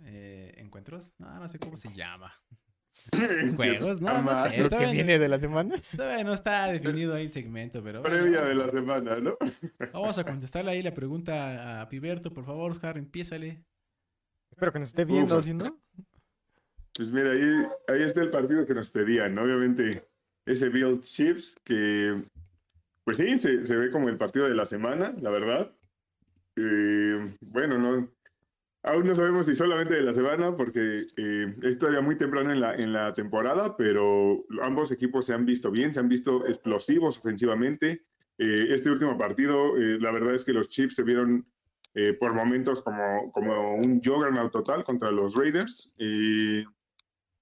eh, 0.04 0.54
¿Encuentros? 0.58 1.14
No, 1.20 1.40
no 1.40 1.48
sé 1.48 1.60
cómo 1.60 1.76
se 1.78 1.92
llama. 1.94 2.34
Juegos, 3.56 4.02
no, 4.02 4.22
no 4.24 4.50
sé. 4.50 4.58
Lo 4.58 4.70
que 4.70 4.86
no- 4.86 4.92
viene 4.92 5.20
de 5.20 5.28
la 5.28 5.40
semana. 5.40 5.76
Todavía 5.96 6.24
no 6.24 6.34
está 6.34 6.68
definido 6.72 7.14
ahí 7.16 7.26
el 7.26 7.32
segmento, 7.32 7.84
pero 7.84 8.02
bueno, 8.02 8.16
Previa 8.18 8.42
de 8.42 8.56
la 8.56 8.70
semana, 8.70 9.20
¿no? 9.20 9.38
Vamos 9.94 10.18
a 10.18 10.24
contestarle 10.24 10.72
ahí 10.72 10.82
la 10.82 10.94
pregunta 10.94 11.82
a 11.82 11.90
Piberto, 11.90 12.34
por 12.34 12.46
favor, 12.46 12.72
Oscar, 12.72 12.98
empiézale. 12.98 13.64
Espero 14.52 14.72
que 14.72 14.80
nos 14.80 14.90
esté 14.90 15.06
viendo, 15.06 15.38
Uf. 15.38 15.46
si 15.46 15.54
no. 15.54 15.80
Pues 16.96 17.10
mira, 17.12 17.32
ahí, 17.32 17.68
ahí 17.90 18.04
está 18.04 18.22
el 18.22 18.32
partido 18.32 18.66
que 18.66 18.74
nos 18.74 18.90
pedían, 18.90 19.36
¿no? 19.36 19.44
Obviamente, 19.44 20.08
ese 20.48 20.70
Bill 20.70 21.02
Chips, 21.02 21.56
que 21.64 22.24
pues 23.08 23.16
sí, 23.16 23.39
se, 23.39 23.74
ve 23.74 23.89
como 23.89 24.10
el 24.10 24.18
partido 24.18 24.49
de 24.49 24.53
la 24.53 24.66
semana, 24.66 25.16
la 25.22 25.30
verdad. 25.30 25.72
Eh, 26.58 27.38
bueno, 27.39 27.78
no, 27.78 28.12
aún 28.84 29.08
no 29.08 29.16
sabemos 29.16 29.45
si 29.45 29.55
solamente 29.55 29.93
de 29.93 30.01
la 30.01 30.14
semana, 30.14 30.58
porque 30.58 31.08
eh, 31.16 31.55
es 31.64 31.80
todavía 31.80 32.01
muy 32.01 32.18
temprano 32.18 32.51
en 32.51 32.91
la, 32.91 33.14
temporada, 33.14 33.78
pero 33.78 34.43
ambos 34.62 34.91
equipos 34.91 35.26
se 35.26 35.34
han 35.34 35.45
visto 35.45 35.72
bien, 35.72 35.93
se 35.93 36.01
han 36.01 36.10
visto 36.10 36.45
explosivos 36.47 37.18
ofensivamente. 37.18 38.03
Eh, 38.39 38.68
este 38.72 38.89
último 38.89 39.18
partido, 39.18 39.78
eh, 39.78 39.97
la 40.01 40.12
verdad 40.12 40.36
es 40.36 40.43
que 40.43 40.51
los 40.51 40.68
Chips 40.68 40.95
se 40.95 41.03
vieron 41.03 41.47
eh, 41.93 42.12
por 42.12 42.34
momentos 42.34 42.82
como, 42.82 43.32
como 43.32 43.76
un 43.76 44.01
juggernaut 44.03 44.51
total 44.51 44.84
contra 44.84 45.12
los 45.12 45.34
Raiders. 45.34 45.93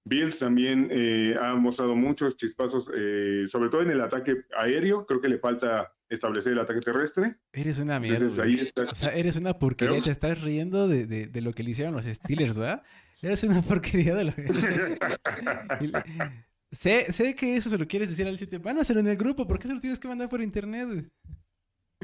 Bills 0.07 0.37
también 0.39 0.87
eh, 0.91 1.35
ha 1.41 1.55
mostrado 1.55 1.95
muchos 1.95 2.37
chispazos, 2.37 2.89
eh, 2.95 3.45
sobre 3.49 3.69
todo 3.69 3.81
en 3.81 3.89
el 3.89 4.01
ataque 4.01 4.35
aéreo. 4.57 5.05
Creo 5.05 5.19
que 5.19 5.29
le 5.29 5.39
falta 5.39 5.91
establecer 6.09 6.53
el 6.53 6.59
ataque 6.59 6.79
terrestre. 6.81 7.37
Eres 7.51 7.79
una 7.79 7.99
mierda. 7.99 8.43
Ahí 8.43 8.59
está. 8.59 8.83
O 8.83 8.95
sea, 8.95 9.09
eres 9.15 9.35
una 9.35 9.57
porquería, 9.57 9.93
Pero- 9.93 10.03
te 10.05 10.11
estás 10.11 10.41
riendo 10.41 10.87
de, 10.87 11.07
de, 11.07 11.27
de 11.27 11.41
lo 11.41 11.53
que 11.53 11.63
le 11.63 11.71
hicieron 11.71 11.95
los 11.95 12.05
Steelers, 12.05 12.55
¿verdad? 12.57 12.83
Eres 13.21 13.41
una 13.43 13.61
porquería 13.63 14.13
de 14.15 14.25
lo 14.25 14.35
que... 14.35 14.45
Sé, 16.71 17.11
sé 17.11 17.35
que 17.35 17.55
eso 17.55 17.69
se 17.69 17.77
lo 17.77 17.87
quieres 17.87 18.09
decir 18.09 18.27
al 18.27 18.37
sitio. 18.37 18.59
Van 18.59 18.77
a 18.77 18.81
hacerlo 18.81 18.99
en 18.99 19.07
el 19.07 19.15
grupo, 19.17 19.47
¿por 19.47 19.59
qué 19.59 19.67
se 19.67 19.73
lo 19.73 19.79
tienes 19.79 19.99
que 19.99 20.07
mandar 20.09 20.27
por 20.27 20.41
internet? 20.41 21.09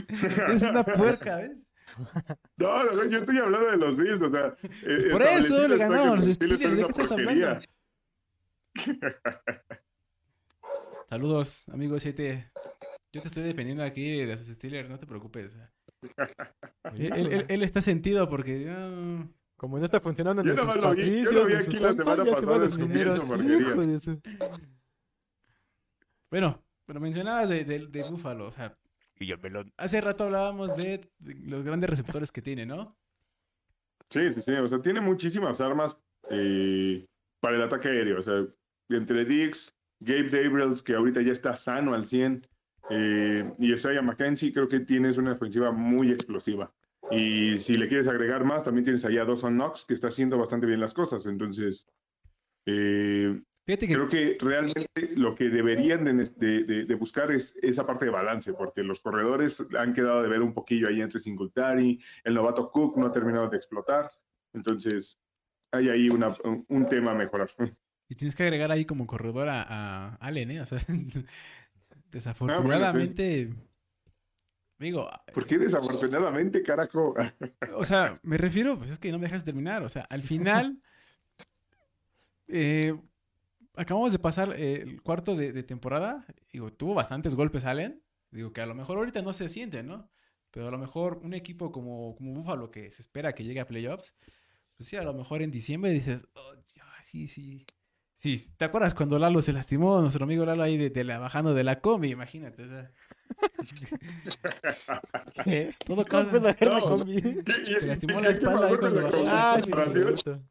Eres 0.07 0.61
una 0.61 0.83
puerca, 0.83 1.37
¿ves? 1.37 1.51
No, 2.57 3.05
yo 3.09 3.17
estoy 3.19 3.37
hablando 3.39 3.69
de 3.69 3.77
los 3.77 3.97
Bills, 3.97 4.21
o 4.21 4.31
sea. 4.31 4.55
eh, 4.87 5.09
por 5.11 5.21
eso 5.23 5.67
le 5.67 5.83
a 5.83 5.89
los 6.15 6.25
Steelers 6.25 6.59
¿de 6.59 6.67
es 6.69 6.75
qué 6.75 6.81
estás 6.89 7.07
porquería. 7.09 7.47
hablando? 7.47 7.65
Saludos, 11.09 11.67
amigo 11.69 11.99
7. 11.99 12.51
Yo 13.13 13.21
te 13.21 13.27
estoy 13.27 13.43
defendiendo 13.43 13.83
aquí 13.83 14.21
de 14.23 14.37
sus 14.37 14.47
Steelers, 14.47 14.89
no 14.89 14.97
te 14.97 15.05
preocupes. 15.05 15.59
Él, 16.95 17.11
él- 17.13 17.33
él- 17.33 17.45
él 17.49 17.63
está 17.63 17.81
sentido 17.81 18.29
porque... 18.29 18.67
ah, 18.69 19.27
Como 19.57 19.77
no 19.77 19.85
está 19.85 19.99
funcionando 19.99 20.41
en 20.41 20.47
Yo 20.49 20.55
nomás 20.55 20.77
lo 20.77 20.95
vi- 20.95 21.23
yo 21.23 21.31
lo 21.31 21.45
vi 21.45 21.53
aquí 21.55 21.77
la 21.77 21.93
semana 21.93 22.23
pasada 22.25 22.59
descubriendo 22.59 23.25
Bueno, 26.29 26.63
pero 26.85 26.99
mencionabas 27.01 27.49
de, 27.49 27.65
de, 27.65 27.87
de 27.87 28.03
Buffalo, 28.09 28.47
o 28.47 28.51
sea, 28.51 28.77
hace 29.77 30.01
rato 30.01 30.23
hablábamos 30.23 30.75
de, 30.77 31.07
de 31.19 31.35
los 31.35 31.63
grandes 31.63 31.89
receptores 31.89 32.31
que 32.31 32.41
tiene, 32.41 32.65
¿no? 32.65 32.97
Sí, 34.09 34.33
sí, 34.33 34.41
sí. 34.41 34.51
O 34.53 34.67
sea, 34.67 34.81
tiene 34.81 34.99
muchísimas 35.01 35.61
armas 35.61 35.97
eh, 36.29 37.05
para 37.39 37.55
el 37.57 37.61
ataque 37.61 37.89
aéreo. 37.89 38.19
O 38.19 38.23
sea, 38.23 38.45
entre 38.97 39.25
Dix, 39.25 39.75
Gabe 39.99 40.29
Dabrels, 40.29 40.83
que 40.83 40.95
ahorita 40.95 41.21
ya 41.21 41.31
está 41.31 41.53
sano 41.53 41.93
al 41.93 42.05
100, 42.05 42.47
eh, 42.89 43.51
y 43.59 43.73
Isaiah 43.73 44.01
McKenzie, 44.01 44.51
creo 44.53 44.67
que 44.67 44.79
tienes 44.81 45.17
una 45.17 45.33
ofensiva 45.33 45.71
muy 45.71 46.11
explosiva. 46.11 46.73
Y 47.11 47.59
si 47.59 47.75
le 47.77 47.87
quieres 47.87 48.07
agregar 48.07 48.43
más, 48.45 48.63
también 48.63 48.85
tienes 48.85 49.03
allá 49.05 49.21
a 49.23 49.25
Dawson 49.25 49.55
Knox, 49.55 49.85
que 49.85 49.93
está 49.93 50.07
haciendo 50.07 50.37
bastante 50.37 50.65
bien 50.65 50.79
las 50.79 50.93
cosas. 50.93 51.25
Entonces, 51.25 51.87
eh, 52.65 53.41
Fíjate 53.65 53.87
que 53.87 53.93
creo 53.93 54.09
que 54.09 54.37
realmente 54.39 54.89
lo 55.15 55.35
que 55.35 55.49
deberían 55.49 56.03
de, 56.03 56.13
de- 56.35 56.63
de- 56.63 56.85
de 56.85 56.95
buscar 56.95 57.31
es 57.31 57.53
esa 57.61 57.85
parte 57.85 58.05
de 58.05 58.11
balance, 58.11 58.53
porque 58.53 58.81
los 58.83 58.99
corredores 58.99 59.63
han 59.77 59.93
quedado 59.93 60.23
de 60.23 60.29
ver 60.29 60.41
un 60.41 60.53
poquillo 60.53 60.87
ahí 60.87 60.99
entre 61.01 61.19
Singletary, 61.19 61.99
el 62.23 62.33
novato 62.33 62.71
Cook 62.71 62.97
no 62.97 63.05
ha 63.07 63.11
terminado 63.11 63.47
de 63.49 63.57
explotar, 63.57 64.09
entonces 64.53 65.21
hay 65.71 65.89
ahí 65.89 66.09
una- 66.09 66.33
un, 66.43 66.65
un 66.69 66.85
tema 66.87 67.11
a 67.11 67.15
mejorar. 67.15 67.51
y 68.11 68.15
tienes 68.15 68.35
que 68.35 68.43
agregar 68.43 68.69
ahí 68.73 68.83
como 68.83 69.07
corredor 69.07 69.47
a, 69.47 69.61
a 69.61 70.15
Allen, 70.15 70.51
¿eh? 70.51 70.59
O 70.59 70.65
sea, 70.65 70.79
desafortunadamente, 72.11 73.53
digo, 74.77 75.09
¿Por 75.33 75.47
qué 75.47 75.57
desafortunadamente, 75.57 76.61
carajo? 76.61 77.15
o 77.73 77.85
sea, 77.85 78.19
me 78.23 78.37
refiero, 78.37 78.77
pues 78.77 78.89
es 78.89 78.99
que 78.99 79.13
no 79.13 79.17
me 79.17 79.27
dejas 79.27 79.45
terminar, 79.45 79.81
o 79.83 79.87
sea, 79.87 80.01
al 80.09 80.23
final, 80.23 80.81
eh, 82.49 82.99
acabamos 83.75 84.11
de 84.11 84.19
pasar 84.19 84.55
eh, 84.57 84.81
el 84.81 85.01
cuarto 85.01 85.37
de, 85.37 85.53
de 85.53 85.63
temporada, 85.63 86.25
digo, 86.51 86.73
tuvo 86.73 86.93
bastantes 86.93 87.33
golpes 87.33 87.63
Allen, 87.63 88.03
digo 88.29 88.51
que 88.51 88.59
a 88.59 88.65
lo 88.65 88.75
mejor 88.75 88.97
ahorita 88.97 89.21
no 89.21 89.31
se 89.31 89.47
siente, 89.47 89.83
¿no? 89.83 90.11
Pero 90.51 90.67
a 90.67 90.71
lo 90.71 90.77
mejor 90.77 91.21
un 91.23 91.33
equipo 91.33 91.71
como, 91.71 92.13
como 92.17 92.33
Buffalo 92.33 92.71
que 92.71 92.91
se 92.91 93.03
espera 93.03 93.31
que 93.31 93.45
llegue 93.45 93.61
a 93.61 93.67
playoffs, 93.67 94.13
pues 94.75 94.89
sí, 94.89 94.97
a 94.97 95.03
lo 95.03 95.13
mejor 95.13 95.41
en 95.41 95.51
diciembre 95.51 95.91
dices, 95.91 96.27
"Oh, 96.33 96.55
ya, 96.73 96.83
sí, 97.05 97.65
sí. 98.21 98.37
Sí, 98.37 98.53
¿te 98.57 98.65
acuerdas 98.65 98.93
cuando 98.93 99.17
Lalo 99.17 99.41
se 99.41 99.53
lastimó? 99.53 99.99
Nuestro 100.01 100.25
amigo 100.25 100.45
Lalo 100.45 100.63
ahí 100.63 100.77
de, 100.77 100.89
de 100.89 101.03
la, 101.03 101.19
bajando 101.19 101.53
de 101.53 101.63
la 101.63 101.79
combi, 101.81 102.11
imagínate, 102.11 102.63
o 102.63 102.67
sea, 102.67 102.91
¿Qué? 105.43 105.73
todo 105.85 106.03
¿Cómo 106.03 106.05
puedo 106.05 106.05
causa- 106.05 106.39
bajar 106.39 106.67
la 106.67 106.79
No. 106.79 106.89
combi? 106.89 107.21
Se 107.65 107.85
lastimó 107.87 108.21
la 108.21 108.29
espalda 108.29 108.67
ahí 108.67 108.77
cuando 108.77 109.03
bajó. 109.03 109.23
la 109.23 109.53
Ah, 109.53 109.61
sí. 109.63 109.71
O 110.29 110.41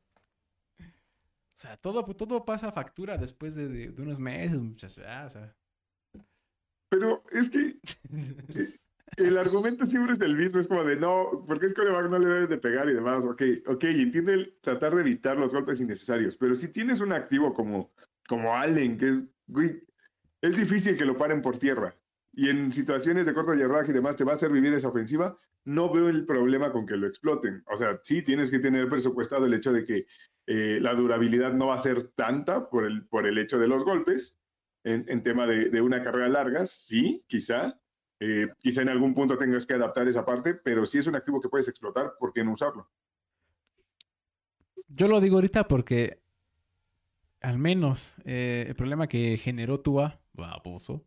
sea, 1.55 1.77
todo, 1.77 2.05
todo 2.05 2.45
pasa 2.45 2.73
factura 2.73 3.17
después 3.19 3.55
de, 3.55 3.69
de- 3.69 3.89
de 3.93 4.03
unos 4.03 4.19
meses, 4.19 4.59
muchachos. 4.59 5.05
ya, 5.05 5.27
o 5.27 5.31
sea. 5.31 5.55
Pero 6.89 7.23
es 7.33 7.51
que 7.51 7.79
el 9.17 9.39
argumento 9.39 9.87
siempre 9.87 10.15
es 10.15 10.21
el 10.21 10.37
mismo, 10.37 10.61
es 10.61 10.69
como 10.69 10.85
de 10.85 10.97
no, 10.97 11.45
porque 11.47 11.67
es 11.67 11.75
coreback 11.75 12.09
no 12.11 12.19
le 12.19 12.27
debes 12.27 12.49
de 12.49 12.59
pegar 12.59 12.89
y 12.89 12.95
demás, 12.95 13.25
ok, 13.25 13.43
ok, 13.67 13.85
entiende 13.85 14.35
el 14.35 14.55
tratar 14.61 14.95
de 14.95 15.03
evitar 15.03 15.37
los 15.37 15.53
golpes 15.53 15.81
innecesarios, 15.81 16.37
pero 16.37 16.55
si 16.55 16.69
tienes 16.69 17.01
un 17.01 17.13
activo 17.13 17.53
como, 17.55 17.93
como 18.29 18.55
Allen, 18.55 18.99
que 18.99 19.09
es, 19.09 19.23
güey, 19.47 19.83
es 20.41 20.57
difícil 20.57 20.97
que 20.97 21.05
lo 21.05 21.17
paren 21.17 21.43
por 21.43 21.59
tierra, 21.59 21.95
y 22.33 22.49
en 22.49 22.73
situaciones 22.73 23.27
de 23.27 23.35
corto 23.35 23.55
yardaje 23.55 23.91
y 23.91 23.95
demás 23.95 24.17
te 24.17 24.25
va 24.25 24.33
a 24.33 24.37
hacer 24.37 24.51
vivir 24.51 24.73
esa 24.73 24.89
ofensiva, 24.89 25.37
no 25.65 25.93
veo 25.93 26.09
el 26.09 26.25
problema 26.25 26.73
con 26.73 26.87
que 26.87 26.97
lo 26.97 27.07
exploten. 27.07 27.63
O 27.67 27.77
sea, 27.77 28.01
sí 28.05 28.23
tienes 28.23 28.51
que 28.51 28.61
tener 28.61 28.89
presupuestado 28.89 29.47
el 29.47 29.55
hecho 29.55 29.73
de 29.73 29.85
que 29.85 30.07
eh, 30.47 30.79
la 30.81 30.95
durabilidad 30.95 31.53
no 31.53 31.69
va 31.69 31.75
a 31.75 31.81
ser 31.81 32.09
tanta 32.15 32.71
por 32.71 32.85
el, 32.85 33.07
por 33.07 33.27
el 33.27 33.37
hecho 33.39 33.59
de 33.59 33.69
los 33.69 33.85
golpes, 33.85 34.37
en, 34.85 35.05
en 35.09 35.23
tema 35.23 35.47
de, 35.47 35.69
de, 35.69 35.81
una 35.81 36.03
carrera 36.03 36.29
larga, 36.29 36.67
sí, 36.67 37.25
quizá. 37.27 37.80
Eh, 38.23 38.49
quizá 38.59 38.83
en 38.83 38.91
algún 38.91 39.15
punto 39.15 39.39
tengas 39.39 39.65
que 39.65 39.75
adaptar 39.75 40.07
esa 40.07 40.25
parte, 40.27 40.55
pero 40.55 40.85
si 40.85 40.99
es 40.99 41.07
un 41.07 41.17
activo 41.17 41.41
que 41.41 41.49
puedes 41.49 41.69
explotar, 41.69 42.13
¿por 42.19 42.35
qué 42.35 42.45
no 42.45 42.53
usarlo? 42.53 42.91
Yo 44.89 45.09
lo 45.09 45.21
digo 45.21 45.37
ahorita 45.37 45.67
porque 45.67 46.21
al 47.41 47.59
menos 47.59 48.15
eh, 48.25 48.67
el 48.69 48.75
problema 48.75 49.07
que 49.07 49.39
generó 49.39 49.81
Tua, 49.81 50.21
baboso, 50.35 51.07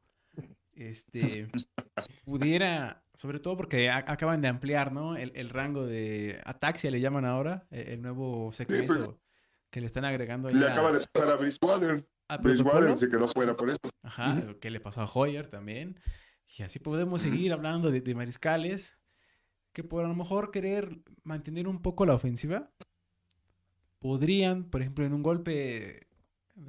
este, 0.74 1.50
pudiera, 2.26 3.04
sobre 3.14 3.40
todo 3.40 3.58
porque 3.58 3.92
a, 3.92 3.98
acaban 3.98 4.42
de 4.42 4.48
ampliar, 4.48 4.92
¿no? 4.92 5.16
El, 5.16 5.32
el, 5.36 5.50
rango 5.50 5.86
de 5.86 6.42
ataxia 6.46 6.90
le 6.90 7.00
llaman 7.00 7.26
ahora, 7.26 7.68
el, 7.70 7.90
el 7.90 8.02
nuevo 8.02 8.52
segmento 8.54 8.96
sí, 8.96 9.02
pues, 9.02 9.18
que 9.70 9.82
le 9.82 9.86
están 9.86 10.06
agregando. 10.06 10.50
Le 10.50 10.68
acaba 10.68 10.92
de 10.92 11.06
pasar 11.06 11.30
a 11.30 11.36
Bridgewater. 11.36 12.08
¿A 12.28 12.38
Bridgewater 12.38 12.98
se 12.98 13.10
quedó 13.10 13.28
fuera 13.28 13.56
por 13.56 13.70
eso. 13.70 13.82
Ajá, 14.02 14.34
uh 14.34 14.36
-huh. 14.38 14.60
que 14.60 14.72
le 14.72 14.80
pasó 14.80 15.02
a 15.02 15.06
Hoyer 15.06 15.48
también. 15.48 16.00
Y 16.48 16.64
así 16.64 16.80
podemos 16.80 17.22
seguir 17.22 17.52
hablando 17.54 17.90
de, 17.92 18.02
de, 18.02 18.16
mariscales 18.16 19.00
que 19.72 19.84
por 19.84 20.06
a 20.06 20.08
lo 20.08 20.16
mejor 20.16 20.52
querer 20.52 21.00
mantener 21.24 21.68
un 21.68 21.82
poco 21.82 22.06
la 22.06 22.14
ofensiva, 22.14 22.72
podrían, 24.00 24.66
por 24.66 24.82
ejemplo, 24.82 25.06
en 25.06 25.14
un 25.14 25.24
golpe, 25.24 26.08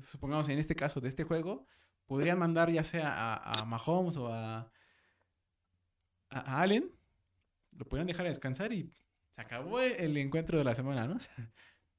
supongamos 0.04 0.48
en 0.48 0.58
este 0.58 0.74
caso 0.74 1.00
de 1.00 1.08
este 1.08 1.24
juego, 1.24 1.66
podrían 2.06 2.38
mandar 2.38 2.70
ya 2.70 2.84
sea 2.84 3.12
a, 3.12 3.60
a 3.60 3.64
Mahomes 3.64 4.16
o 4.16 4.32
a, 4.32 4.70
a, 6.30 6.60
Allen, 6.62 6.90
lo 7.72 7.84
podrían 7.86 8.06
dejar 8.06 8.26
descansar 8.26 8.72
y 8.72 8.90
se 9.30 9.40
acabó 9.40 9.80
el 9.80 10.16
encuentro 10.16 10.56
de 10.56 10.64
la 10.64 10.74
semana, 10.74 11.06
¿no? 11.06 11.18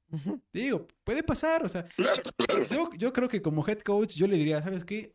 O 0.08 0.18
sea, 0.18 0.30
uh 0.30 0.36
-huh. 0.36 0.42
Digo, 0.52 0.86
puede 1.02 1.22
pasar, 1.24 1.64
o 1.64 1.68
sea. 1.68 1.84
Yo, 2.70 2.88
yo, 2.96 3.12
creo 3.12 3.28
que 3.28 3.42
como 3.42 3.66
head 3.66 3.80
coach 3.80 4.14
yo 4.14 4.28
le 4.28 4.36
diría, 4.36 4.62
¿sabes 4.62 4.84
qué? 4.84 5.12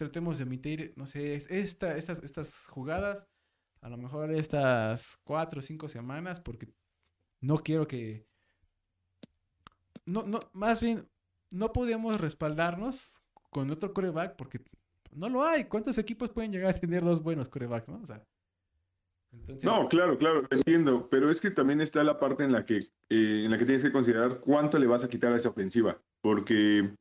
Tratemos 0.00 0.38
de 0.38 0.44
emitir, 0.44 0.94
no 0.96 1.04
sé, 1.04 1.34
esta, 1.34 1.94
estas, 1.94 2.22
estas 2.22 2.66
jugadas, 2.68 3.28
a 3.82 3.90
lo 3.90 3.98
mejor 3.98 4.32
estas 4.32 5.18
cuatro 5.24 5.60
o 5.60 5.62
cinco 5.62 5.90
semanas, 5.90 6.40
porque 6.40 6.72
no 7.42 7.58
quiero 7.58 7.86
que... 7.86 8.26
No, 10.06 10.22
no, 10.22 10.40
más 10.54 10.80
bien, 10.80 11.06
no 11.50 11.74
podemos 11.74 12.18
respaldarnos 12.18 13.20
con 13.50 13.70
otro 13.70 13.92
coreback 13.92 14.36
porque 14.36 14.62
no 15.12 15.28
lo 15.28 15.44
hay. 15.44 15.64
¿Cuántos 15.64 15.98
equipos 15.98 16.30
pueden 16.30 16.50
llegar 16.50 16.74
a 16.74 16.78
tener 16.78 17.04
dos 17.04 17.22
buenos 17.22 17.50
corebacks, 17.50 17.90
no? 17.90 18.00
O 18.00 18.06
sea. 18.06 18.24
No, 19.62 19.86
claro, 19.86 20.16
claro, 20.16 20.46
entiendo. 20.50 21.08
Pero 21.10 21.30
es 21.30 21.42
que 21.42 21.50
también 21.50 21.82
está 21.82 22.02
la 22.02 22.18
parte 22.18 22.42
en 22.44 22.52
la 22.52 22.64
que, 22.64 22.78
eh, 23.10 23.44
en 23.44 23.50
la 23.50 23.58
que 23.58 23.66
tienes 23.66 23.82
que 23.82 23.92
considerar 23.92 24.40
cuánto 24.40 24.78
le 24.78 24.86
vas 24.86 25.04
a 25.04 25.08
quitar 25.08 25.32
a 25.34 25.36
esa 25.36 25.50
ofensiva. 25.50 26.00
Porque, 26.22 26.94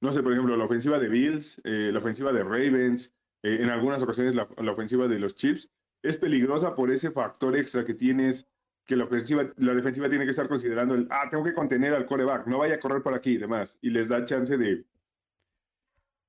no 0.00 0.12
sé, 0.12 0.22
por 0.22 0.32
ejemplo, 0.32 0.56
la 0.56 0.64
ofensiva 0.64 0.98
de 0.98 1.08
Bills, 1.08 1.60
eh, 1.64 1.90
la 1.92 1.98
ofensiva 1.98 2.32
de 2.32 2.42
Ravens, 2.42 3.14
eh, 3.42 3.58
en 3.60 3.70
algunas 3.70 4.02
ocasiones 4.02 4.34
la, 4.34 4.48
la, 4.56 4.72
ofensiva 4.72 5.08
de 5.08 5.18
los 5.18 5.34
Chiefs, 5.34 5.70
es 6.02 6.16
peligrosa 6.16 6.74
por 6.74 6.90
ese 6.90 7.10
factor 7.10 7.56
extra 7.56 7.84
que 7.84 7.94
tienes, 7.94 8.46
que 8.84 8.96
la 8.96 9.04
ofensiva, 9.04 9.50
la 9.56 9.74
defensiva 9.74 10.08
tiene 10.08 10.24
que 10.24 10.32
estar 10.32 10.48
considerando 10.48 10.94
el, 10.94 11.08
ah, 11.10 11.28
tengo 11.30 11.44
que 11.44 11.54
contener 11.54 11.94
al 11.94 12.06
coreback, 12.06 12.46
no 12.46 12.58
vaya 12.58 12.74
a 12.74 12.80
correr 12.80 13.02
por 13.02 13.14
aquí 13.14 13.32
y 13.32 13.38
demás. 13.38 13.78
Y 13.80 13.90
les 13.90 14.08
da 14.08 14.24
chance 14.26 14.58
de, 14.58 14.84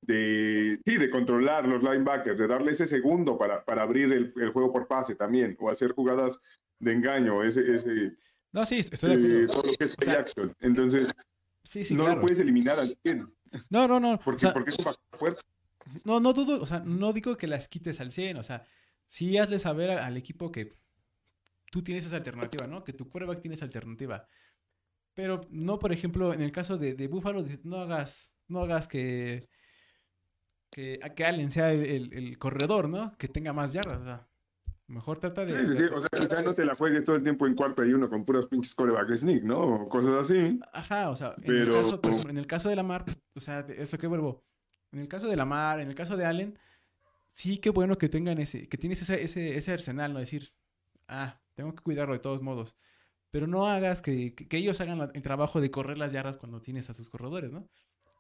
de, 0.01 0.79
sí, 0.85 0.97
de 0.97 1.09
controlar 1.09 1.67
los 1.67 1.83
linebackers, 1.83 2.39
de 2.39 2.47
darle 2.47 2.71
ese 2.71 2.85
segundo 2.85 3.37
para, 3.37 3.65
para 3.65 3.83
abrir 3.83 4.13
el, 4.13 4.33
el, 4.37 4.49
juego 4.51 4.71
por 4.71 4.87
pase 4.87 5.15
también, 5.15 5.57
o 5.59 5.69
hacer 5.69 5.91
jugadas 5.91 6.39
de 6.79 6.93
engaño, 6.93 7.43
ese... 7.43 7.75
ese 7.75 8.15
no, 8.55 8.65
sí, 8.65 8.79
estoy 8.79 9.09
de 9.09 9.15
acuerdo. 9.15 9.43
Eh, 9.43 9.47
todo 9.47 9.63
lo 9.71 9.77
que 9.77 9.83
es 9.83 9.97
play 9.97 10.09
o 10.09 10.13
sea, 10.13 10.21
action. 10.21 10.55
Entonces, 10.61 11.13
sí, 11.63 11.83
sí, 11.83 11.93
no 11.93 12.05
claro. 12.05 12.15
lo 12.15 12.21
puedes 12.21 12.39
eliminar 12.39 12.79
al 12.79 12.97
100. 13.03 13.34
No, 13.69 13.87
no, 13.87 13.99
no. 13.99 14.19
Porque, 14.19 14.37
o 14.37 14.39
sea, 14.39 14.53
porque 14.53 14.71
es 14.71 14.77
un 14.79 14.93
fuerte. 15.17 15.41
No, 16.03 16.19
no 16.19 16.33
dudo, 16.33 16.61
o 16.61 16.65
sea, 16.65 16.79
no 16.79 17.13
digo 17.13 17.37
que 17.37 17.47
las 17.47 17.67
quites 17.67 17.99
al 17.99 18.11
100, 18.11 18.37
o 18.37 18.43
sea, 18.43 18.65
sí 19.05 19.37
hazle 19.37 19.59
saber 19.59 19.91
al, 19.91 19.99
al 19.99 20.17
equipo 20.17 20.51
que 20.51 20.73
tú 21.71 21.83
tienes 21.83 22.05
esa 22.05 22.17
alternativa, 22.17 22.67
¿no? 22.67 22.83
Que 22.83 22.93
tu 22.93 23.09
quarterback 23.09 23.41
tiene 23.41 23.55
esa 23.55 23.65
alternativa. 23.65 24.27
Pero 25.13 25.41
no, 25.49 25.79
por 25.79 25.93
ejemplo, 25.93 26.33
en 26.33 26.41
el 26.41 26.51
caso 26.51 26.77
de, 26.77 26.95
de 26.95 27.07
Buffalo, 27.07 27.43
no 27.63 27.77
hagas, 27.77 28.33
no 28.47 28.61
hagas 28.61 28.87
que 28.87 29.47
que, 30.75 30.99
que 31.15 31.25
Allen 31.25 31.51
sea 31.51 31.71
el, 31.71 31.85
el, 31.85 32.13
el, 32.13 32.37
corredor, 32.37 32.89
¿no? 32.89 33.17
Que 33.17 33.29
tenga 33.29 33.53
más 33.53 33.71
yardas. 33.71 34.01
O 34.01 34.03
sea, 34.03 34.27
mejor 34.87 35.19
trata 35.19 35.45
de. 35.45 35.67
Sí, 35.67 35.73
sí, 35.73 35.79
sí. 35.79 35.83
O 35.85 35.99
sea, 35.99 36.09
quizá 36.09 36.41
no 36.41 36.53
te 36.53 36.65
la 36.65 36.75
juegues 36.75 37.03
todo 37.03 37.15
el 37.15 37.23
tiempo 37.23 37.47
en 37.47 37.55
cuarto 37.55 37.83
y 37.83 37.93
uno 37.93 38.09
con 38.09 38.25
puros 38.25 38.47
pinches 38.47 38.75
coreback 38.75 39.15
sneak, 39.15 39.43
¿no? 39.43 39.59
O 39.59 39.89
cosas 39.89 40.13
así. 40.13 40.59
Ajá, 40.73 41.09
o 41.09 41.15
sea, 41.15 41.35
en, 41.37 41.43
Pero... 41.43 41.61
el, 41.61 41.83
caso, 41.83 41.99
ejemplo, 42.03 42.29
en 42.29 42.37
el 42.37 42.47
caso 42.47 42.69
de 42.69 42.75
Lamar, 42.75 43.05
pues, 43.05 43.19
o 43.35 43.39
sea, 43.39 43.59
eso 43.59 43.97
que 43.97 44.07
vuelvo. 44.07 44.43
En 44.91 44.99
el 44.99 45.07
caso 45.07 45.27
de 45.27 45.35
Lamar, 45.35 45.79
en 45.79 45.89
el 45.89 45.95
caso 45.95 46.15
de 46.15 46.25
Allen, 46.25 46.57
sí 47.27 47.57
que 47.57 47.69
bueno 47.69 47.97
que 47.97 48.09
tengan 48.09 48.39
ese, 48.39 48.69
que 48.69 48.77
tienes 48.77 49.01
ese, 49.01 49.23
ese, 49.23 49.57
ese 49.57 49.73
arsenal, 49.73 50.13
¿no? 50.13 50.19
Decir, 50.19 50.53
ah, 51.07 51.41
tengo 51.55 51.73
que 51.73 51.83
cuidarlo 51.83 52.13
de 52.13 52.19
todos 52.19 52.41
modos. 52.41 52.77
Pero 53.31 53.47
no 53.47 53.67
hagas 53.67 54.01
que, 54.01 54.33
que, 54.33 54.47
que 54.47 54.57
ellos 54.57 54.79
hagan 54.79 55.11
el 55.13 55.21
trabajo 55.21 55.59
de 55.59 55.69
correr 55.71 55.97
las 55.97 56.13
yardas 56.13 56.37
cuando 56.37 56.61
tienes 56.61 56.89
a 56.89 56.93
sus 56.93 57.09
corredores, 57.09 57.51
¿no? 57.51 57.67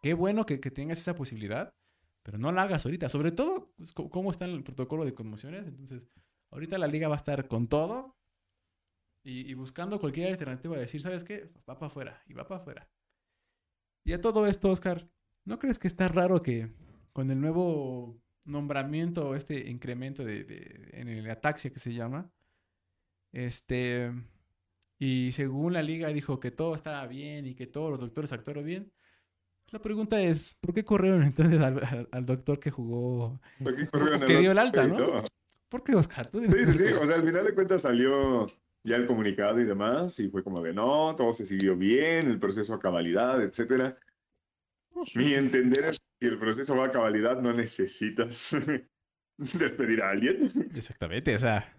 Qué 0.01 0.13
bueno 0.13 0.45
que, 0.45 0.59
que 0.59 0.71
tengas 0.71 0.99
esa 0.99 1.15
posibilidad 1.15 1.73
pero 2.25 2.39
no 2.39 2.51
la 2.51 2.63
hagas 2.63 2.83
ahorita. 2.83 3.07
Sobre 3.07 3.31
todo, 3.31 3.71
pues, 3.77 3.93
cómo 3.93 4.31
está 4.31 4.45
el 4.45 4.63
protocolo 4.63 5.05
de 5.05 5.13
conmociones. 5.13 5.67
Entonces, 5.67 6.01
ahorita 6.55 6.77
la 6.77 6.87
liga 6.87 7.09
va 7.09 7.15
a 7.15 7.17
estar 7.17 7.47
con 7.47 7.67
todo 7.67 8.15
y, 9.23 9.51
y 9.51 9.53
buscando 9.53 9.99
cualquier 9.99 10.31
alternativa 10.31 10.75
de 10.75 10.81
decir, 10.81 11.01
¿sabes 11.01 11.23
qué? 11.23 11.51
Va 11.69 11.77
para 11.77 11.87
afuera 11.87 12.23
y 12.27 12.33
va 12.33 12.47
para 12.47 12.61
afuera. 12.61 12.89
Y 14.05 14.13
a 14.13 14.21
todo 14.21 14.47
esto, 14.47 14.69
Oscar, 14.69 15.09
¿no 15.43 15.59
crees 15.59 15.79
que 15.79 15.87
está 15.87 16.07
raro 16.07 16.41
que 16.41 16.71
con 17.11 17.29
el 17.29 17.41
nuevo 17.41 18.21
nombramiento, 18.45 19.35
este 19.35 19.69
incremento 19.69 20.23
de, 20.23 20.43
de, 20.43 20.89
en 20.93 21.09
el 21.09 21.29
ataxia 21.29 21.71
que 21.71 21.79
se 21.79 21.93
llama, 21.93 22.31
este, 23.33 24.13
y 24.97 25.31
según 25.33 25.73
la 25.73 25.81
liga 25.81 26.07
dijo 26.09 26.39
que 26.39 26.51
todo 26.51 26.75
estaba 26.75 27.05
bien 27.07 27.47
y 27.47 27.55
que 27.55 27.67
todos 27.67 27.91
los 27.91 27.99
doctores 27.99 28.31
actuaron 28.31 28.65
bien, 28.65 28.93
la 29.71 29.79
pregunta 29.79 30.21
es, 30.21 30.55
¿por 30.61 30.73
qué 30.73 30.85
corrieron 30.85 31.23
entonces 31.23 31.59
al, 31.59 31.83
al, 31.83 32.09
al 32.11 32.25
doctor 32.25 32.59
que 32.59 32.71
jugó, 32.71 33.41
que 34.25 34.37
dio 34.37 34.51
el 34.51 34.59
alta, 34.59 34.87
¿no? 34.87 35.23
¿Por 35.75 35.83
qué, 35.83 35.93
Oscar? 35.93 36.31
¿Tú 36.31 36.39
sí, 36.39 36.47
sí, 36.49 36.73
sí, 36.73 36.83
o 36.93 37.05
sea, 37.05 37.15
al 37.15 37.25
final 37.25 37.43
de 37.43 37.53
cuentas 37.53 37.81
salió 37.81 38.45
ya 38.85 38.95
el 38.95 39.07
comunicado 39.07 39.59
y 39.59 39.65
demás, 39.65 40.17
y 40.21 40.29
fue 40.29 40.41
como 40.41 40.61
de 40.61 40.73
no, 40.73 41.13
todo 41.17 41.33
se 41.33 41.45
siguió 41.45 41.75
bien, 41.75 42.27
el 42.27 42.39
proceso 42.39 42.73
a 42.73 42.79
cabalidad, 42.79 43.43
etcétera. 43.43 43.97
Mi 45.15 45.33
entender 45.33 45.83
es 45.83 45.99
que 45.99 46.05
si 46.21 46.27
el 46.27 46.39
proceso 46.39 46.77
va 46.77 46.85
a 46.85 46.91
cabalidad 46.91 47.41
no 47.41 47.51
necesitas 47.51 48.55
despedir 49.37 50.01
a 50.01 50.11
alguien. 50.11 50.69
Exactamente, 50.73 51.35
o 51.35 51.39
sea, 51.39 51.77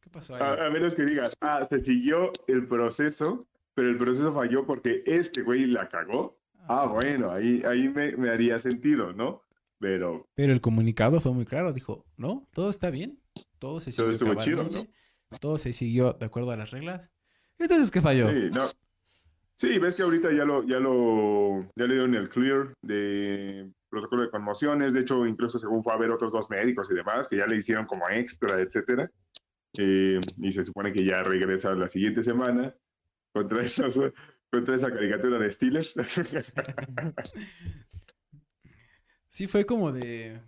¿qué 0.00 0.10
pasó 0.10 0.34
ahí? 0.34 0.42
A, 0.42 0.66
a 0.66 0.70
menos 0.70 0.96
que 0.96 1.04
digas, 1.04 1.32
ah, 1.40 1.64
se 1.70 1.78
siguió 1.82 2.32
el 2.48 2.66
proceso, 2.66 3.46
pero 3.74 3.90
el 3.90 3.96
proceso 3.96 4.34
falló 4.34 4.66
porque 4.66 5.04
este 5.06 5.42
güey 5.42 5.66
la 5.66 5.88
cagó 5.88 6.36
Ah, 6.66 6.86
bueno, 6.86 7.30
ahí, 7.30 7.62
ahí 7.64 7.88
me, 7.88 8.16
me, 8.16 8.28
haría 8.28 8.58
sentido, 8.58 9.12
¿no? 9.12 9.44
Pero... 9.78 10.28
Pero 10.34 10.52
el 10.52 10.60
comunicado 10.60 11.20
fue 11.20 11.32
muy 11.32 11.44
claro, 11.44 11.72
dijo, 11.72 12.04
no, 12.16 12.48
todo 12.52 12.70
está 12.70 12.90
bien, 12.90 13.19
todo 13.60 13.78
se 13.78 13.92
siguió 13.92 14.18
todo 14.18 14.34
chido, 14.34 14.68
¿no? 14.68 14.86
todo 15.38 15.58
se 15.58 15.72
siguió 15.72 16.14
de 16.14 16.26
acuerdo 16.26 16.50
a 16.50 16.56
las 16.56 16.72
reglas. 16.72 17.12
Entonces, 17.58 17.92
¿qué 17.92 18.00
falló? 18.00 18.28
Sí, 18.28 18.50
no. 18.50 18.70
Sí, 19.54 19.78
ves 19.78 19.94
que 19.94 20.02
ahorita 20.02 20.32
ya 20.32 20.44
lo, 20.44 20.66
ya 20.66 20.80
lo, 20.80 21.62
ya 21.76 21.84
le 21.84 21.94
dieron 21.94 22.14
el 22.14 22.30
clear 22.30 22.72
de 22.80 23.70
protocolo 23.90 24.22
de 24.22 24.30
conmociones, 24.30 24.94
de 24.94 25.00
hecho, 25.00 25.26
incluso 25.26 25.58
según 25.58 25.84
fue 25.84 25.92
a 25.92 25.98
ver 25.98 26.10
otros 26.10 26.32
dos 26.32 26.48
médicos 26.48 26.90
y 26.90 26.94
demás, 26.94 27.28
que 27.28 27.36
ya 27.36 27.46
le 27.46 27.56
hicieron 27.56 27.84
como 27.84 28.08
extra, 28.08 28.58
etcétera, 28.58 29.10
eh, 29.76 30.20
y 30.38 30.52
se 30.52 30.64
supone 30.64 30.92
que 30.92 31.04
ya 31.04 31.22
regresa 31.22 31.74
la 31.74 31.88
siguiente 31.88 32.22
semana 32.22 32.74
contra 33.32 33.60
estos 33.62 34.00
contra 34.50 34.74
esa 34.74 34.90
caricatura 34.90 35.38
de 35.38 35.50
Steelers. 35.50 35.94
sí, 39.28 39.46
fue 39.46 39.64
como 39.64 39.92
de. 39.92 40.40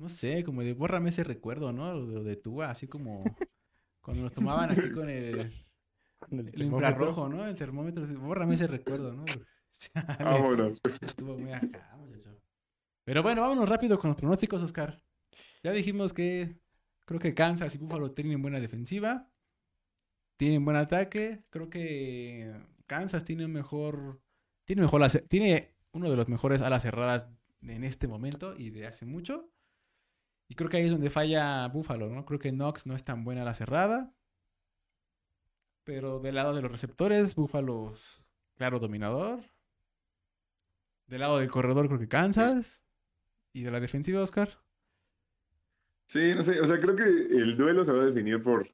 No 0.00 0.08
sé, 0.08 0.42
como 0.44 0.62
de 0.62 0.74
bórrame 0.74 1.10
ese 1.10 1.24
recuerdo, 1.24 1.72
¿no? 1.72 1.94
Lo 1.94 2.24
de 2.24 2.36
Tua, 2.36 2.70
así 2.70 2.88
como 2.88 3.22
cuando 4.00 4.24
nos 4.24 4.32
tomaban 4.32 4.70
aquí 4.70 4.90
con 4.90 5.08
el, 5.08 5.52
el, 6.30 6.50
el 6.52 6.62
infrarrojo, 6.62 7.28
¿no? 7.28 7.46
El 7.46 7.54
termómetro, 7.54 8.06
bórrame 8.18 8.54
ese 8.54 8.66
recuerdo, 8.66 9.12
¿no? 9.12 9.24
Vámonos. 10.18 10.80
Estuvo 11.00 11.36
muy 11.36 11.52
acá, 11.52 11.96
muchacho. 11.98 12.42
Pero 13.04 13.22
bueno, 13.22 13.42
vámonos 13.42 13.68
rápido 13.68 13.98
con 13.98 14.10
los 14.10 14.16
pronósticos, 14.16 14.62
Oscar. 14.62 15.00
Ya 15.62 15.72
dijimos 15.72 16.12
que 16.12 16.58
Creo 17.10 17.18
que 17.18 17.34
Kansas 17.34 17.74
y 17.74 17.78
Buffalo 17.78 18.12
tienen 18.12 18.40
buena 18.40 18.60
defensiva. 18.60 19.28
Tienen 20.36 20.64
buen 20.64 20.76
ataque. 20.76 21.42
Creo 21.50 21.68
que 21.68 22.54
Kansas 22.86 23.24
tiene 23.24 23.48
mejor. 23.48 24.22
Tiene 24.64 24.82
mejor. 24.82 25.02
Tiene 25.28 25.74
uno 25.90 26.08
de 26.08 26.16
los 26.16 26.28
mejores 26.28 26.62
alas 26.62 26.82
cerradas 26.84 27.26
en 27.62 27.82
este 27.82 28.06
momento 28.06 28.54
y 28.56 28.70
de 28.70 28.86
hace 28.86 29.06
mucho. 29.06 29.50
Y 30.50 30.56
creo 30.56 30.68
que 30.68 30.78
ahí 30.78 30.86
es 30.86 30.90
donde 30.90 31.10
falla 31.10 31.68
Buffalo, 31.68 32.08
¿no? 32.08 32.24
Creo 32.24 32.40
que 32.40 32.50
Knox 32.50 32.84
no 32.84 32.96
es 32.96 33.04
tan 33.04 33.22
buena 33.22 33.42
a 33.42 33.44
la 33.44 33.54
cerrada. 33.54 34.12
Pero 35.84 36.18
del 36.18 36.34
lado 36.34 36.52
de 36.52 36.60
los 36.60 36.72
receptores, 36.72 37.36
Buffalo, 37.36 37.92
claro, 38.56 38.80
dominador. 38.80 39.38
Del 41.06 41.20
lado 41.20 41.38
del 41.38 41.48
corredor, 41.48 41.86
creo 41.86 42.00
que 42.00 42.08
Kansas. 42.08 42.82
¿Y 43.52 43.62
de 43.62 43.70
la 43.70 43.78
defensiva, 43.78 44.22
Oscar? 44.22 44.58
Sí, 46.08 46.34
no 46.34 46.42
sé, 46.42 46.60
o 46.60 46.66
sea, 46.66 46.80
creo 46.80 46.96
que 46.96 47.04
el 47.04 47.56
duelo 47.56 47.84
se 47.84 47.92
va 47.92 48.02
a 48.02 48.06
definir 48.06 48.42
por 48.42 48.68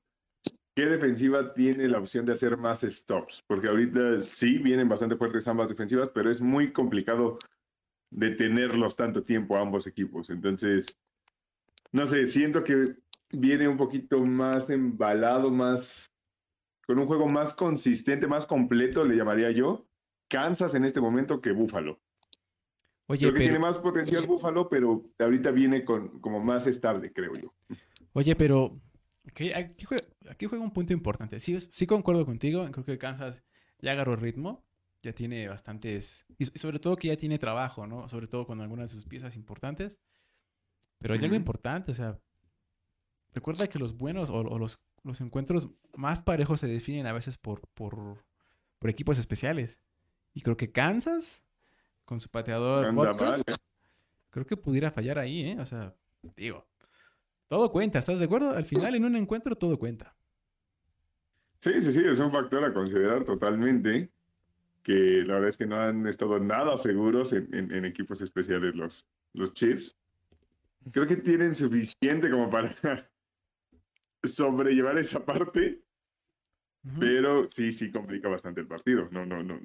qué 0.75 0.87
defensiva 0.87 1.53
tiene 1.53 1.89
la 1.89 1.99
opción 1.99 2.25
de 2.25 2.33
hacer 2.33 2.57
más 2.57 2.81
stops, 2.81 3.45
porque 3.47 3.69
ahorita 3.69 4.23
sí 4.23 4.57
vienen 4.57 4.89
bastante 4.89 5.17
fuertes 5.17 5.47
ambas 5.47 5.69
defensivas, 5.69 6.09
pero 6.09 6.31
es 6.31 6.41
muy 6.41 6.73
complicado 6.73 7.39
detenerlos 8.09 8.97
tanto 8.97 9.23
tiempo 9.25 9.59
a 9.59 9.61
ambos 9.61 9.87
equipos. 9.87 10.31
Entonces, 10.31 10.97
no 11.93 12.07
sé, 12.07 12.27
siento 12.27 12.63
que 12.65 12.97
viene 13.31 13.69
un 13.69 13.77
poquito 13.77 14.25
más 14.25 14.69
embalado, 14.71 15.51
más 15.51 16.11
con 16.87 16.99
un 16.99 17.07
juego 17.07 17.27
más 17.27 17.55
consistente, 17.55 18.27
más 18.27 18.47
completo, 18.47 19.05
le 19.05 19.17
llamaría 19.17 19.51
yo, 19.51 19.87
Kansas 20.29 20.75
en 20.75 20.85
este 20.85 21.01
momento 21.01 21.41
que 21.41 21.53
Buffalo. 21.53 22.01
Oye, 23.09 23.21
creo 23.21 23.35
que 23.35 23.41
tiene 23.41 23.59
más 23.59 23.79
potencial 23.79 24.27
Buffalo, 24.27 24.69
pero 24.69 25.11
ahorita 25.19 25.51
viene 25.51 25.85
con, 25.85 26.21
como 26.21 26.41
más 26.41 26.67
estable, 26.67 27.13
creo 27.13 27.35
yo. 27.37 27.55
Oye, 28.13 28.35
pero 28.35 28.81
aquí, 29.55 29.85
juega, 29.85 30.65
un 30.65 30.73
punto 30.73 30.93
importante. 30.93 31.39
Sí, 31.41 31.61
sí 31.61 31.87
concuerdo 31.87 32.25
contigo, 32.25 32.67
creo 32.71 32.85
que 32.85 32.99
Kansas 32.99 33.43
ya 33.81 33.93
agarró 33.93 34.17
ritmo, 34.17 34.65
ya 35.03 35.13
tiene 35.13 35.47
bastantes, 35.49 36.25
y 36.39 36.47
sobre 36.47 36.79
todo 36.79 36.97
que 36.97 37.09
ya 37.09 37.17
tiene 37.17 37.39
trabajo, 37.39 37.87
¿no? 37.87 38.09
Sobre 38.09 38.27
todo 38.27 38.47
con 38.47 38.61
algunas 38.61 38.91
de 38.91 38.97
sus 38.97 39.07
piezas 39.07 39.37
importantes. 39.37 40.01
Pero 40.99 41.15
hay 41.15 41.21
algo 41.23 41.37
importante, 41.37 41.93
o 41.93 41.95
sea, 41.95 42.19
recuerda 43.35 43.69
que 43.69 43.79
los 43.79 43.97
buenos 43.97 44.31
o, 44.31 44.43
los, 44.59 44.85
los, 45.03 45.21
encuentros 45.21 45.69
más 45.95 46.23
parejos 46.23 46.61
se 46.61 46.67
definen 46.67 47.07
a 47.07 47.13
veces 47.13 47.37
por, 47.37 47.61
por, 47.75 48.25
por 48.79 48.91
equipos 48.91 49.19
especiales. 49.19 49.81
Y 50.33 50.41
creo 50.41 50.57
que 50.57 50.73
Kansas 50.73 51.43
con 52.07 52.21
su 52.21 52.31
pateador. 52.31 52.95
Creo 54.31 54.47
que 54.47 54.57
pudiera 54.57 54.91
fallar 54.91 55.19
ahí, 55.19 55.51
¿eh? 55.51 55.57
O 55.61 55.67
sea, 55.67 55.95
digo, 56.37 56.67
todo 57.49 57.71
cuenta, 57.71 57.99
¿estás 57.99 58.19
de 58.19 58.25
acuerdo? 58.25 58.51
Al 58.51 58.65
final, 58.65 58.95
en 58.95 59.05
un 59.05 59.17
encuentro, 59.17 59.57
todo 59.57 59.79
cuenta. 59.79 60.15
Sí, 61.61 61.83
sí, 61.83 61.93
sí, 61.93 62.03
es 62.05 62.21
un 62.21 62.31
factor 62.31 62.65
a 62.65 62.73
considerar 62.73 63.25
totalmente. 63.25 64.11
Que 64.83 65.25
la 65.27 65.35
verdad 65.35 65.49
es 65.49 65.57
que 65.57 65.67
no 65.67 65.81
han 65.81 66.07
estado 66.07 66.39
nada 66.39 66.77
seguros 66.77 67.33
en, 67.33 67.85
equipos 67.85 68.21
especiales 68.21 68.75
los, 68.77 69.05
los 69.33 69.53
Chiefs. 69.53 69.97
Creo 70.93 71.07
que 71.07 71.17
tienen 71.17 71.55
suficiente 71.55 72.31
como 72.31 72.51
para 72.51 72.75
sobrellevar 74.25 74.99
esa 74.99 75.25
parte. 75.25 75.83
Pero 77.01 77.49
sí, 77.49 77.73
sí 77.73 77.91
complica 77.91 78.29
bastante 78.29 78.61
el 78.61 78.69
partido. 78.69 79.09
No, 79.11 79.27
no, 79.27 79.43
no 79.43 79.59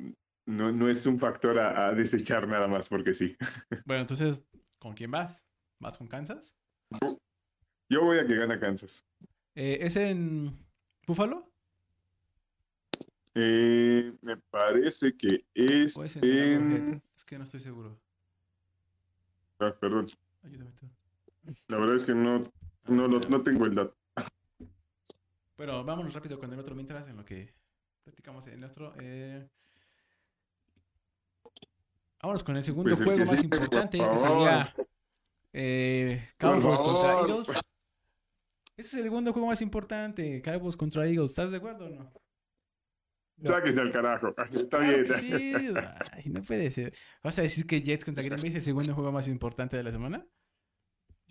no, 0.45 0.72
no 0.72 0.89
es 0.89 1.05
un 1.05 1.19
factor 1.19 1.59
a, 1.59 1.93
desechar 1.93 2.47
nada 2.47 2.67
más 2.67 2.88
porque 2.89 3.13
sí. 3.13 3.36
Bueno, 3.86 4.01
entonces, 4.01 4.45
¿con 4.80 4.93
quién 4.93 5.11
vas? 5.11 5.45
¿Vas 5.80 5.97
con 5.97 6.07
Kansas? 6.07 6.55
Yo 7.89 8.03
voy 8.03 8.19
a 8.19 8.26
que 8.26 8.36
gana 8.36 8.59
Kansas. 8.59 9.05
Eh, 9.55 9.80
¿Es 9.82 9.95
en 9.95 10.57
Buffalo? 11.05 11.51
Eh, 13.34 14.13
me 14.22 14.38
parece 14.38 15.15
que 15.15 15.45
es, 15.53 15.95
en... 16.22 17.01
Es 17.15 17.24
que 17.24 17.38
no 17.38 17.45
estoy 17.45 17.61
seguro. 17.61 17.99
Ah, 19.59 19.76
perdón. 19.80 20.07
La 21.68 21.78
verdad 21.78 21.96
es 21.96 22.06
que 22.06 22.14
no, 22.14 22.52
no, 22.88 23.08
no, 23.08 23.44
tengo 23.44 23.66
el 23.66 23.76
dato. 23.76 23.96
Bueno, 25.58 25.84
vámonos 25.84 26.14
rápido 26.14 26.39
con 26.39 26.52
el 26.52 26.60
otro 26.60 26.76
mientras 26.76 27.08
en 27.08 27.18
lo 27.18 27.26
que 27.26 27.54
platicamos 28.04 28.48
en 28.48 28.54
el 28.54 28.64
otro. 28.64 28.94
Eh, 29.00 29.48
Vámonos 32.22 32.44
con 32.44 32.56
el 32.56 32.64
segundo 32.64 32.96
pues 32.96 33.04
juego 33.04 33.26
más 33.26 33.44
importante, 33.44 33.98
que 33.98 34.18
sería 34.18 34.76
eh, 35.54 36.28
Cowboys 36.38 36.80
contra 36.80 37.20
Eagles. 37.20 37.50
Ese 38.78 38.88
es 38.88 38.94
el 38.94 39.04
segundo 39.04 39.34
juego 39.34 39.48
más 39.48 39.62
importante, 39.62 40.42
Cowboys 40.42 40.78
contra 40.78 41.08
Eagles. 41.08 41.32
¿Estás 41.32 41.52
de 41.52 41.58
acuerdo 41.58 41.88
o 41.88 41.89
no? 41.89 42.14
Sáquese 43.44 43.82
al 43.82 43.92
carajo. 43.92 44.36
Está 44.54 44.78
bien. 44.78 45.06
Sí, 45.06 45.54
Ay, 46.12 46.24
no 46.26 46.44
puede 46.44 46.70
ser. 46.70 46.94
¿Vas 47.24 47.39
a 47.39 47.42
decir 47.42 47.66
que 47.66 47.82
Jets 47.82 48.06
contra 48.06 48.24
Green 48.24 48.39
Bay 48.39 48.50
es 48.50 48.56
el 48.56 48.62
segundo 48.62 48.94
juego 48.94 49.12
más 49.12 49.28
importante 49.28 49.78
de 49.78 49.84
la 49.84 49.92
semana? 49.92 50.26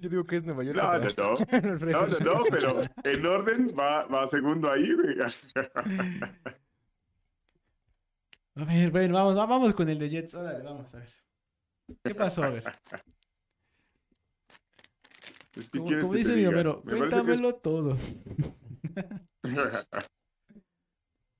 Yo 0.00 0.08
digo 0.08 0.24
que 0.24 0.36
es 0.36 0.44
Nueva 0.44 0.64
York. 0.64 0.78
No, 0.78 0.98
no, 0.98 1.76
no. 1.76 2.06
no, 2.06 2.18
no, 2.18 2.42
pero 2.50 2.80
en 3.04 3.26
orden 3.26 3.74
va, 3.78 4.06
va 4.06 4.26
segundo 4.26 4.72
ahí, 4.72 4.94
güey. 4.94 5.16
A 8.56 8.64
ver, 8.64 8.90
bueno, 8.90 9.14
vamos, 9.14 9.34
vamos 9.34 9.74
con 9.74 9.90
el 9.90 9.98
de 9.98 10.08
Jets. 10.08 10.34
Órale, 10.34 10.64
vamos 10.64 10.92
a 10.92 10.98
ver. 10.98 11.08
¿Qué 12.02 12.14
pasó? 12.14 12.42
A 12.42 12.50
ver. 12.50 12.64
como, 15.72 16.14
dice 16.14 16.34
mi 16.34 16.44
Homero, 16.46 16.82
cuéntamelo 16.82 17.54
todo. 17.54 17.96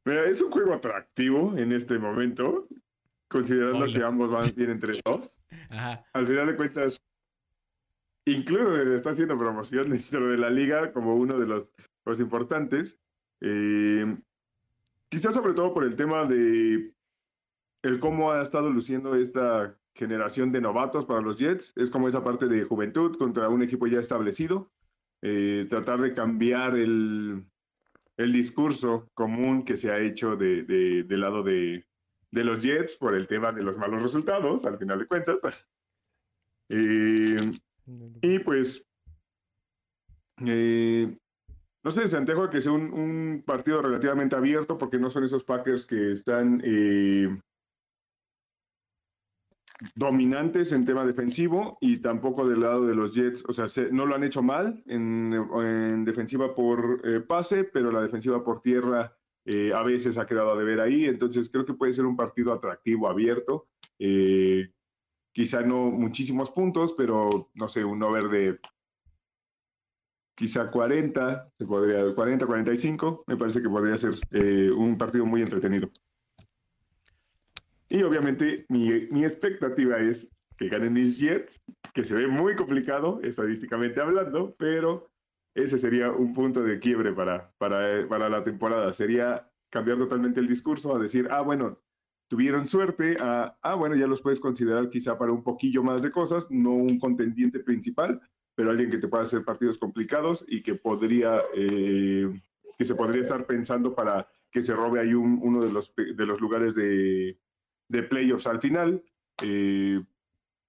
Mira, 0.05 0.25
es 0.27 0.41
un 0.41 0.51
juego 0.51 0.73
atractivo 0.75 1.57
en 1.59 1.73
este 1.73 1.99
momento, 1.99 2.69
considerando 3.29 3.87
que 3.87 4.03
ambos 4.03 4.31
van 4.31 4.55
bien 4.57 4.71
entre 4.71 5.01
dos. 5.05 5.31
Ajá. 5.69 6.05
Al 6.13 6.27
final 6.27 6.47
de 6.47 6.57
cuentas, 6.57 7.03
incluso 8.33 8.95
está 8.95 9.11
haciendo 9.11 9.39
promoción 9.39 9.91
dentro 9.91 10.29
de 10.29 10.39
la 10.39 10.51
liga 10.51 10.93
como 10.93 11.17
uno 11.17 11.39
de 11.39 11.47
los, 11.47 11.69
los 12.05 12.21
importantes. 12.21 12.99
Eh, 13.41 14.17
quizás 15.09 15.35
sobre 15.35 15.55
todo 15.55 15.73
por 15.73 15.85
el 15.85 15.97
tema 15.97 16.25
de 16.25 16.93
el 17.83 17.99
cómo 17.99 18.31
ha 18.31 18.43
estado 18.43 18.71
luciendo 18.71 19.15
esta 19.15 19.77
generación 19.95 20.53
de 20.53 20.61
novatos 20.61 21.07
para 21.07 21.21
los 21.21 21.39
Jets. 21.39 21.73
Es 21.77 21.91
como 21.91 22.09
esa 22.09 22.23
parte 22.23 22.47
de 22.47 22.65
juventud 22.65 23.17
contra 23.17 23.49
un 23.49 23.63
equipo 23.63 23.87
ya 23.87 24.01
establecido. 24.01 24.71
Eh, 25.23 25.67
tratar 25.69 26.01
de 26.01 26.15
cambiar 26.15 26.77
el, 26.77 27.45
el, 28.17 28.33
discurso 28.33 29.11
común 29.13 29.65
que 29.65 29.77
se 29.77 29.91
ha 29.91 29.99
hecho 29.99 30.35
de, 30.35 30.63
del 30.63 31.21
lado 31.21 31.43
de, 31.43 31.85
de, 32.31 32.45
los 32.45 32.63
Jets 32.63 32.97
por 32.97 33.15
el 33.15 33.27
tema 33.27 33.53
de 33.53 33.63
los 33.63 33.77
malos 33.77 34.03
resultados, 34.03 34.65
al 34.65 34.79
final 34.79 34.99
de 34.99 35.07
cuentas. 35.07 35.43
Eh, 36.73 37.51
y 38.23 38.39
pues, 38.41 38.85
eh, 40.47 41.17
no 41.83 41.91
sé, 41.91 42.09
se 42.09 42.17
antejo 42.17 42.51
que 42.51 42.61
sea 42.61 42.73
un, 42.73 43.43
partido 43.47 43.83
relativamente 43.83 44.37
abierto 44.37 44.79
porque 44.79 44.99
no 44.99 45.11
son 45.11 45.25
esos 45.25 45.45
Packers 45.45 45.87
que 45.87 46.13
están 46.13 46.63
dominantes 49.95 50.73
en 50.73 50.85
tema 50.85 51.05
defensivo 51.07 51.79
y 51.81 51.99
tampoco 51.99 52.49
del 52.49 52.61
lado 52.61 52.87
de 52.87 52.95
los 52.95 53.15
Jets, 53.15 53.45
o 53.49 53.53
sea, 53.53 53.67
no 53.91 54.07
lo 54.07 54.15
han 54.15 54.25
hecho 54.25 54.43
mal 54.43 54.83
en, 54.87 56.05
defensiva 56.05 56.55
por 56.55 57.01
eh, 57.05 57.21
pase, 57.21 57.65
pero 57.65 57.91
la 57.91 58.03
defensiva 58.03 58.45
por 58.45 58.61
tierra 58.61 59.17
eh, 59.45 59.73
a 59.75 59.83
veces 59.83 60.19
ha 60.19 60.27
quedado 60.27 60.53
a 60.53 60.59
deber 60.59 60.81
ahí, 60.81 61.07
entonces 61.07 61.49
creo 61.51 61.65
que 61.65 61.75
puede 61.75 61.93
ser 61.93 62.05
un 62.05 62.17
partido 62.17 62.53
atractivo, 62.53 63.09
abierto, 63.09 63.69
eh, 63.99 64.71
quizá 65.33 65.63
no 65.63 65.91
muchísimos 65.91 66.51
puntos, 66.51 66.95
pero 66.97 67.51
no 67.55 67.69
sé, 67.69 67.85
un 67.85 68.03
over 68.03 68.29
de 68.29 68.61
quizá 70.35 70.71
40, 70.71 71.53
se 71.59 71.67
podría, 71.67 72.15
40, 72.15 72.47
45, 72.47 73.25
me 73.27 73.37
parece 73.37 73.61
que 73.61 73.69
podría 73.69 73.97
ser 73.97 74.15
un 74.75 74.97
partido 74.97 75.27
muy 75.27 75.43
entretenido. 75.43 75.91
Y 77.89 78.03
obviamente 78.03 78.65
mi, 78.69 79.09
mi 79.11 79.25
expectativa 79.25 79.99
es 79.99 80.31
que 80.57 80.69
ganen 80.69 80.93
mis 80.93 81.19
Jets, 81.19 81.63
que 81.93 82.05
se 82.05 82.15
ve 82.15 82.27
muy 82.27 82.55
complicado 82.55 83.21
estadísticamente 83.23 84.01
hablando, 84.01 84.55
pero 84.59 85.11
ese 85.55 85.79
sería 85.79 86.11
un 86.11 86.33
punto 86.33 86.63
de 86.63 86.79
quiebre 86.79 87.13
para, 87.13 87.53
para, 87.59 88.07
para 88.09 88.29
la 88.29 88.45
temporada. 88.45 88.93
Sería 88.93 89.51
cambiar 89.71 89.99
totalmente 89.99 90.41
el 90.41 90.49
discurso 90.49 90.95
a 90.95 90.99
decir, 90.99 91.29
ah, 91.31 91.41
bueno, 91.41 91.79
tuvieron 92.31 92.69
suerte, 92.69 93.17
a, 93.19 93.59
ah, 93.61 93.75
bueno, 93.75 93.97
ya 93.97 94.07
los 94.07 94.21
puedes 94.21 94.39
considerar 94.39 94.89
quizá 94.89 95.19
para 95.19 95.33
un 95.33 95.43
poquillo 95.43 95.83
más 95.83 96.01
de 96.01 96.13
cosas, 96.13 96.47
no 96.49 96.71
un 96.71 97.01
contendiente 97.01 97.59
principal, 97.59 98.21
pero 98.55 98.71
alguien 98.71 98.89
que 98.89 98.99
te 98.99 99.09
pueda 99.09 99.25
hacer 99.25 99.45
partidos 99.45 99.79
complicados 99.79 100.45
y 100.47 100.63
que 100.63 100.77
podría, 100.77 101.43
eh, 101.57 102.31
que 102.79 102.85
se 102.85 102.95
podría 102.95 103.23
estar 103.23 103.47
pensando 103.47 103.97
para 103.97 104.29
que 104.53 104.63
se 104.63 104.75
robe 104.75 105.01
ahí 105.01 105.13
uno 105.13 105.61
de 105.61 105.73
los, 105.73 105.93
de 105.97 106.25
los 106.25 106.41
lugares 106.41 106.77
de, 106.77 107.37
de 107.89 108.03
playoffs 108.05 108.47
al 108.47 108.61
final. 108.61 109.03
Eh, 109.43 110.01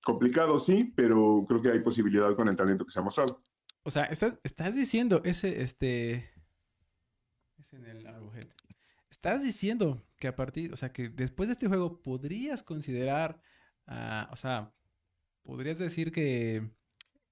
complicado, 0.03 0.57
sí, 0.57 0.91
pero 0.95 1.45
creo 1.47 1.61
que 1.61 1.69
hay 1.69 1.81
posibilidad 1.81 2.35
con 2.35 2.47
el 2.47 2.55
talento 2.55 2.85
que 2.85 2.91
se 2.91 2.99
ha 2.99 3.03
mostrado. 3.03 3.39
O 3.83 3.91
sea, 3.91 4.05
estás, 4.05 4.39
estás 4.41 4.73
diciendo 4.73 5.21
ese, 5.23 5.61
este... 5.61 6.31
Es 7.59 7.71
en 7.71 7.85
el 7.85 8.07
Arrowhead. 8.07 8.47
Estás 9.11 9.43
diciendo 9.43 10.01
que 10.21 10.27
a 10.27 10.35
partir, 10.35 10.71
o 10.71 10.77
sea, 10.77 10.93
que 10.93 11.09
después 11.09 11.49
de 11.49 11.53
este 11.53 11.67
juego 11.67 12.01
podrías 12.01 12.61
considerar, 12.61 13.41
ah, 13.87 14.29
o 14.31 14.35
sea, 14.37 14.71
podrías 15.41 15.79
decir 15.79 16.11
que 16.11 16.69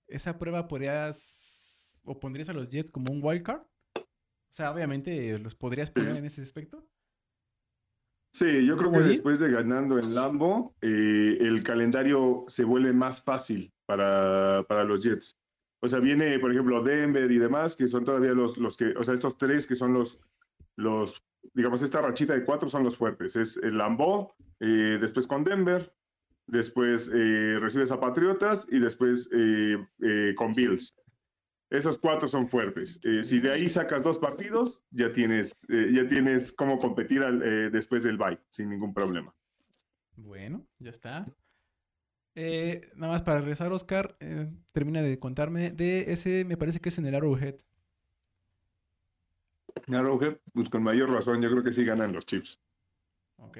esa 0.07 0.39
prueba 0.39 0.67
podrías, 0.67 1.99
o 2.03 2.19
pondrías 2.19 2.49
a 2.49 2.53
los 2.53 2.67
Jets 2.67 2.91
como 2.91 3.13
un 3.13 3.23
wildcard. 3.23 3.61
O 3.61 4.51
sea, 4.51 4.71
obviamente 4.71 5.37
los 5.37 5.53
podrías 5.53 5.91
poner 5.91 6.17
en 6.17 6.25
ese 6.25 6.41
aspecto. 6.41 6.83
Sí, 8.33 8.65
yo 8.65 8.75
creo 8.75 8.91
que 8.91 8.99
después 9.01 9.39
de 9.39 9.51
ganando 9.51 9.99
en 9.99 10.15
Lambo, 10.15 10.75
eh, 10.81 11.37
el 11.39 11.63
calendario 11.63 12.45
se 12.47 12.63
vuelve 12.63 12.91
más 12.91 13.21
fácil 13.21 13.71
para, 13.85 14.63
para 14.67 14.83
los 14.83 15.03
Jets. 15.03 15.37
O 15.81 15.87
sea, 15.87 15.99
viene, 15.99 16.39
por 16.39 16.51
ejemplo, 16.51 16.81
Denver 16.81 17.31
y 17.31 17.37
demás, 17.37 17.75
que 17.75 17.87
son 17.87 18.03
todavía 18.03 18.31
los, 18.31 18.57
los 18.57 18.75
que, 18.75 18.93
o 18.97 19.03
sea, 19.03 19.13
estos 19.13 19.37
tres 19.37 19.67
que 19.67 19.75
son 19.75 19.93
los, 19.93 20.19
los, 20.75 21.23
digamos, 21.53 21.81
esta 21.81 22.01
rachita 22.01 22.33
de 22.33 22.43
cuatro 22.43 22.69
son 22.69 22.83
los 22.83 22.97
fuertes. 22.97 23.35
Es 23.35 23.57
el 23.57 23.77
Lambo, 23.77 24.35
eh, 24.59 24.97
después 24.99 25.27
con 25.27 25.43
Denver, 25.43 25.93
después 26.47 27.09
eh, 27.13 27.57
recibes 27.59 27.91
a 27.91 27.99
Patriotas 27.99 28.67
y 28.71 28.79
después 28.79 29.29
eh, 29.33 29.77
eh, 30.01 30.33
con 30.35 30.53
Bills. 30.53 30.95
Esos 31.69 31.99
cuatro 31.99 32.27
son 32.27 32.49
fuertes. 32.49 32.99
Eh, 33.03 33.23
si 33.23 33.39
de 33.39 33.51
ahí 33.51 33.69
sacas 33.69 34.03
dos 34.03 34.17
partidos, 34.17 34.83
ya 34.89 35.13
tienes, 35.13 35.55
eh, 35.69 35.91
ya 35.93 36.07
tienes 36.07 36.51
cómo 36.51 36.79
competir 36.79 37.21
eh, 37.21 37.69
después 37.71 38.03
del 38.03 38.17
bye, 38.17 38.39
sin 38.49 38.69
ningún 38.69 38.93
problema. 38.93 39.33
Bueno, 40.15 40.65
ya 40.79 40.89
está. 40.89 41.27
Eh, 42.35 42.89
nada 42.95 43.13
más 43.13 43.21
para 43.21 43.41
regresar, 43.41 43.71
Oscar, 43.71 44.15
eh, 44.19 44.49
termina 44.71 45.01
de 45.01 45.19
contarme 45.19 45.71
de 45.71 46.11
ese, 46.11 46.43
me 46.45 46.57
parece 46.57 46.79
que 46.79 46.89
es 46.89 46.97
en 46.97 47.05
el 47.05 47.15
Arrowhead. 47.15 47.55
Arrowhead, 49.87 50.37
pues 50.53 50.69
con 50.69 50.83
mayor 50.83 51.11
razón, 51.11 51.41
yo 51.41 51.49
creo 51.49 51.63
que 51.63 51.73
sí 51.73 51.83
ganan 51.83 52.13
los 52.13 52.25
Chips. 52.25 52.59
Ok. 53.37 53.57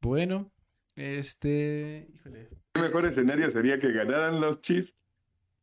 Bueno, 0.00 0.50
este, 0.96 2.08
híjole. 2.14 2.48
El 2.74 2.82
mejor 2.82 3.06
escenario 3.06 3.50
sería 3.50 3.78
que 3.78 3.92
ganaran 3.92 4.40
los 4.40 4.60
Chiefs, 4.60 4.92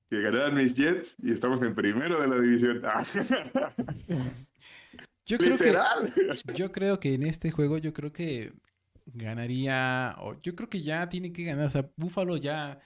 que 0.09 0.21
ganaran 0.21 0.55
mis 0.55 0.73
Jets 0.75 1.15
y 1.19 1.31
estamos 1.31 1.61
en 1.61 1.75
primero 1.75 2.21
de 2.21 2.27
la 2.27 2.39
división. 2.39 2.81
Yo 5.27 5.39
creo 5.39 5.57
que, 5.57 5.75
yo 6.53 6.71
creo 6.71 6.99
que 6.99 7.15
en 7.15 7.23
este 7.23 7.49
juego, 7.49 7.79
yo 7.79 7.93
creo 7.93 8.13
que 8.13 8.53
ganaría, 9.07 10.15
o 10.19 10.39
yo 10.39 10.55
creo 10.55 10.69
que 10.69 10.83
ya 10.83 11.09
tiene 11.09 11.33
que 11.33 11.43
ganar, 11.43 11.65
o 11.65 11.69
sea, 11.71 11.89
Buffalo 11.95 12.37
ya 12.37 12.79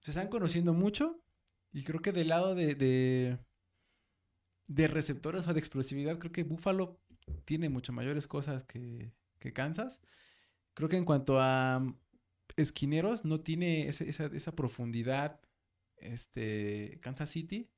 se 0.00 0.12
están 0.12 0.28
conociendo 0.28 0.72
mucho 0.72 1.20
y 1.70 1.84
creo 1.84 2.00
que 2.00 2.12
del 2.12 2.28
lado 2.28 2.54
de, 2.54 2.74
de, 2.74 3.38
de 4.66 4.88
receptores 4.88 5.46
o 5.46 5.52
de 5.52 5.58
explosividad, 5.60 6.18
creo 6.18 6.32
que 6.32 6.42
Buffalo 6.44 7.00
tiene 7.44 7.68
mucho 7.68 7.92
mayores 7.92 8.26
cosas 8.26 8.64
que, 8.64 9.12
que 9.38 9.52
Kansas. 9.52 10.00
Creo 10.74 10.88
que 10.88 10.96
en 10.96 11.04
cuanto 11.04 11.40
a 11.40 11.80
mm, 11.80 11.98
esquineros, 12.56 13.24
no 13.24 13.40
tiene 13.40 13.88
esa, 13.88 14.04
esa 14.04 14.52
profundidad 14.56 15.40
este, 15.98 16.98
Kansas 17.02 17.30
City. 17.30 17.70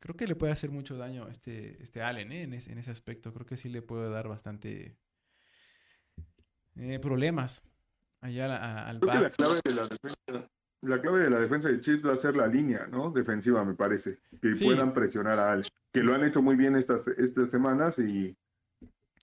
Creo 0.00 0.16
que 0.16 0.26
le 0.26 0.36
puede 0.36 0.52
hacer 0.52 0.70
mucho 0.70 0.96
daño 0.96 1.28
este, 1.28 1.82
este 1.82 2.02
Allen, 2.02 2.32
¿eh? 2.32 2.42
en, 2.42 2.54
ese, 2.54 2.72
en 2.72 2.78
ese 2.78 2.90
aspecto. 2.90 3.32
Creo 3.32 3.46
que 3.46 3.56
sí 3.56 3.68
le 3.68 3.80
puede 3.82 4.10
dar 4.10 4.28
bastante 4.28 4.98
eh, 6.76 6.98
problemas 6.98 7.62
allá 8.20 8.46
a- 8.46 8.56
a- 8.80 8.88
al 8.88 9.00
Creo 9.00 9.12
que 9.12 9.20
la 9.20 9.30
clave 9.30 9.60
de 9.64 9.70
la 9.72 9.88
defensa, 9.88 10.50
la 10.84 11.00
clave 11.00 11.24
de 11.24 11.30
la 11.30 11.40
defensa 11.40 11.68
de 11.68 11.80
Chiefs 11.80 12.04
va 12.06 12.12
a 12.12 12.16
ser 12.16 12.36
la 12.36 12.46
línea, 12.46 12.86
¿no? 12.86 13.10
Defensiva, 13.10 13.64
me 13.64 13.74
parece. 13.74 14.18
Que 14.40 14.54
Sí. 14.54 14.64
puedan 14.64 14.92
presionar 14.92 15.38
a 15.38 15.52
Allen. 15.52 15.66
Que 15.92 16.00
lo 16.02 16.14
han 16.14 16.24
hecho 16.24 16.42
muy 16.42 16.56
bien 16.56 16.76
estas, 16.76 17.06
estas 17.08 17.50
semanas 17.50 17.98
y 17.98 18.36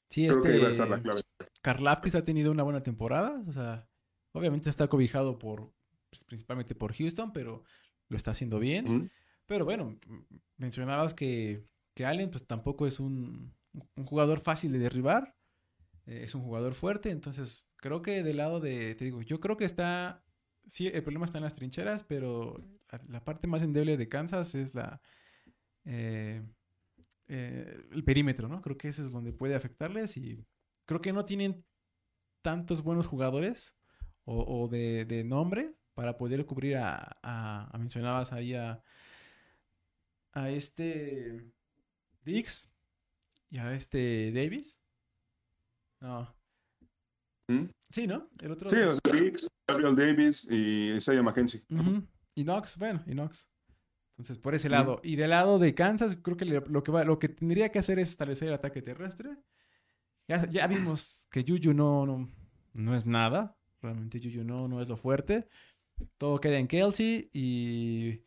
Sí, 0.10 0.28
creo 0.28 0.42
que 0.42 0.50
ahí 0.50 0.60
va 0.60 0.68
a 0.68 0.72
este 0.72 0.84
estar 0.84 0.90
la 0.90 1.02
clave. 1.02 1.22
Karlaftis 1.62 2.16
ha 2.16 2.24
tenido 2.26 2.52
una 2.52 2.64
buena 2.64 2.84
temporada. 2.84 3.42
O 3.48 3.52
sea, 3.54 3.88
obviamente 4.34 4.70
está 4.70 4.88
cobijado 4.88 5.40
por 5.40 5.72
pues, 6.10 6.24
principalmente 6.26 6.76
por 6.76 6.94
Houston, 6.94 7.32
pero 7.32 7.64
lo 8.10 8.18
está 8.18 8.32
haciendo 8.32 8.60
bien. 8.60 9.12
Pero 9.46 9.64
bueno, 9.66 9.98
mencionabas 10.58 11.14
que, 11.14 11.64
que 11.96 12.06
Allen 12.06 12.30
pues 12.30 12.46
tampoco 12.46 12.88
es 12.88 13.00
un, 13.00 13.54
un 13.96 14.06
jugador 14.06 14.40
fácil 14.42 14.72
de 14.74 14.80
derribar. 14.80 15.36
eh, 16.06 16.22
es 16.24 16.36
un 16.36 16.42
jugador 16.42 16.74
fuerte. 16.74 17.10
Entonces, 17.10 17.64
creo 17.78 18.02
que 18.02 18.24
del 18.24 18.38
lado 18.38 18.60
de, 18.60 18.96
te 18.96 19.06
digo, 19.06 19.22
yo 19.22 19.40
creo 19.40 19.56
que 19.56 19.66
está, 19.66 20.24
sí, 20.68 20.88
el 20.88 21.04
problema 21.04 21.26
está 21.26 21.38
en 21.38 21.44
las 21.44 21.56
trincheras, 21.56 22.04
pero 22.04 22.58
la, 22.92 23.02
la 23.10 23.24
parte 23.24 23.48
más 23.48 23.62
endeble 23.62 23.98
de 23.98 24.08
Kansas 24.10 24.56
es 24.56 24.74
la, 24.76 25.02
eh, 25.86 26.42
eh, 27.28 27.88
el 27.92 28.04
perímetro, 28.04 28.48
¿no? 28.48 28.62
Creo 28.62 28.78
que 28.78 28.90
eso 28.90 29.06
es 29.06 29.12
donde 29.12 29.34
puede 29.34 29.56
afectarles 29.56 30.18
y 30.18 30.46
creo 30.86 31.02
que 31.02 31.14
no 31.14 31.26
tienen 31.26 31.64
tantos 32.42 32.84
buenos 32.84 33.06
jugadores 33.06 33.76
o, 34.26 34.44
o 34.64 34.68
de, 34.68 35.06
de 35.06 35.24
nombre 35.24 35.76
para 35.94 36.18
poder 36.18 36.46
cubrir 36.46 36.78
a, 36.78 37.18
a- 37.22 37.70
a- 37.72 37.78
mencionabas 37.78 38.32
ahí 38.34 38.54
a, 38.56 38.82
a 40.34 40.50
este 40.50 41.52
Dix 42.24 42.70
y 43.50 43.60
a 43.60 43.74
este 43.76 44.32
Davis. 44.32 44.82
No. 46.00 46.34
¿Mm? 47.48 47.66
Sí, 47.90 48.08
¿no? 48.08 48.30
El 48.40 48.52
otro. 48.52 48.70
Sí, 48.70 48.76
sea, 48.78 49.12
Riggs, 49.12 49.48
Gabriel 49.72 49.96
Davis 49.96 50.48
y 50.50 50.92
Isaiah 50.94 51.24
McKenzie. 51.24 51.64
Ujú. 51.70 52.08
Y 52.36 52.44
Knox, 52.44 52.78
bueno, 52.78 53.04
y 53.06 53.12
Knox. 53.12 53.50
Entonces, 54.12 54.38
por 54.38 54.54
ese 54.54 54.70
lado. 54.70 55.02
Y 55.04 55.16
del 55.16 55.32
lado 55.32 55.58
de 55.58 55.74
Kansas, 55.74 56.18
creo 56.22 56.38
que 56.38 56.46
lo 56.46 56.84
que 56.84 56.92
va, 56.92 57.04
lo 57.04 57.18
que 57.18 57.30
tendría 57.30 57.70
que 57.70 57.80
hacer 57.80 57.98
es 57.98 58.10
establecer 58.10 58.50
el 58.50 58.54
ataque 58.54 58.82
terrestre. 58.82 59.38
Ya, 60.28 60.48
ya 60.50 60.68
vimos 60.68 61.28
que 61.32 61.44
Juju 61.46 61.74
no, 61.74 62.06
no, 62.06 62.30
no 62.74 62.96
es 62.96 63.06
nada. 63.06 63.58
Realmente 63.82 64.20
Juju 64.20 64.44
no, 64.44 64.68
no 64.68 64.82
es 64.82 64.88
lo 64.88 64.96
fuerte. 64.96 65.48
Todo 66.18 66.40
queda 66.40 66.58
en 66.58 66.68
Kelsey 66.68 67.30
y... 67.34 68.24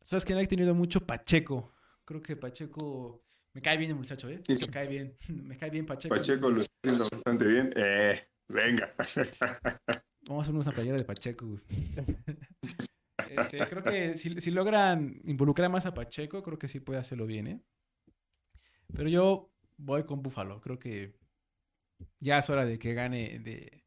Sabes 0.00 0.24
que 0.24 0.34
no 0.34 0.40
he 0.40 0.46
tenido 0.48 0.74
mucho 0.74 1.06
Pacheco. 1.06 1.72
Creo 2.04 2.20
que 2.20 2.36
Pacheco... 2.36 3.24
Me 3.52 3.62
cae 3.62 3.76
bien 3.76 3.90
el 3.90 3.96
muchacho, 3.96 4.28
¿eh? 4.28 4.42
Sí. 4.46 4.54
Me 4.54 4.68
cae 4.68 4.88
bien. 4.88 5.16
Me 5.28 5.56
cae 5.56 5.70
bien 5.70 5.86
Pacheco. 5.86 6.14
Pacheco 6.14 6.50
lo 6.50 6.62
está 6.62 6.74
haciendo 6.82 7.08
bastante 7.10 7.44
bien. 7.46 7.72
Eh, 7.76 8.26
venga. 8.48 8.92
Vamos 10.26 10.46
a 10.46 10.50
hacer 10.50 10.54
una 10.54 10.72
playera 10.72 10.96
de 10.96 11.04
Pacheco. 11.04 11.46
Este, 13.30 13.66
creo 13.66 13.82
que 13.82 14.16
si, 14.16 14.50
logran 14.50 15.22
involucrar 15.24 15.70
más 15.70 15.86
a 15.86 15.94
Pacheco, 15.94 16.42
creo 16.42 16.58
que 16.58 16.68
sí 16.68 16.80
puede 16.80 17.00
hacerlo 17.00 17.26
bien, 17.26 17.46
¿eh? 17.46 17.62
Pero 18.94 19.08
yo 19.08 19.50
voy 19.78 20.04
con 20.04 20.22
Buffalo. 20.22 20.60
Creo 20.60 20.78
que 20.78 21.16
ya 22.20 22.38
es 22.38 22.50
hora 22.50 22.66
de 22.66 22.78
que 22.78 22.92
gane 22.92 23.38
de 23.38 23.84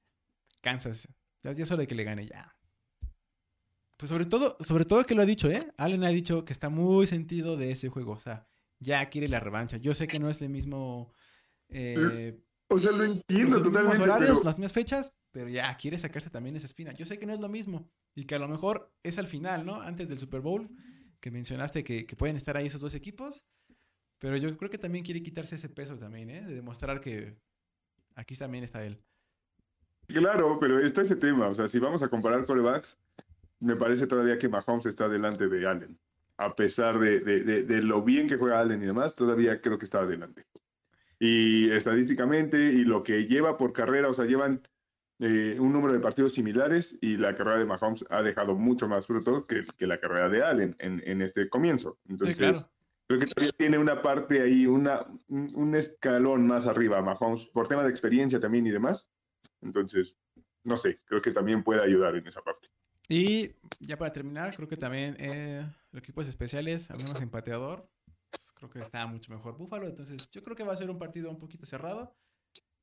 Kansas. 0.62 1.08
Ya, 1.44 1.52
ya 1.52 1.64
es 1.64 1.72
hora 1.72 1.82
de 1.82 1.88
que 1.88 1.94
le 1.94 2.04
gane 2.04 2.26
ya. 2.26 2.58
Pues 3.98 4.10
sobre 4.10 4.26
todo, 4.26 4.58
sobre 4.62 4.86
todo 4.86 5.06
que 5.06 5.14
lo 5.14 5.22
ha 5.22 5.28
dicho, 5.28 5.50
¿eh? 5.52 5.72
Allen 5.78 6.04
ha 6.04 6.10
dicho 6.10 6.44
que 6.44 6.54
está 6.54 6.70
muy 6.70 7.06
sentido 7.06 7.56
de 7.56 7.70
ese 7.70 7.90
juego. 7.90 8.14
O 8.14 8.20
sea, 8.20 8.48
ya 8.80 9.10
quiere 9.10 9.28
la 9.28 9.40
revancha. 9.40 9.78
Yo 9.78 9.94
sé 9.94 10.08
que 10.08 10.20
no 10.20 10.30
es 10.30 10.42
el 10.42 10.50
mismo... 10.50 11.14
eh, 11.70 12.42
o 12.70 12.80
sea, 12.80 12.92
lo 12.92 13.04
entiendo 13.04 13.62
totalmente, 13.62 14.02
horarios, 14.04 14.30
pero 14.40 14.44
las 14.44 14.58
mismas 14.58 14.74
fechas, 14.74 15.14
pero 15.32 15.48
ya 15.50 15.76
quiere 15.78 15.98
sacarse 15.98 16.30
también 16.30 16.56
esa 16.56 16.66
espina. 16.68 16.94
Yo 16.94 17.06
sé 17.06 17.20
que 17.20 17.26
no 17.26 17.34
es 17.34 17.40
lo 17.40 17.50
mismo 17.50 17.90
y 18.16 18.26
que 18.26 18.36
a 18.36 18.40
lo 18.40 18.48
mejor 18.48 18.92
es 19.04 19.18
al 19.18 19.28
final, 19.28 19.66
¿no? 19.66 19.82
Antes 19.82 20.10
del 20.10 20.18
Super 20.20 20.42
Bowl, 20.42 20.70
que 21.20 21.32
mencionaste 21.32 21.84
que, 21.84 22.06
que 22.06 22.16
pueden 22.16 22.36
estar 22.38 22.56
ahí 22.58 22.68
esos 22.68 22.82
dos 22.82 22.96
equipos, 22.96 23.46
pero 24.20 24.38
yo 24.38 24.56
creo 24.58 24.70
que 24.72 24.78
también 24.78 25.04
quiere 25.04 25.22
quitarse 25.22 25.56
ese 25.56 25.70
peso 25.70 25.98
también, 25.98 26.30
¿eh? 26.30 26.42
De 26.46 26.56
demostrar 26.56 27.02
que 27.02 27.36
aquí 28.16 28.36
también 28.36 28.64
está 28.64 28.84
él. 28.86 29.00
Claro, 30.08 30.58
pero 30.60 30.80
está 30.80 31.02
ese 31.02 31.16
tema. 31.16 31.48
O 31.48 31.56
sea, 31.56 31.68
si 31.68 31.80
vamos 31.80 32.04
a 32.04 32.08
comparar 32.10 32.46
corebacks, 32.46 32.98
me 33.60 33.76
parece 33.76 34.06
todavía 34.08 34.38
que 34.38 34.48
Mahomes 34.50 34.86
está 34.86 35.10
delante 35.10 35.48
de 35.48 35.68
Allen. 35.68 35.98
A 36.38 36.56
pesar 36.56 37.00
de, 37.00 37.20
de- 37.22 37.44
de- 37.44 37.64
de 37.64 37.82
lo 37.82 38.02
bien 38.04 38.28
que 38.28 38.38
juega 38.38 38.60
Allen 38.60 38.84
y 38.84 38.86
demás, 38.86 39.16
todavía 39.16 39.62
creo 39.62 39.78
que 39.80 39.86
está 39.86 40.00
adelante. 40.00 40.46
Y 41.20 41.70
estadísticamente, 41.72 42.58
y 42.58 42.84
lo 42.84 43.04
que 43.04 43.26
lleva 43.26 43.58
por 43.58 43.74
carrera, 43.74 44.10
o 44.10 44.14
sea, 44.14 44.26
llevan 44.26 44.68
eh, 45.20 45.58
un 45.60 45.72
número 45.72 45.94
de 45.94 46.00
partidos 46.00 46.34
similares 46.34 46.98
y 47.02 47.18
la 47.18 47.36
carrera 47.36 47.60
de 47.60 47.66
Mahomes 47.66 48.06
ha 48.10 48.22
dejado 48.22 48.56
mucho 48.56 48.88
más 48.88 49.08
fruto 49.08 49.46
que, 49.48 49.66
que 49.78 49.88
la 49.88 50.00
carrera 50.00 50.28
de 50.30 50.44
Allen 50.44 50.76
en, 50.80 51.02
en 51.06 51.22
este 51.22 51.50
comienzo. 51.50 51.98
Sí, 52.04 52.12
Entonces, 52.12 52.38
claro. 52.38 52.70
Creo 53.08 53.20
que 53.20 53.28
todavía 53.28 53.54
tiene 53.56 53.78
una 53.78 54.02
parte 54.02 54.42
ahí, 54.42 54.66
una, 54.66 55.06
un 55.28 55.76
escalón 55.76 56.48
más 56.48 56.66
arriba, 56.66 57.02
Mahomes, 57.04 57.46
por 57.46 57.68
tema 57.68 57.84
de 57.84 57.90
experiencia 57.92 58.40
también 58.40 58.66
y 58.66 58.72
demás. 58.72 59.08
Entonces, 59.62 60.18
no 60.64 60.76
sé, 60.76 61.00
creo 61.06 61.22
que 61.22 61.32
también 61.32 61.64
puede 61.64 61.84
ayudar 61.84 62.16
en 62.16 62.28
esa 62.28 62.42
parte. 62.42 62.68
Y 63.08 63.52
ya 63.80 63.98
para 63.98 64.12
terminar, 64.12 64.56
creo 64.56 64.68
que 64.68 64.78
también 64.78 65.16
eh, 65.20 65.64
los 65.92 66.02
equipos 66.02 66.28
especiales, 66.28 66.90
hablamos 66.90 67.14
de 67.14 67.24
empateador, 67.24 67.88
pues 67.88 67.95
creo 68.56 68.70
que 68.70 68.80
está 68.80 69.06
mucho 69.06 69.32
mejor 69.32 69.58
Búfalo, 69.58 69.88
entonces 69.88 70.30
yo 70.32 70.44
creo 70.44 70.56
que 70.56 70.64
va 70.64 70.74
a 70.74 70.78
ser 70.78 70.90
un 70.90 70.98
partido 70.98 71.30
un 71.30 71.38
poquito 71.38 71.66
cerrado 71.66 72.16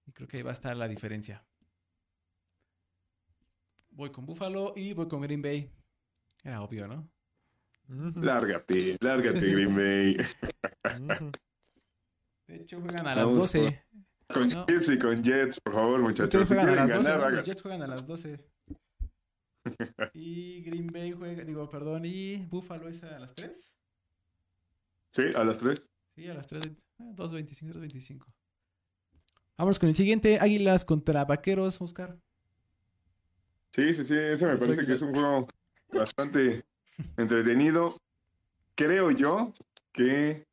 y 0.06 0.12
creo 0.12 0.28
que 0.28 0.36
ahí 0.36 0.42
va 0.42 0.50
a 0.50 0.54
estar 0.54 0.76
la 0.76 0.86
diferencia. 0.86 1.44
Voy 3.90 4.10
con 4.10 4.24
Búfalo 4.24 4.72
y 4.76 4.92
voy 4.94 5.08
con 5.08 5.20
Green 5.22 5.42
Bay. 5.42 5.70
Era 6.42 6.62
obvio, 6.62 6.86
¿no? 6.86 7.10
Lárgate, 7.88 8.96
lárgate. 9.00 9.40
Green 9.40 9.74
Bay. 9.74 10.16
De 12.46 12.56
hecho, 12.56 12.80
juegan 12.80 13.06
a 13.06 13.14
las 13.14 13.24
Vamos 13.24 13.52
12. 13.52 13.84
Con 14.32 14.46
No. 14.48 14.66
Chiefs 14.66 14.88
y 14.88 14.98
con 14.98 15.22
Jets, 15.22 15.60
por 15.60 15.74
favor, 15.74 16.00
muchachos. 16.00 16.48
Si 16.48 16.54
quieren 16.54 16.76
las 16.76 16.88
12, 16.88 17.10
ganar, 17.10 17.32
Los 17.32 17.46
Jets 17.46 17.62
juegan 17.62 17.82
a 17.82 17.86
las 17.86 18.06
12. 18.06 18.38
Y 20.14 20.62
Green 20.62 20.88
Bay 20.88 21.12
juega, 21.12 21.44
digo, 21.44 21.68
perdón, 21.70 22.02
y 22.04 22.46
Buffalo 22.46 22.88
es 22.88 23.02
a 23.04 23.18
las 23.18 23.34
3. 23.34 23.76
Sí, 25.12 25.22
a 25.34 25.44
las 25.44 25.58
3. 25.58 25.86
Sí, 26.16 26.28
a 26.28 26.34
las 26.34 26.46
3, 26.46 26.62
2.25, 26.98 27.72
2.25. 27.74 28.26
Vamos 29.58 29.78
con 29.78 29.88
el 29.88 29.94
siguiente, 29.94 30.38
Águilas 30.40 30.84
contra 30.84 31.24
Vaqueros, 31.24 31.80
Oscar. 31.80 32.18
Sí, 33.70 33.94
sí, 33.94 34.04
sí, 34.04 34.14
ese 34.16 34.46
me 34.46 34.56
parece 34.56 34.84
que 34.86 34.92
es 34.94 35.02
un 35.02 35.12
juego 35.14 35.46
bastante 35.92 36.64
entretenido. 37.16 37.96
Creo 38.74 39.10
yo 39.10 39.54
que 39.92 40.46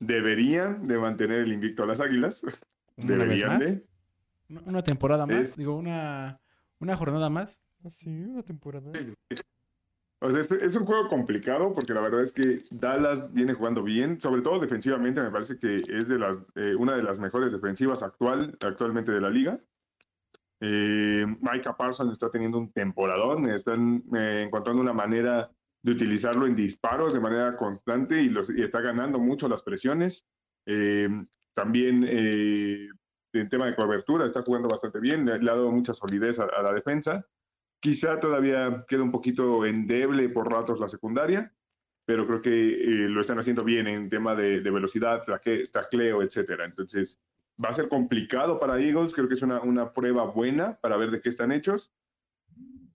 deberían 0.00 0.86
de 0.86 0.98
mantener 0.98 1.40
el 1.40 1.52
invicto 1.52 1.82
a 1.82 1.86
las 1.86 2.00
Águilas. 2.00 2.42
Una 2.96 3.16
vez 3.16 3.18
Deberían 3.40 3.48
más. 3.50 3.58
de. 3.60 3.86
Una- 4.64 4.82
temporada 4.82 5.26
más, 5.26 5.36
Es- 5.48 5.56
digo, 5.56 5.76
una, 5.76 6.40
una 6.78 6.96
jornada 6.96 7.28
más. 7.28 7.60
Ah, 7.84 7.90
Sí, 7.90 8.08
una 8.10 8.42
temporada. 8.42 8.90
O 10.20 10.32
sea, 10.32 10.40
es, 10.40 10.74
un 10.74 10.84
juego 10.84 11.08
complicado 11.08 11.72
porque 11.72 11.94
la 11.94 12.00
verdad 12.00 12.22
es 12.22 12.32
que 12.32 12.64
Dallas 12.70 13.32
viene 13.32 13.54
jugando 13.54 13.84
bien, 13.84 14.20
sobre 14.20 14.42
todo 14.42 14.58
defensivamente, 14.58 15.20
me 15.20 15.30
parece 15.30 15.58
que 15.58 15.76
es 15.76 16.08
de 16.08 16.16
eh, 16.56 16.74
una 16.74 16.96
de 16.96 17.04
las 17.04 17.20
mejores 17.20 17.52
defensivas 17.52 18.02
actual, 18.02 18.56
actualmente 18.60 19.12
de 19.12 19.20
la 19.20 19.30
liga. 19.30 19.60
Eh, 20.60 21.24
Micah 21.40 21.76
Parsons 21.76 22.12
está 22.12 22.30
teniendo 22.30 22.58
un 22.58 22.72
temporadón, 22.72 23.48
están 23.48 24.02
eh, 24.16 24.42
encontrando 24.44 24.82
una 24.82 24.92
manera 24.92 25.52
de 25.82 25.92
utilizarlo 25.92 26.46
en 26.46 26.56
disparos 26.56 27.12
de 27.12 27.20
manera 27.20 27.54
constante 27.56 28.20
y, 28.20 28.28
los, 28.28 28.50
y 28.50 28.62
está 28.62 28.80
ganando 28.80 29.20
mucho 29.20 29.48
las 29.48 29.62
presiones. 29.62 30.26
Eh, 30.66 31.08
también 31.54 32.04
eh, 32.08 32.88
en 33.32 33.48
tema 33.48 33.66
de 33.66 33.76
cobertura 33.76 34.26
está 34.26 34.42
jugando 34.42 34.68
bastante 34.68 34.98
bien, 34.98 35.24
le, 35.24 35.38
le 35.38 35.50
ha 35.50 35.54
dado 35.54 35.70
mucha 35.70 35.94
solidez 35.94 36.40
a, 36.40 36.44
a 36.44 36.62
la 36.62 36.72
defensa. 36.72 37.24
Quizá 37.80 38.18
todavía 38.18 38.84
queda 38.88 39.02
un 39.02 39.12
poquito 39.12 39.64
endeble 39.64 40.28
por 40.30 40.50
ratos 40.50 40.80
la 40.80 40.88
secundaria, 40.88 41.54
pero 42.04 42.26
creo 42.26 42.42
que 42.42 42.50
eh, 42.50 43.08
lo 43.08 43.20
están 43.20 43.38
haciendo 43.38 43.62
bien 43.64 43.86
en 43.86 44.08
tema 44.10 44.34
de, 44.34 44.60
de 44.60 44.70
velocidad, 44.70 45.22
traque- 45.24 45.68
tacleo, 45.70 46.22
etcétera. 46.22 46.64
Entonces, 46.64 47.20
va 47.62 47.68
a 47.68 47.72
ser 47.72 47.88
complicado 47.88 48.58
para 48.58 48.80
Eagles, 48.80 49.14
creo 49.14 49.28
que 49.28 49.34
es 49.34 49.42
una, 49.42 49.60
una 49.60 49.92
prueba 49.92 50.24
buena 50.24 50.78
para 50.80 50.96
ver 50.96 51.10
de 51.10 51.20
qué 51.20 51.28
están 51.28 51.52
hechos. 51.52 51.92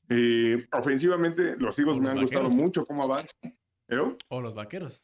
Eh, 0.10 0.68
ofensivamente, 0.74 1.56
los 1.58 1.78
Eagles 1.80 1.98
O 1.98 2.00
me 2.00 2.06
los 2.06 2.14
han 2.16 2.22
gustado 2.22 2.44
Vaqueros. 2.44 2.62
mucho 2.64 2.86
cómo 2.86 3.04
avanzan. 3.04 3.52
¿Eh? 3.88 4.18
O 4.30 4.42
los 4.42 4.54
Vaqueros, 4.54 5.04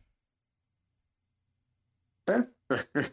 ¿Eh? 2.27 2.43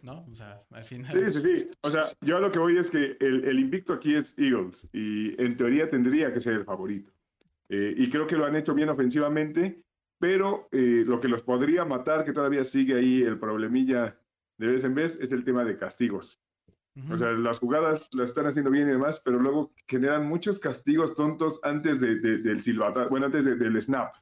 ¿No? 0.03 0.25
O 0.31 0.35
sea, 0.35 0.63
al 0.71 0.85
final. 0.85 1.33
Sí, 1.33 1.33
sí, 1.35 1.41
sí. 1.41 1.69
O 1.83 1.91
sea, 1.91 2.13
yo 2.21 2.37
a 2.37 2.41
lo 2.41 2.51
que 2.53 2.59
voy 2.59 2.77
es 2.79 2.91
que 2.91 3.17
el, 3.21 3.45
el 3.45 3.59
invicto 3.59 3.93
aquí 3.95 4.15
es 4.15 4.35
Eagles 4.39 4.89
y 4.93 5.41
en 5.43 5.57
teoría 5.57 5.89
tendría 5.89 6.33
que 6.33 6.41
ser 6.41 6.55
el 6.55 6.65
favorito. 6.65 7.13
Eh, 7.69 7.95
y 7.97 8.11
creo 8.11 8.27
que 8.27 8.37
lo 8.37 8.45
han 8.47 8.55
hecho 8.57 8.75
bien 8.75 8.89
ofensivamente, 8.91 9.83
pero 10.19 10.69
eh, 10.73 11.05
lo 11.07 11.19
que 11.21 11.29
los 11.29 11.43
podría 11.43 11.85
matar, 11.85 12.25
que 12.25 12.33
todavía 12.33 12.65
sigue 12.65 12.95
ahí 12.95 13.23
el 13.23 13.39
problemilla 13.39 14.19
de 14.59 14.67
vez 14.69 14.85
en 14.85 14.95
vez, 14.95 15.19
es 15.21 15.33
el 15.33 15.45
tema 15.45 15.65
de 15.65 15.77
castigos. 15.77 16.41
O 17.11 17.17
sea, 17.19 17.33
las 17.33 17.59
jugadas 17.59 18.09
las 18.13 18.31
están 18.31 18.47
haciendo 18.47 18.71
bien 18.71 18.89
y 18.89 18.93
demás, 18.93 19.21
pero 19.23 19.39
luego 19.39 19.75
generan 19.87 20.27
muchos 20.27 20.59
castigos 20.59 21.15
tontos 21.15 21.61
antes 21.63 22.01
de- 22.01 22.15
de- 22.21 22.39
del 22.39 22.63
silbata, 22.63 23.07
bueno, 23.09 23.27
antes 23.27 23.45
de- 23.45 23.55
del 23.57 23.83
snap. 23.83 24.15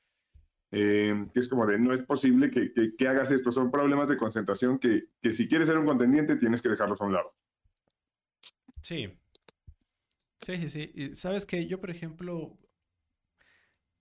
Eh, 0.77 1.27
que 1.33 1.41
es 1.41 1.49
como 1.49 1.67
de, 1.67 1.79
no 1.79 1.95
es 1.95 2.03
posible 2.03 2.51
que, 2.51 2.73
que- 2.75 3.09
hagas 3.09 3.31
esto. 3.31 3.53
Son 3.53 3.71
problemas 3.71 4.09
de 4.09 4.17
concentración 4.17 4.79
que, 4.79 5.05
que 5.23 5.33
si 5.33 5.49
quieres 5.49 5.69
ser 5.69 5.79
un 5.79 5.87
contendiente 5.87 6.37
tienes 6.37 6.63
que 6.63 6.71
dejarlos 6.71 7.01
a 7.01 7.05
un 7.05 7.13
lado. 7.15 7.35
Sí. 8.83 9.09
Sí, 10.47 10.57
sí, 10.59 10.69
sí. 10.71 11.17
Sabes 11.17 11.45
que 11.47 11.67
yo, 11.67 11.81
por 11.81 11.91
ejemplo, 11.91 12.57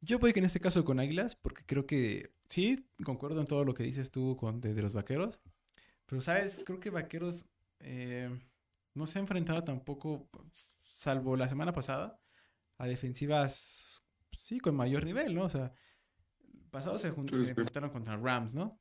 yo 0.01 0.19
voy 0.19 0.33
que 0.33 0.39
en 0.39 0.45
este 0.45 0.59
caso 0.59 0.83
con 0.85 0.99
Águilas, 0.99 1.35
porque 1.35 1.63
creo 1.65 1.85
que 1.85 2.33
sí, 2.49 2.85
concuerdo 3.05 3.39
en 3.39 3.47
todo 3.47 3.63
lo 3.65 3.73
que 3.73 3.83
dices 3.83 4.11
tú 4.11 4.35
con, 4.37 4.59
de, 4.61 4.73
de 4.73 4.81
los 4.81 4.93
vaqueros. 4.93 5.39
Pero, 6.07 6.21
¿sabes? 6.21 6.61
Creo 6.65 6.79
que 6.79 6.89
vaqueros 6.89 7.45
eh, 7.79 8.29
no 8.95 9.07
se 9.07 9.19
ha 9.19 9.21
enfrentado 9.21 9.63
tampoco, 9.63 10.29
salvo 10.83 11.37
la 11.37 11.49
semana 11.49 11.73
pasada, 11.73 12.21
a 12.77 12.87
defensivas, 12.87 14.03
sí, 14.37 14.59
con 14.59 14.75
mayor 14.75 15.05
nivel, 15.05 15.35
¿no? 15.35 15.45
O 15.45 15.49
sea, 15.49 15.73
pasado 16.73 16.97
se, 16.97 17.11
jun- 17.11 17.29
Sí, 17.29 17.37
se 17.37 17.43
sí. 17.45 17.49
enfrentaron 17.51 17.89
contra 17.91 18.17
Rams, 18.17 18.53
¿no? 18.53 18.77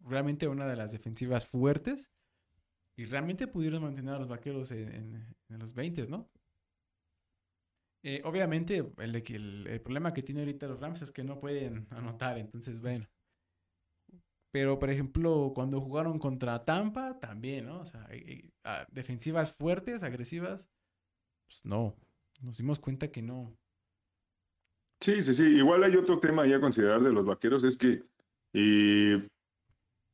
Realmente 0.00 0.46
una 0.46 0.66
de 0.68 0.76
las 0.76 0.92
defensivas 0.92 1.44
fuertes. 1.46 2.12
Y 2.96 3.06
realmente 3.06 3.48
pudieron 3.48 3.82
mantener 3.82 4.14
a 4.14 4.18
los 4.20 4.28
vaqueros 4.28 4.70
en, 4.70 4.88
en- 4.94 5.36
en 5.48 5.58
los 5.58 5.74
20, 5.74 6.06
¿no? 6.06 6.30
Eh, 8.04 8.20
obviamente, 8.24 8.92
el, 8.98 9.16
el- 9.16 9.66
el 9.66 9.80
problema 9.80 10.12
que 10.12 10.22
tiene 10.22 10.42
ahorita 10.42 10.68
los 10.68 10.78
Rams 10.80 11.02
es 11.02 11.10
que 11.10 11.24
no 11.24 11.40
pueden 11.40 11.88
anotar, 11.90 12.38
entonces, 12.38 12.80
bueno. 12.80 13.08
Pero, 14.52 14.78
por 14.78 14.90
ejemplo, 14.90 15.50
cuando 15.54 15.80
jugaron 15.80 16.18
contra 16.18 16.64
Tampa, 16.64 17.18
también, 17.18 17.66
¿no? 17.66 17.80
O 17.80 17.86
sea, 17.86 18.06
eh, 18.10 18.22
eh, 18.26 18.50
ah, 18.64 18.86
defensivas 18.92 19.50
fuertes, 19.52 20.02
agresivas, 20.04 20.68
pues 21.46 21.64
no. 21.64 21.96
Nos 22.40 22.58
dimos 22.58 22.78
cuenta 22.78 23.10
que 23.10 23.22
no. 23.22 23.56
Sí, 25.04 25.22
sí, 25.22 25.34
sí. 25.34 25.42
Igual 25.42 25.84
hay 25.84 25.94
otro 25.96 26.18
tema 26.18 26.46
ya 26.46 26.56
a 26.56 26.60
considerar 26.60 27.02
de 27.02 27.12
los 27.12 27.26
vaqueros, 27.26 27.62
es 27.62 27.76
que 27.76 28.02
eh, 28.54 29.28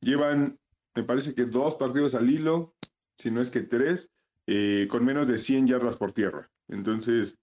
llevan, 0.01 0.59
me 0.93 1.03
parece 1.03 1.33
que 1.33 1.45
dos 1.45 1.77
partidos 1.77 2.13
al 2.13 2.29
hilo, 2.29 2.75
si 3.17 3.31
no 3.31 3.39
es 3.39 3.49
que 3.49 3.61
tres, 3.61 4.09
eh, 4.47 4.87
con 4.89 5.05
menos 5.05 5.29
de 5.29 5.37
100 5.37 5.65
yardas 5.67 5.95
por 5.95 6.11
tierra. 6.11 6.51
Entonces, 6.67 7.37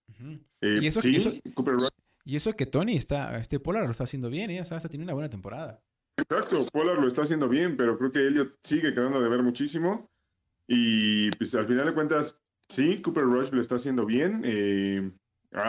eh, 0.60 0.80
Y 0.82 0.86
eso- 0.88 1.00
sí, 1.00 1.16
eso- 1.16 1.32
Cooper 1.54 1.74
Rush 1.76 1.88
Y 2.26 2.36
eso 2.36 2.54
que 2.54 2.66
Tony 2.66 2.96
está, 2.98 3.38
este 3.38 3.58
Polar 3.58 3.84
lo 3.84 3.92
está 3.92 4.04
haciendo 4.04 4.28
bien, 4.28 4.50
¿eh? 4.50 4.60
O 4.60 4.64
sea, 4.66 4.76
está 4.76 4.90
teniendo 4.90 5.10
una 5.10 5.14
buena 5.14 5.30
temporada. 5.30 5.80
Exacto, 6.18 6.66
Pollard 6.70 7.00
lo 7.00 7.08
está 7.08 7.22
haciendo 7.22 7.48
bien, 7.48 7.78
pero 7.78 7.96
creo 7.96 8.12
que 8.12 8.26
Elliot 8.26 8.58
sigue 8.62 8.92
quedando 8.92 9.22
de 9.22 9.28
ver 9.30 9.42
muchísimo. 9.42 10.10
Y 10.66 11.30
pues 11.30 11.54
al 11.54 11.66
final 11.66 11.86
de 11.86 11.94
cuentas, 11.94 12.38
sí, 12.68 13.00
Cooper 13.00 13.22
Rush 13.24 13.52
lo 13.52 13.62
está 13.62 13.76
haciendo 13.76 14.04
bien. 14.04 14.42
eh, 14.44 15.10
le 15.50 15.60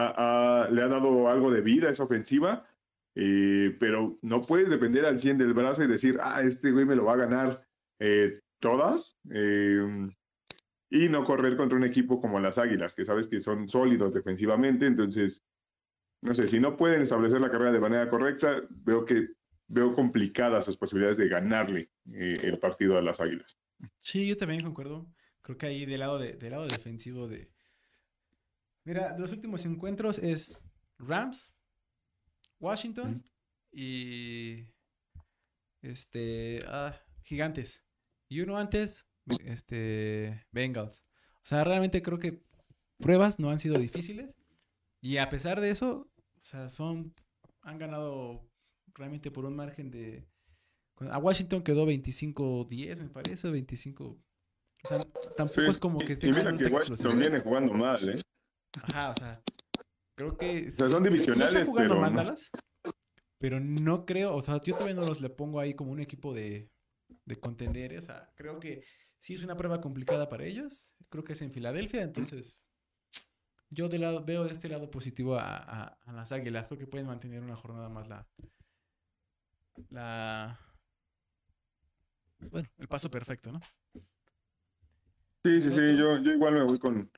ha 0.82 0.88
dado 0.88 1.30
algo 1.30 1.52
de 1.52 1.62
vida 1.62 1.88
a 1.88 1.92
esa 1.92 2.04
ofensiva, 2.04 2.68
eh, 3.16 3.76
pero 3.80 4.18
no 4.22 4.42
puedes 4.46 4.70
depender 4.70 5.06
al 5.06 5.20
100 5.20 5.38
del 5.38 5.54
brazo 5.54 5.84
y 5.84 5.88
decir, 5.88 6.20
ah, 6.22 6.42
este 6.42 6.72
güey 6.72 6.86
me 6.86 6.96
lo 6.96 7.06
va 7.06 7.14
a 7.14 7.18
ganar 7.18 7.66
eh, 8.00 8.40
todas. 8.60 9.18
eh, 9.32 10.10
y 10.90 11.08
no 11.08 11.24
correr 11.24 11.56
contra 11.56 11.78
un 11.78 11.84
equipo 11.84 12.20
como 12.20 12.40
las 12.40 12.58
Águilas, 12.58 12.96
que 12.96 13.06
sabes 13.06 13.28
que 13.28 13.40
son 13.40 13.70
sólidos 13.70 14.14
defensivamente. 14.14 14.88
Entonces, 14.88 15.44
no 16.22 16.34
sé, 16.34 16.48
si 16.48 16.60
no 16.60 16.76
pueden 16.76 17.02
establecer 17.02 17.40
la 17.40 17.52
carrera 17.52 17.72
de 17.72 17.80
manera 17.80 18.10
correcta, 18.10 18.62
veo 18.70 19.06
que 19.06 19.28
veo 19.68 19.94
complicadas 19.94 20.66
las 20.66 20.78
posibilidades 20.78 21.18
de 21.18 21.30
ganarle 21.30 21.92
eh, 22.12 22.40
el 22.42 22.58
partido 22.58 22.98
a 22.98 23.02
las 23.02 23.20
Águilas. 23.20 23.60
Sí, 24.02 24.28
yo 24.28 24.36
también 24.36 24.64
concuerdo. 24.64 25.08
Creo 25.42 25.58
que 25.58 25.68
ahí 25.68 25.86
del 25.86 26.00
lado, 26.00 26.18
de, 26.18 26.34
del 26.34 26.52
lado 26.52 26.68
defensivo 26.68 27.28
de... 27.28 27.52
Mira, 28.86 29.14
de 29.14 29.20
los 29.20 29.32
últimos 29.32 29.66
encuentros 29.66 30.20
es 30.20 30.64
Rams, 30.98 31.56
Washington 32.60 33.24
y... 33.72 34.66
Este... 35.82 36.62
ah, 36.68 37.00
Gigantes. 37.24 37.86
Y 38.30 38.42
uno 38.42 38.58
antes, 38.58 39.08
este... 39.46 40.46
Bengals. 40.52 41.04
O 41.36 41.46
sea, 41.50 41.64
realmente 41.64 42.02
creo 42.02 42.20
que 42.20 42.44
pruebas 43.00 43.40
no 43.40 43.50
han 43.50 43.60
sido 43.60 43.78
difíciles. 43.78 44.36
Y 45.02 45.18
a 45.18 45.30
pesar 45.30 45.62
de 45.62 45.72
eso, 45.72 46.12
o 46.18 46.44
sea, 46.44 46.70
son... 46.70 47.16
Han 47.62 47.78
ganado 47.78 48.50
realmente 48.94 49.32
por 49.32 49.46
un 49.46 49.56
margen 49.56 49.92
de... 49.92 50.28
A 51.12 51.18
Washington 51.18 51.64
quedó 51.64 51.88
25-10, 51.88 53.00
me 53.00 53.10
parece, 53.10 53.50
25... 53.50 54.06
O 54.82 54.88
sea, 54.88 55.00
tampoco 55.36 55.62
Sí, 55.62 55.68
es 55.68 55.80
como 55.80 56.00
que 56.00 56.14
esté 56.14 56.28
y 56.28 56.32
mira 56.32 56.44
ganando 56.44 56.66
que 56.66 56.74
Washington 56.74 57.20
viene 57.20 57.40
jugando 57.40 57.74
mal, 57.74 58.10
¿eh? 58.10 58.22
Ajá, 58.74 59.12
o 59.12 59.16
sea, 59.16 59.42
creo 60.16 60.38
que... 60.38 60.68
O 60.68 60.72
sea, 60.72 60.88
son 60.88 61.04
divisionales, 61.04 61.52
no 61.54 61.60
está 61.60 61.66
jugando 61.72 61.96
pero 61.96 62.02
mal 62.02 62.14
no- 62.28 62.36
pero 63.40 63.60
no 63.60 64.06
creo, 64.06 64.36
o 64.36 64.42
sea, 64.42 64.60
yo 64.62 64.76
también 64.76 64.98
no 64.98 65.06
los 65.06 65.22
le 65.22 65.30
pongo 65.30 65.60
ahí 65.60 65.74
como 65.74 65.92
un 65.92 66.00
equipo 66.02 66.34
de, 66.34 66.70
de 67.26 67.40
contender, 67.40 67.98
o 67.98 68.02
sea, 68.02 68.30
creo 68.36 68.60
que 68.60 68.84
sí 69.18 69.34
es 69.34 69.44
una 69.44 69.56
prueba 69.56 69.80
complicada 69.80 70.28
para 70.28 70.44
ellos, 70.44 70.94
creo 71.10 71.24
que 71.24 71.34
es 71.34 71.42
en 71.42 71.54
Filadelfia, 71.54 72.02
entonces 72.02 72.62
yo 73.70 73.88
de 73.88 74.00
lado, 74.00 74.26
veo 74.26 74.44
de 74.44 74.52
este 74.52 74.68
lado 74.68 74.92
positivo 74.92 75.36
a, 75.38 75.58
a- 75.58 76.00
a 76.06 76.12
las 76.12 76.32
Águilas, 76.34 76.68
creo 76.68 76.80
que 76.80 76.88
pueden 76.88 77.08
mantener 77.08 77.42
una 77.42 77.56
jornada 77.56 77.88
más 77.90 78.08
la... 78.10 78.28
La... 79.90 80.60
Bueno, 82.52 82.68
el 82.78 82.88
paso 82.88 83.10
perfecto, 83.10 83.52
¿no? 83.52 83.62
Sí, 85.46 85.62
sí, 85.62 85.72
sí, 85.72 85.98
yo, 85.98 86.18
yo 86.18 86.32
igual 86.34 86.54
me 86.56 86.64
voy 86.64 86.80
con, 86.80 87.10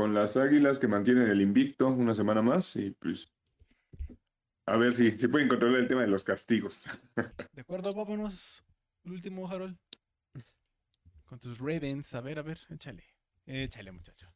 con 0.00 0.14
las 0.14 0.38
Águilas 0.38 0.78
que 0.78 0.88
mantienen 0.88 1.28
el 1.28 1.42
invicto 1.42 1.86
una 1.88 2.14
semana 2.14 2.40
más 2.40 2.74
y 2.74 2.90
pues 2.92 3.30
A 4.64 4.78
ver 4.78 4.94
si, 4.94 5.10
si 5.18 5.28
pueden 5.28 5.46
controlar 5.46 5.80
el 5.80 5.88
tema 5.88 6.00
de 6.00 6.06
los 6.06 6.24
castigos. 6.24 6.84
De 7.52 7.60
acuerdo, 7.60 7.92
vámonos. 7.92 8.64
El 9.04 9.12
último, 9.12 9.46
Harold. 9.46 9.76
Con 11.26 11.38
tus 11.38 11.58
Ravens. 11.58 12.14
A 12.14 12.22
ver, 12.22 12.38
a 12.38 12.42
ver, 12.42 12.58
échale. 12.70 13.04
Échale, 13.44 13.92
muchacho. 13.92 14.26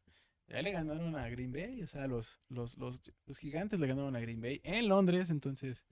Ya 0.49 0.61
le 0.61 0.71
ganaron 0.71 1.17
a 1.17 1.31
Green 1.31 1.51
Bay. 1.51 1.83
O 1.83 1.87
sea, 1.87 2.07
los, 2.09 2.43
los, 2.51 2.77
los, 2.77 3.01
los 3.25 3.39
gigantes 3.39 3.81
le 3.81 3.87
ganaron 3.87 4.15
a 4.17 4.21
Green 4.21 4.43
Bay 4.43 4.61
en 4.65 4.87
Londres. 4.87 5.31
Entonces, 5.31 5.87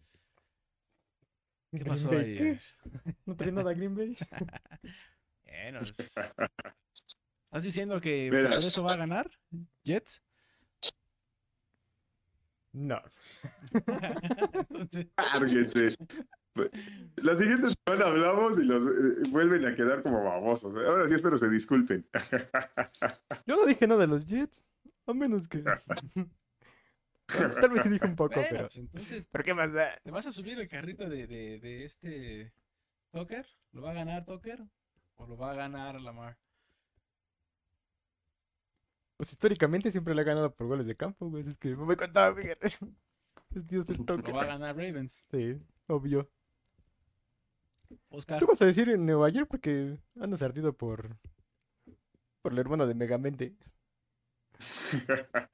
¿qué 1.73 1.79
Green 1.79 1.87
pasó 1.87 2.11
Bay, 2.11 2.27
ahí? 2.27 2.37
¿qué? 2.37 2.61
¿No 3.25 3.37
trae 3.37 3.53
nada 3.53 3.73
Green 3.73 3.95
Bay? 3.95 4.19
Bueno, 5.47 5.81
pues, 5.97 6.15
¿Estás 7.53 7.65
diciendo 7.65 8.01
que 8.01 8.31
por 8.31 8.65
eso 8.65 8.83
va 8.83 8.95
a 8.95 8.97
ganar 8.97 9.31
Jets? 9.85 10.23
No. 12.73 12.99
Entonces. 14.71 15.99
La 17.17 17.37
siguiente 17.37 17.69
semana 17.85 18.07
hablamos 18.07 18.59
y 18.59 18.63
los 18.63 18.87
eh, 18.87 19.29
vuelven 19.29 19.67
a 19.67 19.77
quedar 19.77 20.03
como 20.03 20.25
babosos. 20.25 20.75
Ahora 20.75 21.07
sí 21.07 21.13
espero 21.13 21.37
se 21.37 21.51
disculpen. 21.51 22.09
Yo 23.47 23.57
no 23.57 23.67
dije 23.67 23.87
nada 23.87 24.01
de 24.01 24.07
los 24.07 24.25
Jets. 24.25 24.59
A 25.07 25.13
menos 25.13 25.47
que. 25.47 25.63
Tal 27.27 27.71
vez 27.71 27.85
dije 27.85 28.07
un 28.07 28.17
poco, 28.17 28.37
bueno, 28.37 28.49
pero. 28.49 28.63
pues 28.63 28.79
entonces, 28.79 29.29
¿Pero 29.31 29.45
qué 29.45 29.53
más 29.53 29.71
da? 29.75 29.99
¿te 30.03 30.11
vas 30.11 30.27
a 30.27 30.33
subir 30.33 30.59
el 30.59 30.71
carrito 30.71 31.07
de, 31.07 31.27
de, 31.27 31.61
de 31.61 31.85
este 31.85 32.55
Tucker? 33.11 33.47
¿Lo 33.73 33.83
va 33.83 33.91
a 33.91 33.95
ganar 33.95 34.25
Tucker? 34.25 34.65
¿O 35.17 35.27
lo 35.27 35.37
va 35.37 35.51
a 35.51 35.55
ganar 35.55 36.01
Lamar? 36.01 36.39
Pues 39.23 39.35
históricamente 39.35 39.93
siempre 39.93 40.17
le 40.17 40.23
ha 40.23 40.25
ganado 40.25 40.53
por 40.53 40.67
goles 40.67 40.85
de 40.85 40.97
campo, 40.97 41.31
güey. 41.31 41.45
Es 41.47 41.57
que 41.57 41.77
no 41.77 41.87
me 41.87 41.95
contaba, 41.97 42.31
güey. 42.31 42.47
Es 43.55 43.65
Dios 43.69 43.87
del 43.87 43.99
¿Lo 43.99 44.05
toque. 44.05 44.33
va 44.33 44.43
a 44.43 44.47
ganar 44.47 44.75
Ravens? 44.77 45.25
Sí, 45.31 45.61
obvio. 45.87 46.29
Oscar. 48.09 48.41
¿Qué 48.41 48.47
vas 48.47 48.61
a 48.63 48.67
decir 48.67 48.89
en 48.89 49.07
Nueva 49.07 49.29
York? 49.29 49.47
Porque 49.49 49.97
andas 50.21 50.43
ardido 50.43 50.77
por. 50.77 51.19
por 52.43 52.53
el 52.53 52.59
hermano 52.59 52.85
de 52.85 52.97
Megamente. 52.97 53.55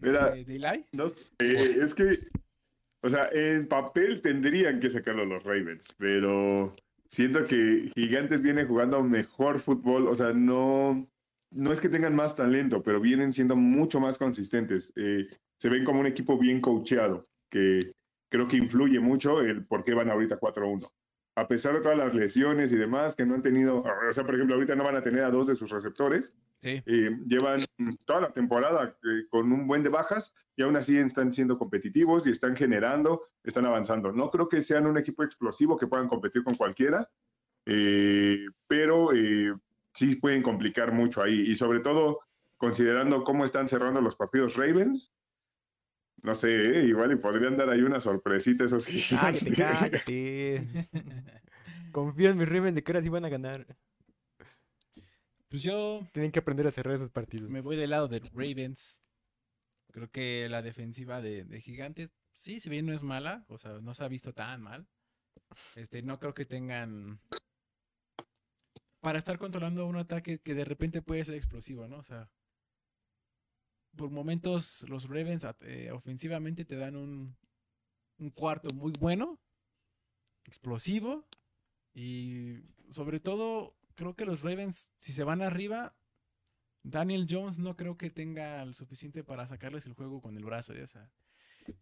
Mira, 0.00 0.30
¿De, 0.30 0.46
de 0.46 0.56
Eli? 0.56 0.86
No 0.92 1.10
sé, 1.10 1.34
es 1.40 1.94
que, 1.94 2.26
o 3.02 3.10
sea, 3.10 3.28
en 3.32 3.68
papel 3.68 4.22
tendrían 4.22 4.80
que 4.80 4.88
sacarlo 4.88 5.26
los 5.26 5.44
Ravens, 5.44 5.94
pero 5.98 6.74
siento 7.04 7.44
que 7.44 7.90
Gigantes 7.94 8.40
viene 8.40 8.64
jugando 8.64 9.02
mejor 9.02 9.60
fútbol, 9.60 10.08
o 10.08 10.14
sea, 10.14 10.32
no, 10.32 11.06
no 11.54 11.72
es 11.72 11.80
que 11.80 11.88
tengan 11.88 12.14
más 12.14 12.34
talento, 12.36 12.82
pero 12.82 13.00
vienen 13.00 13.32
siendo 13.32 13.56
mucho 13.56 14.00
más 14.00 14.18
consistentes. 14.18 14.92
Eh, 14.96 15.26
se 15.58 15.68
ven 15.68 15.84
como 15.84 16.00
un 16.00 16.06
equipo 16.06 16.36
bien 16.38 16.60
coacheado, 16.60 17.22
que 17.50 17.92
creo 18.30 18.48
que 18.48 18.56
influye 18.56 18.98
mucho 19.00 19.40
el 19.40 19.64
por 19.64 19.84
qué 19.84 19.94
van 19.94 20.10
ahorita 20.10 20.38
4-1. 20.38 20.90
A 21.36 21.48
pesar 21.48 21.74
de 21.74 21.80
todas 21.80 21.98
las 21.98 22.14
lesiones 22.14 22.70
y 22.72 22.76
demás 22.76 23.16
que 23.16 23.26
no 23.26 23.34
han 23.34 23.42
tenido, 23.42 23.82
o 23.82 24.12
sea, 24.12 24.24
por 24.24 24.34
ejemplo, 24.34 24.54
ahorita 24.54 24.76
no 24.76 24.84
van 24.84 24.96
a 24.96 25.02
tener 25.02 25.24
a 25.24 25.30
dos 25.30 25.46
de 25.46 25.56
sus 25.56 25.70
receptores, 25.70 26.34
Sí. 26.62 26.82
eh, 26.86 27.10
llevan 27.26 27.60
toda 28.06 28.20
la 28.22 28.32
temporada 28.32 28.96
eh, 29.02 29.26
con 29.28 29.52
un 29.52 29.66
buen 29.66 29.82
de 29.82 29.90
bajas 29.90 30.32
y 30.56 30.62
aún 30.62 30.76
así 30.76 30.96
están 30.96 31.32
siendo 31.32 31.58
competitivos 31.58 32.26
y 32.26 32.30
están 32.30 32.56
generando, 32.56 33.22
están 33.42 33.66
avanzando. 33.66 34.12
No 34.12 34.30
creo 34.30 34.48
que 34.48 34.62
sean 34.62 34.86
un 34.86 34.96
equipo 34.96 35.22
explosivo 35.24 35.76
que 35.76 35.86
puedan 35.88 36.08
competir 36.08 36.42
con 36.44 36.54
cualquiera, 36.54 37.10
eh, 37.66 38.46
pero 38.66 39.12
eh, 39.12 39.52
sí 39.94 40.16
pueden 40.16 40.42
complicar 40.42 40.92
mucho 40.92 41.22
ahí 41.22 41.40
y 41.50 41.54
sobre 41.54 41.80
todo 41.80 42.20
considerando 42.56 43.22
cómo 43.24 43.44
están 43.44 43.68
cerrando 43.68 44.00
los 44.00 44.16
partidos 44.16 44.56
Ravens. 44.56 45.12
No 46.22 46.34
sé, 46.34 46.48
eh, 46.80 46.84
igual 46.86 47.12
y 47.12 47.16
podrían 47.16 47.56
dar 47.56 47.68
ahí 47.70 47.82
una 47.82 48.00
sorpresita 48.00 48.64
esos 48.64 48.86
Cállate, 49.10 49.50
gigantes. 49.50 50.04
cállate. 50.04 50.88
Confía 51.92 52.30
en 52.30 52.38
mis 52.38 52.48
Ravens 52.48 52.74
de 52.74 52.82
que 52.82 52.92
ahora 52.92 53.02
sí 53.02 53.08
van 53.08 53.24
a 53.24 53.28
ganar. 53.28 53.66
Pues 55.48 55.62
yo 55.62 56.00
Tienen 56.12 56.32
que 56.32 56.38
aprender 56.40 56.66
a 56.66 56.70
cerrar 56.72 56.94
esos 56.96 57.10
partidos. 57.10 57.50
me 57.50 57.60
voy 57.60 57.76
del 57.76 57.90
lado 57.90 58.08
de 58.08 58.20
Ravens. 58.32 58.98
Creo 59.92 60.10
que 60.10 60.48
la 60.48 60.62
defensiva 60.62 61.20
de, 61.20 61.44
de 61.44 61.60
Gigantes, 61.60 62.10
sí, 62.34 62.58
si 62.58 62.68
bien 62.68 62.86
no 62.86 62.92
es 62.92 63.02
mala, 63.04 63.44
o 63.48 63.58
sea, 63.58 63.78
no 63.80 63.94
se 63.94 64.02
ha 64.04 64.08
visto 64.08 64.32
tan 64.32 64.62
mal. 64.62 64.88
Este, 65.76 66.02
no 66.02 66.18
creo 66.18 66.34
que 66.34 66.46
tengan 66.46 67.20
para 69.04 69.18
estar 69.18 69.38
controlando 69.38 69.86
un 69.86 69.96
ataque 69.96 70.38
que 70.38 70.54
de 70.54 70.64
repente 70.64 71.02
puede 71.02 71.22
ser 71.26 71.34
explosivo, 71.34 71.86
¿no? 71.86 71.98
O 71.98 72.02
sea, 72.02 72.30
por 73.94 74.10
momentos 74.10 74.86
los 74.88 75.10
Ravens 75.10 75.46
eh, 75.60 75.90
ofensivamente 75.92 76.64
te 76.64 76.76
dan 76.76 76.96
un, 76.96 77.36
un 78.16 78.30
cuarto 78.30 78.72
muy 78.72 78.92
bueno, 78.98 79.38
explosivo 80.44 81.28
y 81.92 82.62
sobre 82.92 83.20
todo 83.20 83.76
creo 83.94 84.16
que 84.16 84.24
los 84.24 84.40
Ravens 84.40 84.90
si 84.96 85.12
se 85.12 85.22
van 85.22 85.42
arriba 85.42 85.94
Daniel 86.82 87.26
Jones 87.28 87.58
no 87.58 87.76
creo 87.76 87.98
que 87.98 88.08
tenga 88.08 88.62
el 88.62 88.72
suficiente 88.72 89.22
para 89.22 89.46
sacarles 89.46 89.84
el 89.84 89.92
juego 89.92 90.22
con 90.22 90.38
el 90.38 90.46
brazo, 90.46 90.72
¿eh? 90.72 90.82
o 90.82 90.88
sea, 90.88 91.12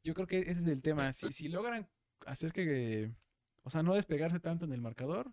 yo 0.03 0.13
creo 0.15 0.27
que 0.27 0.39
ese 0.39 0.51
es 0.51 0.63
el 0.63 0.83
tema, 0.83 1.13
si, 1.13 1.33
si 1.33 1.49
logran 1.49 1.89
hacer 2.27 2.53
que, 2.53 3.15
o 3.63 3.71
sea, 3.71 3.85
no 3.85 3.95
despegarse 3.95 4.41
tanto 4.41 4.65
en 4.65 4.73
el 4.73 4.81
marcador, 4.81 5.33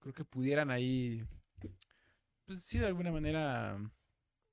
creo 0.00 0.14
que 0.14 0.24
pudieran 0.24 0.70
ahí, 0.70 1.24
pues 2.44 2.62
sí, 2.62 2.78
de 2.78 2.86
alguna 2.86 3.12
manera 3.12 3.78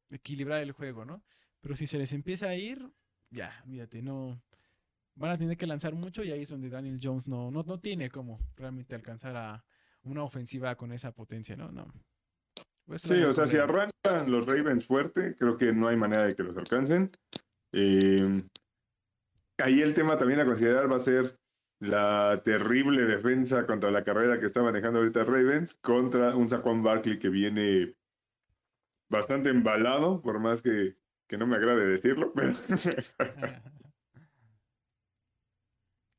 equilibrar 0.09 0.61
el 0.61 0.71
juego, 0.71 1.05
¿no? 1.05 1.23
Pero 1.61 1.75
si 1.75 1.87
se 1.87 1.97
les 1.97 2.13
empieza 2.13 2.49
a 2.49 2.55
ir, 2.55 2.91
ya, 3.29 3.51
fíjate, 3.67 4.01
no, 4.01 4.41
van 5.15 5.31
a 5.31 5.37
tener 5.37 5.57
que 5.57 5.67
lanzar 5.67 5.95
mucho 5.95 6.23
y 6.23 6.31
ahí 6.31 6.41
es 6.41 6.49
donde 6.49 6.69
Daniel 6.69 6.99
Jones 7.01 7.27
no, 7.27 7.51
no, 7.51 7.63
no 7.63 7.79
tiene 7.79 8.09
como 8.09 8.39
realmente 8.55 8.95
alcanzar 8.95 9.35
a 9.35 9.65
una 10.03 10.23
ofensiva 10.23 10.75
con 10.75 10.91
esa 10.91 11.11
potencia, 11.11 11.55
¿no? 11.55 11.71
No. 11.71 11.87
Pues, 12.85 13.01
Sí, 13.01 13.21
o 13.23 13.33
sea, 13.33 13.47
si 13.47 13.57
arrancan 13.57 14.31
los 14.31 14.45
Ravens 14.45 14.85
fuerte, 14.85 15.35
creo 15.37 15.57
que 15.57 15.73
no 15.73 15.87
hay 15.87 15.95
manera 15.95 16.25
de 16.25 16.35
que 16.35 16.43
los 16.43 16.55
alcancen. 16.55 17.11
Eh, 17.71 18.43
ahí 19.57 19.81
el 19.81 19.93
tema 19.93 20.17
también 20.17 20.39
a 20.39 20.45
considerar 20.45 20.91
va 20.91 20.97
a 20.97 20.99
ser 20.99 21.39
la 21.79 22.41
terrible 22.43 23.05
defensa 23.05 23.65
contra 23.65 23.91
la 23.91 24.03
carrera 24.03 24.39
que 24.39 24.45
está 24.45 24.63
manejando 24.63 24.99
ahorita 24.99 25.23
Ravens 25.23 25.75
contra 25.75 26.35
un 26.35 26.49
Saquon 26.49 26.81
Barkley 26.83 27.19
que 27.19 27.29
viene 27.29 27.95
bastante 29.09 29.49
embalado, 29.49 30.21
por 30.21 30.39
más 30.39 30.61
que, 30.61 30.95
que 31.27 31.37
no 31.37 31.47
me 31.47 31.55
agrade 31.57 31.85
decirlo, 31.85 32.31
pero 32.33 32.53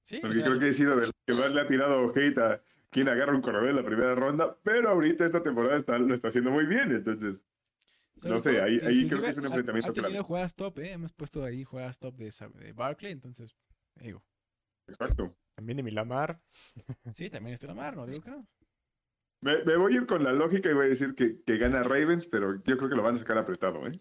Sí, 0.03 0.19
o 0.19 0.21
porque 0.21 0.35
sea, 0.37 0.45
creo 0.47 0.59
que 0.61 0.69
he 0.69 0.73
sido 0.73 0.95
de 0.97 1.07
los 1.07 1.13
que 1.27 1.35
más 1.35 1.53
le 1.53 1.61
ha 1.63 1.67
tirado 1.67 2.09
hate 2.15 2.39
a 2.39 2.63
quien 2.91 3.09
agarra 3.09 3.35
un 3.35 3.43
corredor 3.43 3.71
en 3.71 3.77
la 3.77 3.85
primera 3.85 4.15
ronda, 4.15 4.57
pero 4.63 4.89
ahorita 4.91 5.27
esta 5.27 5.43
temporada 5.43 5.77
está, 5.77 5.99
lo 5.99 6.15
está 6.15 6.29
haciendo 6.29 6.53
muy 6.53 6.65
bien, 6.67 6.93
entonces 6.93 7.43
No 8.25 8.39
sé, 8.39 8.61
ahí- 8.61 8.79
ahí 8.87 9.09
creo 9.09 9.21
que 9.21 9.31
es 9.31 9.37
un 9.39 9.45
ha- 9.47 9.49
enfrentamiento 9.49 9.91
Ha 9.91 9.95
tenido 9.95 10.11
clave. 10.11 10.23
jugadas 10.23 10.55
top, 10.55 10.79
¿eh? 10.79 10.93
Hemos 10.93 11.13
puesto 11.13 11.43
ahí 11.45 11.65
jugadas 11.65 11.99
top 11.99 12.15
de, 12.15 12.33
de 12.61 12.73
Barkley, 12.73 13.11
entonces, 13.11 13.57
digo. 13.97 14.23
Exacto. 14.89 15.37
También 15.55 15.77
de 15.79 15.83
Milamar. 15.83 16.41
Sí, 17.15 17.31
también 17.31 17.55
está 17.55 17.67
la 17.67 17.75
mar, 17.75 17.97
no 17.97 18.07
digo 18.07 18.21
que 18.21 18.31
no. 18.31 18.47
Me, 19.41 19.63
me 19.65 19.77
voy 19.77 19.95
a 19.95 19.97
ir 19.97 20.07
con 20.07 20.25
la 20.25 20.33
lógica 20.33 20.71
y 20.71 20.75
voy 20.75 20.87
a 20.87 20.89
decir 20.89 21.15
que, 21.15 21.43
que 21.45 21.59
gana 21.59 21.83
Ravens, 21.83 22.27
pero 22.27 22.55
yo 22.65 22.77
creo 22.77 22.89
que 22.89 22.97
lo 22.97 23.03
van 23.03 23.15
a 23.15 23.19
sacar 23.19 23.39
apretado, 23.39 23.87
¿eh? 23.87 24.01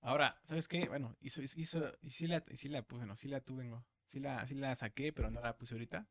Ahora, 0.00 0.38
¿sabes 0.44 0.68
qué? 0.68 0.86
Bueno, 0.88 1.16
hizo, 1.20 1.40
hizo, 1.42 1.58
hizo- 1.60 1.92
y 2.02 2.10
sí 2.10 2.26
la, 2.26 2.44
y 2.50 2.56
sí 2.56 2.68
la 2.68 2.82
puse, 2.82 3.06
no, 3.06 3.16
sí 3.16 3.28
la 3.28 3.40
tuve, 3.40 3.64
no. 3.64 3.86
Sí 4.04 4.20
la, 4.20 4.46
sí 4.46 4.54
la 4.54 4.74
saqué, 4.74 5.12
pero 5.12 5.30
no 5.30 5.40
la 5.40 5.56
puse 5.56 5.74
ahorita. 5.74 6.06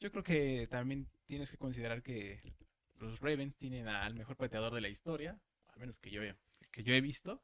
Yo 0.00 0.10
creo 0.10 0.22
que 0.22 0.66
también 0.70 1.08
tienes 1.26 1.50
que 1.50 1.56
considerar 1.58 2.02
que 2.02 2.54
los 2.98 3.20
Ravens 3.20 3.56
tienen 3.56 3.88
al 3.88 4.14
mejor 4.14 4.36
pateador 4.36 4.74
de 4.74 4.80
la 4.82 4.88
historia, 4.88 5.40
al 5.68 5.80
menos 5.80 5.98
que 5.98 6.10
yo, 6.10 6.22
he- 6.22 6.36
que 6.72 6.82
yo 6.82 6.94
he 6.94 7.00
visto. 7.00 7.42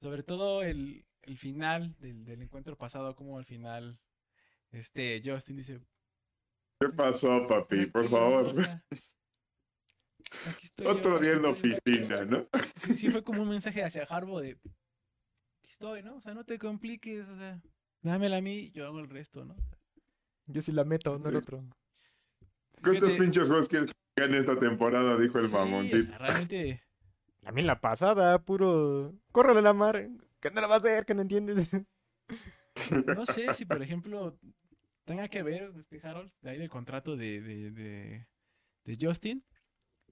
Sobre 0.00 0.22
todo 0.22 0.62
el, 0.62 1.06
el 1.22 1.38
final 1.38 1.96
del, 1.98 2.24
del 2.24 2.42
encuentro 2.42 2.76
pasado, 2.76 3.14
como 3.14 3.38
al 3.38 3.44
final 3.44 3.98
este 4.74 5.22
Justin 5.24 5.56
dice, 5.56 5.80
¿Qué 6.80 6.88
pasó, 6.90 7.46
papi? 7.46 7.86
Por 7.86 8.08
favor. 8.08 8.46
o 8.46 8.54
sea, 8.54 8.84
aquí 10.46 10.66
estoy 10.66 10.86
Otro 10.86 11.18
día 11.18 11.32
en 11.32 11.42
la 11.42 11.50
oficina, 11.50 12.24
¿no? 12.24 12.46
Sí, 12.76 12.96
sí, 12.96 13.10
fue 13.10 13.22
como 13.22 13.42
un 13.42 13.48
mensaje 13.48 13.82
hacia 13.84 14.04
Harbo 14.04 14.40
de 14.40 14.50
aquí 14.52 15.70
estoy, 15.70 16.02
¿no? 16.02 16.16
O 16.16 16.20
sea, 16.20 16.34
no 16.34 16.44
te 16.44 16.58
compliques, 16.58 17.24
o 17.28 17.36
sea, 17.36 17.60
dámela 18.02 18.36
a 18.38 18.40
mí, 18.40 18.70
yo 18.72 18.86
hago 18.86 19.00
el 19.00 19.08
resto, 19.08 19.44
¿no? 19.44 19.56
Yo 20.46 20.60
sí 20.60 20.72
la 20.72 20.84
meto, 20.84 21.18
no 21.18 21.28
el 21.30 21.36
otro. 21.36 21.64
¿Cuántos 22.82 23.12
pinches 23.12 23.48
juegos 23.48 23.68
quieres 23.68 23.90
que 23.90 24.22
gane 24.22 24.38
esta 24.38 24.58
temporada? 24.58 25.16
Dijo 25.18 25.38
el 25.38 25.48
Sí, 25.48 25.54
o 25.54 25.58
mamoncito. 25.58 26.08
sea, 26.08 26.18
realmente, 26.18 26.82
A 27.44 27.52
mí 27.52 27.62
en 27.62 27.66
la 27.66 27.80
pasada, 27.80 28.38
puro. 28.44 29.14
Corre 29.32 29.54
de 29.54 29.62
la 29.62 29.72
mar. 29.72 30.06
Que 30.40 30.50
no 30.50 30.60
la 30.60 30.66
va 30.66 30.74
a 30.74 30.78
hacer, 30.78 31.06
que 31.06 31.14
no 31.14 31.22
entiendes. 31.22 31.66
no 33.06 33.24
sé 33.24 33.54
si, 33.54 33.64
por 33.64 33.82
ejemplo, 33.82 34.38
tenga 35.04 35.28
que 35.28 35.42
ver, 35.42 35.72
este 35.78 36.06
Harold, 36.06 36.32
de 36.40 36.50
ahí 36.50 36.58
del 36.58 36.68
contrato 36.70 37.16
de, 37.16 37.40
de, 37.40 37.70
de, 37.70 38.26
de 38.84 38.98
Justin, 39.00 39.44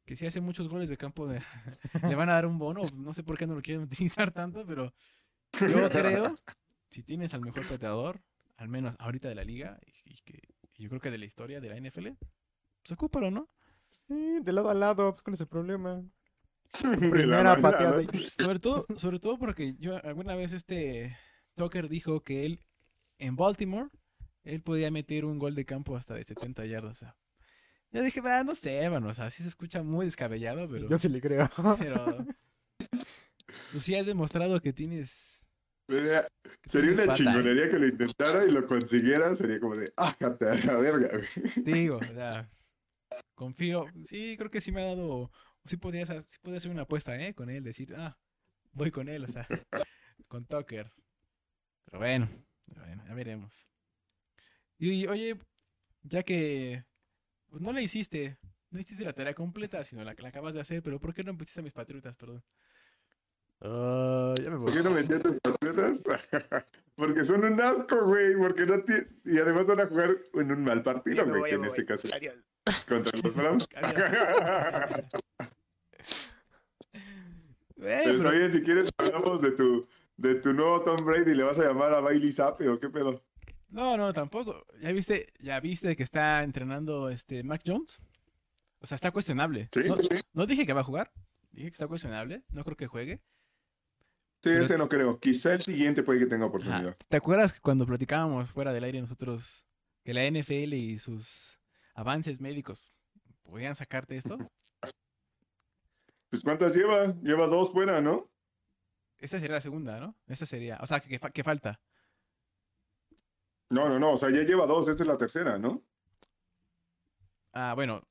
que 0.05 0.16
si 0.16 0.27
hace 0.27 0.40
muchos 0.40 0.69
goles 0.69 0.89
de 0.89 0.97
campo, 0.97 1.27
de- 1.28 1.43
le 2.14 2.14
van 2.14 2.28
a 2.28 2.35
dar 2.35 2.47
un 2.47 2.59
bono, 2.59 2.82
no 2.94 3.12
sé 3.14 3.23
por 3.23 3.39
qué 3.39 3.47
no 3.47 3.55
lo 3.55 3.62
quieren 3.62 3.82
utilizar 3.90 4.32
tanto, 4.32 4.66
pero 4.66 4.93
yo 5.60 5.89
creo, 5.90 6.35
si 6.89 7.02
tienes 7.02 7.35
al 7.35 7.40
mejor 7.40 7.66
pateador, 7.69 8.20
al 8.56 8.69
menos 8.69 8.94
ahorita 8.98 9.28
de 9.28 9.35
la 9.35 9.44
liga, 9.44 9.78
y, 10.05 10.14
y 10.14 10.19
que 10.23 10.40
y 10.74 10.85
yo 10.85 10.89
creo 10.89 11.01
que 11.01 11.10
de 11.10 11.19
la 11.19 11.27
historia 11.27 11.60
de 11.60 11.69
la 11.69 11.77
NFL, 11.77 12.09
pues 12.82 12.93
ocúpalo, 12.93 13.31
¿no? 13.31 13.48
Sí, 14.09 14.39
de 14.40 14.52
lado 14.52 14.70
a 14.70 14.74
lado, 14.74 15.12
pues, 15.12 15.23
¿cuál 15.23 15.35
es 15.35 15.40
el 15.43 15.47
problema? 15.48 16.02
Primera 16.81 17.60
pateada. 17.60 18.02
Sobre 18.39 18.59
todo, 18.59 18.86
sobre 18.97 19.19
todo 19.19 19.39
porque 19.39 19.74
yo 19.78 20.02
alguna 20.05 20.35
vez 20.35 20.52
este 20.55 21.16
Tucker 21.55 21.89
dijo 21.89 22.23
que 22.23 22.47
él 22.47 22.60
en 23.19 23.36
Baltimore 23.36 23.90
él 24.44 24.62
podía 24.62 24.90
meter 24.90 25.24
un 25.24 25.39
gol 25.39 25.55
de 25.55 25.64
campo 25.64 25.97
hasta 25.97 26.14
de 26.14 26.24
70 26.24 26.66
yardas. 26.66 26.90
O 26.90 26.94
sea, 27.01 27.16
yo 27.93 28.02
dije, 28.02 28.20
va, 28.20 28.43
no 28.43 28.55
sé, 28.55 28.89
bueno, 28.89 29.09
o 29.09 29.14
sea, 29.14 29.31
sí 29.31 29.43
se 29.43 29.48
escucha 29.48 29.82
muy 29.82 30.06
descabellado, 30.06 30.69
pero, 30.69 30.89
Yo 30.89 30.98
sí 30.98 31.09
le 31.09 31.20
creo. 31.20 31.51
pero 31.78 32.27
pues 33.70 33.85
sí 33.85 33.94
has 33.94 34.06
demostrado 34.06 34.60
que 34.60 34.73
tienes. 34.73 35.47
Sería, 35.89 36.23
que 36.62 36.70
sería 36.70 36.94
tienes 36.94 36.98
una 36.98 37.06
pata, 37.06 37.12
¿eh? 37.12 37.27
chingonería 37.27 37.70
que 37.70 37.78
lo 37.78 37.86
intentara 37.89 38.44
y 38.44 38.51
lo 38.51 38.66
consiguiera. 38.66 39.35
Sería 39.35 39.60
como 39.60 39.77
de, 39.77 39.93
ah, 39.97 40.16
a 40.20 40.66
la 40.66 40.74
verga. 40.77 41.09
güey". 41.09 41.64
Digo, 41.64 41.97
o 41.97 42.14
sea, 42.14 42.51
confío. 43.35 43.86
Sí, 44.05 44.36
creo 44.39 44.51
que 44.51 44.60
sí 44.60 44.73
me 44.73 44.82
ha 44.82 44.86
dado. 44.86 45.31
Sí 45.64 45.77
podría, 45.77 46.06
sí 46.06 46.39
podría 46.40 46.59
hacer 46.59 46.70
una 46.70 46.82
apuesta, 46.82 47.20
¿eh? 47.20 47.35
Con 47.35 47.51
él, 47.51 47.62
decir, 47.62 47.94
ah, 47.97 48.16
voy 48.73 48.90
con 48.90 49.09
él, 49.09 49.24
o 49.24 49.28
sea, 49.28 49.47
con 50.28 50.47
Tucker. 50.47 50.90
Pero 51.85 51.98
bueno, 51.98 52.28
pero 52.66 52.86
bueno, 52.86 53.05
ya 53.06 53.14
veremos. 53.14 53.72
Y, 54.85 55.07
oye, 55.07 55.39
ya 56.03 56.25
que 56.25 56.85
pues 57.49 57.63
no 57.63 57.73
la 57.73 57.81
hiciste, 57.83 58.37
no 58.71 58.81
hiciste 58.81 59.05
la 59.05 59.13
tarea 59.13 59.33
completa, 59.33 59.85
sino 59.85 60.03
la 60.03 60.17
que 60.17 60.23
la 60.23 60.31
acabas 60.31 60.55
de 60.55 60.61
hacer, 60.61 60.83
pero 60.83 60.99
¿por 60.99 61.15
qué 61.15 61.23
no 61.23 61.31
empezaste 61.31 61.61
a 61.61 61.63
mis 61.63 61.73
patriotas, 61.73 62.17
perdón? 62.17 62.43
Ah, 63.61 64.35
ya 64.43 64.51
me 64.51 64.59
¿Por 64.59 64.73
qué 64.73 64.83
no 64.83 64.91
metí 64.91 65.13
a 65.13 65.21
tus 65.21 65.39
patriotas? 65.39 66.03
Porque 66.97 67.23
son 67.25 67.45
un 67.45 67.61
asco, 67.61 68.07
güey. 68.07 68.35
Porque 68.37 68.67
no 68.67 68.83
ti- 68.83 69.07
Y 69.25 69.39
además 69.39 69.67
van 69.69 69.81
a 69.83 69.87
jugar 69.87 70.17
en 70.35 70.51
un 70.51 70.65
mal 70.65 70.83
partido, 70.83 71.25
güey. 71.27 71.55
en 71.55 71.65
este 71.67 71.83
voy. 71.83 71.87
caso 71.87 72.09
Adiós. 72.13 72.35
contra 72.89 73.13
los 73.23 73.35
Browns. 73.37 73.67
Eh, 77.85 78.01
Pero 78.05 78.11
está 78.17 78.29
pero- 78.29 78.31
bien, 78.39 78.53
si 78.53 78.63
quieres, 78.63 78.91
hablamos 78.99 79.43
de 79.43 79.51
tu, 79.53 79.89
de 80.17 80.35
tu 80.37 80.53
nuevo 80.53 80.83
Tom 80.83 81.05
Brady. 81.05 81.35
¿Le 81.35 81.43
vas 81.43 81.59
a 81.59 81.65
llamar 81.65 81.93
a 81.95 82.01
Bailey 82.01 82.31
Zappe 82.33 82.69
o 82.69 82.79
qué 82.79 82.89
pedo? 82.89 83.25
No, 83.73 83.97
no, 83.97 84.12
tampoco. 84.12 84.66
¿Ya 84.81 84.93
viste, 84.93 85.32
ya 85.40 85.59
viste 85.59 85.97
que 85.97 86.03
está 86.03 86.43
entrenando 86.43 87.09
este 87.09 87.43
Mac 87.43 87.62
Jones? 87.66 87.99
O 88.81 88.86
sea, 88.86 88.97
está 88.97 89.11
cuestionable. 89.11 89.69
Sí, 89.73 89.81
no, 89.89 89.97
sí, 89.97 90.09
no 90.35 90.47
dije 90.47 90.66
que 90.66 90.74
va 90.74 90.82
a 90.82 90.85
jugar. 90.85 91.11
Dije 91.51 91.69
que 91.69 91.73
está 91.74 91.86
cuestionable. 91.89 92.43
No 92.51 92.65
creo 92.65 92.77
que 92.77 92.86
juegue. 92.86 93.16
Sí, 93.16 94.51
Pero- 94.51 94.62
ese 94.62 94.77
no 94.77 94.89
creo. 94.89 95.19
Quizá 95.19 95.55
el 95.55 95.62
siguiente 95.62 96.03
puede 96.03 96.19
que 96.20 96.27
tenga 96.27 96.47
oportunidad. 96.47 96.97
¿Te 97.09 97.16
acuerdas 97.16 97.53
que 97.53 97.61
cuando 97.61 97.86
platicábamos 97.86 98.51
fuera 98.51 98.73
del 98.73 98.85
aire 98.85 99.01
nosotros 99.01 99.66
que 100.05 100.12
la 100.12 100.24
NFL 100.24 100.74
y 100.74 100.99
sus 100.99 101.59
avances 101.94 102.40
médicos 102.40 102.93
podían 103.43 103.74
sacarte 103.74 104.16
esto? 104.16 104.36
Pues 106.31 106.43
¿cuántas 106.43 106.74
lleva? 106.74 107.15
Lleva 107.23 107.47
dos 107.47 107.73
fuera, 107.73 108.01
¿no? 108.01 108.31
Esta 109.19 109.39
sería 109.39 109.57
la 109.57 109.61
segunda, 109.61 110.01
¿no? 110.01 110.16
Esta 110.27 110.47
sería. 110.47 110.78
O 110.81 110.86
sea, 110.86 111.01
que, 111.01 111.19
que 111.19 111.44
falta. 111.44 111.78
No, 113.73 113.89
no, 113.89 113.99
no. 113.99 114.12
O 114.12 114.16
sea, 114.16 114.31
ya 114.31 114.43
lleva 114.43 114.66
dos. 114.66 114.89
Esta 114.89 115.03
es 115.03 115.07
la 115.09 115.16
tercera, 115.19 115.59
¿no? 115.59 115.82
Ah, 117.53 117.73
bueno. 117.74 118.03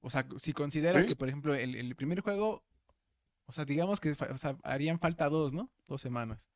O 0.00 0.08
sea, 0.10 0.26
si 0.38 0.52
consideras 0.52 1.02
¿Sí? 1.02 1.08
que, 1.08 1.16
por 1.16 1.28
ejemplo, 1.28 1.54
el, 1.54 1.74
el 1.74 1.94
primer 1.94 2.20
juego. 2.20 2.64
O 3.46 3.52
sea, 3.52 3.64
digamos 3.64 4.00
que 4.00 4.14
fa- 4.14 4.30
o 4.32 4.38
sea, 4.38 4.56
harían 4.62 4.98
falta 4.98 5.28
dos, 5.28 5.52
¿no? 5.52 5.70
Dos 5.88 6.00
semanas. 6.00 6.50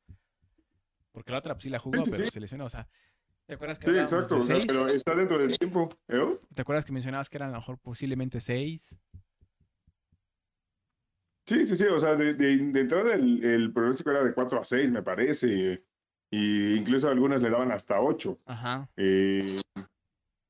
Porque 1.11 1.31
la 1.31 1.39
otra 1.39 1.53
pues, 1.53 1.63
sí 1.63 1.69
la 1.69 1.79
jugó, 1.79 2.03
sí, 2.05 2.11
pero 2.11 2.25
sí. 2.25 2.31
se 2.31 2.39
lesionó. 2.39 2.65
O 2.65 2.69
sea, 2.69 2.87
¿te 3.45 3.53
acuerdas 3.53 3.77
que 3.79 3.91
Sí, 3.91 3.97
exacto. 3.97 4.35
de 4.35 4.41
seis? 4.41 4.63
pero 4.67 4.87
está 4.87 5.13
dentro 5.15 5.37
del 5.37 5.57
tiempo. 5.59 5.89
¿eh? 6.07 6.39
¿Te 6.53 6.61
acuerdas 6.61 6.85
que 6.85 6.91
mencionabas 6.91 7.29
que 7.29 7.37
eran 7.37 7.49
a 7.49 7.53
lo 7.53 7.57
mejor 7.59 7.77
posiblemente 7.79 8.39
seis? 8.39 8.97
Sí, 11.45 11.67
sí, 11.67 11.75
sí. 11.75 11.83
O 11.83 11.99
sea, 11.99 12.15
de, 12.15 12.33
de, 12.33 12.57
de 12.57 12.79
entrada 12.79 13.13
el, 13.13 13.43
el 13.43 13.71
pronóstico 13.71 14.09
era 14.09 14.23
de 14.23 14.33
4 14.33 14.59
a 14.59 14.63
6, 14.63 14.89
me 14.89 15.03
parece. 15.03 15.84
Y 16.31 16.75
incluso 16.75 17.07
algunas 17.09 17.41
le 17.41 17.49
daban 17.49 17.71
hasta 17.71 18.01
8. 18.01 18.39
Ajá. 18.45 18.89
Eh, 18.97 19.61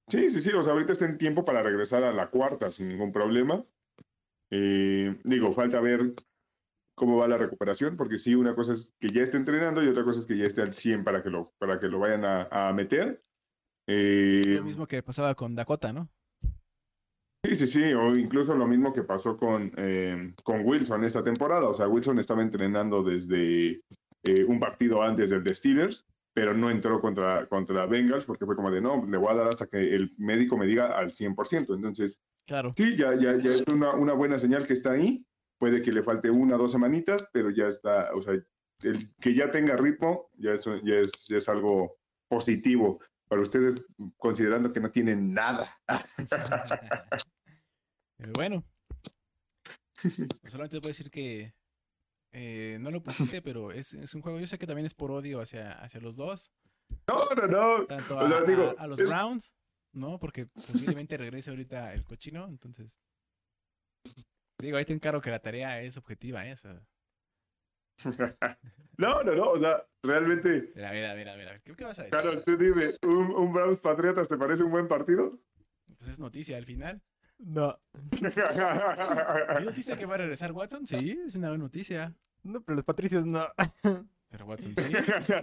sí, 0.07 0.31
sí, 0.31 0.39
sí. 0.39 0.51
O 0.51 0.63
sea, 0.63 0.73
ahorita 0.73 0.93
está 0.93 1.05
en 1.05 1.17
tiempo 1.17 1.45
para 1.45 1.61
regresar 1.63 2.03
a 2.03 2.13
la 2.13 2.29
cuarta 2.29 2.71
sin 2.71 2.89
ningún 2.89 3.11
problema. 3.11 3.63
Eh, 4.51 5.19
digo, 5.23 5.53
falta 5.53 5.79
ver 5.81 6.13
cómo 6.95 7.17
va 7.17 7.27
la 7.27 7.37
recuperación, 7.37 7.97
porque 7.97 8.17
sí, 8.17 8.35
una 8.35 8.55
cosa 8.55 8.73
es 8.73 8.93
que 8.99 9.11
ya 9.11 9.21
esté 9.21 9.37
entrenando 9.37 9.83
y 9.83 9.87
otra 9.87 10.03
cosa 10.03 10.21
es 10.21 10.25
que 10.25 10.37
ya 10.37 10.45
esté 10.45 10.61
al 10.61 10.73
100 10.73 11.03
para 11.03 11.21
que 11.21 11.29
lo, 11.29 11.53
para 11.57 11.79
que 11.79 11.87
lo 11.87 11.99
vayan 11.99 12.23
a, 12.23 12.47
a 12.51 12.73
meter. 12.73 13.21
Eh, 13.87 14.55
Lo 14.57 14.63
mismo 14.63 14.87
que 14.87 15.03
pasaba 15.03 15.35
con 15.35 15.55
Dakota, 15.55 15.91
¿no? 15.93 16.09
Sí, 17.43 17.55
sí, 17.57 17.67
sí, 17.67 17.93
o 17.93 18.15
incluso 18.15 18.55
lo 18.55 18.65
mismo 18.65 18.91
que 18.91 19.03
pasó 19.03 19.37
con, 19.37 19.71
eh, 19.77 20.33
con 20.43 20.65
Wilson 20.65 21.03
esta 21.03 21.23
temporada. 21.23 21.67
O 21.67 21.75
sea, 21.75 21.87
Wilson 21.87 22.17
estaba 22.17 22.41
entrenando 22.41 23.03
desde 23.03 23.81
eh, 24.25 24.43
un 24.43 24.59
partido 24.59 25.01
antes 25.01 25.29
del 25.29 25.43
de 25.43 25.53
Steelers, 25.53 26.05
pero 26.33 26.53
no 26.53 26.69
entró 26.69 26.99
contra, 26.99 27.47
contra 27.47 27.85
Bengals 27.85 28.25
porque 28.25 28.45
fue 28.45 28.55
como 28.55 28.71
de, 28.71 28.81
no, 28.81 29.05
le 29.05 29.17
voy 29.17 29.31
a 29.31 29.35
dar 29.35 29.47
hasta 29.49 29.67
que 29.67 29.95
el 29.95 30.13
médico 30.17 30.57
me 30.57 30.65
diga 30.65 30.97
al 30.97 31.11
100%. 31.11 31.75
Entonces, 31.75 32.19
Claro. 32.45 32.71
sí, 32.75 32.95
ya, 32.97 33.15
ya, 33.15 33.37
ya 33.37 33.51
es 33.51 33.63
una, 33.71 33.93
una 33.93 34.13
buena 34.13 34.37
señal 34.37 34.67
que 34.67 34.73
está 34.73 34.91
ahí. 34.91 35.25
Puede 35.57 35.81
que 35.81 35.91
le 35.91 36.03
falte 36.03 36.29
una 36.29 36.55
o 36.55 36.57
dos 36.59 36.73
semanitas, 36.73 37.27
pero 37.31 37.49
ya 37.49 37.67
está, 37.67 38.13
o 38.13 38.21
sea, 38.21 38.33
el 38.83 39.15
que 39.21 39.33
ya 39.33 39.49
tenga 39.51 39.77
ritmo 39.77 40.29
ya 40.33 40.53
es, 40.53 40.65
ya 40.65 40.95
es, 40.95 41.25
ya 41.27 41.37
es 41.37 41.47
algo 41.47 41.97
positivo 42.27 42.99
para 43.27 43.41
ustedes, 43.41 43.75
considerando 44.17 44.71
que 44.73 44.79
no 44.79 44.91
tienen 44.91 45.33
nada. 45.33 45.75
Bueno. 48.33 48.63
Solamente 50.47 50.77
te 50.77 50.81
puedo 50.81 50.87
decir 50.87 51.11
que 51.11 51.53
eh, 52.37 52.77
no 52.81 52.91
lo 52.91 53.01
pusiste, 53.01 53.41
pero 53.41 53.71
es, 53.71 53.93
es 53.93 54.13
un 54.13 54.21
juego. 54.21 54.39
Yo 54.39 54.47
sé 54.47 54.57
que 54.59 54.67
también 54.67 54.85
es 54.85 54.93
por 54.93 55.09
odio 55.11 55.39
hacia, 55.39 55.71
hacia 55.71 56.01
los 56.01 56.15
dos. 56.17 56.51
No, 57.07 57.25
no, 57.35 57.47
no. 57.47 57.85
Tanto 57.87 58.17
O 58.17 58.19
a, 58.19 58.27
sea, 58.27 58.41
digo, 58.41 58.75
a- 58.77 58.81
a 58.83 58.87
los 58.87 58.99
es- 58.99 59.09
Browns, 59.09 59.53
¿no? 59.93 60.19
Porque 60.19 60.45
posiblemente 60.47 61.15
regrese 61.17 61.49
ahorita 61.49 61.93
el 61.93 62.03
cochino. 62.03 62.45
Entonces. 62.47 62.99
Digo, 64.61 64.77
ahí 64.77 64.85
te 64.85 64.93
encargo 64.93 65.21
que 65.21 65.31
la 65.31 65.39
tarea 65.39 65.81
es 65.81 65.97
objetiva, 65.97 66.45
¿eh? 66.47 66.53
O 66.53 66.57
sea, 66.57 66.81
No, 68.97 69.23
no, 69.23 69.35
no, 69.35 69.51
o 69.51 69.59
sea, 69.59 69.85
realmente, 70.03 70.71
mira, 70.75 70.91
mira, 70.91 71.15
mira, 71.15 71.35
mira. 71.35 71.59
¿Qué, 71.59 71.75
qué 71.75 71.83
vas 71.83 71.99
a 71.99 72.03
decir? 72.03 72.17
Carol, 72.17 72.43
tú 72.45 72.55
dime, 72.57 72.93
¿un, 73.03 73.31
un 73.31 73.53
Browns 73.53 73.79
Patriotas 73.79 74.27
te 74.29 74.37
parece 74.37 74.63
un 74.63 74.71
buen 74.71 74.87
partido? 74.87 75.37
Pues 75.97 76.09
es 76.09 76.19
noticia 76.19 76.57
al 76.57 76.65
final. 76.65 77.01
No, 77.37 77.77
¿Es 78.11 79.65
noticia 79.65 79.97
que 79.97 80.05
va 80.05 80.15
a 80.15 80.19
regresar 80.19 80.51
Watson? 80.51 80.87
Sí, 80.87 81.19
es 81.25 81.35
una 81.35 81.49
buena 81.49 81.63
noticia. 81.65 82.15
no, 82.43 82.61
pero 82.61 82.77
los 82.77 82.85
patricios 82.85 83.25
no. 83.25 83.47
Pero 84.29 84.45
Watson 84.45 84.75
sí. 84.75 84.83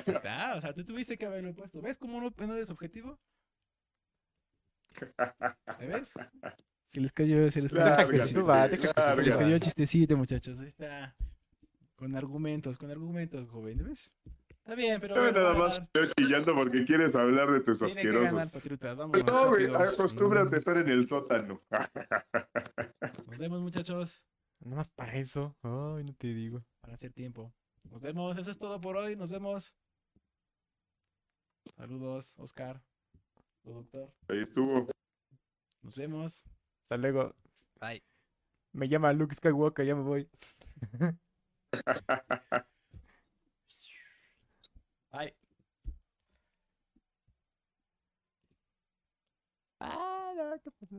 Está, 0.06 0.56
o 0.56 0.60
sea, 0.60 0.74
tú 0.74 0.84
tuviste 0.84 1.16
que 1.16 1.26
haberlo 1.26 1.54
puesto. 1.54 1.80
¿Ves 1.80 1.98
cómo 1.98 2.20
no, 2.20 2.32
no 2.46 2.54
eres 2.54 2.70
objetivo? 2.70 3.18
¿Me 5.78 5.86
ves? 5.86 6.12
Si 6.88 7.00
les 7.00 7.12
cayó, 7.12 7.50
se 7.50 7.62
les 7.62 7.72
cayó 7.72 8.06
Se 8.22 9.22
les 9.22 9.36
cayó 9.36 9.54
el 9.54 9.60
chistecito, 9.60 10.16
muchachos. 10.16 10.58
Ahí 10.60 10.68
está. 10.68 11.14
Con 11.96 12.16
argumentos, 12.16 12.76
con 12.76 12.90
argumentos, 12.90 13.48
joven. 13.48 13.82
¿Ves? 13.84 14.12
Está 14.64 14.76
bien, 14.76 15.00
pero 15.00 15.16
bueno, 15.16 15.40
nada 15.40 15.54
más 15.54 15.82
estoy 15.82 16.10
chillando 16.16 16.54
porque 16.54 16.84
quieres 16.84 17.16
hablar 17.16 17.50
de 17.50 17.60
tus 17.62 17.78
Tiene 17.78 18.00
que 18.00 18.12
ganar, 18.12 18.46
asquerosos. 18.46 19.10
Pues 19.10 19.24
no, 19.24 19.48
güey, 19.48 19.74
acostúmbrate 19.74 20.54
a 20.54 20.58
estar 20.58 20.76
en 20.76 20.88
el 20.88 21.08
sótano. 21.08 21.60
Nos 23.26 23.38
vemos, 23.40 23.60
muchachos. 23.60 24.24
Nada 24.60 24.76
más 24.76 24.88
para 24.90 25.14
eso. 25.16 25.56
Ay, 25.62 26.04
no 26.04 26.14
te 26.16 26.28
digo. 26.28 26.64
Para 26.80 26.94
hacer 26.94 27.12
tiempo. 27.12 27.52
Nos 27.90 28.00
vemos. 28.00 28.36
Eso 28.36 28.52
es 28.52 28.58
todo 28.58 28.80
por 28.80 28.96
hoy. 28.96 29.16
Nos 29.16 29.32
vemos. 29.32 29.74
Saludos, 31.76 32.38
Oscar. 32.38 32.80
Productor. 33.62 34.14
Ahí 34.28 34.42
estuvo. 34.42 34.88
Nos 35.82 35.96
vemos. 35.96 36.44
Hasta 36.82 36.96
luego. 36.98 37.34
Bye. 37.80 38.04
Me 38.72 38.86
llama 38.86 39.12
Luke 39.12 39.34
Skywalker, 39.34 39.84
ya 39.84 39.96
me 39.96 40.02
voy. 40.02 40.28
Bye. 45.12 45.34
Ah, 49.82 50.32
no, 50.36 50.58
¿qué 50.62 50.70
pasó? 50.70 50.96